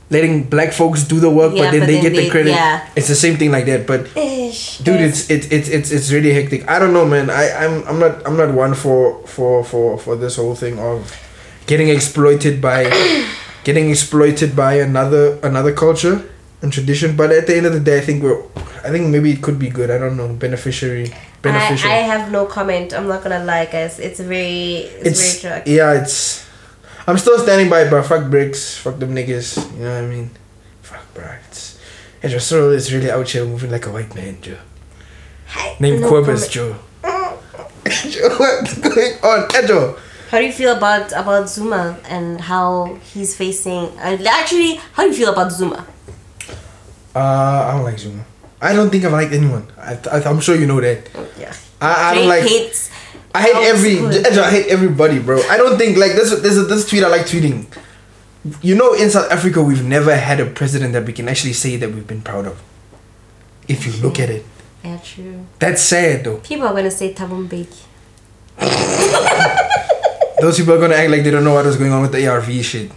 letting 0.10 0.44
black 0.44 0.74
folks 0.74 1.04
do 1.04 1.20
the 1.20 1.30
work, 1.30 1.54
Yeah, 1.56 1.64
but 1.64 1.72
then 1.72 1.80
but 1.82 1.86
they 1.88 1.94
then 2.02 2.04
get 2.04 2.16
the 2.16 2.30
credit. 2.30 2.52
yeah. 2.52 2.88
It's 2.96 3.08
the 3.08 3.16
same 3.16 3.38
thing 3.38 3.52
like 3.52 3.66
that, 3.66 3.88
but 3.88 4.06
Ish, 4.16 4.80
dude 4.80 5.00
yes. 5.00 5.30
it's 5.30 5.48
it's 5.48 5.48
it's 5.52 5.70
it's 5.70 5.90
it's 5.92 6.12
really 6.12 6.34
hectic 6.34 6.70
i 6.70 6.78
don't 6.78 6.94
know 6.94 7.06
man 7.08 7.30
i 7.32 7.50
i'm 7.66 7.82
i'm 7.88 7.98
not 8.00 8.22
i'm 8.28 8.38
not 8.38 8.54
one 8.54 8.76
for 8.76 9.26
for 9.26 9.64
for 9.64 9.98
for 9.98 10.16
this 10.16 10.36
whole 10.36 10.54
thing 10.54 10.78
of 10.78 11.10
getting 11.66 11.90
exploited 11.90 12.62
by 12.62 12.86
getting 13.64 13.90
exploited 13.90 14.56
by 14.56 14.74
another 14.76 15.40
another 15.42 15.74
culture 15.74 16.22
and 16.62 16.72
tradition 16.72 17.16
but 17.16 17.32
at 17.32 17.48
the 17.48 17.56
end 17.58 17.66
of 17.66 17.74
the 17.74 17.80
day 17.80 17.98
i 17.98 18.02
think 18.02 18.22
we're 18.22 18.38
i 18.86 18.90
think 18.94 19.08
maybe 19.10 19.32
it 19.32 19.42
could 19.42 19.58
be 19.58 19.70
good 19.70 19.90
i 19.90 19.98
don't 19.98 20.16
know 20.18 20.28
beneficiary 20.30 21.10
beneficial 21.42 21.90
I, 21.90 21.94
I 21.96 22.04
have 22.14 22.32
no 22.32 22.46
comment. 22.46 22.94
I'm 22.94 23.08
not 23.08 23.22
gonna 23.24 23.44
lie, 23.44 23.66
guys. 23.66 24.00
It's 24.00 24.20
very, 24.22 24.88
it's, 25.04 25.08
it's 25.08 25.42
very 25.42 25.56
track. 25.56 25.64
yeah 25.68 25.92
it's 26.02 26.43
i'm 27.08 27.18
still 27.18 27.38
standing 27.40 27.70
by 27.70 27.82
it 27.82 27.90
but 27.90 28.04
fuck 28.04 28.24
BRICS 28.24 28.78
fuck 28.80 29.00
them 29.00 29.14
niggas 29.16 29.58
you 29.78 29.84
know 29.84 29.94
what 29.94 30.04
i 30.04 30.08
mean 30.08 30.30
fuck 30.82 31.14
bro 31.14 31.36
it's 31.48 31.80
and 32.22 32.32
your 32.32 32.40
soul 32.42 32.72
is 32.72 32.94
really 32.94 33.12
out 33.12 33.30
here 33.30 33.46
moving 33.46 33.72
like 33.72 33.86
a 33.86 33.92
white 33.92 34.14
man 34.16 34.38
joe 34.42 34.58
named 35.80 36.02
No 36.02 36.10
Corbus 36.10 36.50
comment. 36.50 36.52
Joe. 36.52 36.76
Joe, 38.10 38.30
what's 38.38 38.78
going 38.80 39.14
on, 39.24 39.64
Edo? 39.64 39.98
How 40.30 40.40
do 40.40 40.46
you 40.46 40.52
feel 40.54 40.76
about 40.76 41.12
about 41.12 41.48
Zuma 41.50 42.00
and 42.10 42.42
how 42.42 42.96
he's 43.14 43.36
facing? 43.36 43.86
Uh, 44.00 44.18
actually, 44.28 44.76
how 44.94 45.04
do 45.04 45.10
you 45.10 45.16
feel 45.16 45.32
about 45.32 45.52
Zuma? 45.52 45.86
Uh, 47.16 47.20
I 47.20 47.72
don't 47.76 47.84
like 47.84 48.00
Zuma. 48.00 48.26
I 48.62 48.74
don't 48.74 48.90
think 48.90 49.04
I 49.06 49.10
like 49.10 49.32
anyone. 49.32 49.68
I, 49.78 50.00
I, 50.12 50.24
I'm 50.24 50.40
sure 50.40 50.56
you 50.56 50.66
know 50.66 50.82
that. 50.82 51.10
Yeah, 51.38 51.54
I, 51.82 52.12
I 52.12 52.16
don't 52.16 52.28
Drake 52.28 52.44
like. 52.44 52.50
hates. 52.50 52.90
I 53.36 53.42
hate 53.42 53.56
every. 53.56 54.00
I 54.00 54.50
hate 54.52 54.68
everybody, 54.68 55.20
bro. 55.20 55.42
I 55.50 55.58
don't 55.58 55.78
think 55.78 55.98
like 55.98 56.14
this. 56.14 56.32
A 56.32 56.36
this 56.38 56.88
tweet 56.88 57.04
I 57.04 57.08
like 57.08 57.22
tweeting. 57.26 57.66
You 58.62 58.76
know, 58.76 58.94
in 58.94 59.10
South 59.10 59.32
Africa, 59.32 59.64
we've 59.64 59.84
never 59.86 60.16
had 60.16 60.40
a 60.40 60.46
president 60.46 60.94
that 60.94 61.06
we 61.06 61.14
can 61.14 61.28
actually 61.30 61.54
say 61.54 61.78
that 61.78 61.90
we've 61.92 62.06
been 62.08 62.22
proud 62.22 62.46
of. 62.46 62.62
If 63.68 63.86
you 63.88 63.94
look 64.04 64.20
at 64.20 64.30
it, 64.30 64.46
Yeah, 64.84 64.98
true. 64.98 65.46
that's 65.60 65.82
sad 65.82 66.26
though. 66.26 66.38
People 66.38 66.68
are 66.68 66.74
gonna 66.74 66.92
say 66.92 67.14
Thabo 67.14 67.48
Mbeki. 67.48 67.84
Those 70.42 70.58
people 70.58 70.74
are 70.74 70.80
gonna 70.80 70.96
act 70.96 71.10
like 71.10 71.24
they 71.24 71.32
don't 71.32 71.44
know 71.46 71.54
what 71.54 71.66
was 71.66 71.78
going 71.78 71.92
on 71.94 72.02
with 72.02 72.12
the 72.12 72.28
ARV 72.28 72.52
shit. 72.66 72.92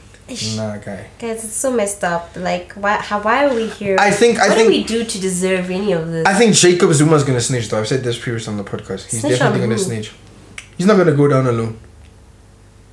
Nah, 0.56 0.76
guy. 0.78 1.06
Guys, 1.20 1.44
it's 1.44 1.52
so 1.54 1.70
messed 1.72 2.02
up. 2.02 2.32
Like, 2.34 2.72
why? 2.72 2.96
How? 2.96 3.20
Why 3.22 3.46
are 3.46 3.54
we 3.54 3.68
here? 3.68 3.96
I 4.00 4.10
think- 4.10 4.40
I 4.40 4.48
What 4.48 4.56
think- 4.56 4.68
do 4.68 4.74
we 4.78 4.82
do 4.82 5.04
to 5.04 5.20
deserve 5.20 5.70
any 5.70 5.92
of 5.92 6.10
this? 6.10 6.26
I 6.26 6.34
think 6.34 6.54
Jacob 6.56 6.90
Zuma's 6.92 7.22
gonna 7.22 7.40
snitch 7.40 7.68
though. 7.68 7.78
I've 7.78 7.86
said 7.86 8.02
this 8.02 8.18
previous 8.18 8.48
on 8.48 8.56
the 8.56 8.64
podcast. 8.64 9.06
He's 9.08 9.20
Snitch 9.20 9.38
definitely 9.38 9.60
gonna 9.60 9.76
who? 9.76 9.80
snitch. 9.84 10.10
He's 10.76 10.86
not 10.86 10.96
gonna 10.96 11.14
go 11.14 11.28
down 11.28 11.46
alone. 11.46 11.78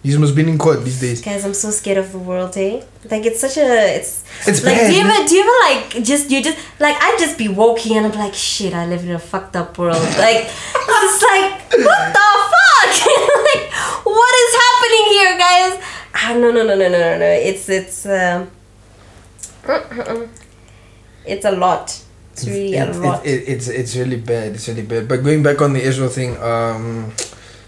He's 0.03 0.15
almost 0.15 0.35
been 0.35 0.49
in 0.49 0.57
court 0.57 0.83
these 0.83 0.99
days. 0.99 1.21
Guys, 1.21 1.45
I'm 1.45 1.53
so 1.53 1.69
scared 1.71 1.97
of 1.97 2.11
the 2.11 2.19
world, 2.19 2.57
eh? 2.57 2.83
Like 3.09 3.25
it's 3.25 3.39
such 3.39 3.55
a 3.57 3.95
it's 3.97 4.23
It's 4.45 4.61
like 4.63 4.75
bad, 4.75 4.89
do 4.89 4.95
you 4.95 5.01
ever 5.01 5.27
do 5.27 5.35
you 5.35 5.41
ever 5.43 5.57
like 5.69 6.03
just 6.03 6.29
you 6.29 6.43
just 6.43 6.57
like 6.79 6.97
I 6.99 7.15
just 7.19 7.37
be 7.37 7.47
walking 7.47 7.95
and 7.97 8.05
I'm 8.07 8.17
like 8.19 8.33
shit 8.33 8.73
I 8.73 8.85
live 8.85 9.03
in 9.03 9.11
a 9.11 9.19
fucked 9.19 9.55
up 9.55 9.77
world 9.77 9.95
like 10.25 10.43
it's 10.49 11.21
like 11.31 11.51
what 11.87 12.03
the 12.17 12.29
fuck 12.53 12.93
like 13.47 13.63
what 14.03 14.33
is 14.43 14.51
happening 14.65 15.05
here 15.15 15.37
guys 15.37 15.73
ah, 16.15 16.33
no 16.41 16.51
no 16.51 16.63
no 16.67 16.75
no 16.75 16.87
no 16.89 16.99
no 16.99 17.17
no 17.19 17.25
it's 17.49 17.69
it's 17.69 18.05
um 18.05 18.51
it's 21.25 21.45
a 21.45 21.51
lot 21.51 22.01
it's 22.33 22.45
really 22.47 22.75
a 22.75 22.89
It- 22.89 22.95
lot 22.97 23.25
It, 23.25 23.29
it, 23.29 23.47
it's 23.53 23.67
it's 23.67 23.95
really 23.95 24.17
bad. 24.17 24.53
It's 24.55 24.67
really 24.67 24.81
bad. 24.81 25.07
But 25.07 25.23
going 25.23 25.43
back 25.43 25.61
on 25.61 25.73
the 25.73 25.81
Israel 25.81 26.09
thing, 26.09 26.35
um, 26.41 27.13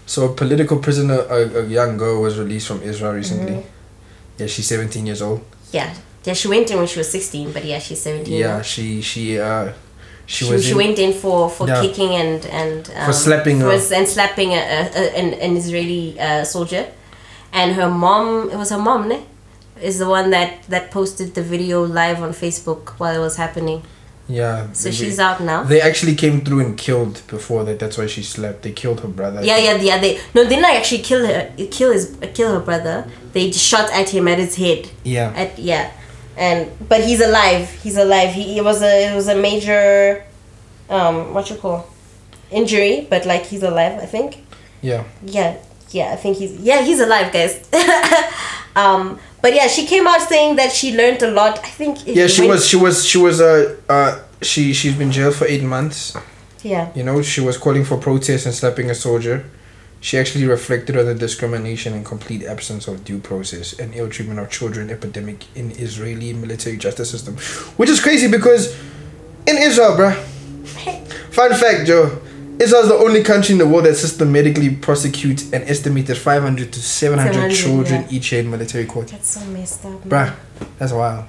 so 0.06 0.18
a 0.30 0.34
political 0.34 0.78
prisoner, 0.78 1.18
a, 1.28 1.60
a 1.62 1.64
young 1.66 1.96
girl, 1.96 2.22
was 2.22 2.38
released 2.38 2.68
from 2.68 2.80
Israel 2.82 3.12
recently. 3.12 3.52
Mm-hmm. 3.52 4.38
Yeah, 4.40 4.46
she's 4.46 4.66
seventeen 4.74 5.04
years 5.06 5.22
old. 5.22 5.40
yeah 5.72 5.90
yeah 6.24 6.34
she 6.34 6.48
went 6.48 6.66
in 6.70 6.76
when 6.78 6.86
she 6.92 6.98
was 7.02 7.08
16 7.10 7.52
but 7.52 7.64
yeah 7.64 7.78
she's 7.86 8.00
17 8.02 8.32
Yeah, 8.34 8.56
now. 8.56 8.62
she 8.62 9.00
she 9.10 9.22
uh 9.38 9.72
she, 10.26 10.44
she, 10.44 10.50
was 10.52 10.64
she 10.64 10.70
in- 10.72 10.76
went 10.82 10.98
in 10.98 11.12
for 11.22 11.48
for 11.56 11.64
Yeah. 11.68 11.80
kicking 11.84 12.12
and 12.22 12.40
and 12.62 12.80
um, 12.96 13.12
slapping 13.12 13.58
for, 13.60 13.66
her. 13.70 13.94
and 13.98 14.06
slapping 14.16 14.50
a, 14.60 14.62
a, 14.78 14.80
a, 15.02 15.04
an, 15.20 15.28
an 15.46 15.52
Israeli 15.62 16.04
uh, 16.26 16.42
soldier, 16.54 16.84
and 17.52 17.68
her 17.78 17.88
mom 18.04 18.50
it 18.52 18.56
was 18.62 18.70
her 18.74 18.82
mom, 18.88 19.02
ne? 19.12 19.18
is 19.88 19.96
the 20.02 20.08
one 20.18 20.26
that 20.36 20.50
that 20.72 20.84
posted 20.98 21.28
the 21.38 21.42
video 21.54 21.76
live 22.00 22.18
on 22.26 22.30
Facebook 22.44 22.82
while 23.00 23.14
it 23.18 23.22
was 23.28 23.36
happening. 23.44 23.78
Yeah. 24.28 24.66
So 24.72 24.88
they- 24.88 24.94
she's 24.94 25.18
out 25.18 25.40
now. 25.40 25.62
They 25.62 25.80
actually 25.80 26.14
came 26.16 26.40
through 26.40 26.60
and 26.60 26.76
killed 26.76 27.22
before 27.28 27.64
that. 27.64 27.78
That's 27.78 27.96
why 27.98 28.06
she 28.06 28.22
slept. 28.22 28.62
They 28.62 28.72
killed 28.72 29.00
her 29.00 29.08
brother. 29.08 29.40
Yeah, 29.42 29.58
yeah, 29.58 29.76
yeah. 29.76 29.98
They 29.98 30.18
no, 30.34 30.42
they 30.44 30.56
didn't 30.56 30.64
actually 30.64 31.02
kill 31.02 31.24
her. 31.26 31.52
Kill 31.70 31.92
his, 31.92 32.16
kill 32.34 32.52
her 32.54 32.60
brother. 32.60 33.06
They 33.32 33.52
shot 33.52 33.90
at 33.92 34.08
him 34.10 34.26
at 34.28 34.38
his 34.38 34.56
head. 34.56 34.88
Yeah. 35.04 35.32
At 35.36 35.58
yeah, 35.58 35.92
and 36.36 36.70
but 36.88 37.04
he's 37.04 37.20
alive. 37.20 37.70
He's 37.82 37.96
alive. 37.96 38.32
He 38.32 38.58
it 38.58 38.64
was 38.64 38.82
a 38.82 39.12
it 39.12 39.14
was 39.14 39.28
a 39.28 39.36
major, 39.36 40.24
um, 40.90 41.32
what 41.34 41.48
you 41.50 41.56
call, 41.56 41.86
injury. 42.50 43.06
But 43.08 43.26
like 43.26 43.44
he's 43.46 43.62
alive. 43.62 44.00
I 44.02 44.06
think. 44.06 44.44
Yeah. 44.82 45.04
Yeah, 45.24 45.56
yeah, 45.90 46.12
I 46.12 46.16
think 46.16 46.36
he's 46.38 46.52
yeah 46.60 46.82
he's 46.82 47.00
alive, 47.00 47.32
guys. 47.32 47.54
um, 48.76 49.18
but 49.46 49.54
yeah, 49.54 49.68
she 49.68 49.86
came 49.86 50.08
out 50.08 50.20
saying 50.22 50.56
that 50.56 50.72
she 50.72 50.96
learned 50.96 51.22
a 51.22 51.30
lot. 51.30 51.60
I 51.60 51.68
think. 51.68 52.04
Yeah, 52.04 52.26
she 52.26 52.48
was 52.48 52.66
she 52.66 52.76
was 52.76 53.06
she 53.06 53.16
was 53.16 53.40
uh 53.40 53.76
uh 53.88 54.20
she 54.42 54.72
she's 54.72 54.96
been 54.96 55.12
jailed 55.12 55.36
for 55.36 55.46
eight 55.46 55.62
months. 55.62 56.16
Yeah, 56.64 56.90
You 56.96 57.04
know, 57.04 57.22
she 57.22 57.40
was 57.40 57.56
calling 57.56 57.84
for 57.84 57.96
protests 57.96 58.44
and 58.44 58.52
slapping 58.52 58.90
a 58.90 58.94
soldier. 58.94 59.48
She 60.00 60.18
actually 60.18 60.46
reflected 60.46 60.96
on 60.96 61.04
the 61.06 61.14
discrimination 61.14 61.94
and 61.94 62.04
complete 62.04 62.42
absence 62.42 62.88
of 62.88 63.04
due 63.04 63.20
process 63.20 63.78
and 63.78 63.94
ill 63.94 64.08
treatment 64.10 64.40
of 64.40 64.50
children 64.50 64.90
epidemic 64.90 65.44
in 65.54 65.70
Israeli 65.70 66.32
military 66.32 66.76
justice 66.76 67.08
system, 67.08 67.36
which 67.76 67.88
is 67.88 68.00
crazy 68.00 68.28
because 68.28 68.76
in 69.46 69.56
Israel, 69.58 69.92
bruh. 69.96 70.16
Fun 71.38 71.54
fact, 71.54 71.86
Joe. 71.86 72.20
Israel 72.58 72.82
is 72.82 72.88
the 72.88 72.94
only 72.94 73.22
country 73.22 73.52
in 73.52 73.58
the 73.58 73.66
world 73.66 73.84
that 73.84 73.96
systematically 73.96 74.74
prosecutes 74.74 75.52
an 75.52 75.62
estimated 75.64 76.16
500 76.16 76.72
to 76.72 76.80
700, 76.80 77.32
700, 77.34 77.54
children 77.54 78.02
yeah. 78.02 78.16
each 78.16 78.32
year 78.32 78.40
in 78.40 78.50
military 78.50 78.86
court. 78.86 79.08
That's 79.08 79.28
so 79.38 79.44
messed 79.46 79.84
up. 79.84 80.04
man. 80.06 80.32
Bruh, 80.32 80.36
that's 80.78 80.92
wild. 80.92 81.26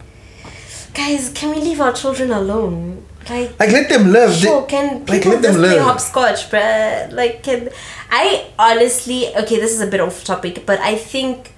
Guys, 0.93 1.30
can 1.34 1.49
we 1.53 1.61
leave 1.61 1.82
our 1.82 1.93
children 1.93 2.32
alone? 2.32 3.03
Like, 3.30 3.59
Like, 3.59 3.71
let 3.71 3.89
them 3.89 4.11
live. 4.13 4.30
They- 4.30 4.47
sure, 4.47 4.65
can 4.67 4.99
like, 4.99 5.07
people 5.07 5.32
let 5.34 5.41
them 5.41 5.51
just 5.51 5.57
play 5.59 5.75
live. 5.75 5.82
hopscotch, 5.82 6.49
bruh? 6.49 7.11
Like, 7.11 7.43
can 7.43 7.69
I 8.09 8.45
honestly? 8.57 9.36
Okay, 9.36 9.59
this 9.59 9.73
is 9.73 9.82
a 9.82 9.88
bit 9.88 9.99
off 9.99 10.23
topic, 10.23 10.65
but 10.65 10.80
I 10.80 10.95
think 10.95 11.53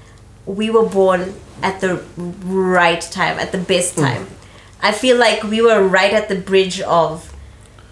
we 0.47 0.71
were 0.71 0.85
born 0.85 1.35
at 1.61 1.79
the 1.79 2.01
right 2.43 3.01
time, 3.01 3.37
at 3.37 3.51
the 3.51 3.59
best 3.59 3.95
Hmm. 3.95 4.01
time. 4.01 4.27
I 4.81 4.91
feel 4.93 5.17
like 5.17 5.43
we 5.43 5.61
were 5.61 5.83
right 5.87 6.11
at 6.13 6.27
the 6.27 6.35
bridge 6.35 6.81
of 6.81 7.28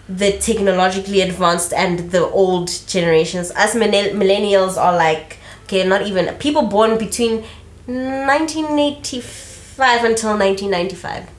the 0.09 0.31
technologically 0.37 1.21
advanced 1.21 1.73
and 1.73 2.11
the 2.11 2.21
old 2.25 2.69
generations. 2.87 3.51
Us 3.51 3.75
millennials 3.75 4.77
are 4.77 4.95
like, 4.95 5.37
okay, 5.65 5.85
not 5.87 6.03
even 6.07 6.33
people 6.35 6.63
born 6.63 6.97
between 6.97 7.43
1985 7.87 10.03
until 10.03 10.37
1995, 10.37 11.29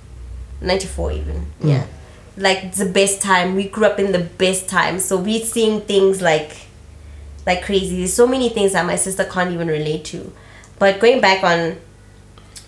94 0.61 1.13
even. 1.13 1.47
Yeah. 1.63 1.87
Like 2.37 2.75
the 2.75 2.87
best 2.87 3.21
time. 3.23 3.55
We 3.57 3.69
grew 3.69 3.87
up 3.87 3.99
in 3.99 4.13
the 4.13 4.21
best 4.21 4.69
time. 4.69 5.01
So 5.01 5.17
we're 5.17 5.45
seeing 5.45 5.81
things 5.83 6.23
like 6.23 6.57
like 7.47 7.65
crazy. 7.65 7.97
There's 7.99 8.13
so 8.15 8.27
many 8.27 8.49
things 8.51 8.73
that 8.75 8.85
my 8.87 8.97
sister 8.97 9.25
can't 9.25 9.53
even 9.53 9.69
relate 9.69 10.05
to. 10.07 10.33
But 10.79 11.01
going 11.01 11.21
back 11.21 11.43
on 11.43 11.77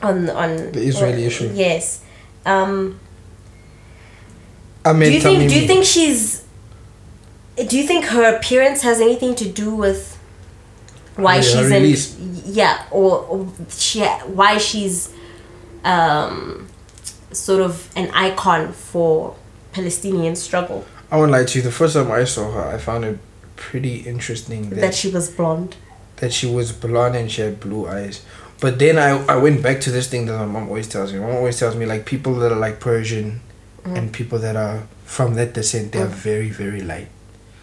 on 0.03 0.29
on 0.31 0.73
The 0.73 0.81
Israeli 0.83 1.23
on- 1.23 1.29
issue. 1.29 1.51
Yes. 1.55 2.01
Um 2.45 2.99
I 4.85 4.93
mean, 4.93 5.09
do 5.09 5.15
you 5.15 5.21
think 5.21 5.51
do 5.51 5.61
you 5.61 5.67
think 5.67 5.85
she's 5.85 6.45
do 7.69 7.77
you 7.79 7.87
think 7.87 8.07
her 8.07 8.35
appearance 8.37 8.83
has 8.83 9.01
anything 9.01 9.35
to 9.37 9.49
do 9.49 9.75
with 9.75 10.17
why 11.17 11.37
Yeah, 11.37 11.41
she's 11.43 11.71
release. 11.71 12.19
in 12.19 12.41
yeah 12.47 12.87
or, 12.91 13.19
or 13.25 13.49
she 13.69 14.01
why 14.05 14.59
she's 14.59 15.13
um 15.85 16.67
sort 17.33 17.61
of 17.61 17.91
an 17.97 18.11
icon 18.13 18.73
for 18.73 19.37
Palestinian 19.73 20.35
struggle 20.37 20.85
I 21.13 21.17
won't 21.17 21.33
lie 21.33 21.45
to 21.45 21.59
you. 21.59 21.63
The 21.65 21.73
first 21.73 21.95
time 21.95 22.09
I 22.13 22.23
saw 22.23 22.53
her, 22.53 22.63
I 22.69 22.79
found 22.79 23.05
it 23.05 23.19
pretty 23.57 23.97
interesting 23.97 24.71
that, 24.71 24.81
that 24.81 24.95
she 24.95 25.11
was 25.11 25.29
blonde 25.29 25.77
that 26.17 26.33
she 26.33 26.47
was 26.47 26.71
blonde 26.73 27.17
and 27.17 27.31
she 27.31 27.41
had 27.43 27.59
blue 27.59 27.89
eyes. 27.89 28.23
But 28.61 28.79
then 28.79 28.99
I, 28.99 29.11
I 29.27 29.37
went 29.37 29.63
back 29.63 29.81
to 29.83 29.91
this 29.91 30.07
thing 30.09 30.27
that 30.27 30.37
my 30.39 30.45
mom 30.45 30.69
always 30.69 30.87
tells 30.87 31.13
me. 31.13 31.19
My 31.19 31.27
mom 31.27 31.37
always 31.37 31.59
tells 31.59 31.75
me 31.75 31.87
like 31.87 32.05
people 32.05 32.35
that 32.37 32.53
are 32.53 32.59
like 32.59 32.79
Persian 32.79 33.41
Mm. 33.85 33.97
and 33.99 34.13
people 34.13 34.39
that 34.39 34.57
are 34.57 34.83
from 35.07 35.35
that 35.35 35.55
descent, 35.55 35.93
they 35.93 36.01
are 36.01 36.07
very 36.29 36.51
very 36.51 36.81
light. 36.83 37.09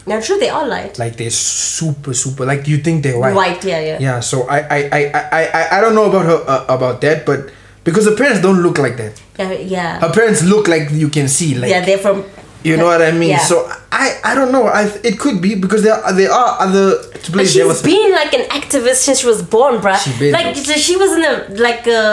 now 0.07 0.19
true 0.23 0.39
they 0.39 0.49
are 0.49 0.65
light 0.67 0.97
Like 0.97 1.15
they're 1.19 1.29
super 1.35 2.13
super 2.13 2.45
like 2.45 2.67
you 2.67 2.77
think 2.79 3.03
they're 3.03 3.19
white. 3.19 3.35
white 3.35 3.61
yeah 3.63 3.79
yeah 3.89 3.97
Yeah. 3.99 4.19
So 4.21 4.47
I 4.49 4.59
I, 4.77 4.79
I, 4.99 5.01
I, 5.13 5.43
I 5.59 5.63
I 5.77 5.81
don't 5.81 5.95
know 5.99 6.07
about 6.09 6.25
her 6.31 6.39
uh, 6.47 6.65
about 6.75 7.01
that, 7.05 7.25
but 7.29 7.51
because 7.83 8.05
her 8.09 8.15
parents 8.15 8.41
don't 8.41 8.61
look 8.65 8.77
like 8.79 8.95
that. 8.97 9.13
yeah 9.37 9.51
yeah, 9.75 9.91
Her 9.99 10.11
parents 10.11 10.41
look 10.43 10.67
like 10.67 10.89
you 10.91 11.09
can 11.17 11.27
see 11.27 11.55
like 11.59 11.69
yeah 11.71 11.83
they're 11.85 11.99
from 12.07 12.23
You 12.67 12.75
know 12.75 12.89
what 12.91 13.01
I 13.01 13.11
mean? 13.15 13.29
Yeah. 13.37 13.43
So 13.51 13.63
I 13.93 14.05
I 14.29 14.31
don't 14.35 14.51
know. 14.51 14.65
I 14.67 14.89
it 15.09 15.15
could 15.23 15.37
be 15.45 15.51
because 15.55 15.83
there 15.87 15.93
are, 15.95 16.11
there 16.19 16.31
are 16.31 16.51
other 16.65 16.99
But 17.31 17.47
she's 17.47 17.81
been 17.83 18.11
like 18.11 18.33
an 18.39 18.45
activist 18.59 18.99
since 19.07 19.17
she 19.21 19.27
was 19.33 19.39
born, 19.55 19.79
bruh. 19.83 19.95
She 20.03 20.11
been. 20.19 20.33
like 20.37 20.51
she 20.55 20.95
was 21.03 21.11
in 21.17 21.23
a 21.23 21.33
like 21.67 21.85
a 21.87 22.03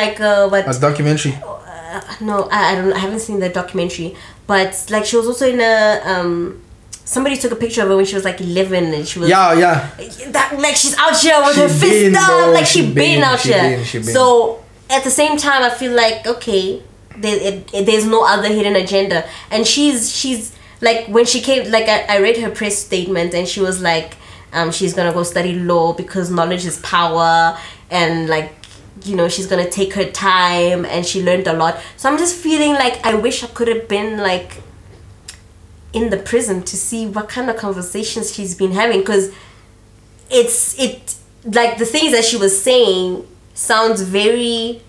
like 0.00 0.18
a 0.18 0.48
what? 0.50 0.64
a 0.66 0.74
documentary. 0.80 1.34
Uh, 1.96 2.14
no, 2.20 2.48
I, 2.50 2.72
I 2.72 2.74
don't. 2.76 2.92
I 2.92 2.98
haven't 2.98 3.20
seen 3.20 3.40
the 3.40 3.48
documentary, 3.48 4.14
but 4.46 4.86
like 4.90 5.04
she 5.04 5.16
was 5.16 5.26
also 5.26 5.48
in 5.48 5.60
a 5.60 6.00
um. 6.04 6.62
Somebody 7.04 7.36
took 7.36 7.52
a 7.52 7.56
picture 7.56 7.82
of 7.82 7.88
her 7.88 7.96
when 7.96 8.04
she 8.04 8.16
was 8.16 8.24
like 8.24 8.40
eleven, 8.40 8.84
and 8.92 9.06
she 9.06 9.20
was 9.20 9.28
Yeah, 9.28 9.52
yeah. 9.52 9.90
that 10.32 10.56
like 10.58 10.74
she's 10.74 10.96
out 10.98 11.16
here 11.16 11.38
with 11.44 11.54
She 11.54 11.60
her 11.62 11.68
fist 11.68 11.82
been, 11.82 12.16
up, 12.16 12.52
like 12.52 12.66
she, 12.66 12.80
She 12.80 12.86
been, 12.86 12.94
been, 12.94 13.22
out 13.22 13.38
she 13.38 13.52
here. 13.52 13.62
been, 13.76 13.84
she 13.84 13.98
been. 13.98 14.06
So 14.08 14.64
at 14.90 15.04
the 15.04 15.10
same 15.10 15.36
time, 15.36 15.62
I 15.62 15.70
feel 15.70 15.92
like 15.92 16.26
okay, 16.26 16.82
there, 17.16 17.36
it, 17.36 17.72
it- 17.72 17.86
there's 17.86 18.04
no 18.06 18.26
other 18.26 18.48
hidden 18.48 18.74
agenda, 18.74 19.24
and 19.52 19.64
she's 19.64 20.10
she's 20.14 20.52
like 20.80 21.06
when 21.06 21.24
she 21.26 21.40
came, 21.40 21.70
like 21.70 21.88
I, 21.88 22.16
I 22.16 22.18
read 22.18 22.36
her 22.38 22.50
press 22.50 22.76
statement, 22.76 23.34
and 23.34 23.46
she 23.46 23.60
was 23.60 23.80
like, 23.80 24.16
um, 24.52 24.72
she's 24.72 24.92
gonna 24.92 25.12
go 25.12 25.22
study 25.22 25.54
law 25.54 25.92
because 25.92 26.28
knowledge 26.30 26.64
is 26.66 26.78
power, 26.80 27.56
and 27.90 28.28
like. 28.28 28.52
You 29.04 29.14
know, 29.16 29.28
she's 29.28 29.46
gonna 29.46 29.68
take 29.70 29.92
her 29.94 30.04
time 30.10 30.84
and 30.84 31.04
she 31.04 31.22
learned 31.22 31.46
a 31.46 31.52
lot. 31.52 31.78
So 31.96 32.08
I'm 32.10 32.18
just 32.18 32.34
feeling 32.36 32.72
like 32.74 33.04
I 33.04 33.14
wish 33.14 33.44
I 33.44 33.48
could 33.48 33.68
have 33.68 33.88
been 33.88 34.18
like 34.18 34.62
in 35.92 36.10
the 36.10 36.16
prison 36.18 36.62
to 36.62 36.76
see 36.76 37.06
what 37.06 37.28
kind 37.28 37.48
of 37.48 37.56
conversations 37.56 38.34
she's 38.34 38.54
been 38.54 38.72
having 38.72 39.00
because 39.00 39.32
it's 40.30 40.78
it 40.78 41.14
like 41.44 41.78
the 41.78 41.86
things 41.86 42.12
that 42.12 42.24
she 42.24 42.36
was 42.36 42.60
saying 42.60 43.26
sounds 43.54 44.02
very 44.02 44.82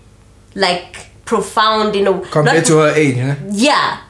like 0.56 1.08
profound 1.26 1.96
you 1.96 2.04
know. 2.04 2.20
Compared 2.20 2.58
not- 2.58 2.66
to 2.66 2.78
her 2.80 2.90
age, 2.96 3.18
yeah. 3.52 4.02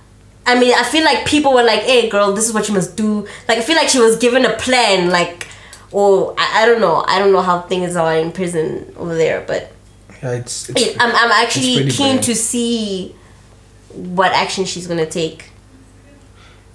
I 0.46 0.58
mean 0.58 0.74
i 0.74 0.84
feel 0.84 1.04
like 1.04 1.26
people 1.28 1.54
were 1.54 1.64
like 1.64 1.82
hey 1.82 2.10
girl 2.10 2.32
this 2.32 2.48
is 2.48 2.54
what 2.54 2.68
you 2.68 2.74
must 2.74 2.96
do. 2.96 3.28
Like 3.48 3.58
i 3.58 3.62
feel 3.62 3.76
like 3.76 3.90
she 3.90 4.00
was 4.00 4.16
given 4.18 4.46
a 4.46 4.54
plan 4.58 5.10
like 5.10 5.48
or 5.92 6.34
I, 6.38 6.64
I 6.64 6.66
don't 6.66 6.82
know. 6.82 7.04
I 7.08 7.20
don't 7.20 7.32
know 7.32 7.42
how 7.42 7.62
things 7.62 7.96
are 7.96 8.16
in 8.18 8.32
prison 8.32 8.94
over 8.98 9.16
there 9.16 9.44
but 9.46 9.72
Yeah, 10.24 10.32
it's, 10.32 10.70
it's 10.70 10.98
I'm, 11.00 11.16
I'm 11.16 11.32
actually 11.32 11.90
keen 11.90 12.18
bad. 12.18 12.24
to 12.24 12.36
see 12.36 13.16
what 13.94 14.32
action 14.32 14.66
she's 14.66 14.88
gonna 14.88 15.06
take 15.06 15.52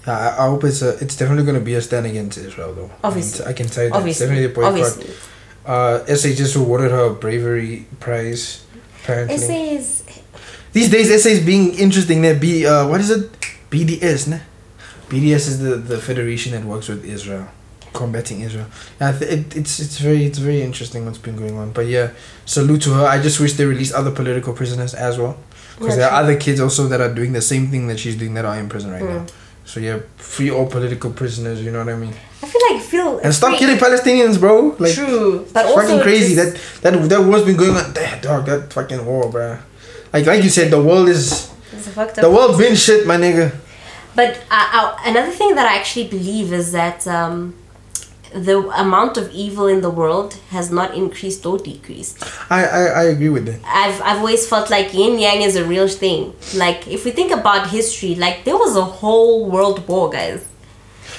yeah, 0.06 0.18
I, 0.18 0.44
I 0.44 0.48
hope 0.48 0.64
it's 0.64 0.82
a, 0.82 0.98
it's 0.98 1.16
definitely 1.16 1.44
gonna 1.44 1.60
be 1.60 1.74
a 1.74 1.82
stand 1.82 2.06
against 2.06 2.38
Israel 2.38 2.74
though. 2.74 2.90
Obviously. 3.04 3.44
I 3.44 3.52
can, 3.52 3.66
I 3.66 3.66
can 3.66 3.66
tell 3.68 3.84
you 3.84 3.90
that. 3.90 3.96
It's 4.06 4.20
obviously 4.20 4.26
definitely 4.26 4.62
a 4.62 4.66
obviously 4.66 5.14
Uh, 5.64 6.04
SA 6.16 6.30
just 6.30 6.56
awarded 6.56 6.90
her 6.90 7.06
a 7.06 7.14
bravery 7.14 7.86
prize. 8.00 8.66
Apparently, 9.02 9.36
essays 9.36 10.02
these 10.72 10.90
days 10.90 11.22
SA 11.22 11.28
is 11.28 11.44
being 11.44 11.74
interesting. 11.74 12.22
There 12.22 12.34
be 12.34 12.66
uh, 12.66 12.88
what 12.88 13.00
is 13.00 13.10
it? 13.10 13.30
BDS, 13.70 14.28
ne? 14.28 14.40
BDS 15.08 15.46
is 15.48 15.58
the, 15.60 15.76
the 15.76 15.98
federation 15.98 16.52
that 16.52 16.64
works 16.64 16.88
with 16.88 17.04
Israel, 17.04 17.48
combating 17.92 18.40
Israel. 18.40 18.66
Yeah, 19.00 19.12
th- 19.18 19.30
it, 19.30 19.56
it's 19.56 19.80
it's 19.80 19.98
very 19.98 20.24
it's 20.26 20.38
very 20.38 20.62
interesting 20.62 21.04
what's 21.06 21.18
been 21.18 21.36
going 21.36 21.56
on. 21.58 21.72
But 21.72 21.86
yeah, 21.86 22.10
salute 22.46 22.82
to 22.82 22.90
her. 22.94 23.06
I 23.06 23.20
just 23.22 23.38
wish 23.40 23.52
they 23.54 23.64
release 23.66 23.92
other 23.92 24.10
political 24.10 24.52
prisoners 24.52 24.94
as 24.94 25.18
well, 25.18 25.36
because 25.78 25.96
Yeah, 25.96 25.96
there 26.06 26.10
are 26.10 26.22
other 26.22 26.36
kids 26.36 26.60
also 26.60 26.86
that 26.88 27.00
are 27.00 27.12
doing 27.14 27.32
the 27.32 27.42
same 27.42 27.68
thing 27.68 27.86
that 27.88 27.98
she's 27.98 28.16
doing 28.16 28.34
that 28.34 28.44
are 28.44 28.56
in 28.58 28.68
prison 28.68 28.90
right 28.92 29.02
Mm. 29.02 29.16
now. 29.16 29.26
So 29.64 29.78
yeah, 29.80 30.00
free 30.16 30.50
all 30.50 30.66
political 30.66 31.10
prisoners. 31.12 31.62
You 31.64 31.70
know 31.70 31.78
what 31.84 31.88
I 31.94 31.96
mean? 31.96 32.14
i 32.42 32.46
feel 32.46 32.62
like 32.70 32.82
feel 32.82 33.18
And 33.18 33.32
stop 33.32 33.50
free- 33.50 33.58
killing 33.60 33.78
Palestinians, 33.78 34.38
bro. 34.40 34.74
Like 34.78 34.94
true 34.94 35.46
but 35.52 35.64
it's 35.66 35.74
also 35.74 35.80
fucking 35.86 36.00
crazy. 36.02 36.34
That 36.34 36.58
that 36.82 36.92
that 37.08 37.20
war's 37.22 37.44
been 37.44 37.56
going 37.56 37.76
on. 37.76 37.92
Damn, 37.92 38.20
dog, 38.20 38.46
that 38.46 38.72
fucking 38.72 39.06
war, 39.06 39.30
bro. 39.30 39.58
Like 40.12 40.26
like 40.26 40.42
you 40.42 40.50
said, 40.50 40.70
the 40.70 40.82
world 40.82 41.08
is 41.08 41.50
it's 41.72 41.86
a 41.86 41.90
fucked 41.90 42.18
up 42.18 42.22
the 42.26 42.30
world 42.30 42.58
been 42.58 42.74
shit, 42.74 43.06
my 43.06 43.16
nigga. 43.16 43.52
But 44.14 44.32
uh, 44.50 44.68
uh, 44.78 44.96
another 45.06 45.30
thing 45.32 45.54
that 45.54 45.66
I 45.72 45.74
actually 45.80 46.08
believe 46.08 46.52
is 46.52 46.72
that 46.72 47.06
um, 47.06 47.54
the 48.34 48.58
amount 48.80 49.16
of 49.16 49.30
evil 49.32 49.66
in 49.66 49.80
the 49.80 49.90
world 49.90 50.34
has 50.50 50.70
not 50.70 50.94
increased 50.94 51.44
or 51.46 51.58
decreased. 51.58 52.22
I, 52.50 52.64
I 52.64 52.82
I 53.00 53.04
agree 53.04 53.28
with 53.28 53.46
that. 53.46 53.60
I've 53.66 54.00
I've 54.02 54.18
always 54.18 54.46
felt 54.48 54.70
like 54.70 54.92
yin 54.94 55.18
yang 55.18 55.42
is 55.42 55.56
a 55.56 55.64
real 55.64 55.88
thing. 55.88 56.32
Like 56.56 56.86
if 56.88 57.04
we 57.04 57.10
think 57.10 57.30
about 57.32 57.68
history, 57.70 58.14
like 58.14 58.44
there 58.44 58.56
was 58.56 58.76
a 58.76 58.84
whole 58.84 59.50
world 59.50 59.86
war, 59.88 60.10
guys. 60.10 60.46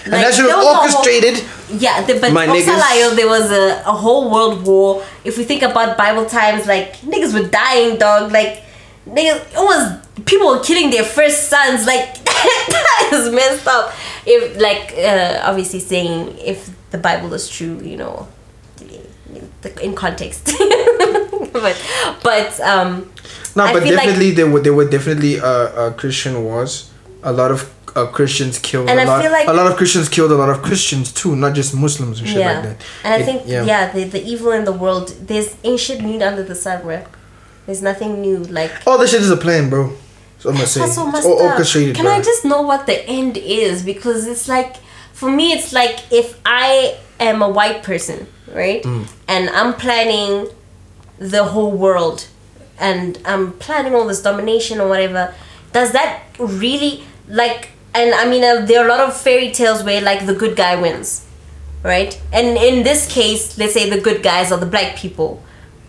And 0.05 0.11
that 0.13 0.33
there 0.35 0.47
was 0.47 0.65
was 0.65 0.65
whole- 0.65 0.81
orchestrated. 0.83 1.43
yeah, 1.81 2.03
the, 2.05 2.19
but 2.19 2.33
My. 2.33 2.47
Oxalayo, 2.47 3.15
there 3.15 3.27
was 3.27 3.49
a, 3.51 3.81
a 3.85 3.93
whole 3.93 4.29
world 4.29 4.65
war. 4.67 5.01
If 5.23 5.37
we 5.37 5.45
think 5.45 5.61
about 5.63 5.97
Bible 5.97 6.25
times, 6.25 6.67
like 6.67 6.97
niggas 6.97 7.33
were 7.33 7.47
dying, 7.47 7.97
dog. 7.97 8.31
Like 8.33 8.63
niggas, 9.07 9.39
it 9.53 9.63
was 9.63 10.02
people 10.25 10.47
were 10.47 10.63
killing 10.63 10.89
their 10.89 11.03
first 11.03 11.49
sons. 11.49 11.85
Like 11.85 12.23
that 12.25 13.09
is 13.13 13.33
messed 13.33 13.67
up. 13.67 13.93
If 14.25 14.59
like 14.61 14.93
uh, 14.97 15.41
obviously 15.49 15.79
saying 15.79 16.37
if 16.37 16.69
the 16.91 16.97
Bible 16.97 17.33
is 17.33 17.49
true, 17.49 17.79
you 17.81 17.97
know, 17.97 18.27
in 19.81 19.95
context. 19.95 20.53
but 21.53 21.75
but 22.23 22.59
um, 22.61 23.11
No, 23.55 23.63
I 23.65 23.73
but 23.73 23.83
feel 23.83 23.95
like- 23.95 24.05
definitely 24.05 24.31
there 24.31 24.47
were 24.49 24.59
there 24.61 24.73
were 24.73 24.89
definitely 24.89 25.39
uh, 25.39 25.47
uh 25.47 25.93
Christian 25.93 26.43
wars. 26.43 26.91
A 27.23 27.31
lot 27.31 27.51
of 27.51 27.71
uh, 27.95 28.07
Christians 28.07 28.59
killed 28.59 28.89
And 28.89 28.99
a 28.99 29.03
I 29.03 29.05
lot. 29.05 29.21
feel 29.21 29.31
like- 29.31 29.47
a 29.47 29.53
lot 29.53 29.67
of 29.71 29.77
Christians 29.77 30.09
killed 30.09 30.31
a 30.31 30.35
lot 30.35 30.49
of 30.49 30.61
Christians 30.61 31.11
too, 31.13 31.35
not 31.35 31.53
just 31.53 31.73
Muslims 31.75 32.19
and 32.19 32.27
shit 32.27 32.37
yeah, 32.39 32.53
like 32.53 32.63
that. 32.63 32.77
and 33.03 33.13
I 33.13 33.17
It- 33.19 33.25
think 33.25 33.43
yeah, 33.47 33.91
the 33.93 34.03
the 34.05 34.21
evil 34.23 34.51
in 34.51 34.65
the 34.65 34.73
world. 34.73 35.09
There's 35.27 35.55
ancient 35.63 36.01
new 36.01 36.21
under 36.21 36.43
the 36.43 36.55
sun. 36.55 36.81
There's 37.65 37.81
nothing 37.81 38.21
new. 38.21 38.39
Like 38.39 38.71
all 38.85 38.97
this 38.97 39.11
shit 39.11 39.21
is 39.21 39.31
a 39.31 39.37
plan, 39.37 39.69
bro. 39.69 39.93
So 40.43 40.49
I'm 40.49 40.55
gonna 40.55 40.67
say 40.67 40.85
so 40.87 41.03
all 41.03 41.41
orchestrated, 41.41 41.95
Can. 41.95 42.05
I 42.05 42.21
just 42.21 42.43
know 42.43 42.63
what 42.63 42.85
the 42.85 43.01
end 43.07 43.37
is? 43.37 43.81
Because 43.81 44.27
it's 44.27 44.49
like, 44.49 44.75
for 45.13 45.31
me, 45.31 45.53
it's 45.53 45.71
like 45.71 45.99
if 46.11 46.37
I 46.45 46.97
am 47.17 47.41
a 47.41 47.47
white 47.47 47.81
person, 47.81 48.27
right? 48.53 48.83
Mm. 48.83 49.09
And 49.29 49.49
I'm 49.51 49.73
planning 49.73 50.49
the 51.17 51.45
whole 51.45 51.71
world 51.71 52.27
and 52.77 53.17
I'm 53.23 53.53
planning 53.53 53.95
all 53.95 54.05
this 54.05 54.21
domination 54.21 54.81
or 54.81 54.89
whatever, 54.89 55.33
does 55.71 55.93
that 55.93 56.23
really 56.37 57.05
like 57.29 57.69
and 57.93 58.13
I 58.13 58.29
mean 58.29 58.43
uh, 58.43 58.65
there 58.65 58.81
are 58.81 58.85
a 58.85 58.89
lot 58.89 58.99
of 58.99 59.15
fairy 59.15 59.49
tales 59.51 59.81
where 59.81 60.01
like 60.01 60.25
the 60.25 60.35
good 60.35 60.57
guy 60.57 60.75
wins, 60.75 61.25
right? 61.83 62.21
And 62.33 62.57
in 62.57 62.83
this 62.83 63.09
case, 63.09 63.57
let's 63.57 63.73
say 63.73 63.89
the 63.89 64.01
good 64.01 64.21
guys 64.21 64.51
are 64.51 64.59
the 64.59 64.65
black 64.65 64.97
people. 64.97 65.41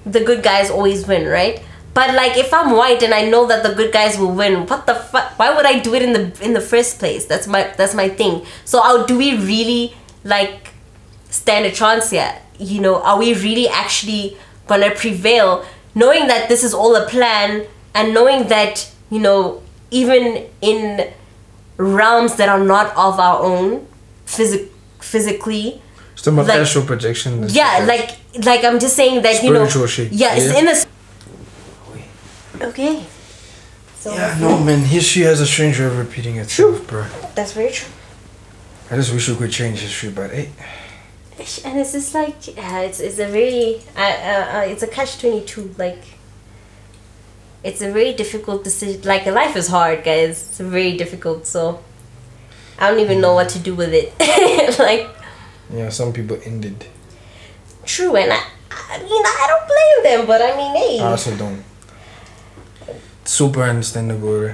The 0.07 0.21
good 0.21 0.45
guys 0.45 0.71
always 0.71 1.09
win, 1.09 1.27
right? 1.27 1.61
But 1.95 2.14
like 2.14 2.36
if 2.36 2.53
I'm 2.53 2.72
white 2.72 3.03
and 3.05 3.14
I 3.14 3.24
know 3.28 3.47
that 3.47 3.62
the 3.62 3.72
good 3.74 3.92
guys 3.92 4.18
will 4.18 4.32
win, 4.32 4.66
what 4.66 4.86
the 4.86 4.95
fuck? 4.97 5.38
Why 5.38 5.55
would 5.55 5.64
I 5.64 5.78
do 5.78 5.95
it 5.95 6.03
in 6.03 6.12
the 6.12 6.24
in 6.45 6.53
the 6.53 6.61
first 6.61 6.99
place? 6.99 7.24
That's 7.26 7.47
my 7.47 7.72
that's 7.76 7.95
my 7.95 8.09
thing. 8.09 8.45
So 8.64 8.80
how 8.82 9.07
do 9.07 9.16
we 9.16 9.36
really 9.38 9.95
like 10.24 10.70
stand 11.30 11.64
a 11.66 11.70
chance 11.70 12.11
here? 12.11 12.34
You 12.59 12.80
know, 12.80 13.01
are 13.03 13.18
we 13.18 13.32
really 13.34 13.68
actually 13.68 14.36
gonna 14.66 14.90
prevail, 14.90 15.64
knowing 15.95 16.26
that 16.26 16.49
this 16.49 16.64
is 16.64 16.74
all 16.74 16.97
a 16.97 17.07
plan 17.07 17.66
and 17.95 18.12
knowing 18.12 18.49
that 18.49 18.90
you 19.11 19.20
know 19.20 19.62
even 19.90 20.47
in 20.61 21.09
realms 21.76 22.34
that 22.36 22.49
are 22.49 22.59
not 22.64 22.90
of 22.97 23.20
our 23.20 23.40
own, 23.40 23.86
physic 24.26 24.70
physically, 25.01 25.80
Still 26.16 26.32
about 26.40 26.47
Like- 26.59 26.86
projection. 26.86 27.47
yeah 27.51 27.84
like 27.86 28.16
like 28.45 28.64
i'm 28.64 28.78
just 28.80 28.97
saying 28.97 29.22
that 29.22 29.42
you 29.42 29.53
know 29.53 29.66
Spiritual 29.66 29.86
shit, 29.86 30.12
yeah 30.12 30.34
it's 30.34 30.57
in 30.59 30.64
this 30.64 30.86
okay. 32.61 33.05
So 33.99 34.13
Yeah, 34.15 34.37
no 34.41 34.59
man, 34.63 34.81
history 34.81 35.23
has 35.23 35.41
a 35.41 35.47
strange 35.47 35.79
way 35.79 35.87
of 35.87 35.99
repeating 35.99 36.37
itself, 36.37 36.87
bro. 36.87 37.07
that's 37.35 37.53
very 37.53 37.73
true. 37.73 37.89
I 38.91 38.97
just 38.97 39.13
wish 39.15 39.29
we 39.29 39.37
could 39.37 39.51
change 39.51 39.79
history, 39.81 40.11
but 40.11 40.31
hey, 40.31 40.51
and 41.65 41.81
it's 41.81 41.93
just 41.93 42.15
like 42.15 42.37
uh, 42.57 42.85
it's, 42.87 43.01
it's 43.01 43.19
a 43.19 43.27
very 43.27 43.81
uh, 43.97 44.01
uh, 44.01 44.65
it's 44.67 44.83
a 44.83 44.87
catch 44.87 45.19
22 45.21 45.75
like 45.79 46.03
it's 47.65 47.81
a 47.83 47.91
very 47.91 48.13
difficult 48.13 48.63
decision 48.63 49.03
like 49.03 49.27
life 49.27 49.57
is 49.57 49.69
hard 49.69 50.05
guys. 50.05 50.31
It's 50.49 50.61
very 50.61 50.97
difficult 50.97 51.47
so 51.47 51.83
i 52.79 52.89
don't 52.91 53.01
even 53.01 53.21
know 53.21 53.35
what 53.35 53.49
to 53.51 53.59
do 53.59 53.75
with 53.75 53.93
it. 53.93 54.13
Like 54.79 55.09
yeah, 55.73 55.89
some 55.89 56.13
people 56.13 56.39
ended. 56.45 56.87
true 57.85 58.15
and 58.17 58.33
I, 58.33 58.41
I 58.91 58.99
mean 59.03 59.23
i 59.25 59.47
don't 59.49 59.67
blame 59.67 59.99
them 60.19 60.27
but 60.27 60.41
i 60.43 60.57
mean 60.57 60.77
hey. 60.77 61.01
I 61.01 61.11
also 61.11 61.35
don't. 61.37 61.65
Super 63.25 63.62
understandable. 63.62 64.53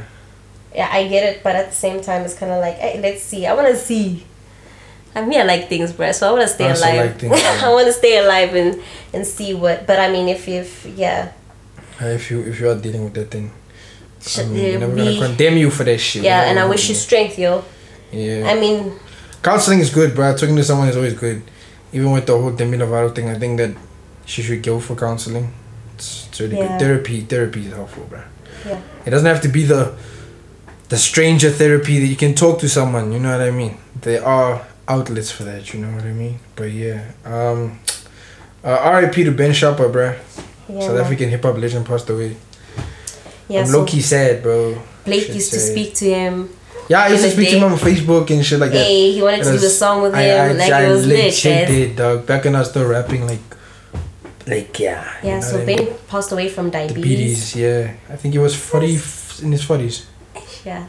yeah, 0.75 0.89
I 0.93 1.09
get 1.09 1.25
it, 1.25 1.43
but 1.43 1.57
at 1.57 1.71
the 1.71 1.75
same 1.75 2.01
time, 2.01 2.23
it's 2.23 2.35
kind 2.35 2.53
of 2.53 2.61
like, 2.61 2.77
hey, 2.77 3.01
let's 3.01 3.23
see. 3.23 3.47
I 3.47 3.55
want 3.55 3.68
to 3.68 3.77
see. 3.77 4.25
I 5.14 5.25
mean, 5.25 5.41
I 5.41 5.45
like 5.45 5.68
things, 5.68 5.93
bro. 5.93 6.12
So 6.12 6.29
I 6.29 6.33
want 6.33 6.43
to 6.49 6.55
stay 6.55 6.66
I 6.66 6.73
alive. 6.75 6.97
like 7.11 7.18
things. 7.18 7.43
I 7.64 7.68
want 7.68 7.87
to 7.89 7.93
stay 7.93 8.18
alive 8.18 8.55
and 8.55 8.81
and 9.12 9.27
see 9.27 9.55
what. 9.55 9.87
But 9.87 9.99
I 9.99 10.09
mean, 10.11 10.29
if 10.29 10.47
if 10.49 10.87
yeah, 10.87 11.33
Uh, 12.01 12.07
If 12.14 12.31
you 12.31 12.41
if 12.43 12.61
you 12.61 12.71
are 12.71 12.77
dealing 12.77 13.05
with 13.05 13.14
that 13.14 13.31
thing, 13.31 13.51
sh- 14.23 14.39
I 14.39 14.45
mean, 14.45 14.81
we're 14.81 14.97
gonna 14.97 15.18
condemn 15.18 15.57
you 15.59 15.71
for 15.71 15.83
that 15.85 15.99
shit. 15.99 16.23
yeah, 16.23 16.49
and 16.49 16.59
I 16.61 16.64
wish 16.66 16.89
you 16.89 16.95
strength, 16.95 17.39
yo. 17.39 17.64
Yeah. 18.12 18.47
I 18.51 18.55
mean, 18.55 18.93
Counseling 19.43 19.81
is 19.81 19.91
good, 19.91 20.14
bro. 20.14 20.37
Talking 20.37 20.55
to 20.57 20.64
someone 20.64 20.89
is 20.89 20.97
always 20.97 21.14
good. 21.14 21.43
Even 21.93 22.12
with 22.12 22.27
the 22.27 22.39
whole 22.39 22.53
Demi 22.53 22.79
Lovato 22.79 23.12
thing, 23.12 23.29
I 23.31 23.35
think 23.39 23.59
that 23.59 23.75
she 24.27 24.43
should 24.43 24.62
go 24.62 24.79
for 24.79 24.95
counseling. 24.95 25.53
It's, 25.97 26.29
it's 26.29 26.39
really 26.41 26.57
Yeah. 26.59 26.68
good. 26.79 26.81
Therapy, 26.81 27.21
therapy 27.23 27.66
is 27.66 27.73
helpful, 27.75 28.05
bro. 28.05 28.21
Yeah, 28.67 28.81
It 29.07 29.11
doesn't 29.11 29.27
have 29.27 29.41
to 29.43 29.49
be 29.49 29.65
the 29.65 29.93
the 30.89 30.97
stranger 30.99 31.51
therapy 31.51 32.01
that 32.01 32.07
you 32.07 32.17
can 32.17 32.35
talk 32.35 32.59
to 32.61 32.69
someone. 32.69 33.13
You 33.13 33.21
know 33.21 33.31
what 33.31 33.41
I 33.47 33.51
mean? 33.53 33.77
There 34.03 34.25
are 34.27 34.67
outlets 34.89 35.31
for 35.31 35.45
that. 35.45 35.73
You 35.73 35.81
know 35.81 35.93
what 35.95 36.05
I 36.05 36.13
mean? 36.13 36.39
But 36.57 36.73
yeah, 36.73 37.13
um, 37.25 37.79
uh, 38.65 38.77
R.I.P. 38.97 39.25
to 39.25 39.31
Ben 39.31 39.53
Sharpa, 39.53 39.91
bro. 39.91 40.15
yeah. 40.69 40.81
South 40.81 40.95
man. 40.95 41.05
African 41.05 41.29
hip 41.31 41.43
hop 41.45 41.57
legend 41.59 41.87
passed 41.87 42.11
away. 42.11 42.37
yeah. 43.49 43.61
I'm 43.61 43.67
so 43.67 43.79
low 43.79 43.87
key 43.87 44.01
sad, 44.03 44.43
bro. 44.43 44.83
Blake 45.05 45.27
Shit 45.27 45.35
used 45.37 45.53
to 45.53 45.61
sad. 45.61 45.71
speak 45.73 45.95
to 45.95 46.05
him. 46.13 46.49
Yeah, 46.89 47.03
I 47.05 47.09
used 47.09 47.23
to 47.25 47.31
speak 47.31 47.51
to 47.51 47.57
him 47.59 47.65
on 47.73 47.79
Facebook 47.79 48.29
and 48.31 48.45
shit 48.45 48.59
like 48.59 48.73
that. 48.73 48.85
Hey, 48.85 49.13
he 49.13 49.23
wanted 49.23 49.41
It 49.41 49.45
to 49.45 49.53
do 49.53 49.59
the 49.59 49.71
song 49.71 50.03
with 50.03 50.13
I- 50.15 50.23
him. 50.23 50.51
I- 50.51 50.53
like 50.59 50.73
I 50.73 50.85
it 50.87 50.91
was 50.91 51.07
legit 51.07 51.69
guys. 51.69 51.69
did, 51.69 51.97
dog. 51.97 52.27
Back 52.27 52.45
when 52.45 52.57
I 52.57 52.59
was 52.61 52.71
still 52.71 52.87
rapping, 52.89 53.27
like, 53.29 53.39
like 54.47 54.77
yeah. 54.81 55.07
Yeah, 55.23 55.39
so 55.41 55.65
Ben? 55.65 55.87
Passed 56.11 56.33
away 56.33 56.49
from 56.49 56.71
diabetes. 56.71 57.05
Diabetes, 57.05 57.57
yeah. 57.57 57.95
I 58.09 58.17
think 58.17 58.35
he 58.35 58.39
was 58.39 58.55
forty 58.55 58.97
f- 58.97 59.41
in 59.43 59.53
his 59.53 59.63
forties. 59.63 60.07
Yeah. 60.65 60.89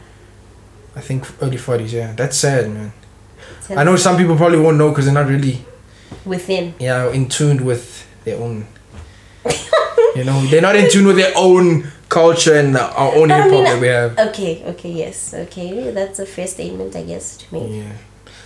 I 0.94 1.00
think 1.00 1.24
early 1.40 1.56
forties. 1.56 1.92
Yeah, 1.94 2.12
that's 2.12 2.36
sad, 2.36 2.68
man. 2.70 2.92
I 3.70 3.84
know 3.84 3.96
some 3.96 4.16
people 4.16 4.36
probably 4.36 4.58
won't 4.58 4.76
know 4.76 4.90
because 4.90 5.06
they're 5.06 5.14
not 5.14 5.28
really, 5.28 5.64
Within. 6.26 6.74
yeah, 6.78 7.10
in 7.10 7.28
tune 7.28 7.64
with 7.64 8.06
their 8.24 8.36
own. 8.38 8.66
you 10.16 10.24
know, 10.24 10.42
they're 10.50 10.60
not 10.60 10.76
in 10.76 10.90
tune 10.90 11.06
with 11.06 11.16
their 11.16 11.32
own 11.36 11.86
culture 12.08 12.54
and 12.54 12.76
our 12.76 13.14
own 13.16 13.30
hip 13.30 13.50
hop 13.50 13.64
that 13.64 13.80
we 13.80 13.86
have. 13.86 14.18
Okay, 14.18 14.62
okay, 14.66 14.90
yes, 14.90 15.32
okay. 15.32 15.90
That's 15.90 16.18
a 16.18 16.26
fair 16.26 16.46
statement, 16.46 16.94
I 16.94 17.04
guess, 17.04 17.38
to 17.38 17.54
me. 17.54 17.78
Yeah. 17.78 17.92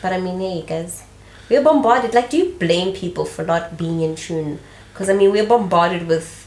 But 0.03 0.12
I 0.12 0.20
mean, 0.20 0.39
hey, 0.39 0.62
guys, 0.62 1.03
we're 1.49 1.62
bombarded. 1.64 2.14
Like, 2.14 2.31
do 2.31 2.37
you 2.37 2.53
blame 2.59 2.95
people 2.95 3.24
for 3.24 3.45
not 3.45 3.77
being 3.77 4.03
in 4.03 4.14
tune? 4.14 4.61
Because 4.93 5.11
I 5.11 5.14
mean, 5.14 5.33
we're 5.33 5.47
bombarded 5.47 6.07
with 6.07 6.45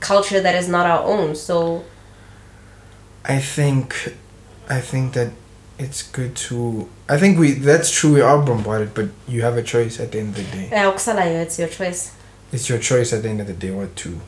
culture 0.00 0.40
that 0.40 0.54
is 0.54 0.68
not 0.68 0.86
our 0.86 1.04
own. 1.04 1.34
So 1.34 1.84
I 3.24 3.38
think, 3.38 4.14
I 4.68 4.80
think 4.80 5.14
that 5.14 5.32
it's 5.78 6.02
good 6.02 6.36
to. 6.36 6.88
I 7.08 7.18
think 7.18 7.38
we. 7.38 7.52
That's 7.52 7.90
true. 7.90 8.14
We 8.14 8.20
are 8.20 8.42
bombarded, 8.44 8.94
but 8.94 9.08
you 9.26 9.42
have 9.42 9.56
a 9.56 9.62
choice 9.62 9.98
at 10.00 10.12
the 10.12 10.20
end 10.20 10.30
of 10.30 10.36
the 10.36 10.42
day. 10.56 10.68
it's 11.42 11.58
your 11.58 11.68
choice. 11.68 12.14
It's 12.52 12.68
your 12.68 12.78
choice 12.78 13.12
at 13.12 13.22
the 13.22 13.28
end 13.28 13.40
of 13.40 13.46
the 13.46 13.54
day 13.54 13.70
what 13.70 13.96
to. 13.96 14.20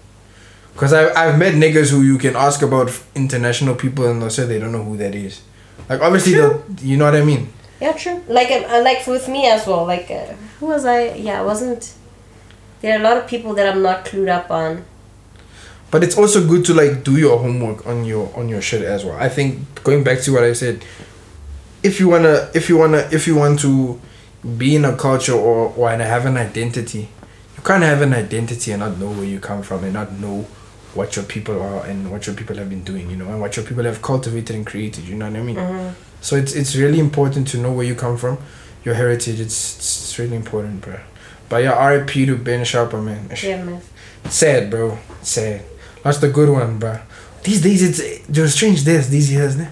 Cause 0.77 0.95
I've 0.95 1.15
I've 1.15 1.39
met 1.39 1.55
niggas 1.55 1.91
who 1.91 2.01
you 2.01 2.17
can 2.17 2.35
ask 2.35 2.63
about 2.63 2.91
international 3.15 3.75
people 3.75 4.07
and 4.07 4.23
they'll 4.23 4.31
say 4.31 4.47
they 4.47 4.59
don't 4.59 4.73
know 4.73 4.83
who 4.83 4.97
that 4.97 5.15
is. 5.15 5.43
Like 5.89 6.01
obviously 6.01 6.33
True. 6.33 6.65
you 6.81 6.97
know 6.97 7.05
what 7.05 7.15
I 7.15 7.23
mean. 7.23 7.53
Yeah, 7.83 7.93
true. 7.93 8.23
Like, 8.29 8.51
um, 8.53 8.65
uh, 8.71 8.81
like 8.81 9.05
with 9.09 9.29
me 9.29 9.49
as 9.49 9.67
well. 9.67 9.85
Like, 9.85 10.09
uh, 10.09 10.35
who 10.61 10.67
was 10.67 10.85
I? 10.85 11.15
Yeah, 11.15 11.41
I 11.41 11.45
wasn't. 11.45 11.93
There 12.81 12.97
are 12.97 13.01
a 13.01 13.03
lot 13.03 13.17
of 13.17 13.27
people 13.27 13.55
that 13.55 13.67
I'm 13.69 13.83
not 13.83 14.05
clued 14.05 14.29
up 14.29 14.53
on. 14.53 14.85
But 15.93 16.03
it's 16.03 16.17
also 16.17 16.45
good 16.45 16.65
to 16.65 16.75
like 16.75 17.05
do 17.05 17.19
your 17.19 17.39
homework 17.39 17.87
on 17.87 18.07
your 18.07 18.33
on 18.35 18.49
your 18.49 18.63
shit 18.63 18.81
as 18.83 19.05
well. 19.05 19.17
I 19.17 19.29
think 19.29 19.85
going 19.85 20.03
back 20.03 20.23
to 20.23 20.33
what 20.33 20.43
I 20.43 20.55
said, 20.55 20.83
if 21.83 22.01
you 22.01 22.09
wanna 22.09 22.51
if 22.55 22.71
you 22.71 22.79
wanna 22.79 23.07
if 23.13 23.27
you 23.27 23.37
want 23.37 23.61
to 23.61 24.01
be 24.57 24.75
in 24.75 24.87
a 24.87 24.97
culture 24.97 25.35
or 25.35 25.73
or 25.77 25.91
have 25.91 26.25
an 26.25 26.39
identity, 26.39 27.11
you 27.57 27.63
can't 27.63 27.83
have 27.83 28.01
an 28.01 28.15
identity 28.15 28.73
and 28.73 28.81
not 28.81 28.99
know 28.99 29.11
where 29.11 29.27
you 29.27 29.39
come 29.39 29.63
from 29.63 29.85
and 29.85 29.93
not 29.93 30.13
know 30.13 30.47
what 30.95 31.15
your 31.15 31.27
people 31.27 31.61
are 31.61 31.85
and 31.85 32.11
what 32.11 32.27
your 32.27 32.37
people 32.37 32.57
have 32.57 32.71
been 32.71 32.85
doing, 32.85 33.11
you 33.11 33.17
know, 33.17 33.29
and 33.29 33.41
what 33.41 33.55
your 33.57 33.65
people 33.65 33.85
have 33.85 34.01
cultivated 34.01 34.57
and 34.57 34.67
created. 34.67 35.05
You 35.05 35.15
know 35.15 35.29
what 35.29 35.39
I 35.39 35.43
mean? 35.43 35.57
Mm-hmm. 35.57 35.95
So 36.23 36.37
it's 36.37 36.55
it's 36.55 36.75
really 36.75 37.01
important 37.01 37.49
to 37.49 37.59
know 37.59 37.71
where 37.71 37.85
you 37.85 37.95
come 37.95 38.17
from, 38.17 38.39
your 38.83 38.95
heritage. 38.95 39.41
It's 39.41 39.77
it's, 39.77 40.05
it's 40.05 40.19
really 40.19 40.37
important, 40.37 40.81
bro. 40.81 41.01
But 41.51 41.65
yeah, 41.65 41.73
R.I.P. 41.73 42.25
to 42.27 42.37
Ben 42.37 42.65
Sharpa, 42.65 43.05
man. 43.05 43.29
Yeah, 43.43 43.63
man. 43.63 43.83
Sad, 44.25 44.71
bro. 44.71 44.97
Sad. 45.21 45.67
That's 46.03 46.19
the 46.19 46.29
good 46.29 46.49
one, 46.49 46.79
bro. 46.79 46.99
These 47.45 47.63
days, 47.63 47.83
it's 47.83 48.27
there's 48.29 48.55
strange 48.55 48.85
deaths 48.85 49.09
these 49.09 49.31
years, 49.33 49.57
ne? 49.57 49.69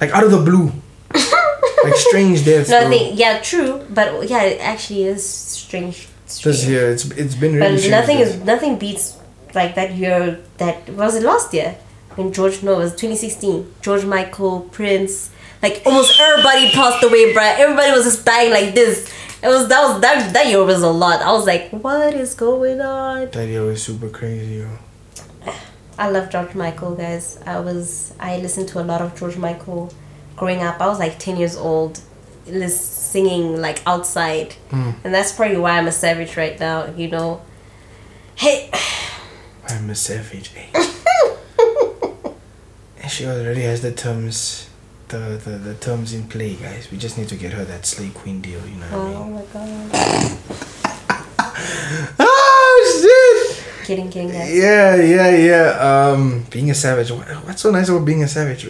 Like 0.00 0.10
out 0.10 0.24
of 0.24 0.30
the 0.30 0.38
blue, 0.42 0.72
like 1.84 1.94
strange 1.96 2.44
deaths, 2.44 2.70
No, 2.70 2.78
I 2.78 2.80
bro. 2.82 2.90
think 2.90 3.18
yeah, 3.18 3.40
true. 3.40 3.84
But 3.90 4.28
yeah, 4.28 4.42
it 4.42 4.60
actually 4.60 5.04
is 5.04 5.24
strange. 5.26 6.08
strange. 6.26 6.56
This 6.56 6.66
year, 6.66 6.90
it's 6.90 7.04
it's 7.12 7.34
been 7.34 7.54
really. 7.54 7.72
But 7.72 7.78
strange 7.78 7.90
nothing 7.90 8.18
is 8.18 8.36
nothing 8.44 8.78
beats 8.78 9.16
like 9.54 9.74
that 9.76 9.92
year 9.94 10.40
that 10.58 10.88
was 10.90 11.14
it 11.14 11.22
last 11.22 11.54
year 11.54 11.76
when 12.16 12.32
George 12.32 12.62
no 12.62 12.72
it 12.74 12.78
was 12.78 12.90
2016 12.92 13.72
George 13.82 14.04
Michael 14.04 14.62
Prince 14.72 15.30
like 15.62 15.80
almost 15.86 16.18
everybody 16.18 16.70
passed 16.72 17.02
away 17.04 17.32
bruh 17.32 17.54
everybody 17.58 17.92
was 17.92 18.02
just 18.02 18.24
dying 18.26 18.50
like 18.50 18.74
this 18.74 19.06
it 19.44 19.46
was 19.48 19.68
that 19.68 19.80
was 19.86 20.00
that 20.00 20.32
that 20.32 20.46
year 20.48 20.64
was 20.64 20.82
a 20.82 20.88
lot 20.90 21.22
I 21.22 21.30
was 21.30 21.46
like 21.46 21.70
what 21.70 22.14
is 22.14 22.34
going 22.34 22.80
on 22.80 23.30
That 23.30 23.46
year 23.46 23.62
was 23.62 23.80
super 23.84 24.08
crazy, 24.08 24.56
yo. 24.66 24.68
I 25.98 26.10
love 26.10 26.28
George 26.30 26.54
Michael 26.54 26.94
guys 26.94 27.38
I 27.46 27.60
was 27.60 28.12
I 28.18 28.38
listened 28.38 28.68
to 28.68 28.80
a 28.80 28.84
lot 28.84 29.00
of 29.00 29.14
George 29.18 29.36
Michael 29.36 29.92
growing 30.36 30.62
up 30.62 30.80
I 30.80 30.86
was 30.86 30.98
like 30.98 31.18
10 31.18 31.36
years 31.36 31.56
old 31.56 32.00
singing 32.68 33.60
like 33.60 33.80
outside 33.86 34.54
Mm. 34.70 34.94
and 35.04 35.14
that's 35.14 35.32
probably 35.32 35.56
why 35.56 35.78
I'm 35.78 35.86
a 35.86 35.92
savage 35.92 36.36
right 36.36 36.58
now 36.58 36.86
you 36.96 37.08
know 37.08 37.40
hey 38.34 38.70
I'm 39.66 39.88
a 39.88 39.94
savage, 39.94 40.50
eh? 40.56 40.66
and 43.00 43.10
she 43.10 43.24
already 43.26 43.62
has 43.62 43.80
the 43.80 43.92
terms, 43.92 44.68
the, 45.08 45.40
the 45.42 45.52
the 45.52 45.74
terms 45.76 46.12
in 46.12 46.28
play, 46.28 46.54
guys. 46.56 46.90
We 46.90 46.98
just 46.98 47.16
need 47.16 47.28
to 47.28 47.36
get 47.36 47.54
her 47.54 47.64
that 47.64 47.86
Slay 47.86 48.10
Queen 48.10 48.42
deal, 48.42 48.60
you 48.66 48.76
know 48.76 48.86
what 48.86 49.00
I 49.00 49.08
mean? 49.08 49.16
Oh 49.16 49.30
my 49.30 49.44
god. 52.18 52.28
Kidding, 53.84 54.10
kidding, 54.10 54.30
guys. 54.30 54.52
Yeah, 54.54 54.96
yeah, 54.96 55.30
yeah. 55.36 55.66
Um, 56.10 56.46
being 56.50 56.70
a 56.70 56.74
savage. 56.74 57.10
What's 57.10 57.62
so 57.62 57.70
nice 57.70 57.88
about 57.88 58.04
being 58.04 58.22
a 58.22 58.28
savage. 58.28 58.66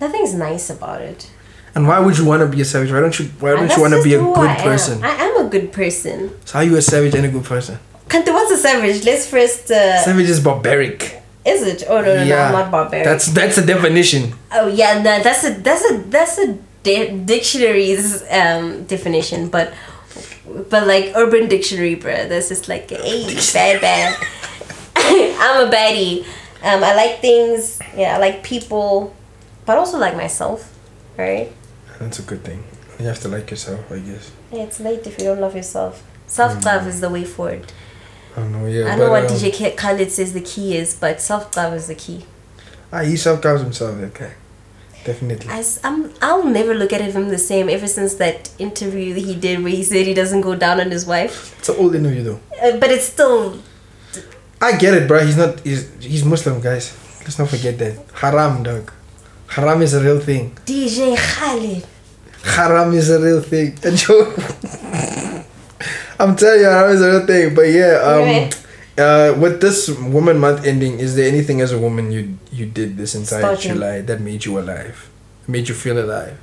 Nothing's 0.00 0.34
nice 0.34 0.70
about 0.70 1.00
it. 1.02 1.30
And 1.74 1.88
why 1.88 1.98
would 1.98 2.18
you 2.18 2.24
want 2.26 2.40
to 2.42 2.46
be 2.48 2.60
a 2.60 2.64
savage? 2.64 2.92
Why 2.92 3.00
don't 3.00 3.18
you? 3.18 3.26
Why 3.40 3.52
don't 3.56 3.74
you 3.74 3.80
want 3.80 3.94
to 3.94 4.02
be 4.02 4.14
a 4.14 4.18
good 4.18 4.36
I 4.50 4.54
am. 4.56 4.62
person? 4.62 5.02
I 5.04 5.10
am 5.26 5.46
a 5.46 5.48
good 5.48 5.72
person. 5.72 6.30
So 6.44 6.52
how 6.54 6.58
are 6.60 6.64
you 6.64 6.76
a 6.76 6.82
savage 6.82 7.14
and 7.14 7.24
a 7.26 7.28
good 7.30 7.44
person? 7.44 7.78
Kante, 8.08 8.32
what's 8.32 8.52
a 8.52 8.58
savage? 8.58 9.04
Let's 9.04 9.26
first. 9.28 9.70
Uh, 9.70 9.98
Savage 10.04 10.28
is 10.28 10.40
barbaric. 10.40 11.22
is 11.44 11.62
it? 11.62 11.84
Oh 11.88 12.00
no, 12.00 12.14
no, 12.14 12.24
no, 12.24 12.36
I'm 12.38 12.52
not 12.52 12.70
barbaric. 12.70 13.04
That's 13.04 13.26
that's 13.32 13.58
a 13.58 13.64
definition. 13.66 14.34
Oh 14.52 14.68
yeah, 14.68 15.00
no, 15.02 15.22
that's 15.22 15.44
a 15.44 15.50
that's 15.54 15.84
a 15.90 15.98
that's 16.14 16.38
a 16.38 16.58
di- 16.82 17.16
dictionary's 17.24 18.22
um, 18.30 18.84
definition, 18.84 19.48
but 19.48 19.72
but 20.46 20.86
like 20.86 21.12
Urban 21.14 21.48
Dictionary, 21.48 21.96
bruh. 21.96 22.28
This 22.28 22.50
is 22.50 22.68
like 22.68 22.90
hey, 22.90 23.34
bad, 23.52 23.80
bad. 23.80 24.26
I'm 24.96 25.68
a 25.68 25.70
baddie. 25.70 26.24
Um, 26.62 26.84
I 26.84 26.94
like 26.94 27.20
things. 27.20 27.80
Yeah, 27.96 28.16
I 28.16 28.18
like 28.18 28.42
people, 28.42 29.14
but 29.66 29.78
also 29.78 29.98
like 29.98 30.16
myself. 30.16 30.72
Right? 31.16 31.52
That's 31.98 32.18
a 32.18 32.22
good 32.22 32.44
thing. 32.44 32.64
You 32.98 33.06
have 33.06 33.20
to 33.20 33.28
like 33.28 33.50
yourself, 33.50 33.90
I 33.90 33.98
guess. 33.98 34.30
Yeah, 34.52 34.62
it's 34.62 34.80
late 34.80 35.06
if 35.06 35.18
you 35.18 35.24
don't 35.24 35.40
love 35.40 35.56
yourself. 35.56 36.04
Self 36.26 36.64
love 36.64 36.86
is 36.86 37.00
the 37.00 37.10
way 37.10 37.24
forward. 37.24 37.72
I 38.36 38.40
don't 38.40 38.52
know. 38.52 38.66
Yeah. 38.66 38.86
I 38.86 38.96
know 38.96 39.10
what 39.10 39.30
um, 39.30 39.36
DJ 39.36 39.76
Khaled 39.76 40.10
says 40.10 40.32
the 40.32 40.40
key 40.40 40.76
is, 40.76 40.94
but 40.94 41.20
self 41.20 41.56
love 41.56 41.74
is 41.74 41.88
the 41.88 41.94
key. 41.94 42.24
Ah, 42.92 43.00
he 43.00 43.16
self 43.16 43.44
loves 43.44 43.62
himself. 43.62 43.96
Okay. 43.96 44.32
Definitely. 45.04 45.50
I, 45.50 45.64
am 45.82 46.12
I'll 46.22 46.44
never 46.44 46.74
look 46.74 46.92
at 46.92 47.00
him 47.00 47.28
the 47.28 47.38
same 47.38 47.68
ever 47.68 47.88
since 47.88 48.14
that 48.14 48.50
interview 48.58 49.14
he 49.14 49.34
did 49.34 49.62
where 49.62 49.72
he 49.72 49.82
said 49.82 50.06
he 50.06 50.14
doesn't 50.14 50.42
go 50.42 50.54
down 50.54 50.80
on 50.80 50.90
his 50.90 51.04
wife. 51.06 51.56
It's 51.58 51.68
an 51.68 51.76
old 51.76 51.94
interview 51.94 52.22
though. 52.22 52.40
Uh, 52.62 52.76
but 52.78 52.90
it's 52.90 53.06
still 53.06 53.58
I 54.62 54.76
get 54.76 54.94
it, 54.94 55.08
bro. 55.08 55.26
He's 55.26 55.36
not. 55.36 55.58
He's 55.60 55.90
he's 55.98 56.24
Muslim, 56.24 56.60
guys. 56.60 56.94
Let's 57.22 57.36
not 57.36 57.48
forget 57.48 57.78
that. 57.78 57.98
Haram, 58.14 58.62
dog. 58.62 58.92
Haram 59.48 59.82
is 59.82 59.92
a 59.92 60.00
real 60.00 60.20
thing. 60.20 60.54
DJ 60.64 61.16
Khaled. 61.18 61.84
Haram 62.44 62.94
is 62.94 63.10
a 63.10 63.18
real 63.20 63.40
thing. 63.40 63.76
A 63.84 63.90
joke. 63.90 64.38
I'm 66.20 66.36
telling 66.36 66.60
you, 66.60 66.66
haram 66.66 66.92
is 66.92 67.02
a 67.02 67.10
real 67.10 67.26
thing. 67.26 67.54
But 67.56 67.62
yeah, 67.62 67.98
um, 68.06 68.22
Right. 68.22 68.61
Uh, 68.98 69.34
with 69.38 69.60
this 69.60 69.88
Woman 69.88 70.38
Month 70.38 70.66
ending, 70.66 70.98
is 70.98 71.16
there 71.16 71.28
anything 71.28 71.60
as 71.60 71.72
a 71.72 71.78
woman 71.78 72.12
you 72.12 72.38
you 72.50 72.66
did 72.66 72.96
this 72.96 73.14
entire 73.14 73.40
Starting. 73.40 73.72
July 73.72 74.00
that 74.02 74.20
made 74.20 74.44
you 74.44 74.58
alive, 74.58 75.10
made 75.48 75.68
you 75.68 75.74
feel 75.74 75.98
alive? 75.98 76.38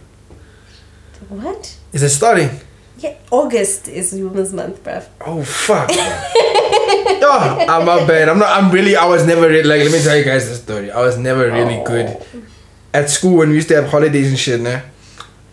What? 1.29 1.77
Is 1.93 2.01
it 2.03 2.09
starting? 2.09 2.49
Yeah, 2.97 3.15
August 3.31 3.87
is 3.87 4.13
Women's 4.13 4.51
Month, 4.53 4.83
bruv. 4.83 5.07
Oh 5.21 5.43
fuck. 5.43 5.89
oh, 5.93 7.65
I'm 7.69 7.85
not 7.85 8.07
bad. 8.07 8.29
I'm 8.29 8.39
not. 8.39 8.49
I'm 8.49 8.71
really. 8.71 8.95
I 8.95 9.05
was 9.05 9.25
never 9.25 9.47
really, 9.47 9.63
like. 9.63 9.81
Let 9.83 9.91
me 9.91 10.01
tell 10.01 10.17
you 10.17 10.25
guys 10.25 10.49
the 10.49 10.55
story. 10.55 10.91
I 10.91 11.01
was 11.01 11.17
never 11.17 11.51
really 11.51 11.83
good 11.85 12.17
at 12.93 13.09
school 13.09 13.37
when 13.37 13.49
we 13.49 13.55
used 13.55 13.67
to 13.69 13.75
have 13.75 13.89
holidays 13.89 14.29
and 14.29 14.39
shit. 14.39 14.59
Nah. 14.59 14.81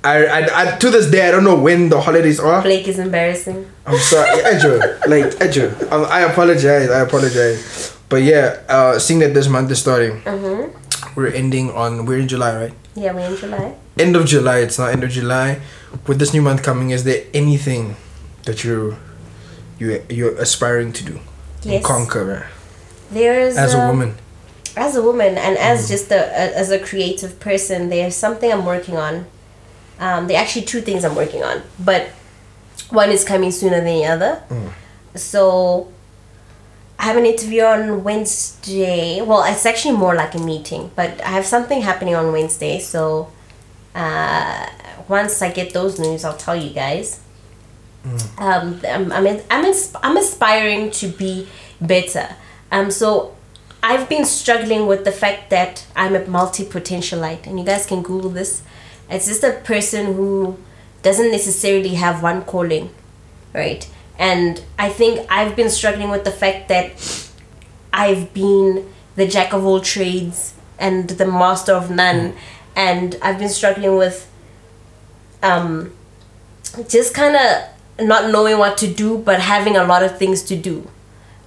I, 0.07 0.17
I, 0.39 0.41
I 0.75 0.77
to 0.79 0.89
this 0.91 1.11
day 1.11 1.27
I 1.27 1.31
don't 1.31 1.45
know 1.45 1.59
when 1.59 1.89
the 1.89 2.01
holidays 2.01 2.39
are. 2.39 2.63
Blake 2.63 2.87
is 2.89 2.99
embarrassing. 2.99 3.67
I'm 3.87 3.99
sorry, 3.99 4.31
Edjo. 4.53 4.73
Like 5.07 5.27
Edjo. 5.45 5.67
I, 5.91 5.97
I 6.19 6.21
apologize. 6.31 6.89
I 6.91 7.01
apologize. 7.01 7.97
But 8.09 8.23
yeah, 8.23 8.63
uh, 8.69 8.99
seeing 8.99 9.21
that 9.21 9.35
this 9.35 9.49
month 9.49 9.71
is 9.71 9.81
starting, 9.81 10.21
Mm-hmm. 10.23 10.71
we're 11.17 11.33
ending 11.35 11.71
on. 11.73 12.07
We're 12.07 12.21
in 12.23 12.29
July, 12.29 12.53
right? 12.57 12.75
Yeah, 12.95 13.13
we're 13.13 13.27
in 13.31 13.37
July. 13.37 13.75
End 13.99 14.15
of 14.17 14.25
July. 14.27 14.59
It's 14.61 14.79
not 14.79 14.93
end 14.93 15.03
of 15.03 15.11
July. 15.11 15.61
With 16.07 16.19
this 16.19 16.33
new 16.33 16.43
month 16.43 16.63
coming, 16.63 16.91
is 16.91 17.03
there 17.05 17.25
anything 17.35 17.97
that 18.45 18.63
you 18.65 18.97
you 19.79 20.03
you're 20.09 20.37
aspiring 20.39 20.93
to 20.93 21.03
do? 21.05 21.19
Yes. 21.63 21.85
Conquer? 21.85 22.47
There's 23.11 23.57
as 23.57 23.75
a 23.75 23.81
um, 23.81 23.89
woman. 23.91 24.15
as 24.77 24.95
a 24.95 25.03
woman 25.03 25.39
and 25.39 25.57
Mm. 25.57 25.71
as 25.73 25.89
just 25.89 26.13
a, 26.13 26.21
a 26.31 26.45
as 26.63 26.71
a 26.71 26.79
creative 26.79 27.41
person 27.41 27.89
there's 27.89 28.15
something 28.15 28.53
i'm 28.53 28.67
working 28.67 28.97
on 28.99 29.25
um, 30.01 30.27
there 30.27 30.37
are 30.39 30.43
actually 30.43 30.65
two 30.65 30.81
things 30.81 31.05
i'm 31.05 31.15
working 31.15 31.43
on 31.43 31.63
but 31.79 32.09
one 32.91 33.11
is 33.11 33.25
coming 33.25 33.51
sooner 33.51 33.77
than 33.77 33.85
the 33.87 34.05
other 34.05 34.43
Mm. 34.49 34.71
so 35.15 35.91
i 36.99 37.05
have 37.05 37.17
an 37.17 37.27
interview 37.27 37.63
on 37.63 38.05
wednesday 38.05 39.21
well 39.23 39.43
it's 39.45 39.67
actually 39.67 39.97
more 39.97 40.15
like 40.15 40.35
a 40.35 40.39
meeting 40.39 40.91
but 40.95 41.21
i 41.23 41.29
have 41.29 41.47
something 41.47 41.81
happening 41.83 42.15
on 42.15 42.33
wednesday 42.33 42.79
so 42.79 43.31
uh, 43.95 44.67
once 45.09 45.41
i 45.43 45.51
get 45.51 45.73
those 45.73 45.99
news 45.99 46.25
i'll 46.25 46.37
tell 46.37 46.57
you 46.57 46.71
guys 46.71 47.21
um, 48.39 48.81
I'm, 48.89 49.11
I'm, 49.11 49.27
in, 49.27 49.43
I'm, 49.51 49.65
insp- 49.65 49.99
I'm 50.01 50.17
aspiring 50.17 50.93
to 50.93 51.09
be 51.09 51.49
better. 51.81 52.37
Um, 52.71 52.93
so 52.93 53.35
I've 53.83 54.09
been 54.09 54.25
struggling 54.25 54.87
with 54.87 55.05
the 55.05 55.11
fact 55.11 55.51
that 55.51 55.85
I'm 55.97 56.15
a 56.15 56.25
multi 56.25 56.65
potentialite, 56.65 57.49
and 57.49 57.59
you 57.59 57.65
guys 57.67 57.85
can 57.85 58.03
Google 58.05 58.31
this. 58.31 58.63
It's 59.09 59.27
just 59.27 59.45
a 59.45 59.53
person 59.65 60.15
who 60.15 60.59
doesn't 61.03 61.31
necessarily 61.31 61.95
have 61.95 62.23
one 62.23 62.43
calling, 62.43 62.91
right? 63.55 63.89
And 64.19 64.63
I 64.79 64.89
think 64.89 65.27
I've 65.31 65.55
been 65.55 65.71
struggling 65.71 66.11
with 66.11 66.25
the 66.25 66.31
fact 66.33 66.69
that 66.69 67.31
I've 67.93 68.33
been 68.35 68.91
the 69.15 69.27
jack 69.27 69.53
of 69.53 69.65
all 69.65 69.81
trades 69.81 70.55
and 70.79 71.09
the 71.09 71.27
master 71.27 71.73
of 71.73 71.91
none, 71.91 72.35
and 72.75 73.17
I've 73.23 73.39
been 73.39 73.49
struggling 73.49 73.97
with 73.97 74.31
um, 75.43 75.93
just 76.89 77.15
kind 77.15 77.37
of 77.37 78.07
not 78.07 78.31
knowing 78.31 78.59
what 78.59 78.77
to 78.79 78.87
do, 78.93 79.19
but 79.19 79.41
having 79.41 79.77
a 79.77 79.85
lot 79.85 80.03
of 80.03 80.19
things 80.19 80.43
to 80.45 80.57
do, 80.57 80.87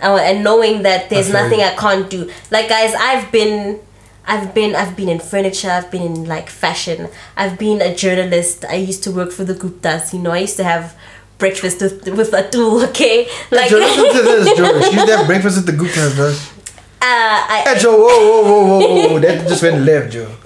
uh, 0.01 0.15
and 0.15 0.43
knowing 0.43 0.83
that 0.83 1.09
there's 1.09 1.27
nothing. 1.33 1.59
I 1.61 1.75
can't 1.75 2.09
do. 2.09 2.31
Like 2.51 2.69
guys, 2.69 2.93
I've 2.97 3.31
been. 3.31 3.79
I've 4.25 4.53
been 4.53 4.75
I've 4.75 4.95
been 4.95 5.09
in 5.09 5.19
furniture, 5.19 5.69
I've 5.71 5.89
been 5.89 6.03
in 6.03 6.25
like 6.25 6.49
fashion, 6.49 7.09
I've 7.35 7.57
been 7.57 7.81
a 7.81 7.95
journalist. 7.95 8.63
I 8.65 8.75
used 8.75 9.03
to 9.05 9.11
work 9.11 9.31
for 9.31 9.43
the 9.43 9.53
Guptas, 9.55 10.13
you 10.13 10.19
know, 10.19 10.31
I 10.31 10.39
used 10.39 10.57
to 10.57 10.63
have 10.63 10.95
breakfast 11.39 11.81
with 11.81 12.07
with 12.09 12.31
Atul, 12.31 12.87
okay? 12.89 13.27
Like 13.51 13.71
listen 13.71 14.05
to 14.05 14.21
this, 14.21 14.57
Joe. 14.57 14.81
She 14.81 14.93
used 14.95 15.07
to 15.07 15.17
have 15.17 15.25
breakfast 15.27 15.57
with 15.57 15.65
the 15.65 15.71
Gupta's, 15.73 16.15
bro. 16.15 16.27
uh, 16.29 16.35
I, 17.01 17.63
Hey, 17.65 17.79
Joe, 17.79 17.97
whoa, 17.97 18.07
whoa, 18.07 18.43
whoa, 18.43 18.79
whoa, 18.79 19.07
whoa. 19.13 19.19
That 19.19 19.47
just 19.47 19.63
went 19.63 19.81
left, 19.83 20.11
Joe. 20.13 20.29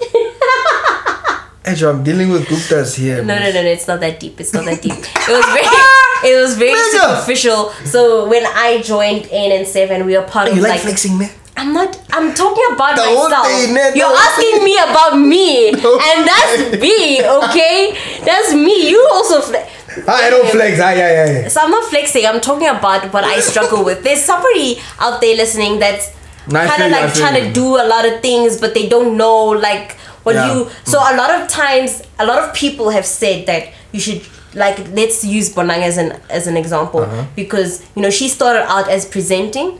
Hey, 1.66 1.74
Joe, 1.76 1.88
I'm 1.90 2.04
dealing 2.04 2.28
with 2.30 2.46
Gupta's 2.46 2.94
here. 2.94 3.24
No, 3.24 3.38
no, 3.38 3.46
no, 3.50 3.62
no, 3.62 3.68
it's 3.68 3.88
not 3.88 3.98
that 4.00 4.20
deep. 4.20 4.38
It's 4.38 4.52
not 4.52 4.66
that 4.66 4.82
deep. 4.82 4.92
It 4.92 5.28
was 5.32 5.46
very, 5.56 5.66
it 6.30 6.36
was 6.42 6.58
very 6.58 6.78
superficial. 6.92 7.70
So 7.86 8.28
when 8.28 8.44
I 8.44 8.82
joined 8.82 9.24
ANN7, 9.32 10.04
we 10.04 10.14
were 10.14 10.24
part 10.24 10.48
of 10.50 10.56
You 10.56 10.62
like, 10.62 10.72
like. 10.72 10.80
flexing, 10.82 11.16
man? 11.16 11.30
I'm 11.56 11.72
not. 11.72 11.98
I'm 12.12 12.34
talking 12.34 12.64
about 12.74 12.96
The 12.96 13.02
myself. 13.04 13.46
thing, 13.46 13.74
man, 13.74 13.94
You're 13.96 14.06
asking 14.12 14.50
thing. 14.50 14.64
me 14.64 14.76
about 14.78 15.14
me, 15.16 15.68
and 15.68 16.26
that's 16.26 16.80
me. 16.80 17.24
Okay, 17.24 17.96
that's 18.24 18.52
me. 18.54 18.90
You 18.90 19.08
also. 19.12 19.40
Fle- 19.40 20.10
I 20.10 20.28
don't 20.30 20.48
flex. 20.50 20.80
I, 20.80 20.94
yeah, 20.94 21.12
yeah, 21.12 21.40
yeah. 21.42 21.48
so 21.48 21.60
I'm 21.60 21.70
not 21.70 21.84
flexing. 21.84 22.26
I'm 22.26 22.40
talking 22.40 22.66
about 22.66 23.12
what 23.12 23.22
I 23.22 23.38
struggle 23.38 23.84
with. 23.84 24.02
There's 24.02 24.22
somebody 24.22 24.80
out 24.98 25.20
there 25.20 25.36
listening 25.36 25.78
that's 25.78 26.10
kind 26.50 26.82
of 26.82 26.90
like 26.90 27.14
trying 27.14 27.40
to 27.44 27.52
do 27.52 27.76
a 27.76 27.86
lot 27.86 28.04
of 28.04 28.20
things, 28.20 28.60
but 28.60 28.74
they 28.74 28.88
don't 28.88 29.16
know 29.16 29.46
like 29.46 29.92
what 30.24 30.34
Yeah. 30.34 30.52
you. 30.54 30.70
So 30.84 30.98
a 30.98 31.14
lot 31.16 31.30
of 31.30 31.48
times, 31.48 32.02
a 32.18 32.26
lot 32.26 32.42
of 32.42 32.52
people 32.54 32.90
have 32.90 33.06
said 33.06 33.46
that 33.46 33.68
you 33.92 34.00
should 34.00 34.22
like 34.54 34.78
let's 34.92 35.24
use 35.24 35.54
Bonang 35.54 35.82
as 35.82 35.96
an 35.98 36.18
as 36.28 36.46
an 36.48 36.56
example 36.56 37.00
Uh-huh. 37.02 37.24
because 37.36 37.82
you 37.94 38.02
know 38.02 38.10
she 38.10 38.26
started 38.28 38.64
out 38.68 38.88
as 38.88 39.04
presenting, 39.06 39.78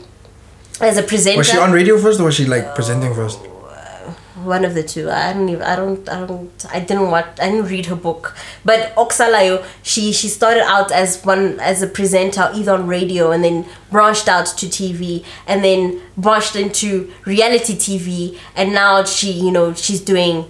as 0.85 0.97
a 0.99 1.03
presenter. 1.03 1.39
Was 1.39 1.49
she 1.49 1.59
on 1.59 1.73
radio 1.73 1.99
first 1.99 2.21
or 2.21 2.25
was 2.25 2.35
she 2.35 2.45
like 2.47 2.75
presenting 2.75 3.15
first? 3.15 3.39
Uh, 3.41 4.13
one 4.45 4.65
of 4.65 4.75
the 4.75 4.83
two 4.83 5.09
i 5.11 5.33
don't 5.33 5.49
even 5.49 5.63
i 5.63 5.75
don't 5.75 6.07
i 6.09 6.27
don't 6.27 6.67
i 6.71 6.79
didn't 6.79 7.11
watch 7.11 7.27
i 7.41 7.49
didn't 7.49 7.65
read 7.67 7.87
her 7.87 7.97
book 7.97 8.37
but 8.65 8.95
oxalayo 8.97 9.65
she 9.83 10.13
she 10.13 10.29
started 10.29 10.63
out 10.65 10.93
as 10.93 11.25
one 11.25 11.59
as 11.61 11.81
a 11.83 11.87
presenter 11.87 12.51
either 12.55 12.73
on 12.73 12.87
radio 12.87 13.31
and 13.31 13.43
then 13.43 13.65
branched 13.91 14.29
out 14.29 14.45
to 14.47 14.67
tv 14.67 15.25
and 15.47 15.65
then 15.65 15.99
branched 16.19 16.57
into 16.57 17.11
reality 17.25 17.75
tv 17.75 18.39
and 18.55 18.75
now 18.75 19.03
she 19.05 19.33
you 19.33 19.51
know 19.51 19.73
she's 19.73 20.01
doing 20.03 20.45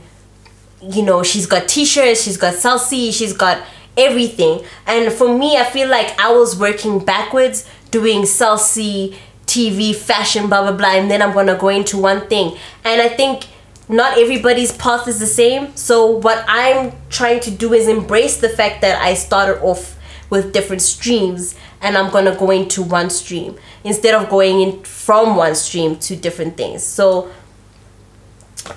you 0.83 1.03
know 1.03 1.23
she's 1.23 1.47
got 1.47 1.69
t-shirts 1.69 2.23
she's 2.23 2.37
got 2.37 2.55
salsi 2.55 3.13
she's 3.13 3.33
got 3.33 3.63
everything 3.97 4.61
and 4.87 5.13
for 5.13 5.39
me 5.39 5.57
i 5.57 5.65
feel 5.65 5.89
like 5.89 6.19
i 6.19 6.33
was 6.33 6.59
working 6.59 6.99
backwards 6.99 7.69
doing 7.93 8.23
salsi 8.23 9.15
tv 9.55 9.95
fashion 9.95 10.49
blah 10.49 10.63
blah 10.63 10.73
blah 10.73 10.95
and 10.95 11.11
then 11.11 11.23
i'm 11.23 11.33
gonna 11.33 11.57
go 11.57 11.69
into 11.69 11.99
one 11.99 12.27
thing. 12.29 12.57
And 12.85 13.01
i 13.01 13.09
think 13.09 13.47
not 13.89 14.19
everybody's 14.19 14.73
path 14.73 15.07
is 15.07 15.21
the 15.21 15.27
same. 15.27 15.77
So 15.77 16.07
what 16.07 16.45
i'm 16.49 16.93
trying 17.11 17.41
to 17.41 17.51
do 17.51 17.73
is 17.73 17.89
embrace 17.89 18.39
the 18.39 18.49
fact 18.49 18.81
that 18.81 19.01
i 19.01 19.15
started 19.15 19.61
off 19.63 19.99
with 20.31 20.53
different 20.53 20.83
streams 20.83 21.55
and 21.81 21.97
i'm 21.97 22.11
gonna 22.11 22.37
go 22.37 22.51
into 22.51 22.83
one 22.83 23.11
stream 23.11 23.57
instead 23.85 24.15
of 24.15 24.29
going 24.31 24.61
in 24.61 24.83
from 24.83 25.37
one 25.37 25.55
stream 25.55 25.97
to 25.97 26.17
different 26.17 26.57
things. 26.57 26.83
So 26.83 27.31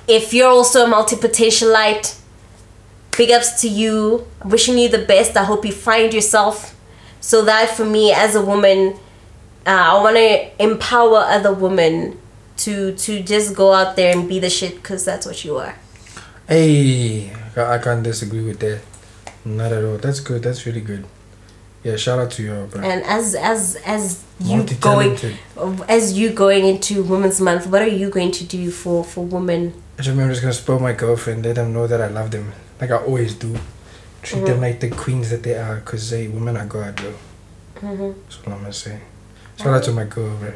if 0.07 0.33
you're 0.33 0.49
also 0.49 0.85
a 0.85 0.87
multi-potentialite 0.87 2.17
big 3.17 3.31
ups 3.31 3.59
to 3.61 3.67
you. 3.67 4.25
Wishing 4.45 4.77
you 4.77 4.87
the 4.87 4.99
best. 4.99 5.35
I 5.35 5.43
hope 5.43 5.65
you 5.65 5.71
find 5.73 6.13
yourself. 6.13 6.75
So 7.19 7.43
that 7.45 7.71
for 7.71 7.83
me 7.83 8.13
as 8.13 8.35
a 8.35 8.41
woman 8.41 8.97
uh, 9.67 9.91
i 9.91 10.01
want 10.01 10.15
to 10.15 10.63
empower 10.63 11.17
other 11.27 11.53
women 11.53 12.17
to 12.55 12.93
to 12.95 13.21
just 13.21 13.55
go 13.55 13.71
out 13.73 13.95
there 13.95 14.11
and 14.17 14.27
be 14.27 14.39
the 14.39 14.49
shit 14.49 14.75
because 14.75 15.05
that's 15.05 15.25
what 15.25 15.43
you 15.45 15.57
are 15.57 15.75
Hey, 16.47 17.29
I 17.57 17.77
can't 17.79 18.03
disagree 18.03 18.41
with 18.45 18.59
that. 18.59 18.79
Not 19.43 19.73
at 19.73 19.83
all. 19.83 19.97
That's 19.97 20.21
good. 20.21 20.43
That's 20.43 20.65
really 20.65 20.79
good. 20.79 21.03
Yeah, 21.83 21.97
shout 21.97 22.19
out 22.19 22.31
to 22.31 22.43
you, 22.43 22.67
bro. 22.71 22.81
And 22.81 23.03
as 23.03 23.35
as 23.35 23.75
as 23.85 24.23
you 24.39 24.63
going 24.79 25.17
as 25.89 26.17
you 26.17 26.29
going 26.31 26.65
into 26.65 27.03
Women's 27.03 27.41
Month, 27.41 27.67
what 27.67 27.81
are 27.81 27.87
you 28.01 28.09
going 28.09 28.31
to 28.31 28.45
do 28.45 28.71
for 28.71 29.03
for 29.03 29.25
women? 29.25 29.73
I 29.99 30.03
just 30.03 30.09
remember 30.09 30.31
just 30.31 30.41
gonna 30.41 30.53
spoil 30.53 30.79
my 30.79 30.93
girlfriend, 30.93 31.43
let 31.45 31.55
them 31.55 31.73
know 31.73 31.85
that 31.85 31.99
I 32.01 32.07
love 32.07 32.31
them, 32.31 32.53
like 32.79 32.91
I 32.91 32.97
always 32.97 33.33
do. 33.35 33.57
Treat 34.21 34.45
them 34.45 34.61
like 34.61 34.79
the 34.79 34.89
queens 34.89 35.29
that 35.31 35.43
they 35.43 35.55
are, 35.55 35.81
cause 35.81 36.09
they 36.09 36.29
women 36.29 36.55
are 36.55 36.65
God, 36.65 36.95
bro. 36.95 37.13
Mhm. 37.81 38.15
That's 38.23 38.37
what 38.45 38.53
I'm 38.55 38.61
gonna 38.61 38.71
say. 38.71 38.99
Shout 39.57 39.67
out 39.67 39.83
to 39.83 39.91
my 39.91 40.03
girl, 40.05 40.35
bro. 40.37 40.53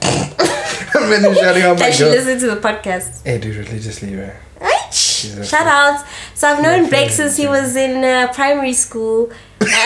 I'm 0.02 1.10
really 1.10 1.34
shouting 1.34 1.62
out 1.62 1.78
my 1.78 1.86
That 1.86 1.94
she 1.94 2.02
girl. 2.04 2.10
listen 2.12 2.38
to 2.40 2.54
the 2.54 2.60
podcast. 2.60 3.24
Hey, 3.24 3.38
dude, 3.38 3.56
religiously, 3.56 4.14
bro. 4.14 4.30
Right? 4.60 4.92
Shout 4.92 5.46
friend. 5.48 5.68
out. 5.68 6.04
So 6.34 6.48
I've 6.48 6.62
known 6.62 6.88
Blake 6.88 7.10
since 7.10 7.36
he 7.36 7.46
was 7.46 7.76
in 7.76 8.02
uh, 8.02 8.32
primary 8.32 8.72
school. 8.72 9.30
and 9.60 9.70
um, 9.70 9.76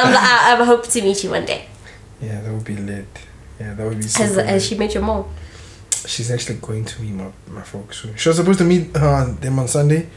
I'm, 0.00 0.16
I, 0.16 0.56
I 0.60 0.64
hope 0.64 0.86
to 0.88 1.02
meet 1.02 1.22
you 1.22 1.30
one 1.30 1.44
day. 1.44 1.66
Yeah, 2.20 2.40
that 2.40 2.52
would 2.52 2.64
be 2.64 2.76
lit. 2.76 3.06
Yeah, 3.60 3.74
that 3.74 3.84
would 3.86 3.98
be 3.98 4.02
Has, 4.04 4.14
super. 4.14 4.42
has 4.42 4.52
lit. 4.54 4.62
she 4.62 4.78
met 4.78 4.94
your 4.94 5.04
mom? 5.04 5.26
She's 6.06 6.30
actually 6.30 6.56
going 6.58 6.84
to 6.86 7.02
meet 7.02 7.12
my, 7.12 7.30
my 7.48 7.62
folks 7.62 8.00
soon. 8.02 8.16
She 8.16 8.28
was 8.28 8.36
supposed 8.36 8.58
to 8.58 8.64
meet 8.64 8.96
uh, 8.96 9.26
them 9.38 9.58
on 9.58 9.68
Sunday, 9.68 10.08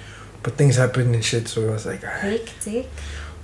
but 0.41 0.56
things 0.56 0.78
happened 0.78 1.14
and 1.14 1.24
shit, 1.24 1.48
so 1.48 1.70
I 1.70 1.74
was 1.74 1.86
like, 1.86 2.03
alright. 2.03 2.45
Tick, 2.45 2.60
tick. 2.61 2.90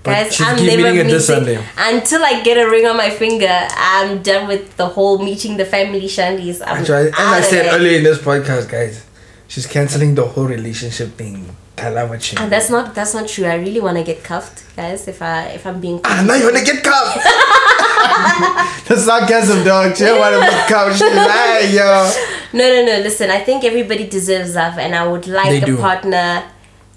But 0.02 0.12
Guys, 0.12 0.36
she's 0.36 0.48
I'm 0.48 0.56
never 0.56 0.94
meeting 0.94 1.08
meeting 1.08 1.60
until 1.78 2.24
I 2.24 2.42
get 2.42 2.58
a 2.58 2.70
ring 2.70 2.86
on 2.86 2.96
my 2.96 3.10
finger. 3.10 3.68
I'm 3.76 4.22
done 4.22 4.48
with 4.48 4.78
the 4.78 4.88
whole 4.88 5.18
meeting 5.22 5.58
the 5.58 5.66
family 5.66 6.08
shandies. 6.08 6.62
I'm 6.66 6.78
Actually, 6.80 7.10
as 7.10 7.16
I 7.18 7.42
said 7.42 7.74
earlier 7.74 7.98
in 7.98 8.04
this 8.04 8.18
podcast, 8.18 8.70
guys, 8.70 9.06
she's 9.50 9.68
canceling 9.68 10.16
the 10.16 10.26
whole 10.26 10.46
relationship 10.46 11.10
thing. 11.16 11.56
And 11.82 12.52
that's 12.52 12.70
not 12.70 12.94
that's 12.94 13.14
not 13.14 13.28
true. 13.30 13.46
I 13.46 13.56
really 13.56 13.80
want 13.80 13.98
to 13.98 14.04
get 14.04 14.22
cuffed, 14.24 14.64
guys. 14.76 15.08
If 15.08 15.22
I 15.22 15.44
if 15.58 15.66
I'm 15.66 15.80
being 15.80 16.02
Ah, 16.04 16.24
now 16.28 16.34
you 16.36 16.44
wanna 16.46 16.64
get 16.64 16.84
cuffed. 16.84 17.18
That's 18.90 19.04
sarcasm, 19.06 19.64
dog. 19.64 19.96
She 19.96 20.04
don't 20.04 20.20
wanna 20.20 20.40
get 20.40 20.68
cuffed. 20.68 20.98
She 20.98 21.06
lying, 21.14 21.74
yo. 21.74 22.12
No, 22.54 22.68
no, 22.68 22.86
no. 22.86 23.00
Listen, 23.02 23.30
I 23.30 23.40
think 23.40 23.64
everybody 23.64 24.08
deserves 24.08 24.56
love, 24.56 24.78
and 24.78 24.94
I 24.96 25.08
would 25.08 25.28
like 25.28 25.50
They 25.50 25.62
a 25.62 25.66
do. 25.66 25.78
partner 25.78 26.44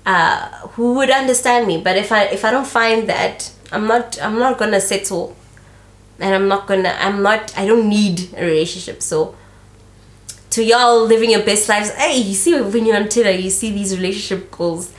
uh, 0.06 0.48
who 0.74 0.94
would 0.94 1.10
understand 1.10 1.66
me. 1.66 1.80
But 1.80 1.96
if 1.96 2.10
I 2.12 2.24
if 2.24 2.44
I 2.44 2.50
don't 2.50 2.66
find 2.66 3.08
that, 3.08 3.50
I'm 3.70 3.86
not 3.86 4.20
I'm 4.22 4.38
not 4.38 4.58
gonna 4.58 4.80
settle, 4.80 5.36
and 6.18 6.34
I'm 6.34 6.48
not 6.48 6.66
gonna 6.66 6.96
I'm 7.00 7.22
not 7.22 7.56
I 7.56 7.66
don't 7.66 7.88
need 7.88 8.32
a 8.36 8.44
relationship. 8.44 9.02
So, 9.02 9.34
to 10.50 10.62
y'all 10.64 11.06
living 11.06 11.30
your 11.30 11.42
best 11.44 11.68
lives, 11.68 11.90
hey, 11.92 12.16
you 12.18 12.34
see 12.34 12.60
when 12.60 12.84
you're 12.86 12.96
on 12.96 13.08
Twitter, 13.08 13.30
you 13.30 13.50
see 13.50 13.70
these 13.70 13.96
relationship 13.96 14.50
goals. 14.50 14.92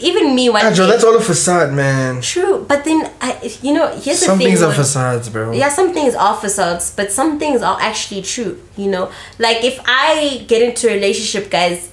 Even 0.00 0.34
me, 0.34 0.50
one 0.50 0.62
Andrew, 0.64 0.84
day- 0.84 0.90
that's 0.92 1.04
all 1.04 1.16
a 1.16 1.20
facade, 1.20 1.72
man. 1.72 2.20
true. 2.20 2.64
But 2.68 2.84
then 2.84 3.10
I, 3.20 3.40
you 3.62 3.72
know, 3.72 3.88
here's 3.96 4.18
Some 4.18 4.36
the 4.36 4.44
thing. 4.44 4.48
things 4.48 4.62
are 4.62 4.72
facades, 4.72 5.30
bro. 5.30 5.52
yeah, 5.52 5.70
some 5.70 5.94
things 5.94 6.14
are 6.14 6.36
facades, 6.36 6.92
but 6.94 7.10
some 7.10 7.38
things 7.38 7.62
are 7.62 7.78
actually 7.80 8.20
true. 8.22 8.60
You 8.76 8.90
know, 8.90 9.10
like 9.38 9.64
if 9.64 9.80
I 9.86 10.44
get 10.46 10.60
into 10.62 10.88
a 10.90 10.94
relationship, 10.94 11.50
guys, 11.50 11.90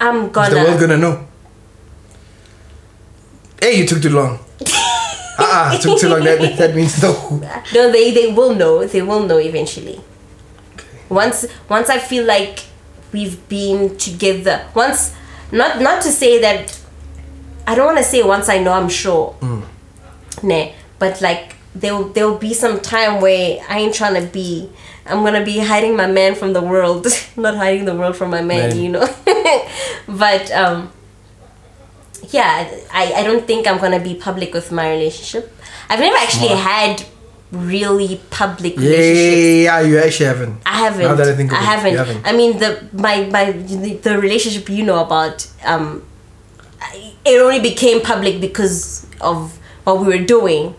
I'm 0.00 0.30
gonna. 0.30 0.54
the 0.54 0.62
world 0.62 0.80
gonna 0.80 0.96
know? 0.96 1.26
Hey, 3.60 3.78
you 3.78 3.86
took 3.86 4.02
too 4.02 4.10
long. 4.10 4.38
Ah, 5.40 5.70
uh 5.72 5.78
took 5.78 6.00
too 6.00 6.08
long. 6.08 6.24
That 6.24 6.56
that 6.58 6.74
means 6.74 7.00
no. 7.00 7.14
no, 7.72 7.92
they 7.92 8.10
they 8.10 8.32
will 8.32 8.56
know. 8.56 8.84
They 8.84 9.02
will 9.02 9.22
know 9.22 9.38
eventually. 9.38 10.00
Okay. 10.74 10.88
Once 11.08 11.46
once 11.68 11.88
I 11.88 11.98
feel 12.00 12.24
like 12.26 12.64
we've 13.12 13.38
been 13.48 13.96
together. 13.98 14.66
Once, 14.74 15.14
not 15.52 15.80
not 15.80 16.02
to 16.02 16.10
say 16.10 16.40
that. 16.40 16.74
I 17.68 17.76
don't 17.76 17.86
want 17.86 17.98
to 17.98 18.04
say 18.04 18.20
once 18.24 18.48
I 18.48 18.58
know 18.58 18.72
I'm 18.72 18.88
sure. 18.88 19.36
Nah, 20.42 20.70
but 20.98 21.20
like 21.22 21.54
there 21.72 22.02
there 22.02 22.26
will 22.26 22.38
be 22.38 22.52
some 22.52 22.80
time 22.80 23.20
where 23.20 23.60
I 23.68 23.78
ain't 23.78 23.94
trying 23.94 24.18
to 24.20 24.26
be. 24.28 24.68
I'm 25.06 25.22
gonna 25.22 25.44
be 25.44 25.58
hiding 25.60 25.94
my 25.96 26.08
man 26.08 26.34
from 26.34 26.52
the 26.52 26.60
world, 26.62 27.06
not 27.36 27.54
hiding 27.54 27.84
the 27.84 27.94
world 27.94 28.16
from 28.16 28.30
my 28.30 28.42
man. 28.42 28.70
Man. 28.70 28.76
You 28.76 28.88
know, 28.90 29.06
but 30.08 30.50
um. 30.50 30.90
Yeah, 32.30 32.68
I, 32.92 33.12
I 33.16 33.22
don't 33.22 33.46
think 33.46 33.66
I'm 33.66 33.78
gonna 33.78 34.00
be 34.00 34.14
public 34.14 34.52
with 34.54 34.70
my 34.72 34.90
relationship. 34.90 35.52
I've 35.88 36.00
never 36.00 36.16
actually 36.16 36.48
had 36.48 37.04
really 37.50 38.20
public 38.30 38.74
Yeah, 38.76 38.82
relationships. 38.90 39.64
yeah, 39.64 39.80
you 39.80 39.98
actually 39.98 40.26
haven't. 40.26 40.60
I 40.66 40.76
haven't. 40.78 41.02
Now 41.02 41.14
that 41.14 41.28
I 41.28 41.34
think 41.36 41.52
of 41.52 41.58
I 41.58 41.62
haven't. 41.62 41.92
you 41.92 41.98
haven't. 41.98 42.26
I 42.26 42.32
mean, 42.32 42.58
the 42.58 42.88
my 42.92 43.24
my 43.26 43.52
the, 43.52 43.94
the 43.96 44.18
relationship 44.18 44.68
you 44.68 44.84
know 44.84 45.02
about. 45.04 45.46
Um, 45.64 46.04
it 47.24 47.40
only 47.40 47.60
became 47.60 48.00
public 48.00 48.40
because 48.40 49.06
of 49.20 49.58
what 49.84 50.00
we 50.00 50.06
were 50.06 50.24
doing, 50.24 50.74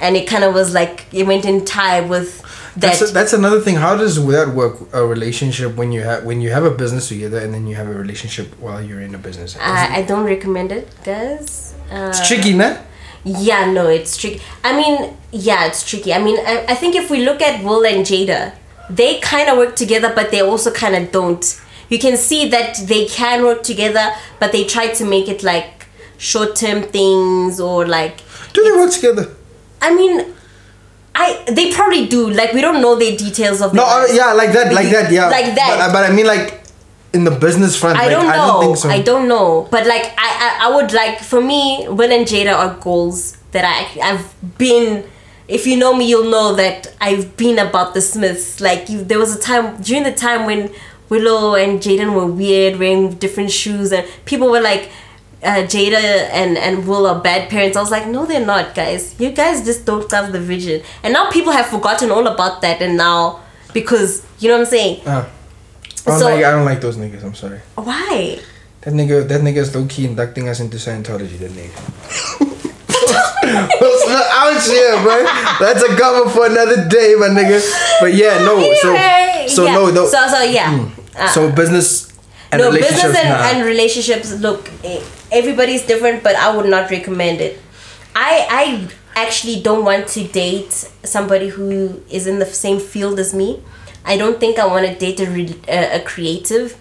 and 0.00 0.16
it 0.16 0.26
kind 0.26 0.44
of 0.44 0.54
was 0.54 0.72
like 0.74 1.06
it 1.12 1.26
went 1.26 1.44
in 1.44 1.64
tie 1.64 2.00
with 2.00 2.43
that. 2.76 2.98
That's, 2.98 3.12
that's 3.12 3.32
another 3.32 3.60
thing. 3.60 3.76
How 3.76 3.96
does 3.96 4.16
that 4.26 4.48
work? 4.54 4.76
A 4.92 5.04
relationship 5.06 5.76
when 5.76 5.92
you 5.92 6.02
have 6.02 6.24
when 6.24 6.40
you 6.40 6.50
have 6.50 6.64
a 6.64 6.70
business 6.70 7.08
together 7.08 7.38
and 7.38 7.52
then 7.54 7.66
you 7.66 7.74
have 7.76 7.88
a 7.88 7.94
relationship 7.94 8.58
while 8.58 8.82
you're 8.82 9.00
in 9.00 9.14
a 9.14 9.18
business. 9.18 9.56
I, 9.58 9.98
I 9.98 10.02
don't 10.02 10.24
recommend 10.24 10.72
it, 10.72 10.88
guys. 11.04 11.74
Uh, 11.90 12.10
it's 12.10 12.26
tricky, 12.26 12.54
nah? 12.54 12.78
Yeah, 13.24 13.70
no, 13.70 13.88
it's 13.88 14.16
tricky. 14.16 14.42
I 14.62 14.76
mean, 14.76 15.16
yeah, 15.32 15.66
it's 15.66 15.88
tricky. 15.88 16.12
I 16.12 16.22
mean, 16.22 16.38
I, 16.38 16.66
I 16.68 16.74
think 16.74 16.94
if 16.94 17.10
we 17.10 17.24
look 17.24 17.40
at 17.40 17.64
Will 17.64 17.84
and 17.86 18.04
Jada, 18.04 18.54
they 18.90 19.18
kind 19.20 19.48
of 19.48 19.56
work 19.56 19.76
together, 19.76 20.12
but 20.14 20.30
they 20.30 20.40
also 20.40 20.70
kind 20.70 20.94
of 20.94 21.10
don't. 21.10 21.60
You 21.88 21.98
can 21.98 22.16
see 22.16 22.48
that 22.50 22.76
they 22.86 23.06
can 23.06 23.42
work 23.42 23.62
together, 23.62 24.12
but 24.40 24.52
they 24.52 24.64
try 24.64 24.88
to 24.88 25.04
make 25.04 25.28
it 25.28 25.42
like 25.42 25.86
short 26.18 26.56
term 26.56 26.82
things 26.82 27.60
or 27.60 27.86
like. 27.86 28.22
Do 28.52 28.62
they 28.62 28.72
work 28.72 28.92
together? 28.92 29.34
I 29.80 29.94
mean, 29.94 30.34
I 31.14 31.44
they 31.46 31.72
probably 31.72 32.06
do. 32.06 32.30
Like 32.30 32.52
we 32.52 32.60
don't 32.60 32.82
know 32.82 32.96
the 32.96 33.16
details 33.16 33.62
of. 33.62 33.72
No, 33.72 33.84
uh, 33.84 34.06
yeah, 34.12 34.32
like 34.32 34.52
that, 34.52 34.72
like 34.72 34.90
that, 34.90 35.12
yeah. 35.12 35.28
Like 35.28 35.54
that. 35.54 35.76
But, 35.78 35.92
but 35.92 36.10
I 36.10 36.14
mean, 36.14 36.26
like 36.26 36.62
in 37.12 37.24
the 37.24 37.30
business 37.30 37.76
front, 37.78 37.98
I 37.98 38.06
like, 38.06 38.10
don't 38.10 38.26
know. 38.26 38.32
I 38.32 38.36
don't 38.36 38.64
think 38.64 38.76
so. 38.76 38.88
I 38.88 39.00
don't 39.00 39.28
know. 39.28 39.68
But 39.70 39.86
like 39.86 40.12
I, 40.18 40.58
I, 40.60 40.68
I 40.68 40.74
would 40.74 40.92
like 40.92 41.20
for 41.20 41.40
me, 41.40 41.86
Will 41.88 42.10
and 42.10 42.26
Jada 42.26 42.54
are 42.54 42.74
goals 42.80 43.36
that 43.52 43.64
I 43.64 44.00
I've 44.00 44.58
been. 44.58 45.04
If 45.46 45.66
you 45.66 45.76
know 45.76 45.94
me, 45.94 46.08
you'll 46.08 46.30
know 46.30 46.54
that 46.54 46.94
I've 47.00 47.36
been 47.36 47.58
about 47.58 47.94
the 47.94 48.00
Smiths. 48.00 48.60
Like 48.60 48.88
you, 48.88 49.04
there 49.04 49.18
was 49.18 49.36
a 49.36 49.40
time 49.40 49.80
during 49.82 50.02
the 50.02 50.12
time 50.12 50.46
when 50.46 50.72
Willow 51.10 51.54
and 51.54 51.80
Jaden 51.80 52.14
were 52.14 52.26
weird, 52.26 52.78
wearing 52.78 53.10
different 53.14 53.50
shoes, 53.50 53.92
and 53.92 54.06
people 54.24 54.50
were 54.50 54.60
like. 54.60 54.90
Uh, 55.44 55.62
Jada 55.66 56.28
and, 56.32 56.56
and 56.56 56.88
Will 56.88 57.06
are 57.06 57.20
bad 57.20 57.50
parents. 57.50 57.76
I 57.76 57.80
was 57.80 57.90
like, 57.90 58.06
no, 58.08 58.24
they're 58.24 58.44
not, 58.44 58.74
guys. 58.74 59.14
You 59.20 59.30
guys 59.30 59.64
just 59.64 59.84
don't 59.84 60.10
have 60.10 60.32
the 60.32 60.40
vision. 60.40 60.82
And 61.02 61.12
now 61.12 61.30
people 61.30 61.52
have 61.52 61.66
forgotten 61.66 62.10
all 62.10 62.26
about 62.26 62.62
that. 62.62 62.80
And 62.80 62.96
now, 62.96 63.40
because 63.74 64.24
you 64.38 64.48
know 64.48 64.54
what 64.54 64.60
I'm 64.62 64.70
saying? 64.70 65.06
Uh, 65.06 65.28
I 66.06 66.10
don't 66.10 66.18
So- 66.18 66.24
like. 66.24 66.44
I 66.44 66.50
don't 66.50 66.64
like 66.64 66.80
those 66.80 66.96
niggas. 66.96 67.22
I'm 67.22 67.34
sorry. 67.34 67.60
Why? 67.74 68.40
That 68.82 68.94
nigga. 68.94 69.28
That 69.28 69.42
nigga's 69.42 69.74
low 69.74 69.86
key 69.86 70.06
inducting 70.06 70.48
us 70.48 70.60
into 70.60 70.78
Scientology. 70.78 71.38
That 71.38 71.50
nigga. 71.50 72.50
out 73.44 74.62
here, 74.62 75.02
bro. 75.02 75.24
That's 75.60 75.82
a 75.82 75.96
cover 75.96 76.30
for 76.30 76.46
another 76.46 76.88
day, 76.88 77.14
my 77.18 77.28
nigga. 77.28 77.60
But 78.00 78.14
yeah, 78.14 78.38
no. 78.38 78.60
So 78.80 78.96
so 79.48 79.64
yeah. 79.64 79.72
no, 79.72 79.90
no. 79.90 80.06
So 80.06 80.26
so 80.28 80.42
yeah. 80.42 80.88
Uh, 81.16 81.28
so 81.28 81.52
business 81.52 82.12
and 82.50 82.60
no 82.60 82.68
relationships. 82.68 83.02
business 83.02 83.24
and, 83.24 83.28
nah. 83.28 83.50
and 83.50 83.66
relationships 83.66 84.32
look 84.40 84.70
eh, 84.84 85.02
everybody's 85.40 85.84
different 85.86 86.22
but 86.22 86.34
i 86.36 86.54
would 86.56 86.66
not 86.76 86.90
recommend 86.90 87.40
it. 87.40 87.58
I 88.16 88.46
i 88.62 89.22
actually 89.24 89.60
don't 89.62 89.84
want 89.84 90.08
to 90.16 90.20
date 90.28 90.72
somebody 91.14 91.48
who 91.48 92.02
is 92.10 92.26
in 92.26 92.38
the 92.40 92.46
same 92.46 92.78
field 92.80 93.18
as 93.18 93.32
me. 93.34 93.62
I 94.04 94.16
don't 94.16 94.38
think 94.40 94.58
i 94.58 94.66
want 94.66 94.86
to 94.86 94.94
date 94.94 95.18
a, 95.20 95.30
re- 95.30 95.60
a, 95.68 95.98
a 95.98 96.00
creative 96.04 96.76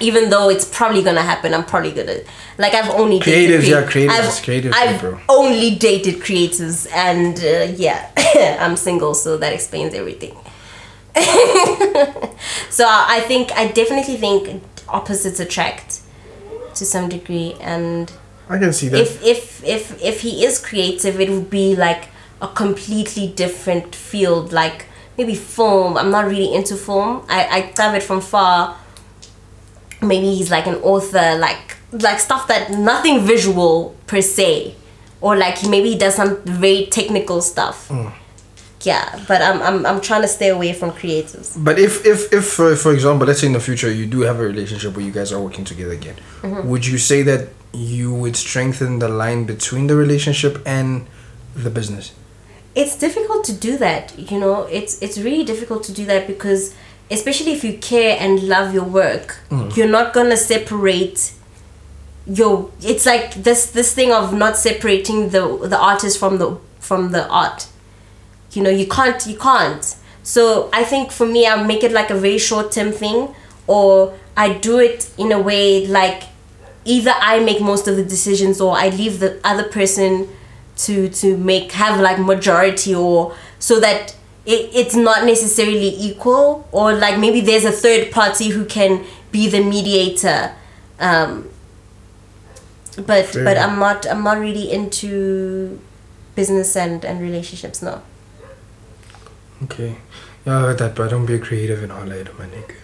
even 0.00 0.30
though 0.30 0.48
it's 0.54 0.64
probably 0.78 1.02
gonna 1.02 1.22
happen 1.32 1.54
i'm 1.54 1.64
probably 1.72 1.92
gonna 1.92 2.18
like 2.58 2.72
i've 2.78 2.90
only 2.90 3.18
dated 3.20 3.60
Creatives, 3.60 3.68
yeah, 3.68 3.82
crea- 3.90 4.06
creatives, 4.06 4.10
I've, 4.10 4.44
creatives, 4.46 4.72
I've 4.74 5.00
bro. 5.00 5.20
only 5.28 5.70
dated 5.76 6.16
creatives 6.26 6.90
and 6.92 7.38
uh, 7.38 7.72
yeah 7.76 8.10
i'm 8.64 8.76
single 8.76 9.14
so 9.14 9.36
that 9.36 9.52
explains 9.52 9.94
everything. 9.94 10.34
So 12.70 12.86
I 12.88 13.20
think 13.28 13.52
I 13.52 13.68
definitely 13.68 14.16
think 14.16 14.62
opposites 14.88 15.40
attract 15.40 16.00
to 16.76 16.84
some 16.84 17.08
degree, 17.08 17.54
and 17.60 18.12
I 18.48 18.58
can 18.58 18.72
see 18.72 18.88
that. 18.88 19.00
if 19.00 19.22
if 19.24 19.64
if 19.64 20.02
if 20.02 20.20
he 20.20 20.44
is 20.44 20.58
creative, 20.58 21.20
it 21.20 21.30
would 21.30 21.50
be 21.50 21.76
like 21.76 22.08
a 22.40 22.48
completely 22.48 23.28
different 23.28 23.94
field, 23.94 24.52
like 24.52 24.86
maybe 25.16 25.34
film. 25.34 25.96
I'm 25.96 26.10
not 26.10 26.26
really 26.26 26.54
into 26.54 26.76
film. 26.76 27.24
I 27.28 27.46
I 27.46 27.72
grab 27.74 27.94
it 27.94 28.02
from 28.02 28.20
far. 28.20 28.76
Maybe 30.00 30.34
he's 30.34 30.50
like 30.50 30.66
an 30.66 30.76
author, 30.76 31.38
like 31.38 31.76
like 31.92 32.18
stuff 32.18 32.48
that 32.48 32.70
nothing 32.70 33.20
visual 33.20 33.94
per 34.06 34.20
se, 34.20 34.74
or 35.20 35.36
like 35.36 35.66
maybe 35.68 35.90
he 35.90 35.98
does 35.98 36.16
some 36.16 36.42
very 36.42 36.86
technical 36.86 37.40
stuff. 37.40 37.88
Mm. 37.88 38.12
Yeah, 38.82 39.24
but 39.28 39.40
I'm 39.42 39.62
I'm 39.62 39.86
I'm 39.86 40.00
trying 40.00 40.22
to 40.22 40.28
stay 40.28 40.48
away 40.48 40.72
from 40.72 40.90
creatives. 40.92 41.56
But 41.62 41.78
if 41.78 42.04
if 42.06 42.32
if 42.32 42.44
for, 42.46 42.74
for 42.76 42.92
example, 42.92 43.26
let's 43.26 43.40
say 43.40 43.46
in 43.46 43.52
the 43.52 43.60
future 43.60 43.90
you 43.90 44.06
do 44.06 44.20
have 44.20 44.38
a 44.40 44.42
relationship 44.42 44.96
where 44.96 45.04
you 45.04 45.12
guys 45.12 45.32
are 45.32 45.40
working 45.40 45.64
together 45.64 45.92
again, 45.92 46.16
Mm-hmm. 46.42 46.68
would 46.68 46.84
you 46.86 46.98
say 46.98 47.22
that 47.22 47.48
you 47.72 48.12
would 48.12 48.36
strengthen 48.36 48.98
the 48.98 49.08
line 49.08 49.44
between 49.44 49.86
the 49.86 49.96
relationship 49.96 50.60
and 50.66 51.06
the 51.54 51.70
business? 51.70 52.12
it's 52.74 52.96
difficult 52.96 53.44
to 53.44 53.52
do 53.52 53.76
that 53.76 54.18
you 54.30 54.38
know 54.40 54.62
it's 54.78 54.92
it's 55.02 55.18
really 55.18 55.44
difficult 55.44 55.84
to 55.84 55.92
do 55.92 56.06
that 56.06 56.26
because 56.26 56.74
especially 57.10 57.52
if 57.52 57.62
you 57.62 57.76
care 57.76 58.16
and 58.18 58.42
love 58.48 58.72
your 58.72 58.84
work 59.02 59.36
you're 59.76 59.86
not 59.98 60.14
gonna 60.14 60.38
separate 60.38 61.32
your 62.26 62.70
it's 62.80 63.04
like 63.04 63.34
this 63.34 63.66
this 63.72 63.92
thing 63.94 64.10
of 64.12 64.32
not 64.32 64.56
separating 64.56 65.28
the 65.30 65.42
the 65.68 65.78
artist 65.78 66.18
from 66.18 66.38
the 66.38 66.56
from 66.80 67.12
the 67.12 67.26
art 67.28 67.66
you 68.52 68.62
know 68.62 68.70
you 68.70 68.86
can't 68.86 69.26
you 69.26 69.36
can't. 69.38 69.96
So 70.22 70.70
i 70.72 70.84
think 70.84 71.10
for 71.10 71.26
me 71.26 71.46
i 71.48 71.60
make 71.62 71.82
it 71.82 71.90
like 71.92 72.10
a 72.10 72.14
very 72.14 72.38
short 72.38 72.70
term 72.70 72.92
thing 72.92 73.34
or 73.66 74.16
i 74.36 74.52
do 74.52 74.78
it 74.78 75.10
in 75.18 75.32
a 75.32 75.40
way 75.40 75.84
like 75.86 76.22
either 76.84 77.12
i 77.16 77.40
make 77.40 77.60
most 77.60 77.88
of 77.88 77.96
the 77.96 78.04
decisions 78.04 78.60
or 78.60 78.76
i 78.76 78.88
leave 78.88 79.18
the 79.18 79.40
other 79.42 79.64
person 79.64 80.28
to 80.76 81.08
to 81.08 81.36
make 81.36 81.72
have 81.72 82.00
like 82.00 82.18
majority 82.20 82.94
or 82.94 83.34
so 83.58 83.80
that 83.80 84.14
it, 84.46 84.70
it's 84.74 84.94
not 84.94 85.24
necessarily 85.24 85.88
equal 85.88 86.68
or 86.72 86.92
like 86.92 87.18
maybe 87.18 87.40
there's 87.40 87.64
a 87.64 87.72
third 87.72 88.10
party 88.10 88.48
who 88.50 88.64
can 88.64 89.04
be 89.30 89.48
the 89.48 89.60
mediator. 89.62 90.52
Um 90.98 91.48
but 93.06 93.26
Fair. 93.26 93.44
but 93.44 93.56
i'm 93.56 93.78
not 93.78 94.06
i'm 94.06 94.22
not 94.22 94.38
really 94.38 94.70
into 94.70 95.80
business 96.34 96.76
and 96.76 97.04
and 97.04 97.20
relationships 97.22 97.80
no 97.80 98.02
Okay. 99.64 99.96
Yeah, 100.46 100.58
I 100.58 100.60
heard 100.62 100.78
that, 100.78 100.94
but 100.94 101.10
don't 101.10 101.26
be 101.26 101.38
creative 101.38 101.82
and 101.82 101.92
all 101.92 102.04
that, 102.06 102.36
my 102.38 102.46
nigga. 102.46 102.76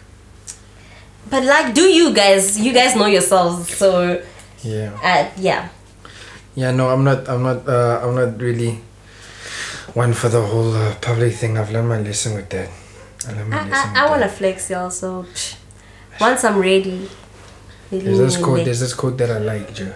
but 1.31 1.45
like 1.45 1.75
do 1.75 1.83
you 1.83 2.15
guys 2.15 2.59
you 2.59 2.73
guys 2.73 2.97
know 2.97 3.07
yourselves 3.07 3.69
so 3.77 4.23
Yeah. 4.63 4.97
uh, 5.03 5.29
yeah 5.37 5.69
Yeah, 6.55 6.73
no, 6.73 6.89
I'm 6.91 7.05
not. 7.05 7.29
I'm 7.29 7.43
not. 7.43 7.69
Uh, 7.69 8.01
I'm 8.03 8.15
not 8.17 8.41
really 8.41 8.81
one 9.95 10.13
for 10.13 10.29
the 10.29 10.43
whole 10.43 10.75
uh, 10.75 10.95
public 11.01 11.35
thing. 11.35 11.57
I've 11.59 11.71
learned 11.71 11.89
my 11.89 12.01
lesson 12.01 12.35
with 12.35 12.49
that. 12.51 12.69
I 13.29 13.33
learned 13.33 13.51
my 13.51 13.61
i 13.61 13.69
lesson. 13.69 13.97
i, 13.97 14.07
I 14.07 14.11
want 14.11 14.23
to 14.23 14.29
flex 14.29 14.71
y'all 14.71 14.91
so 14.91 15.23
psh, 15.25 15.57
once 16.21 16.43
i'm 16.45 16.59
ready 16.59 17.09
There's 17.91 18.19
this 18.19 18.37
quote. 18.37 18.65
There's 18.65 18.81
this 18.81 18.95
quote 18.95 19.17
that 19.19 19.31
I 19.31 19.39
like, 19.39 19.75
Joe. 19.75 19.95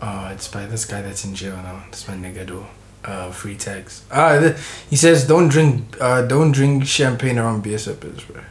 Uh, 0.00 0.30
it's 0.34 0.48
by 0.48 0.66
this 0.66 0.84
guy 0.84 1.02
that's 1.02 1.24
in 1.24 1.34
jail 1.34 1.56
now. 1.56 1.84
This 1.90 2.06
my 2.08 2.14
nigga 2.14 2.46
do. 2.46 2.64
Uh, 3.06 3.30
free 3.30 3.54
tax. 3.56 4.02
Ah, 4.10 4.38
th- 4.40 4.56
he 4.90 4.96
says 4.96 5.26
don't 5.26 5.48
drink. 5.48 5.96
Uh, 6.00 6.22
don't 6.22 6.50
drink 6.52 6.84
champagne 6.86 7.38
around 7.38 7.62
beer 7.62 7.78
sippers, 7.78 8.24
bro. 8.24 8.42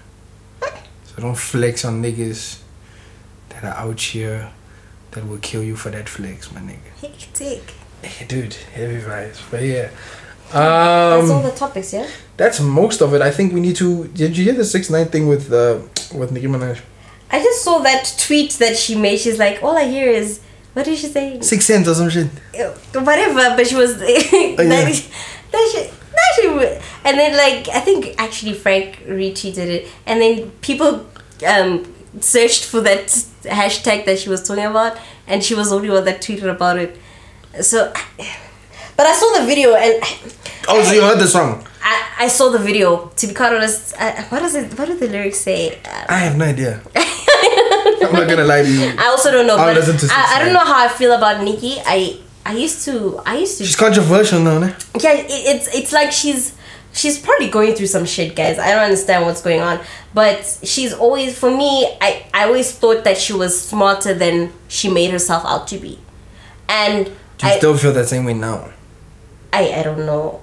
So 0.62 1.22
don't 1.22 1.36
flex 1.38 1.84
on 1.86 2.02
niggas 2.02 2.60
that 3.50 3.64
are 3.66 3.74
out 3.88 4.00
here 4.00 4.52
that 5.12 5.28
will 5.28 5.40
kill 5.40 5.62
you 5.64 5.76
for 5.76 5.90
that 5.92 6.08
flex, 6.08 6.52
my 6.54 6.62
nigga. 6.62 6.92
Hectic. 7.02 7.64
Hey, 8.02 8.26
dude, 8.28 8.54
heavy 8.74 9.00
vibes. 9.02 9.40
But 9.52 9.64
yeah. 9.64 9.90
That's 10.52 11.30
all 11.30 11.38
Um, 11.40 11.44
the 11.44 11.52
topics, 11.52 11.92
yeah. 11.94 12.08
that's 12.38 12.60
most 12.62 13.02
of 13.02 13.14
it. 13.14 13.22
I 13.22 13.32
think 13.32 13.52
we 13.54 13.60
need 13.60 13.76
to. 13.78 14.08
Did 14.08 14.38
you 14.38 14.44
hear 14.46 14.54
the 14.54 14.64
six 14.66 14.90
nine 14.90 15.08
thing 15.08 15.28
with 15.28 15.52
uh 15.52 15.80
with 16.14 16.32
Nicki 16.32 16.48
Minaj? 16.48 16.80
I 17.32 17.40
just 17.44 17.64
saw 17.64 17.80
that 17.80 18.16
tweet 18.20 18.52
that 18.60 18.78
she 18.78 18.96
made. 18.96 19.18
She's 19.20 19.40
like, 19.40 19.62
all 19.64 19.76
I 19.78 19.86
hear 19.86 20.08
is, 20.10 20.40
what 20.76 20.84
did 20.84 20.98
she 20.98 21.08
say? 21.08 21.40
Six 21.40 21.64
cents 21.64 21.88
or 21.88 21.94
some 21.94 22.10
shit. 22.10 22.28
Whatever, 22.94 23.56
but 23.56 23.66
she 23.66 23.76
was 23.76 23.98
that, 23.98 24.10
yeah. 24.60 24.66
that 24.66 24.94
shit. 24.94 25.10
That 25.50 25.72
shit. 26.36 26.82
And 27.06 27.18
then 27.18 27.38
like 27.38 27.70
I 27.70 27.80
think 27.80 28.16
actually 28.18 28.54
Frank 28.54 28.98
retweeted 29.08 29.68
it, 29.68 29.88
and 30.06 30.22
then 30.22 30.52
people 30.60 31.08
um 31.48 31.86
searched 32.20 32.66
for 32.66 32.82
that 32.82 33.08
hashtag 33.44 34.06
that 34.06 34.20
she 34.20 34.28
was 34.28 34.46
talking 34.46 34.66
about, 34.66 34.98
and 35.28 35.42
she 35.42 35.56
was 35.56 35.70
the 35.70 35.78
only 35.78 35.90
one 35.90 36.04
that 36.04 36.22
tweeted 36.22 36.50
about 36.50 36.78
it. 36.78 36.98
So, 37.62 37.94
but 38.98 39.06
I 39.08 39.14
saw 39.14 39.40
the 39.40 39.46
video 39.46 39.76
and. 39.76 40.04
Oh, 40.68 40.84
so 40.84 40.94
you 40.94 41.02
heard 41.04 41.20
the 41.20 41.28
song? 41.28 41.66
I, 41.82 42.26
I 42.26 42.28
saw 42.28 42.50
the 42.50 42.60
video. 42.60 43.14
To 43.16 43.28
be 43.28 43.34
quite 43.34 43.54
honest, 43.54 43.96
I, 43.98 44.24
what 44.24 44.40
does 44.40 44.56
it? 44.56 44.78
What 44.78 44.90
do 44.90 44.98
the 45.00 45.08
lyrics 45.08 45.40
say? 45.40 45.80
Uh, 45.86 46.06
I 46.10 46.18
have 46.20 46.36
no 46.38 46.44
idea. 46.44 46.82
I'm 48.04 48.14
not 48.14 48.28
gonna 48.30 48.44
lie 48.46 48.62
to 48.64 48.70
you. 48.72 48.94
I 48.98 49.08
also 49.08 49.32
don't 49.32 49.48
know. 49.48 49.56
I'll 49.58 49.74
but 49.74 49.76
listen 49.76 49.98
to 49.98 50.14
I, 50.14 50.36
I 50.36 50.40
don't 50.44 50.54
know 50.54 50.60
how 50.66 50.86
I 50.86 50.88
feel 50.88 51.12
about 51.14 51.44
Nicki. 51.44 51.78
I 51.86 52.20
I 52.46 52.54
used 52.56 52.84
to 52.86 53.20
I 53.26 53.38
used 53.38 53.58
to 53.60 53.66
She's 53.66 53.76
controversial 53.76 54.40
now, 54.40 54.60
ne? 54.60 54.68
yeah. 55.00 55.14
It, 55.14 55.26
it's 55.30 55.68
it's 55.76 55.92
like 55.94 56.12
she's 56.12 56.54
she's 56.94 57.18
probably 57.20 57.50
going 57.50 57.74
through 57.76 57.88
some 57.88 58.06
shit, 58.06 58.36
guys. 58.36 58.58
I 58.60 58.72
don't 58.72 58.84
understand 58.84 59.26
what's 59.26 59.42
going 59.42 59.62
on, 59.62 59.80
but 60.14 60.60
she's 60.64 60.94
always 60.94 61.38
for 61.38 61.50
me. 61.50 61.86
I 62.02 62.26
I 62.34 62.46
always 62.46 62.72
thought 62.72 63.04
that 63.04 63.18
she 63.18 63.34
was 63.34 63.60
smarter 63.60 64.14
than 64.14 64.52
she 64.68 64.90
made 64.90 65.12
herself 65.12 65.44
out 65.46 65.68
to 65.70 65.78
be, 65.78 66.00
and 66.70 67.06
Do 67.38 67.48
you 67.48 67.54
I, 67.54 67.58
still 67.58 67.76
feel 67.78 67.94
that 67.94 68.08
same 68.08 68.26
way 68.26 68.34
now? 68.34 68.70
I 69.54 69.74
I 69.80 69.84
don't 69.84 70.06
know. 70.06 70.42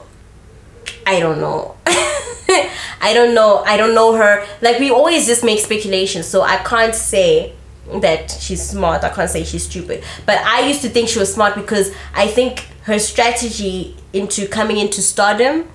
I 1.06 1.20
don't 1.20 1.40
know. 1.40 1.76
I 3.00 3.12
don't 3.14 3.34
know. 3.34 3.58
I 3.66 3.76
don't 3.76 3.94
know 3.94 4.14
her. 4.14 4.46
Like 4.60 4.78
we 4.78 4.90
always 4.90 5.26
just 5.26 5.44
make 5.44 5.58
speculations, 5.60 6.26
so 6.26 6.42
I 6.42 6.56
can't 6.58 6.94
say 6.94 7.52
that 8.00 8.30
she's 8.30 8.62
smart. 8.62 9.02
I 9.04 9.08
can't 9.10 9.28
say 9.30 9.44
she's 9.44 9.64
stupid. 9.64 10.02
But 10.26 10.38
I 10.38 10.66
used 10.68 10.82
to 10.82 10.88
think 10.88 11.08
she 11.08 11.18
was 11.18 11.32
smart 11.32 11.54
because 11.54 11.92
I 12.14 12.26
think 12.28 12.66
her 12.84 12.98
strategy 12.98 13.96
into 14.12 14.46
coming 14.48 14.76
into 14.78 15.02
stardom 15.02 15.68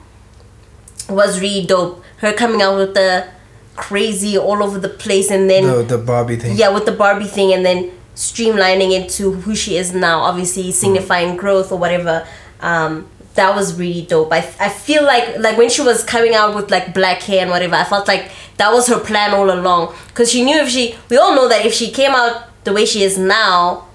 was 1.10 1.40
really 1.40 1.66
dope. 1.66 2.04
Her 2.18 2.34
coming 2.34 2.62
out 2.62 2.78
with 2.78 2.94
the 2.94 3.28
crazy 3.76 4.38
all 4.38 4.64
over 4.64 4.80
the 4.80 4.90
place 4.90 5.30
and 5.30 5.50
then 5.50 5.64
The 5.68 5.84
the 5.84 5.98
Barbie 6.00 6.36
thing. 6.38 6.58
yeah 6.58 6.70
with 6.74 6.86
the 6.88 6.92
barbie 6.92 7.26
thing 7.26 7.54
and 7.54 7.64
then 7.64 7.92
streamlining 8.16 8.92
into 8.92 9.34
who 9.34 9.54
she 9.56 9.78
is 9.78 9.94
now 9.94 10.22
obviously 10.22 10.72
signifying 10.72 11.38
growth 11.38 11.72
or 11.72 11.78
whatever 11.78 12.28
um 12.62 13.08
that 13.38 13.56
was 13.56 13.68
really 13.80 14.02
dope 14.14 14.32
I, 14.34 14.40
I 14.60 14.70
feel 14.70 15.04
like 15.04 15.38
like 15.40 15.58
when 15.58 15.70
she 15.70 15.82
was 15.82 16.04
coming 16.04 16.34
out 16.36 16.54
with 16.56 16.70
like 16.70 16.94
black 16.94 17.22
hair 17.22 17.42
and 17.42 17.50
whatever 17.50 17.76
i 17.76 17.84
felt 17.84 18.08
like 18.08 18.30
that 18.58 18.72
was 18.74 18.88
her 18.88 19.00
plan 19.00 19.34
all 19.34 19.50
along 19.52 19.94
because 20.10 20.32
she 20.32 20.44
knew 20.44 20.58
if 20.66 20.70
she 20.70 20.96
we 21.10 21.16
all 21.18 21.34
know 21.36 21.48
that 21.48 21.66
if 21.66 21.74
she 21.74 21.92
came 21.92 22.12
out 22.12 22.36
the 22.66 22.74
way 22.74 22.86
she 22.86 23.02
is 23.04 23.18
now 23.18 23.86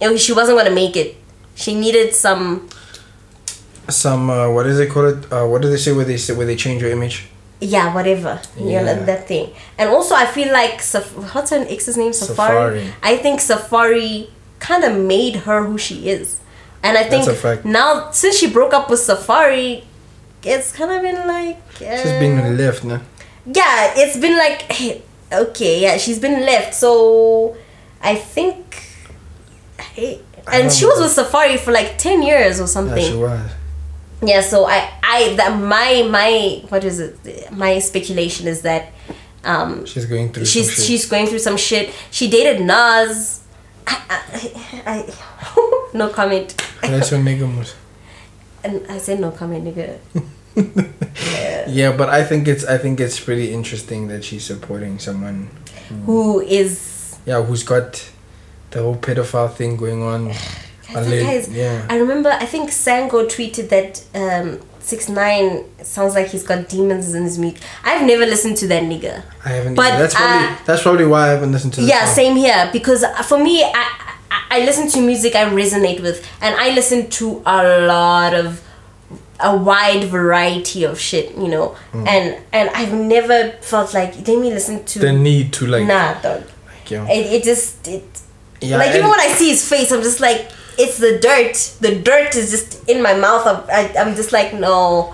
it, 0.00 0.18
she 0.18 0.32
wasn't 0.32 0.56
going 0.58 0.66
to 0.68 0.74
make 0.74 0.96
it 0.96 1.16
she 1.54 1.74
needed 1.78 2.12
some 2.14 2.68
Some 3.88 4.30
uh, 4.30 4.48
what 4.50 4.66
is 4.66 4.78
it 4.78 4.90
called? 4.90 5.26
Uh, 5.32 5.44
what 5.46 5.60
do 5.62 5.68
they 5.68 5.76
say 5.76 5.92
where 5.92 6.04
they 6.04 6.16
say 6.16 6.32
where 6.34 6.46
they 6.46 6.56
change 6.56 6.82
your 6.82 6.90
image? 6.90 7.26
yeah 7.60 7.94
whatever 7.94 8.40
you 8.58 8.64
know 8.64 8.70
Yeah. 8.82 8.94
that 9.10 9.28
thing 9.28 9.46
and 9.78 9.88
also 9.88 10.16
i 10.16 10.26
feel 10.26 10.50
like 10.52 10.80
Saf- 10.80 11.14
what's 11.32 11.50
her 11.54 11.64
ex's 11.74 11.96
name 11.96 12.10
Safaree, 12.10 12.34
Safaree. 12.34 12.90
i 13.04 13.16
think 13.16 13.38
Safaree 13.38 14.30
kind 14.58 14.82
of 14.82 14.92
made 14.98 15.36
her 15.46 15.62
who 15.68 15.78
she 15.78 16.08
is 16.10 16.40
and 16.82 16.96
i 16.98 17.02
think 17.02 17.24
That's 17.24 17.38
a 17.38 17.40
fact. 17.40 17.64
now 17.64 18.10
since 18.10 18.38
she 18.38 18.50
broke 18.50 18.72
up 18.74 18.90
with 18.90 19.00
Safaree 19.00 19.84
it's 20.42 20.72
kind 20.72 20.90
of 20.90 21.02
been 21.02 21.26
like 21.26 21.58
uh, 21.80 21.96
she's 22.02 22.12
been 22.18 22.56
left, 22.56 22.84
no? 22.84 23.00
yeah 23.46 23.92
it's 23.96 24.16
been 24.18 24.36
like 24.36 24.62
hey, 24.72 25.02
okay 25.32 25.80
yeah 25.80 25.96
she's 25.96 26.18
been 26.18 26.40
left 26.44 26.74
so 26.74 27.56
i 28.02 28.14
think 28.14 28.82
hey, 29.94 30.20
I 30.46 30.58
and 30.60 30.72
she 30.72 30.84
was 30.86 30.98
with 31.00 31.14
Safaree 31.26 31.58
for 31.58 31.72
like 31.72 31.98
10 31.98 32.22
years 32.22 32.60
or 32.60 32.66
something. 32.66 32.96
Yeah, 32.98 33.10
she 33.10 33.16
was. 33.16 33.50
yeah 34.22 34.40
so 34.40 34.66
i 34.66 34.90
i 35.02 35.34
that 35.36 35.56
my 35.58 36.02
my 36.10 36.62
what 36.68 36.82
is 36.84 36.98
it 37.00 37.50
my 37.52 37.78
speculation 37.78 38.48
is 38.48 38.62
that 38.62 38.92
um 39.44 39.84
She's 39.86 40.06
going 40.06 40.32
through. 40.32 40.44
she's 40.46 40.66
some 40.66 40.74
shit. 40.76 40.84
she's 40.84 41.06
going 41.06 41.26
through 41.26 41.38
some 41.40 41.56
shit 41.56 41.92
she 42.10 42.28
dated 42.30 42.60
nas 42.64 43.40
i, 43.86 43.96
I, 44.10 44.92
I 44.94 45.14
no 45.94 46.08
comment 46.08 46.54
That's 46.82 47.10
your 47.10 47.20
nigga 47.20 47.48
moves. 47.52 47.74
and 48.64 48.86
i 48.88 48.98
said 48.98 49.20
no 49.20 49.30
comment 49.30 49.64
nigga 49.64 49.98
Yeah, 51.66 51.96
but 51.96 52.08
I 52.08 52.24
think 52.24 52.48
it's 52.48 52.64
I 52.64 52.76
think 52.78 53.00
it's 53.00 53.18
pretty 53.20 53.52
interesting 53.52 54.08
that 54.08 54.24
she's 54.24 54.44
supporting 54.44 54.98
someone. 54.98 55.48
who 56.06 56.40
is 56.40 57.16
Yeah, 57.24 57.42
who's 57.42 57.62
got 57.62 58.10
the 58.70 58.82
whole 58.82 58.96
pedophile 58.96 59.52
thing 59.52 59.76
going 59.76 60.02
on. 60.02 60.28
I, 60.30 60.34
think, 60.34 61.06
Alleg- 61.06 61.22
guys, 61.22 61.48
yeah. 61.48 61.86
I 61.88 61.96
remember 61.96 62.28
i 62.28 62.44
think 62.44 62.68
sango 62.68 63.24
tweeted 63.26 63.70
that 63.70 64.04
um 64.14 64.60
six 64.80 65.08
nine 65.08 65.64
sounds 65.82 66.14
like 66.14 66.26
he's 66.26 66.42
got 66.42 66.68
demons 66.68 67.14
in 67.14 67.22
his 67.22 67.38
music 67.38 67.62
i've 67.82 68.04
never 68.06 68.26
listened 68.26 68.58
to 68.58 68.66
that 68.66 68.82
nigga 68.82 69.22
I 69.42 69.48
haven't. 69.50 69.74
But, 69.74 69.96
that's 69.96 70.14
probably 70.14 70.46
uh, 70.48 70.56
that's 70.66 70.82
probably 70.82 71.06
why 71.06 71.28
I 71.28 71.30
haven't 71.30 71.52
listened 71.52 71.72
to. 71.74 71.82
Yeah 71.82 72.04
song. 72.04 72.14
same 72.14 72.36
here 72.36 72.68
because 72.74 73.04
for 73.24 73.38
me 73.38 73.62
I, 73.64 74.16
I 74.32 74.38
i 74.56 74.64
listen 74.68 74.86
to 74.94 75.00
music 75.00 75.32
i 75.34 75.44
resonate 75.60 76.00
with 76.06 76.18
and 76.44 76.52
i 76.64 76.68
listen 76.78 77.00
to 77.18 77.42
a 77.46 77.86
lot 77.92 78.32
of 78.42 78.46
a 79.40 79.56
wide 79.56 80.04
variety 80.18 80.84
of 80.90 80.94
shit 81.08 81.26
you 81.36 81.48
know 81.54 81.68
Hmm. 81.92 82.06
and 82.14 82.26
and 82.52 82.66
i've 82.80 82.94
never 83.14 83.38
felt 83.60 83.92
like 83.98 84.10
let 84.28 84.38
me 84.44 84.50
listen 84.58 84.84
to 84.92 84.98
The 84.98 85.12
need 85.12 85.52
to 85.58 85.66
like. 85.66 85.86
nah 85.86 86.14
dog 86.26 86.42
like, 86.66 86.90
yeah. 86.90 87.06
it, 87.16 87.24
it 87.34 87.42
just 87.44 87.88
it 87.88 88.04
Yeah, 88.60 88.76
like 88.82 88.94
even 88.96 89.08
when 89.10 89.20
i 89.20 89.28
see 89.38 89.48
his 89.54 89.62
face 89.72 89.88
i'm 89.92 90.02
just 90.02 90.20
like 90.28 90.40
it's 90.78 90.96
the 90.98 91.12
dirt 91.28 91.54
the 91.86 91.92
dirt 92.08 92.30
is 92.40 92.46
just 92.54 92.68
in 92.88 93.02
my 93.02 93.14
mouth 93.26 93.44
i'm, 93.50 93.60
I, 93.80 93.92
I'm 94.00 94.14
just 94.20 94.32
like 94.32 94.50
no 94.54 95.12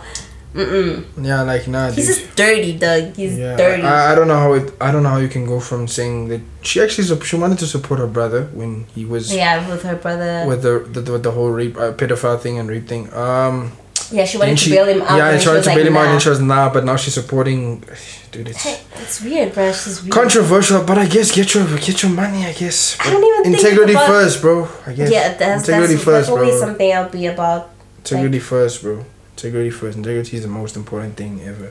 Mm-mm. 0.54 1.04
Yeah, 1.22 1.42
like 1.42 1.68
nah, 1.68 1.90
He's 1.90 2.06
dude. 2.06 2.16
just 2.16 2.36
dirty, 2.36 2.78
Doug. 2.78 3.14
He's 3.16 3.36
yeah, 3.38 3.56
dirty. 3.56 3.82
I, 3.82 4.12
I 4.12 4.14
don't 4.14 4.28
know 4.28 4.38
how 4.38 4.52
it. 4.54 4.72
I 4.80 4.90
don't 4.90 5.02
know 5.02 5.10
how 5.10 5.18
you 5.18 5.28
can 5.28 5.44
go 5.46 5.60
from 5.60 5.86
saying 5.86 6.28
that 6.28 6.40
she 6.62 6.80
actually 6.80 7.06
she 7.24 7.36
wanted 7.36 7.58
to 7.58 7.66
support 7.66 8.00
her 8.00 8.06
brother 8.06 8.44
when 8.54 8.84
he 8.94 9.04
was 9.04 9.34
yeah, 9.34 9.68
with 9.68 9.82
her 9.82 9.96
brother. 9.96 10.44
with 10.46 10.62
the, 10.62 10.78
the 11.00 11.12
with 11.12 11.22
the 11.22 11.32
whole 11.32 11.50
rape 11.50 11.76
uh, 11.76 11.92
pedophile 11.92 12.40
thing 12.40 12.58
and 12.58 12.68
rape 12.70 12.88
thing. 12.88 13.12
Um, 13.12 13.72
yeah, 14.10 14.24
she 14.24 14.38
wanted 14.38 14.52
and 14.52 14.58
to 14.60 14.70
bail 14.70 14.86
him 14.86 15.02
out. 15.02 15.18
yeah, 15.18 15.30
and 15.30 15.38
she 15.38 15.42
she 15.44 15.48
wanted 15.48 15.62
to 15.64 15.68
like, 15.68 15.76
bail 15.76 15.86
him 15.86 15.96
out, 15.98 16.06
and 16.06 16.22
she 16.22 16.30
was 16.30 16.40
nah, 16.40 16.72
but 16.72 16.84
now 16.84 16.96
she's 16.96 17.14
supporting. 17.14 17.84
Dude, 18.32 18.48
it's 18.48 18.62
Hey, 18.62 18.80
it's 19.02 19.22
weird, 19.22 19.52
bro. 19.52 19.72
She's 19.72 20.02
weird. 20.02 20.12
controversial, 20.12 20.82
but 20.82 20.96
I 20.98 21.06
guess 21.06 21.34
get 21.34 21.54
your 21.54 21.66
get 21.78 22.02
your 22.02 22.12
money. 22.12 22.46
I 22.46 22.52
guess. 22.52 22.96
I 23.00 23.10
don't 23.10 23.22
even 23.24 23.42
think 23.52 23.56
integrity 23.64 23.92
about- 23.92 24.06
first, 24.06 24.40
bro. 24.40 24.68
I 24.86 24.92
guess. 24.94 25.10
yeah, 25.10 25.34
that's 25.34 25.68
integrity 25.68 25.94
that's, 25.94 26.04
first, 26.04 26.28
that's 26.28 26.38
always 26.38 26.50
bro. 26.52 26.60
something 26.60 26.92
I'll 26.92 27.08
be 27.10 27.26
about. 27.26 27.70
Integrity 27.98 28.38
first, 28.38 28.82
bro. 28.82 29.04
Integrity 29.38 29.70
first. 29.70 29.96
Integrity 29.96 30.36
is 30.36 30.42
the 30.42 30.48
most 30.48 30.74
important 30.74 31.16
thing 31.16 31.40
ever. 31.42 31.70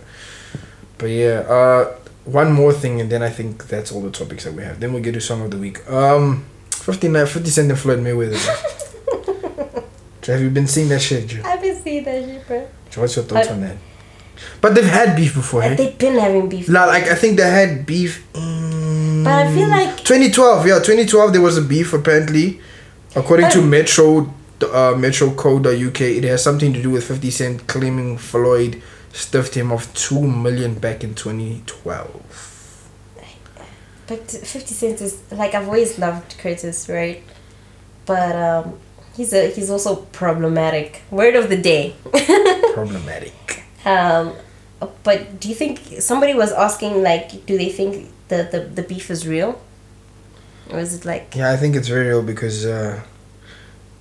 But 0.97 1.07
yeah, 1.07 1.39
uh, 1.41 1.97
one 2.23 2.53
more 2.53 2.71
thing, 2.71 3.01
and 3.01 3.09
then 3.09 3.21
I 3.21 3.29
think 3.29 3.67
that's 3.67 3.91
all 3.91 3.99
the 4.01 4.09
topics 4.09 4.45
that 4.45 4.53
we 4.53 4.63
have. 4.63 4.79
Then 4.79 4.93
we'll 4.93 5.03
get 5.03 5.15
to 5.15 5.19
song 5.21 5.41
of 5.41 5.51
the 5.51 5.57
week. 5.57 5.85
Um, 5.91 6.45
59, 6.71 7.25
50 7.25 7.49
Cent 7.49 7.69
and 7.69 7.77
Floyd 7.77 7.99
Mayweather. 7.99 8.37
Have 10.27 10.41
you 10.41 10.49
been 10.49 10.67
seeing 10.67 10.87
that 10.89 11.01
shit, 11.01 11.27
Joe? 11.27 11.41
I've 11.43 11.61
been 11.61 11.81
seeing 11.81 12.05
that 12.05 12.23
shit, 12.23 12.47
bro. 12.47 12.67
Joe, 12.89 13.01
What's 13.01 13.15
your 13.17 13.25
thoughts 13.25 13.49
on 13.49 13.59
that? 13.61 13.75
But 14.61 14.73
they've 14.73 14.85
had 14.85 15.17
beef 15.17 15.33
before, 15.33 15.61
hey? 15.61 15.75
They've 15.75 15.97
been 15.97 16.17
having 16.17 16.47
beef. 16.47 16.69
Nah, 16.69 16.85
like 16.85 17.03
I 17.03 17.15
think 17.15 17.37
they 17.37 17.49
had 17.49 17.85
beef 17.85 18.25
in 18.33 19.23
But 19.25 19.33
I 19.47 19.53
feel 19.53 19.67
like 19.67 19.97
2012. 19.97 20.67
Yeah, 20.67 20.75
2012 20.75 21.33
there 21.33 21.41
was 21.41 21.57
a 21.57 21.61
beef 21.61 21.91
apparently, 21.91 22.61
according 23.15 23.49
to 23.51 23.61
Metro, 23.61 24.33
uh, 24.63 24.95
Metro.co.uk. 24.97 26.01
It 26.01 26.23
has 26.23 26.43
something 26.43 26.73
to 26.73 26.81
do 26.81 26.89
with 26.91 27.07
50 27.07 27.31
Cent 27.31 27.67
claiming 27.67 28.17
Floyd 28.17 28.81
stuffed 29.13 29.55
him 29.55 29.71
of 29.71 29.91
two 29.93 30.27
million 30.27 30.75
back 30.75 31.03
in 31.03 31.15
2012. 31.15 32.89
But 34.07 34.31
50 34.31 34.73
Cent 34.73 35.01
is 35.01 35.19
like 35.31 35.53
I've 35.53 35.67
always 35.67 35.99
loved 35.99 36.37
Curtis, 36.37 36.87
right? 36.87 37.21
But 38.05 38.35
um 38.35 38.79
he's 39.15 39.33
a 39.33 39.49
he's 39.49 39.69
also 39.69 39.95
problematic. 40.13 41.01
Word 41.11 41.35
of 41.35 41.49
the 41.49 41.57
day. 41.57 41.95
Problematic. 42.73 43.63
um 43.85 44.33
but 45.03 45.39
do 45.39 45.49
you 45.49 45.55
think 45.55 45.79
somebody 45.99 46.33
was 46.35 46.51
asking 46.51 47.01
like 47.03 47.45
do 47.45 47.57
they 47.57 47.69
think 47.69 48.09
the 48.29 48.47
the, 48.51 48.59
the 48.59 48.83
beef 48.83 49.09
is 49.11 49.27
real? 49.27 49.59
Or 50.71 50.79
is 50.79 50.93
it 50.93 51.03
like 51.05 51.33
Yeah, 51.35 51.51
I 51.51 51.57
think 51.57 51.75
it's 51.75 51.87
very 51.87 52.07
real 52.07 52.23
because 52.23 52.65
uh, 52.65 53.01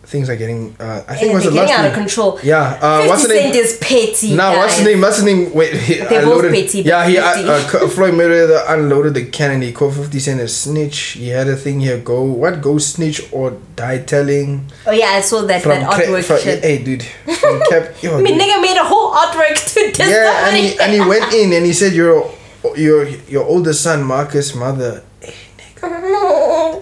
things 0.06 0.28
are 0.30 0.36
getting. 0.36 0.74
Uh, 0.78 1.02
I 1.08 1.14
think 1.16 1.32
eh, 1.32 1.34
was 1.34 1.44
the 1.44 1.50
getting 1.50 1.68
last 1.68 1.78
out 1.80 1.86
of 1.86 1.92
control. 1.94 2.38
Yeah, 2.42 2.78
uh, 2.80 2.98
50 3.02 3.08
what's 3.10 3.22
the 3.28 3.34
name? 3.34 3.52
Cent 3.52 3.56
is 3.56 3.78
petty. 3.78 4.34
Now, 4.36 4.56
what's 4.58 4.78
the 4.78 4.84
name? 4.84 5.00
What's 5.00 5.18
the 5.20 5.24
name? 5.26 5.52
Wait, 5.54 5.74
he 5.74 5.94
They're 5.96 6.24
both 6.24 6.42
petty, 6.50 6.82
yeah, 6.82 7.06
he 7.08 7.18
uh, 7.18 7.32
50. 7.34 7.78
uh, 7.84 7.88
Floyd 7.88 8.14
Mayweather 8.14 8.64
unloaded 8.68 9.14
the 9.14 9.26
cannon. 9.26 9.62
He 9.62 9.72
called 9.72 9.94
Fifty 9.94 10.20
Cent 10.20 10.40
a 10.40 10.48
snitch. 10.48 11.18
He 11.20 11.28
had 11.28 11.48
a 11.48 11.56
thing 11.56 11.80
here. 11.80 11.98
Go 11.98 12.22
what? 12.22 12.60
Go 12.62 12.78
snitch 12.78 13.20
or 13.32 13.58
die 13.74 13.98
telling. 13.98 14.66
Oh 14.86 14.92
yeah, 14.92 15.10
I 15.18 15.20
saw 15.20 15.42
that 15.42 15.62
that 15.62 15.92
Cra- 15.92 16.04
artwork 16.06 16.24
from- 16.24 16.40
shit. 16.40 16.62
hey, 16.62 16.78
dude. 16.82 17.02
From 17.02 17.60
Cap. 17.70 17.94
Yo, 18.02 18.18
I 18.18 18.22
mean, 18.22 18.34
dude. 18.38 18.42
nigga 18.42 18.62
made 18.62 18.76
a 18.78 18.84
whole 18.84 19.12
artwork 19.12 19.56
to 19.74 19.80
yeah, 20.08 20.48
and 20.48 20.56
he 20.56 20.78
and 20.78 20.92
he 20.92 21.00
went 21.00 21.32
in 21.34 21.52
and 21.52 21.66
he 21.66 21.72
said 21.72 21.92
your 21.92 22.30
your 22.76 23.06
your 23.28 23.44
older 23.44 23.72
son 23.72 24.02
Marcus' 24.02 24.54
mother. 24.54 25.02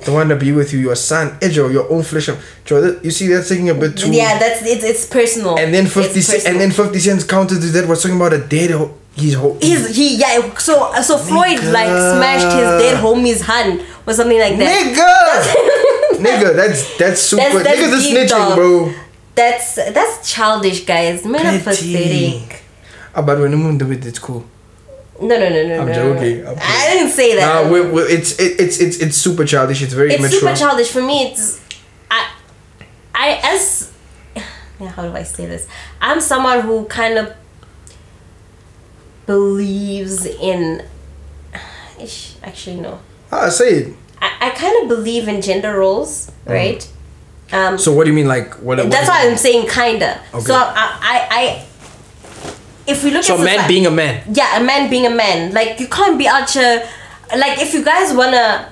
Nigga, 0.04 0.06
the 0.06 0.12
one 0.12 0.28
to 0.28 0.36
be 0.36 0.52
with 0.52 0.72
you, 0.72 0.78
your 0.80 0.96
son, 0.96 1.38
Ejo, 1.40 1.72
your 1.72 1.90
own 1.90 2.02
flesh. 2.02 2.28
and- 2.28 2.38
Joe, 2.64 2.98
you 3.02 3.10
see 3.10 3.26
that's 3.28 3.48
taking 3.48 3.70
a 3.70 3.74
bit 3.74 3.96
too. 3.96 4.10
yeah, 4.12 4.38
that's 4.38 4.62
it's 4.62 4.84
it's 4.84 5.06
personal. 5.06 5.58
And 5.58 5.72
then 5.74 5.86
fifty 5.86 6.20
cent, 6.20 6.46
and 6.46 6.60
then 6.60 6.70
fifty 6.70 6.98
cents 6.98 7.24
counter 7.24 7.54
to 7.54 7.66
that 7.72 7.88
was 7.88 8.02
talking 8.02 8.16
about 8.16 8.32
a 8.32 8.38
dead. 8.38 8.70
Ho- 8.70 8.94
he's 9.16 9.34
ho- 9.34 9.56
He's 9.60 9.94
he 9.96 10.16
yeah 10.16 10.56
so 10.58 10.92
so 11.02 11.18
Floyd 11.18 11.62
like 11.64 11.88
smashed 11.88 12.44
his 12.46 12.68
dead 12.82 12.96
homie's 13.02 13.40
hand 13.42 13.80
or 14.06 14.12
something 14.14 14.38
like 14.38 14.56
that. 14.58 14.94
nigga, 16.18 16.18
nigga, 16.24 16.56
that's 16.56 16.96
that's 16.98 17.20
super. 17.22 17.42
That's- 17.42 17.64
that's 17.64 17.92
are 17.92 17.98
deep, 18.08 18.16
snitching, 18.16 18.28
dog. 18.28 18.54
bro. 18.56 18.92
That's 19.34 19.74
that's 19.74 20.30
childish, 20.32 20.84
guys. 20.84 21.24
Men 21.24 21.44
are 21.46 21.58
pathetic. 21.58 22.62
Ah, 23.14 23.22
but 23.22 23.38
when 23.38 23.52
I'm 23.52 23.78
do 23.78 23.90
it, 23.92 24.04
it's 24.06 24.18
cool. 24.18 24.44
No, 25.20 25.28
no, 25.28 25.48
no, 25.48 25.66
no, 25.68 25.80
I'm 25.80 25.86
no. 25.86 25.92
joking, 25.94 26.46
I'm 26.46 26.56
I 26.58 26.90
didn't 26.94 27.12
say 27.12 27.36
that. 27.36 27.64
Nah, 27.64 27.70
we 27.70 27.80
we 27.82 28.02
it's 28.02 28.38
it, 28.40 28.60
it's 28.60 28.80
it's 28.80 28.98
it's 28.98 29.16
super 29.16 29.44
childish. 29.44 29.80
It's 29.80 29.92
very 29.92 30.12
it's 30.12 30.20
mature. 30.22 30.40
super 30.40 30.56
childish 30.56 30.90
for 30.90 31.02
me. 31.02 31.28
It's 31.30 31.60
I, 32.10 32.30
I 33.14 33.40
as 33.44 33.92
yeah, 34.80 34.88
how 34.88 35.02
do 35.08 35.14
I 35.14 35.22
say 35.22 35.46
this? 35.46 35.68
I'm 36.00 36.20
someone 36.20 36.60
who 36.62 36.84
kind 36.86 37.16
of 37.18 37.32
believes 39.26 40.26
in. 40.26 40.82
Ish, 42.00 42.34
actually, 42.42 42.80
no. 42.80 42.98
Ah, 43.30 43.48
say 43.48 43.68
it. 43.74 43.94
I, 44.20 44.48
I 44.48 44.50
kind 44.50 44.82
of 44.82 44.88
believe 44.88 45.28
in 45.28 45.40
gender 45.40 45.78
roles, 45.78 46.30
right? 46.44 46.86
Um, 47.52 47.78
So 47.78 47.92
what 47.92 48.04
do 48.04 48.10
you 48.10 48.16
mean, 48.16 48.26
like 48.26 48.54
what? 48.54 48.78
what 48.78 48.90
that's 48.90 49.04
is 49.04 49.08
why? 49.08 49.28
I'm 49.28 49.36
saying 49.36 49.68
kinda. 49.68 50.20
Okay. 50.34 50.44
So 50.44 50.54
I, 50.54 50.74
I, 50.74 51.28
I, 51.30 51.66
if 52.86 53.02
we 53.04 53.10
look 53.10 53.24
So 53.24 53.34
at 53.34 53.40
a 53.40 53.44
man 53.44 53.58
soci- 53.60 53.68
being 53.68 53.86
a 53.86 53.90
man. 53.90 54.22
yeah, 54.32 54.58
a 54.60 54.62
man 54.64 54.90
being 54.90 55.06
a 55.06 55.10
man. 55.10 55.52
Like 55.52 55.80
you 55.80 55.88
can't 55.88 56.18
be 56.18 56.26
out 56.28 56.50
here. 56.50 56.86
Like 57.36 57.58
if 57.60 57.72
you 57.74 57.84
guys 57.84 58.12
wanna 58.14 58.70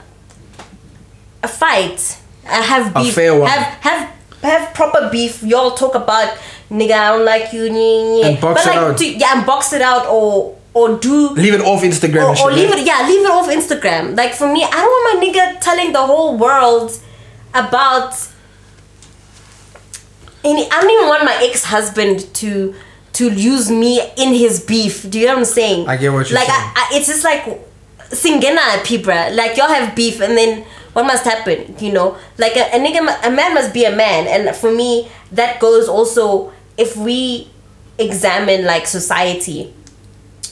a 1.43 1.49
fight, 1.49 2.19
uh, 2.47 2.63
have 2.63 2.95
beef, 2.95 3.15
have 3.17 3.67
have 3.81 4.11
have 4.43 4.75
proper 4.75 5.09
beef. 5.11 5.43
Y'all 5.43 5.73
talk 5.73 5.95
about 5.95 6.37
nigga, 6.71 6.93
I 6.93 7.17
don't 7.17 7.25
like 7.25 7.53
you, 7.53 7.69
nye, 7.71 8.23
nye. 8.23 8.29
And 8.31 8.41
box 8.41 8.65
but 8.65 8.67
it 8.67 8.77
like 8.77 8.79
out. 8.91 8.99
To, 8.99 9.07
yeah, 9.07 9.37
and 9.39 9.47
box 9.47 9.73
it 9.73 9.83
out 9.83 10.07
or 10.07 10.57
or 10.75 10.97
do 10.99 11.31
Leave 11.31 11.55
it 11.55 11.61
off 11.61 11.83
Instagram. 11.83 12.35
or, 12.41 12.49
or 12.49 12.53
leave 12.53 12.71
it 12.71 12.87
yeah 12.87 13.07
leave 13.07 13.21
it 13.27 13.31
off 13.31 13.47
instagram 13.49 14.17
like 14.17 14.33
for 14.33 14.51
me 14.51 14.65
i 14.65 14.71
don't 14.71 14.91
want 14.91 15.05
my 15.21 15.27
nigga 15.27 15.61
telling 15.61 15.93
the 15.93 16.01
whole 16.01 16.39
world 16.39 16.99
about 17.53 18.15
any 20.45 20.65
i 20.71 20.81
don't 20.81 20.91
even 20.91 21.09
want 21.09 21.25
my 21.25 21.39
ex-husband 21.43 22.33
to 22.35 22.75
to 23.13 23.31
use 23.33 23.71
me 23.71 24.01
in 24.17 24.33
his 24.35 24.65
beef 24.65 25.09
do 25.11 25.19
you 25.19 25.27
know 25.27 25.33
what 25.33 25.39
i'm 25.41 25.45
saying 25.45 25.89
I 25.89 25.97
get 25.97 26.13
what 26.13 26.29
you're 26.31 26.39
like 26.39 26.49
saying. 26.49 26.73
I, 26.77 26.89
it's 26.93 27.07
just 27.07 27.25
like 27.25 27.45
singena 28.11 28.83
pibra 28.85 29.35
like 29.35 29.57
y'all 29.57 29.69
have 29.69 29.95
beef 29.95 30.21
and 30.21 30.37
then 30.37 30.65
what 30.93 31.05
must 31.07 31.25
happen 31.25 31.75
you 31.79 31.93
know 31.93 32.17
like 32.39 32.57
a, 32.57 32.65
a 32.75 32.79
nigga 32.79 33.01
a 33.27 33.31
man 33.31 33.55
must 33.55 33.73
be 33.73 33.85
a 33.85 33.95
man 33.95 34.27
and 34.27 34.55
for 34.57 34.73
me 34.73 35.09
that 35.31 35.61
goes 35.61 35.89
also 35.89 36.53
if 36.77 36.97
we 36.97 37.49
examine 37.99 38.65
like 38.65 38.87
society 38.87 39.73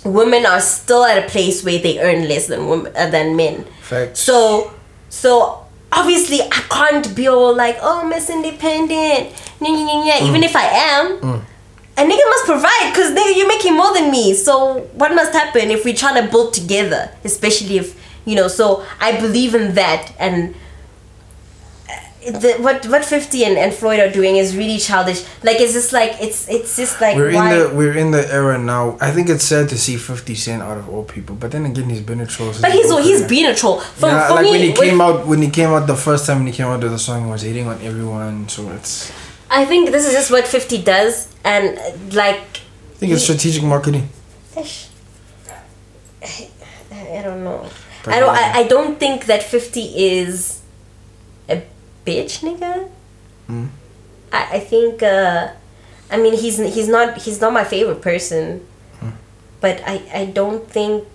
women 0.05 0.47
are 0.47 0.61
still 0.61 1.05
at 1.05 1.23
a 1.25 1.29
place 1.29 1.65
where 1.65 1.79
they 1.79 1.99
earn 2.01 2.29
less 2.29 2.47
than 2.47 2.69
women 2.69 2.93
uh, 2.97 3.09
than 3.11 3.37
men. 3.37 3.65
Facts. 3.83 4.21
So 4.21 4.73
so 5.09 5.67
obviously 5.93 6.41
I 6.41 6.61
can't 6.71 7.15
be 7.15 7.29
all 7.29 7.55
like 7.55 7.77
oh 7.83 8.07
Miss 8.07 8.31
Independent, 8.31 9.31
nya. 9.61 10.23
even 10.23 10.43
if 10.43 10.57
I 10.57 10.65
am. 10.65 11.45
A 12.01 12.03
nigga 12.03 12.27
must 12.35 12.45
provide 12.47 12.87
because 12.93 13.09
nigga 13.19 13.37
you're 13.37 13.49
making 13.57 13.75
more 13.77 13.93
than 13.93 14.11
me. 14.11 14.33
So 14.35 14.55
what 15.01 15.15
must 15.15 15.33
happen 15.41 15.71
if 15.71 15.85
we're 15.85 15.95
trying 16.05 16.19
to 16.25 16.31
build 16.31 16.55
together, 16.61 17.03
especially 17.25 17.77
if 17.83 17.89
you 18.25 18.35
know? 18.39 18.49
So 18.49 18.85
I 19.01 19.21
believe 19.21 19.55
in 19.55 19.75
that 19.81 20.03
and. 20.19 20.55
uh, 21.89 21.93
The, 22.45 22.51
what 22.67 22.85
what 22.93 23.03
50 23.05 23.45
and, 23.49 23.57
and 23.65 23.71
Floyd 23.73 23.99
are 24.05 24.13
doing 24.19 24.35
is 24.43 24.49
really 24.61 24.79
childish. 24.89 25.21
Like 25.49 25.59
it's 25.65 25.73
just 25.79 25.91
like 25.99 26.13
it's 26.27 26.41
it's 26.57 26.73
just 26.81 27.01
like 27.05 27.17
We're 27.17 27.33
why 27.33 27.49
in 27.53 27.59
the 27.59 27.65
we're 27.79 27.97
in 28.03 28.09
the 28.17 28.25
era 28.41 28.57
now. 28.75 28.85
I 29.01 29.11
think 29.15 29.27
it's 29.35 29.47
sad 29.53 29.65
to 29.73 29.79
see 29.85 29.97
Fifty 29.97 30.35
Cent 30.45 30.61
out 30.69 30.77
of 30.83 30.87
all 30.93 31.05
people, 31.17 31.35
but 31.43 31.49
then 31.55 31.65
again, 31.71 31.89
he's 31.93 32.05
been 32.11 32.21
a 32.21 32.29
troll. 32.35 32.53
But 32.65 32.73
he's 32.79 32.91
he's 33.09 33.23
career. 33.27 33.53
a 33.53 33.55
troll. 33.61 33.81
For, 34.01 34.09
yeah, 34.09 34.29
for 34.29 34.35
like 34.37 34.45
me, 34.45 34.51
when 34.53 34.61
he 34.69 34.73
came 34.85 35.01
out 35.07 35.19
when 35.31 35.41
he 35.47 35.51
came 35.59 35.71
out 35.77 35.85
the 35.95 36.01
first 36.09 36.23
time 36.27 36.37
when 36.41 36.49
he 36.53 36.53
came 36.53 36.69
out 36.73 36.81
with 36.85 36.93
the 36.97 37.03
song, 37.09 37.19
he 37.25 37.31
was 37.37 37.43
hating 37.49 37.67
on 37.73 37.79
everyone. 37.91 38.37
So 38.55 38.61
it's 38.77 39.11
I 39.51 39.65
think 39.65 39.91
this 39.91 40.07
is 40.07 40.13
just 40.13 40.31
what 40.31 40.47
Fifty 40.47 40.81
does, 40.81 41.29
and 41.45 41.77
like, 42.15 42.39
I 42.39 42.97
think 42.99 43.13
it's 43.13 43.25
strategic 43.25 43.63
marketing. 43.65 44.09
I, 46.23 47.23
don't 47.23 47.43
know. 47.45 47.69
I 48.07 48.21
don't. 48.21 48.31
I, 48.31 48.53
I 48.61 48.63
don't 48.65 48.99
think 48.99 49.27
that 49.27 49.43
Fifty 49.43 49.83
is 49.97 50.61
a 51.49 51.63
bitch, 52.07 52.41
nigga. 52.41 52.89
Hmm. 53.47 53.67
I, 54.33 54.57
I 54.57 54.61
think. 54.61 55.03
uh 55.03 55.53
I 56.13 56.17
mean, 56.17 56.35
he's 56.37 56.59
he's 56.59 56.89
not 56.89 57.19
he's 57.19 57.41
not 57.41 57.53
my 57.53 57.65
favorite 57.65 58.03
person, 58.03 58.67
Hmm. 59.01 59.11
but 59.61 59.83
I 59.87 60.03
I 60.15 60.25
don't 60.27 60.69
think. 60.71 61.07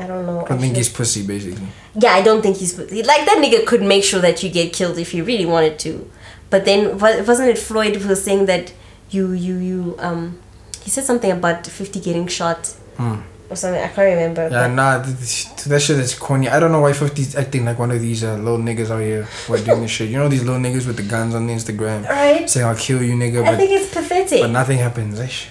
I 0.00 0.06
don't 0.06 0.24
know. 0.26 0.44
I 0.44 0.48
don't 0.48 0.58
think 0.60 0.76
he's 0.76 0.88
pussy, 0.88 1.26
basically. 1.26 1.66
Yeah, 1.94 2.12
I 2.14 2.22
don't 2.22 2.42
think 2.42 2.56
he's 2.56 2.72
pussy. 2.72 3.02
like 3.02 3.26
that 3.26 3.38
nigga 3.44 3.66
could 3.66 3.82
make 3.82 4.02
sure 4.04 4.20
that 4.20 4.42
you 4.42 4.50
get 4.50 4.72
killed 4.72 4.96
if 4.98 5.10
he 5.12 5.20
really 5.20 5.46
wanted 5.46 5.78
to. 5.80 6.10
But 6.48 6.64
then 6.64 6.98
wa- 6.98 7.22
wasn't 7.28 7.50
it 7.50 7.58
Floyd 7.58 7.96
who 7.96 8.08
was 8.08 8.24
saying 8.24 8.46
that 8.46 8.72
you 9.10 9.32
you 9.32 9.56
you 9.56 9.96
um 9.98 10.38
he 10.82 10.88
said 10.90 11.04
something 11.04 11.30
about 11.30 11.66
50 11.66 12.00
getting 12.00 12.26
shot. 12.26 12.74
or 12.98 13.56
something. 13.56 13.82
I 13.82 13.88
can't 13.88 13.98
remember. 14.14 14.48
Yeah, 14.50 14.68
nah, 14.68 15.02
th- 15.02 15.16
th- 15.18 15.64
that 15.66 15.80
shit 15.82 15.98
is 15.98 16.14
corny. 16.14 16.48
I 16.48 16.58
don't 16.60 16.70
know 16.72 16.80
why 16.80 16.92
50's 16.92 17.34
acting 17.36 17.64
like 17.64 17.78
one 17.78 17.90
of 17.90 18.00
these 18.00 18.22
uh, 18.24 18.36
little 18.36 18.58
niggas 18.58 18.90
out 18.90 19.00
here 19.00 19.24
who 19.46 19.54
are 19.54 19.58
doing 19.58 19.82
this 19.82 19.90
shit. 19.90 20.08
You 20.08 20.18
know 20.18 20.28
these 20.28 20.44
little 20.44 20.60
niggas 20.60 20.86
with 20.86 20.96
the 20.96 21.02
guns 21.02 21.34
on 21.34 21.46
the 21.48 21.52
Instagram 21.52 22.08
Right? 22.08 22.48
saying 22.48 22.64
I'll 22.66 22.76
kill 22.76 23.02
you, 23.02 23.14
nigga, 23.14 23.42
I 23.42 23.50
but 23.50 23.56
think 23.58 23.70
it's 23.72 23.92
pathetic. 23.92 24.40
but 24.42 24.50
nothing 24.50 24.78
happens. 24.78 25.18
Ish. 25.20 25.48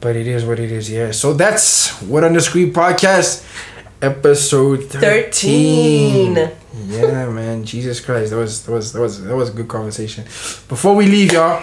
But 0.00 0.16
it 0.16 0.26
is 0.26 0.44
what 0.44 0.58
it 0.58 0.70
is, 0.72 0.90
yeah. 0.90 1.12
So 1.12 1.32
that's 1.32 1.90
what 2.02 2.24
on 2.24 2.32
the 2.34 2.40
screen 2.40 2.72
podcast, 2.72 3.44
episode 4.02 4.84
13. 4.90 6.34
13. 6.34 6.50
Yeah, 6.88 7.28
man. 7.30 7.64
Jesus 7.64 8.00
Christ. 8.00 8.30
That 8.30 8.36
was 8.36 8.64
that 8.66 8.72
was 8.72 8.92
that 8.92 9.00
was 9.00 9.22
that 9.24 9.36
was 9.36 9.50
a 9.50 9.52
good 9.52 9.68
conversation. 9.68 10.24
Before 10.68 10.94
we 10.94 11.06
leave, 11.06 11.32
y'all, 11.32 11.62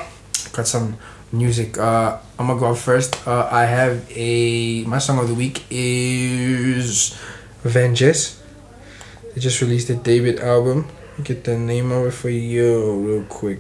got 0.53 0.65
some 0.67 0.97
music. 1.31 1.77
Uh 1.77 2.17
I'm 2.39 2.47
gonna 2.47 2.59
go 2.59 2.71
up 2.71 2.77
first. 2.77 3.27
Uh 3.27 3.47
I 3.51 3.65
have 3.65 4.09
a 4.15 4.83
my 4.85 4.97
song 4.97 5.19
of 5.19 5.27
the 5.27 5.35
week 5.35 5.65
is 5.69 7.17
Vengeance. 7.63 8.41
They 9.35 9.41
just 9.41 9.61
released 9.61 9.89
a 9.89 9.95
David 9.95 10.39
album. 10.39 10.87
Get 11.23 11.43
the 11.43 11.57
name 11.57 11.91
of 11.91 12.07
it 12.07 12.11
for 12.11 12.29
you 12.29 12.93
real 13.01 13.23
quick. 13.25 13.59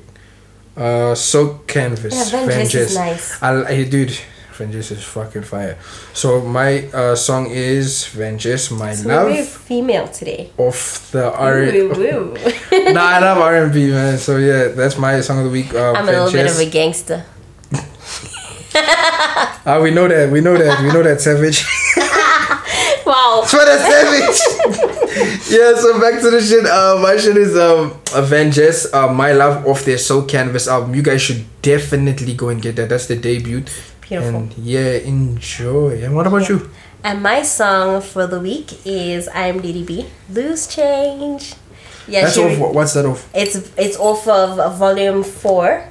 Uh 0.77 1.13
Soul 1.15 1.59
Canvas. 1.67 2.15
Yeah, 2.15 2.45
Vengeance 2.47 2.95
nice. 2.95 3.43
I, 3.43 3.65
I 3.67 3.83
dude, 3.83 4.17
Vengeance 4.59 4.91
is 4.91 5.03
fucking 5.03 5.43
fire. 5.43 5.77
So 6.13 6.41
my 6.43 6.83
uh 6.91 7.15
song 7.15 7.47
is 7.49 8.07
Vengeance, 8.11 8.71
My 8.71 8.91
so 8.93 9.07
we're 9.07 9.39
Love 9.39 9.47
female 9.47 10.07
today. 10.11 10.51
of 10.59 10.75
the 11.15 11.31
R. 11.31 11.63
Nah, 12.91 13.07
I 13.15 13.19
love 13.23 13.37
R 13.39 13.55
and 13.63 13.71
B, 13.73 13.87
man. 13.89 14.17
So 14.19 14.35
yeah, 14.35 14.67
that's 14.75 14.97
my 14.99 15.21
song 15.21 15.39
of 15.39 15.45
the 15.45 15.49
week. 15.49 15.73
Uh, 15.73 15.93
I'm 15.95 16.03
a 16.09 16.11
little 16.11 16.31
bit 16.31 16.51
of 16.51 16.59
a 16.59 16.69
gangster. 16.69 17.23
Ah, 19.65 19.79
we 19.81 19.91
know 19.91 20.07
that. 20.07 20.31
We 20.31 20.41
know 20.41 20.57
that. 20.57 20.81
We 20.83 20.91
know 20.91 21.03
that 21.03 21.21
savage. 21.21 21.63
Wow. 23.09 23.41
For 23.41 23.57
the 23.65 23.77
savage. 23.89 24.37
yeah. 25.49 25.73
So 25.81 25.99
back 25.99 26.21
to 26.21 26.29
the 26.29 26.39
shit. 26.41 26.61
Uh, 26.65 26.99
my 27.01 27.17
shit 27.17 27.37
is 27.37 27.57
um 27.57 27.97
Avengers. 28.13 28.85
Uh, 28.93 29.11
my 29.11 29.31
love 29.33 29.65
of 29.65 29.83
their 29.85 29.97
Soul 29.97 30.23
Canvas 30.29 30.67
album. 30.67 30.93
You 30.93 31.01
guys 31.01 31.21
should 31.21 31.43
definitely 31.63 32.35
go 32.35 32.49
and 32.49 32.61
get 32.61 32.75
that. 32.75 32.89
That's 32.89 33.07
the 33.07 33.15
debut. 33.15 33.63
Beautiful. 34.09 34.39
And 34.39 34.53
yeah, 34.57 34.93
enjoy. 35.05 36.01
And 36.03 36.15
what 36.15 36.25
about 36.27 36.49
you? 36.49 36.69
And 37.03 37.21
my 37.23 37.43
song 37.43 38.01
for 38.01 38.27
the 38.27 38.39
week 38.39 38.73
is 38.85 39.29
IAMDDB. 39.29 40.05
Lose 40.31 40.67
Change. 40.67 41.53
Yeah, 42.07 42.25
That's 42.25 42.37
off. 42.37 42.57
what- 42.57 42.73
What's 42.73 42.93
that 42.93 43.05
off? 43.05 43.29
it's 43.35 43.55
it's 43.77 43.97
off 43.97 44.27
of 44.27 44.77
volume 44.77 45.23
four. 45.23 45.85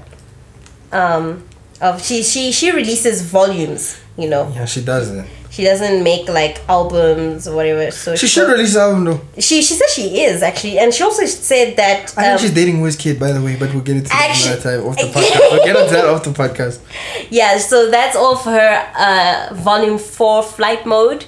Um, 0.93 1.45
of 1.81 2.03
she 2.05 2.23
she 2.23 2.51
she 2.53 2.70
releases 2.73 3.23
volumes. 3.23 3.97
You 4.16 4.28
know, 4.28 4.51
Yeah, 4.55 4.65
she 4.65 4.81
does 4.82 5.12
that. 5.15 5.27
She 5.59 5.65
doesn't 5.65 6.05
make 6.05 6.29
like 6.29 6.61
albums 6.69 7.49
or 7.49 7.57
whatever. 7.57 7.91
So 7.91 8.15
She 8.15 8.29
should 8.29 8.49
release 8.49 8.77
an 8.77 8.83
album 8.83 9.05
though. 9.07 9.21
She 9.41 9.61
she 9.61 9.75
says 9.75 9.93
she 9.93 10.21
is 10.23 10.41
actually, 10.41 10.79
and 10.79 10.95
she 10.95 11.03
also 11.03 11.27
said 11.27 11.77
that. 11.77 12.15
I 12.17 12.23
think 12.23 12.33
um, 12.35 12.39
she's 12.39 12.55
dating 12.55 12.77
Wizkid, 12.81 13.19
by 13.19 13.33
the 13.33 13.43
way, 13.43 13.57
but 13.57 13.75
we'll 13.75 13.83
get 13.83 13.97
into 13.97 14.11
that 14.11 14.31
Actually- 14.31 14.53
another 14.53 14.79
time 14.79 14.87
off 14.89 14.97
the 14.97 15.03
podcast. 15.19 15.41
We'll 15.51 15.67
get 15.67 15.77
into 15.83 15.95
that 15.95 16.05
off 16.05 16.23
the 16.23 16.31
podcast. 16.31 16.79
yeah, 17.41 17.59
so 17.59 17.91
that's 17.91 18.15
all 18.15 18.37
for 18.37 18.51
her 18.53 18.73
uh, 18.95 19.53
volume 19.55 19.99
four 19.99 20.45
flight 20.45 20.87
mode. 20.87 21.25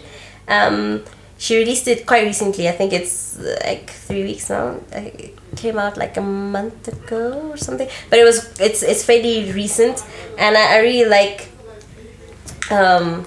Um, 0.47 1.02
she 1.36 1.59
released 1.59 1.89
it 1.89 2.07
quite 2.07 2.23
recently. 2.24 2.69
I 2.69 2.73
think 2.78 2.93
it's 2.93 3.36
like 3.65 3.90
three 3.90 4.23
weeks 4.23 4.48
now. 4.48 4.77
It 4.93 5.35
came 5.57 5.77
out 5.77 5.97
like 5.97 6.16
a 6.16 6.23
month 6.23 6.86
ago 6.86 7.51
or 7.51 7.57
something. 7.57 7.89
But 8.11 8.20
it 8.20 8.24
was 8.24 8.39
it's 8.61 8.85
it's 8.85 9.02
fairly 9.05 9.51
recent, 9.51 10.05
and 10.39 10.57
I, 10.57 10.77
I 10.77 10.78
really 10.86 11.09
like 11.11 11.48
um 12.70 13.27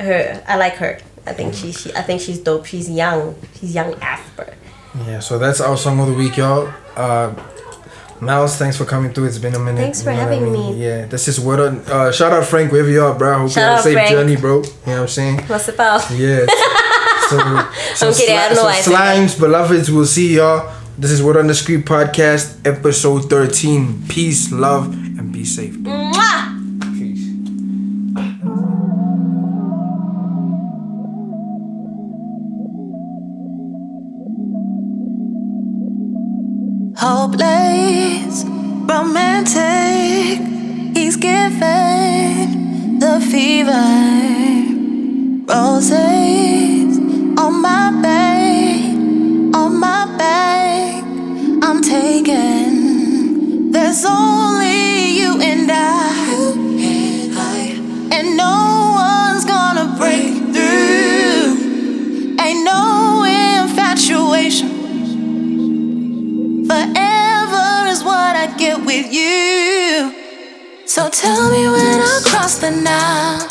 her. 0.00 0.42
I 0.46 0.56
like 0.56 0.74
her. 0.74 0.98
I 1.26 1.32
think 1.32 1.54
she, 1.54 1.72
she 1.72 1.92
I 1.94 2.02
think 2.02 2.20
she's 2.20 2.38
dope. 2.38 2.66
She's 2.66 2.90
young. 2.90 3.34
She's 3.58 3.74
young 3.74 3.94
after. 4.00 4.54
Yeah, 5.06 5.20
so 5.20 5.38
that's 5.38 5.60
our 5.60 5.76
song 5.76 6.00
of 6.00 6.08
the 6.08 6.14
week, 6.14 6.36
y'all. 6.36 6.72
Uh, 6.96 7.34
Miles, 8.20 8.56
thanks 8.56 8.76
for 8.76 8.84
coming 8.84 9.12
through. 9.12 9.26
It's 9.26 9.38
been 9.38 9.54
a 9.54 9.58
minute. 9.58 9.80
Thanks 9.80 10.02
for 10.02 10.10
you 10.10 10.16
know 10.16 10.22
having 10.22 10.52
me. 10.52 10.74
Yeah, 10.82 11.06
this 11.06 11.26
is 11.28 11.40
what. 11.40 11.58
On, 11.60 11.78
uh, 11.86 12.12
shout 12.12 12.32
out 12.32 12.44
Frank, 12.44 12.70
wherever 12.72 12.90
you 12.90 13.02
are, 13.02 13.14
bro. 13.16 13.32
Hope 13.34 13.42
you 13.44 13.48
Shout 13.50 13.70
have 13.70 13.80
a 13.80 13.82
safe 13.82 13.92
Frank. 13.94 14.10
journey, 14.10 14.36
bro. 14.36 14.56
You 14.58 14.62
know 14.62 14.68
what 14.84 14.98
I'm 15.00 15.08
saying? 15.08 15.40
What's 15.46 15.68
about? 15.68 16.10
Yeah. 16.10 16.46
So, 17.30 17.38
so, 17.94 18.08
I'm 18.08 18.14
kidding, 18.14 18.36
I 18.36 18.48
don't 18.48 18.56
know 18.56 18.64
why 18.64 18.72
I 18.78 18.82
that. 18.82 19.20
slimes, 19.30 19.38
beloveds, 19.38 19.88
we'll 19.88 20.04
see 20.04 20.34
y'all. 20.34 20.68
This 20.98 21.12
is 21.12 21.22
what 21.22 21.36
on 21.36 21.46
the 21.46 21.54
street 21.54 21.86
podcast, 21.86 22.66
episode 22.66 23.30
13. 23.30 24.02
Peace, 24.08 24.50
love, 24.50 24.86
and 24.92 25.32
be 25.32 25.44
safe. 25.44 25.74
Mwah! 25.76 26.39
Hopeless, 37.00 38.44
romantic. 38.44 40.38
He's 40.94 41.16
given 41.16 42.98
the 42.98 43.18
fever, 43.30 43.88
roses 45.50 46.09
tell 71.12 71.50
me 71.50 71.68
when 71.68 72.00
I 72.00 72.20
cross 72.24 72.58
the 72.58 72.70
Nile. 72.70 73.48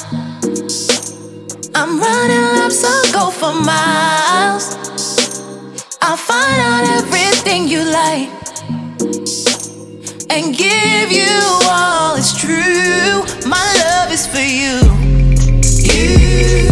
I'm 1.76 2.00
running 2.00 2.46
laps, 2.56 2.84
I'll 2.84 3.12
go 3.12 3.32
for 3.32 3.54
miles. 3.54 4.76
I'll 6.02 6.16
find 6.16 6.62
out 6.62 6.84
everything 7.00 7.68
you 7.68 7.84
like 7.84 8.30
and 10.30 10.56
give 10.56 11.12
you 11.12 11.60
all 11.70 12.16
it's 12.16 12.40
true. 12.40 13.26
My 13.50 13.68
love 13.84 14.12
is 14.12 14.26
for 14.26 14.40
you. 14.40 14.80
You. 15.94 16.64
You. 16.64 16.69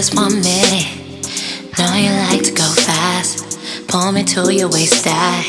Just 0.00 0.16
one 0.16 0.40
minute. 0.40 0.88
Know 1.78 1.92
you 1.94 2.10
like 2.28 2.42
to 2.44 2.52
go 2.52 2.68
fast. 2.88 3.86
Pull 3.86 4.12
me 4.12 4.24
to 4.32 4.50
your 4.50 4.70
waist. 4.70 5.06
I, 5.06 5.42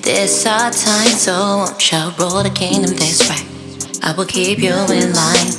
this 0.00 0.46
our 0.46 0.70
time, 0.70 1.14
so 1.26 1.34
won't 1.58 1.92
you 1.92 1.98
rule 2.18 2.42
the 2.42 2.48
kingdom 2.48 2.96
this 2.96 3.20
way? 3.28 3.42
I 4.02 4.14
will 4.16 4.24
keep 4.24 4.60
you 4.60 4.72
in 4.72 5.12
line. 5.12 5.52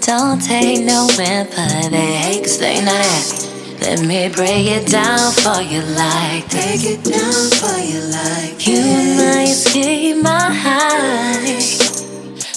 Don't 0.00 0.40
take 0.40 0.86
no 0.86 1.06
for 1.08 1.90
they 1.90 2.40
cause 2.40 2.58
they 2.58 2.82
not 2.82 3.04
happy. 3.12 3.84
Let 3.84 4.00
me 4.08 4.30
break 4.34 4.64
it 4.78 4.86
down 4.88 5.30
for 5.42 5.60
you 5.60 5.82
like 6.00 6.48
Break 6.48 6.80
this. 6.80 6.96
it 6.96 7.04
down 7.12 7.44
for 7.60 7.76
you 7.78 8.00
like 8.20 8.66
You 8.66 8.80
and 8.80 9.20
I 9.20 9.42
escape 9.42 10.16
my 10.22 10.48
high. 10.64 11.58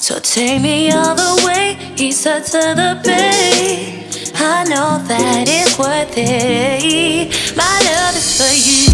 So 0.05 0.19
take 0.19 0.61
me 0.61 0.91
all 0.91 1.13
the 1.13 1.43
way 1.45 1.77
east 1.97 2.21
side 2.21 2.45
to 2.45 2.61
the 2.79 3.01
bay. 3.03 4.02
I 4.35 4.63
know 4.65 4.97
that 5.07 5.47
it's 5.47 5.77
worth 5.77 6.17
it. 6.17 7.55
My 7.55 7.79
love 7.85 8.15
is 8.15 8.37
for 8.37 8.51
you. 8.67 8.89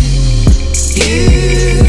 you. 1.83 1.88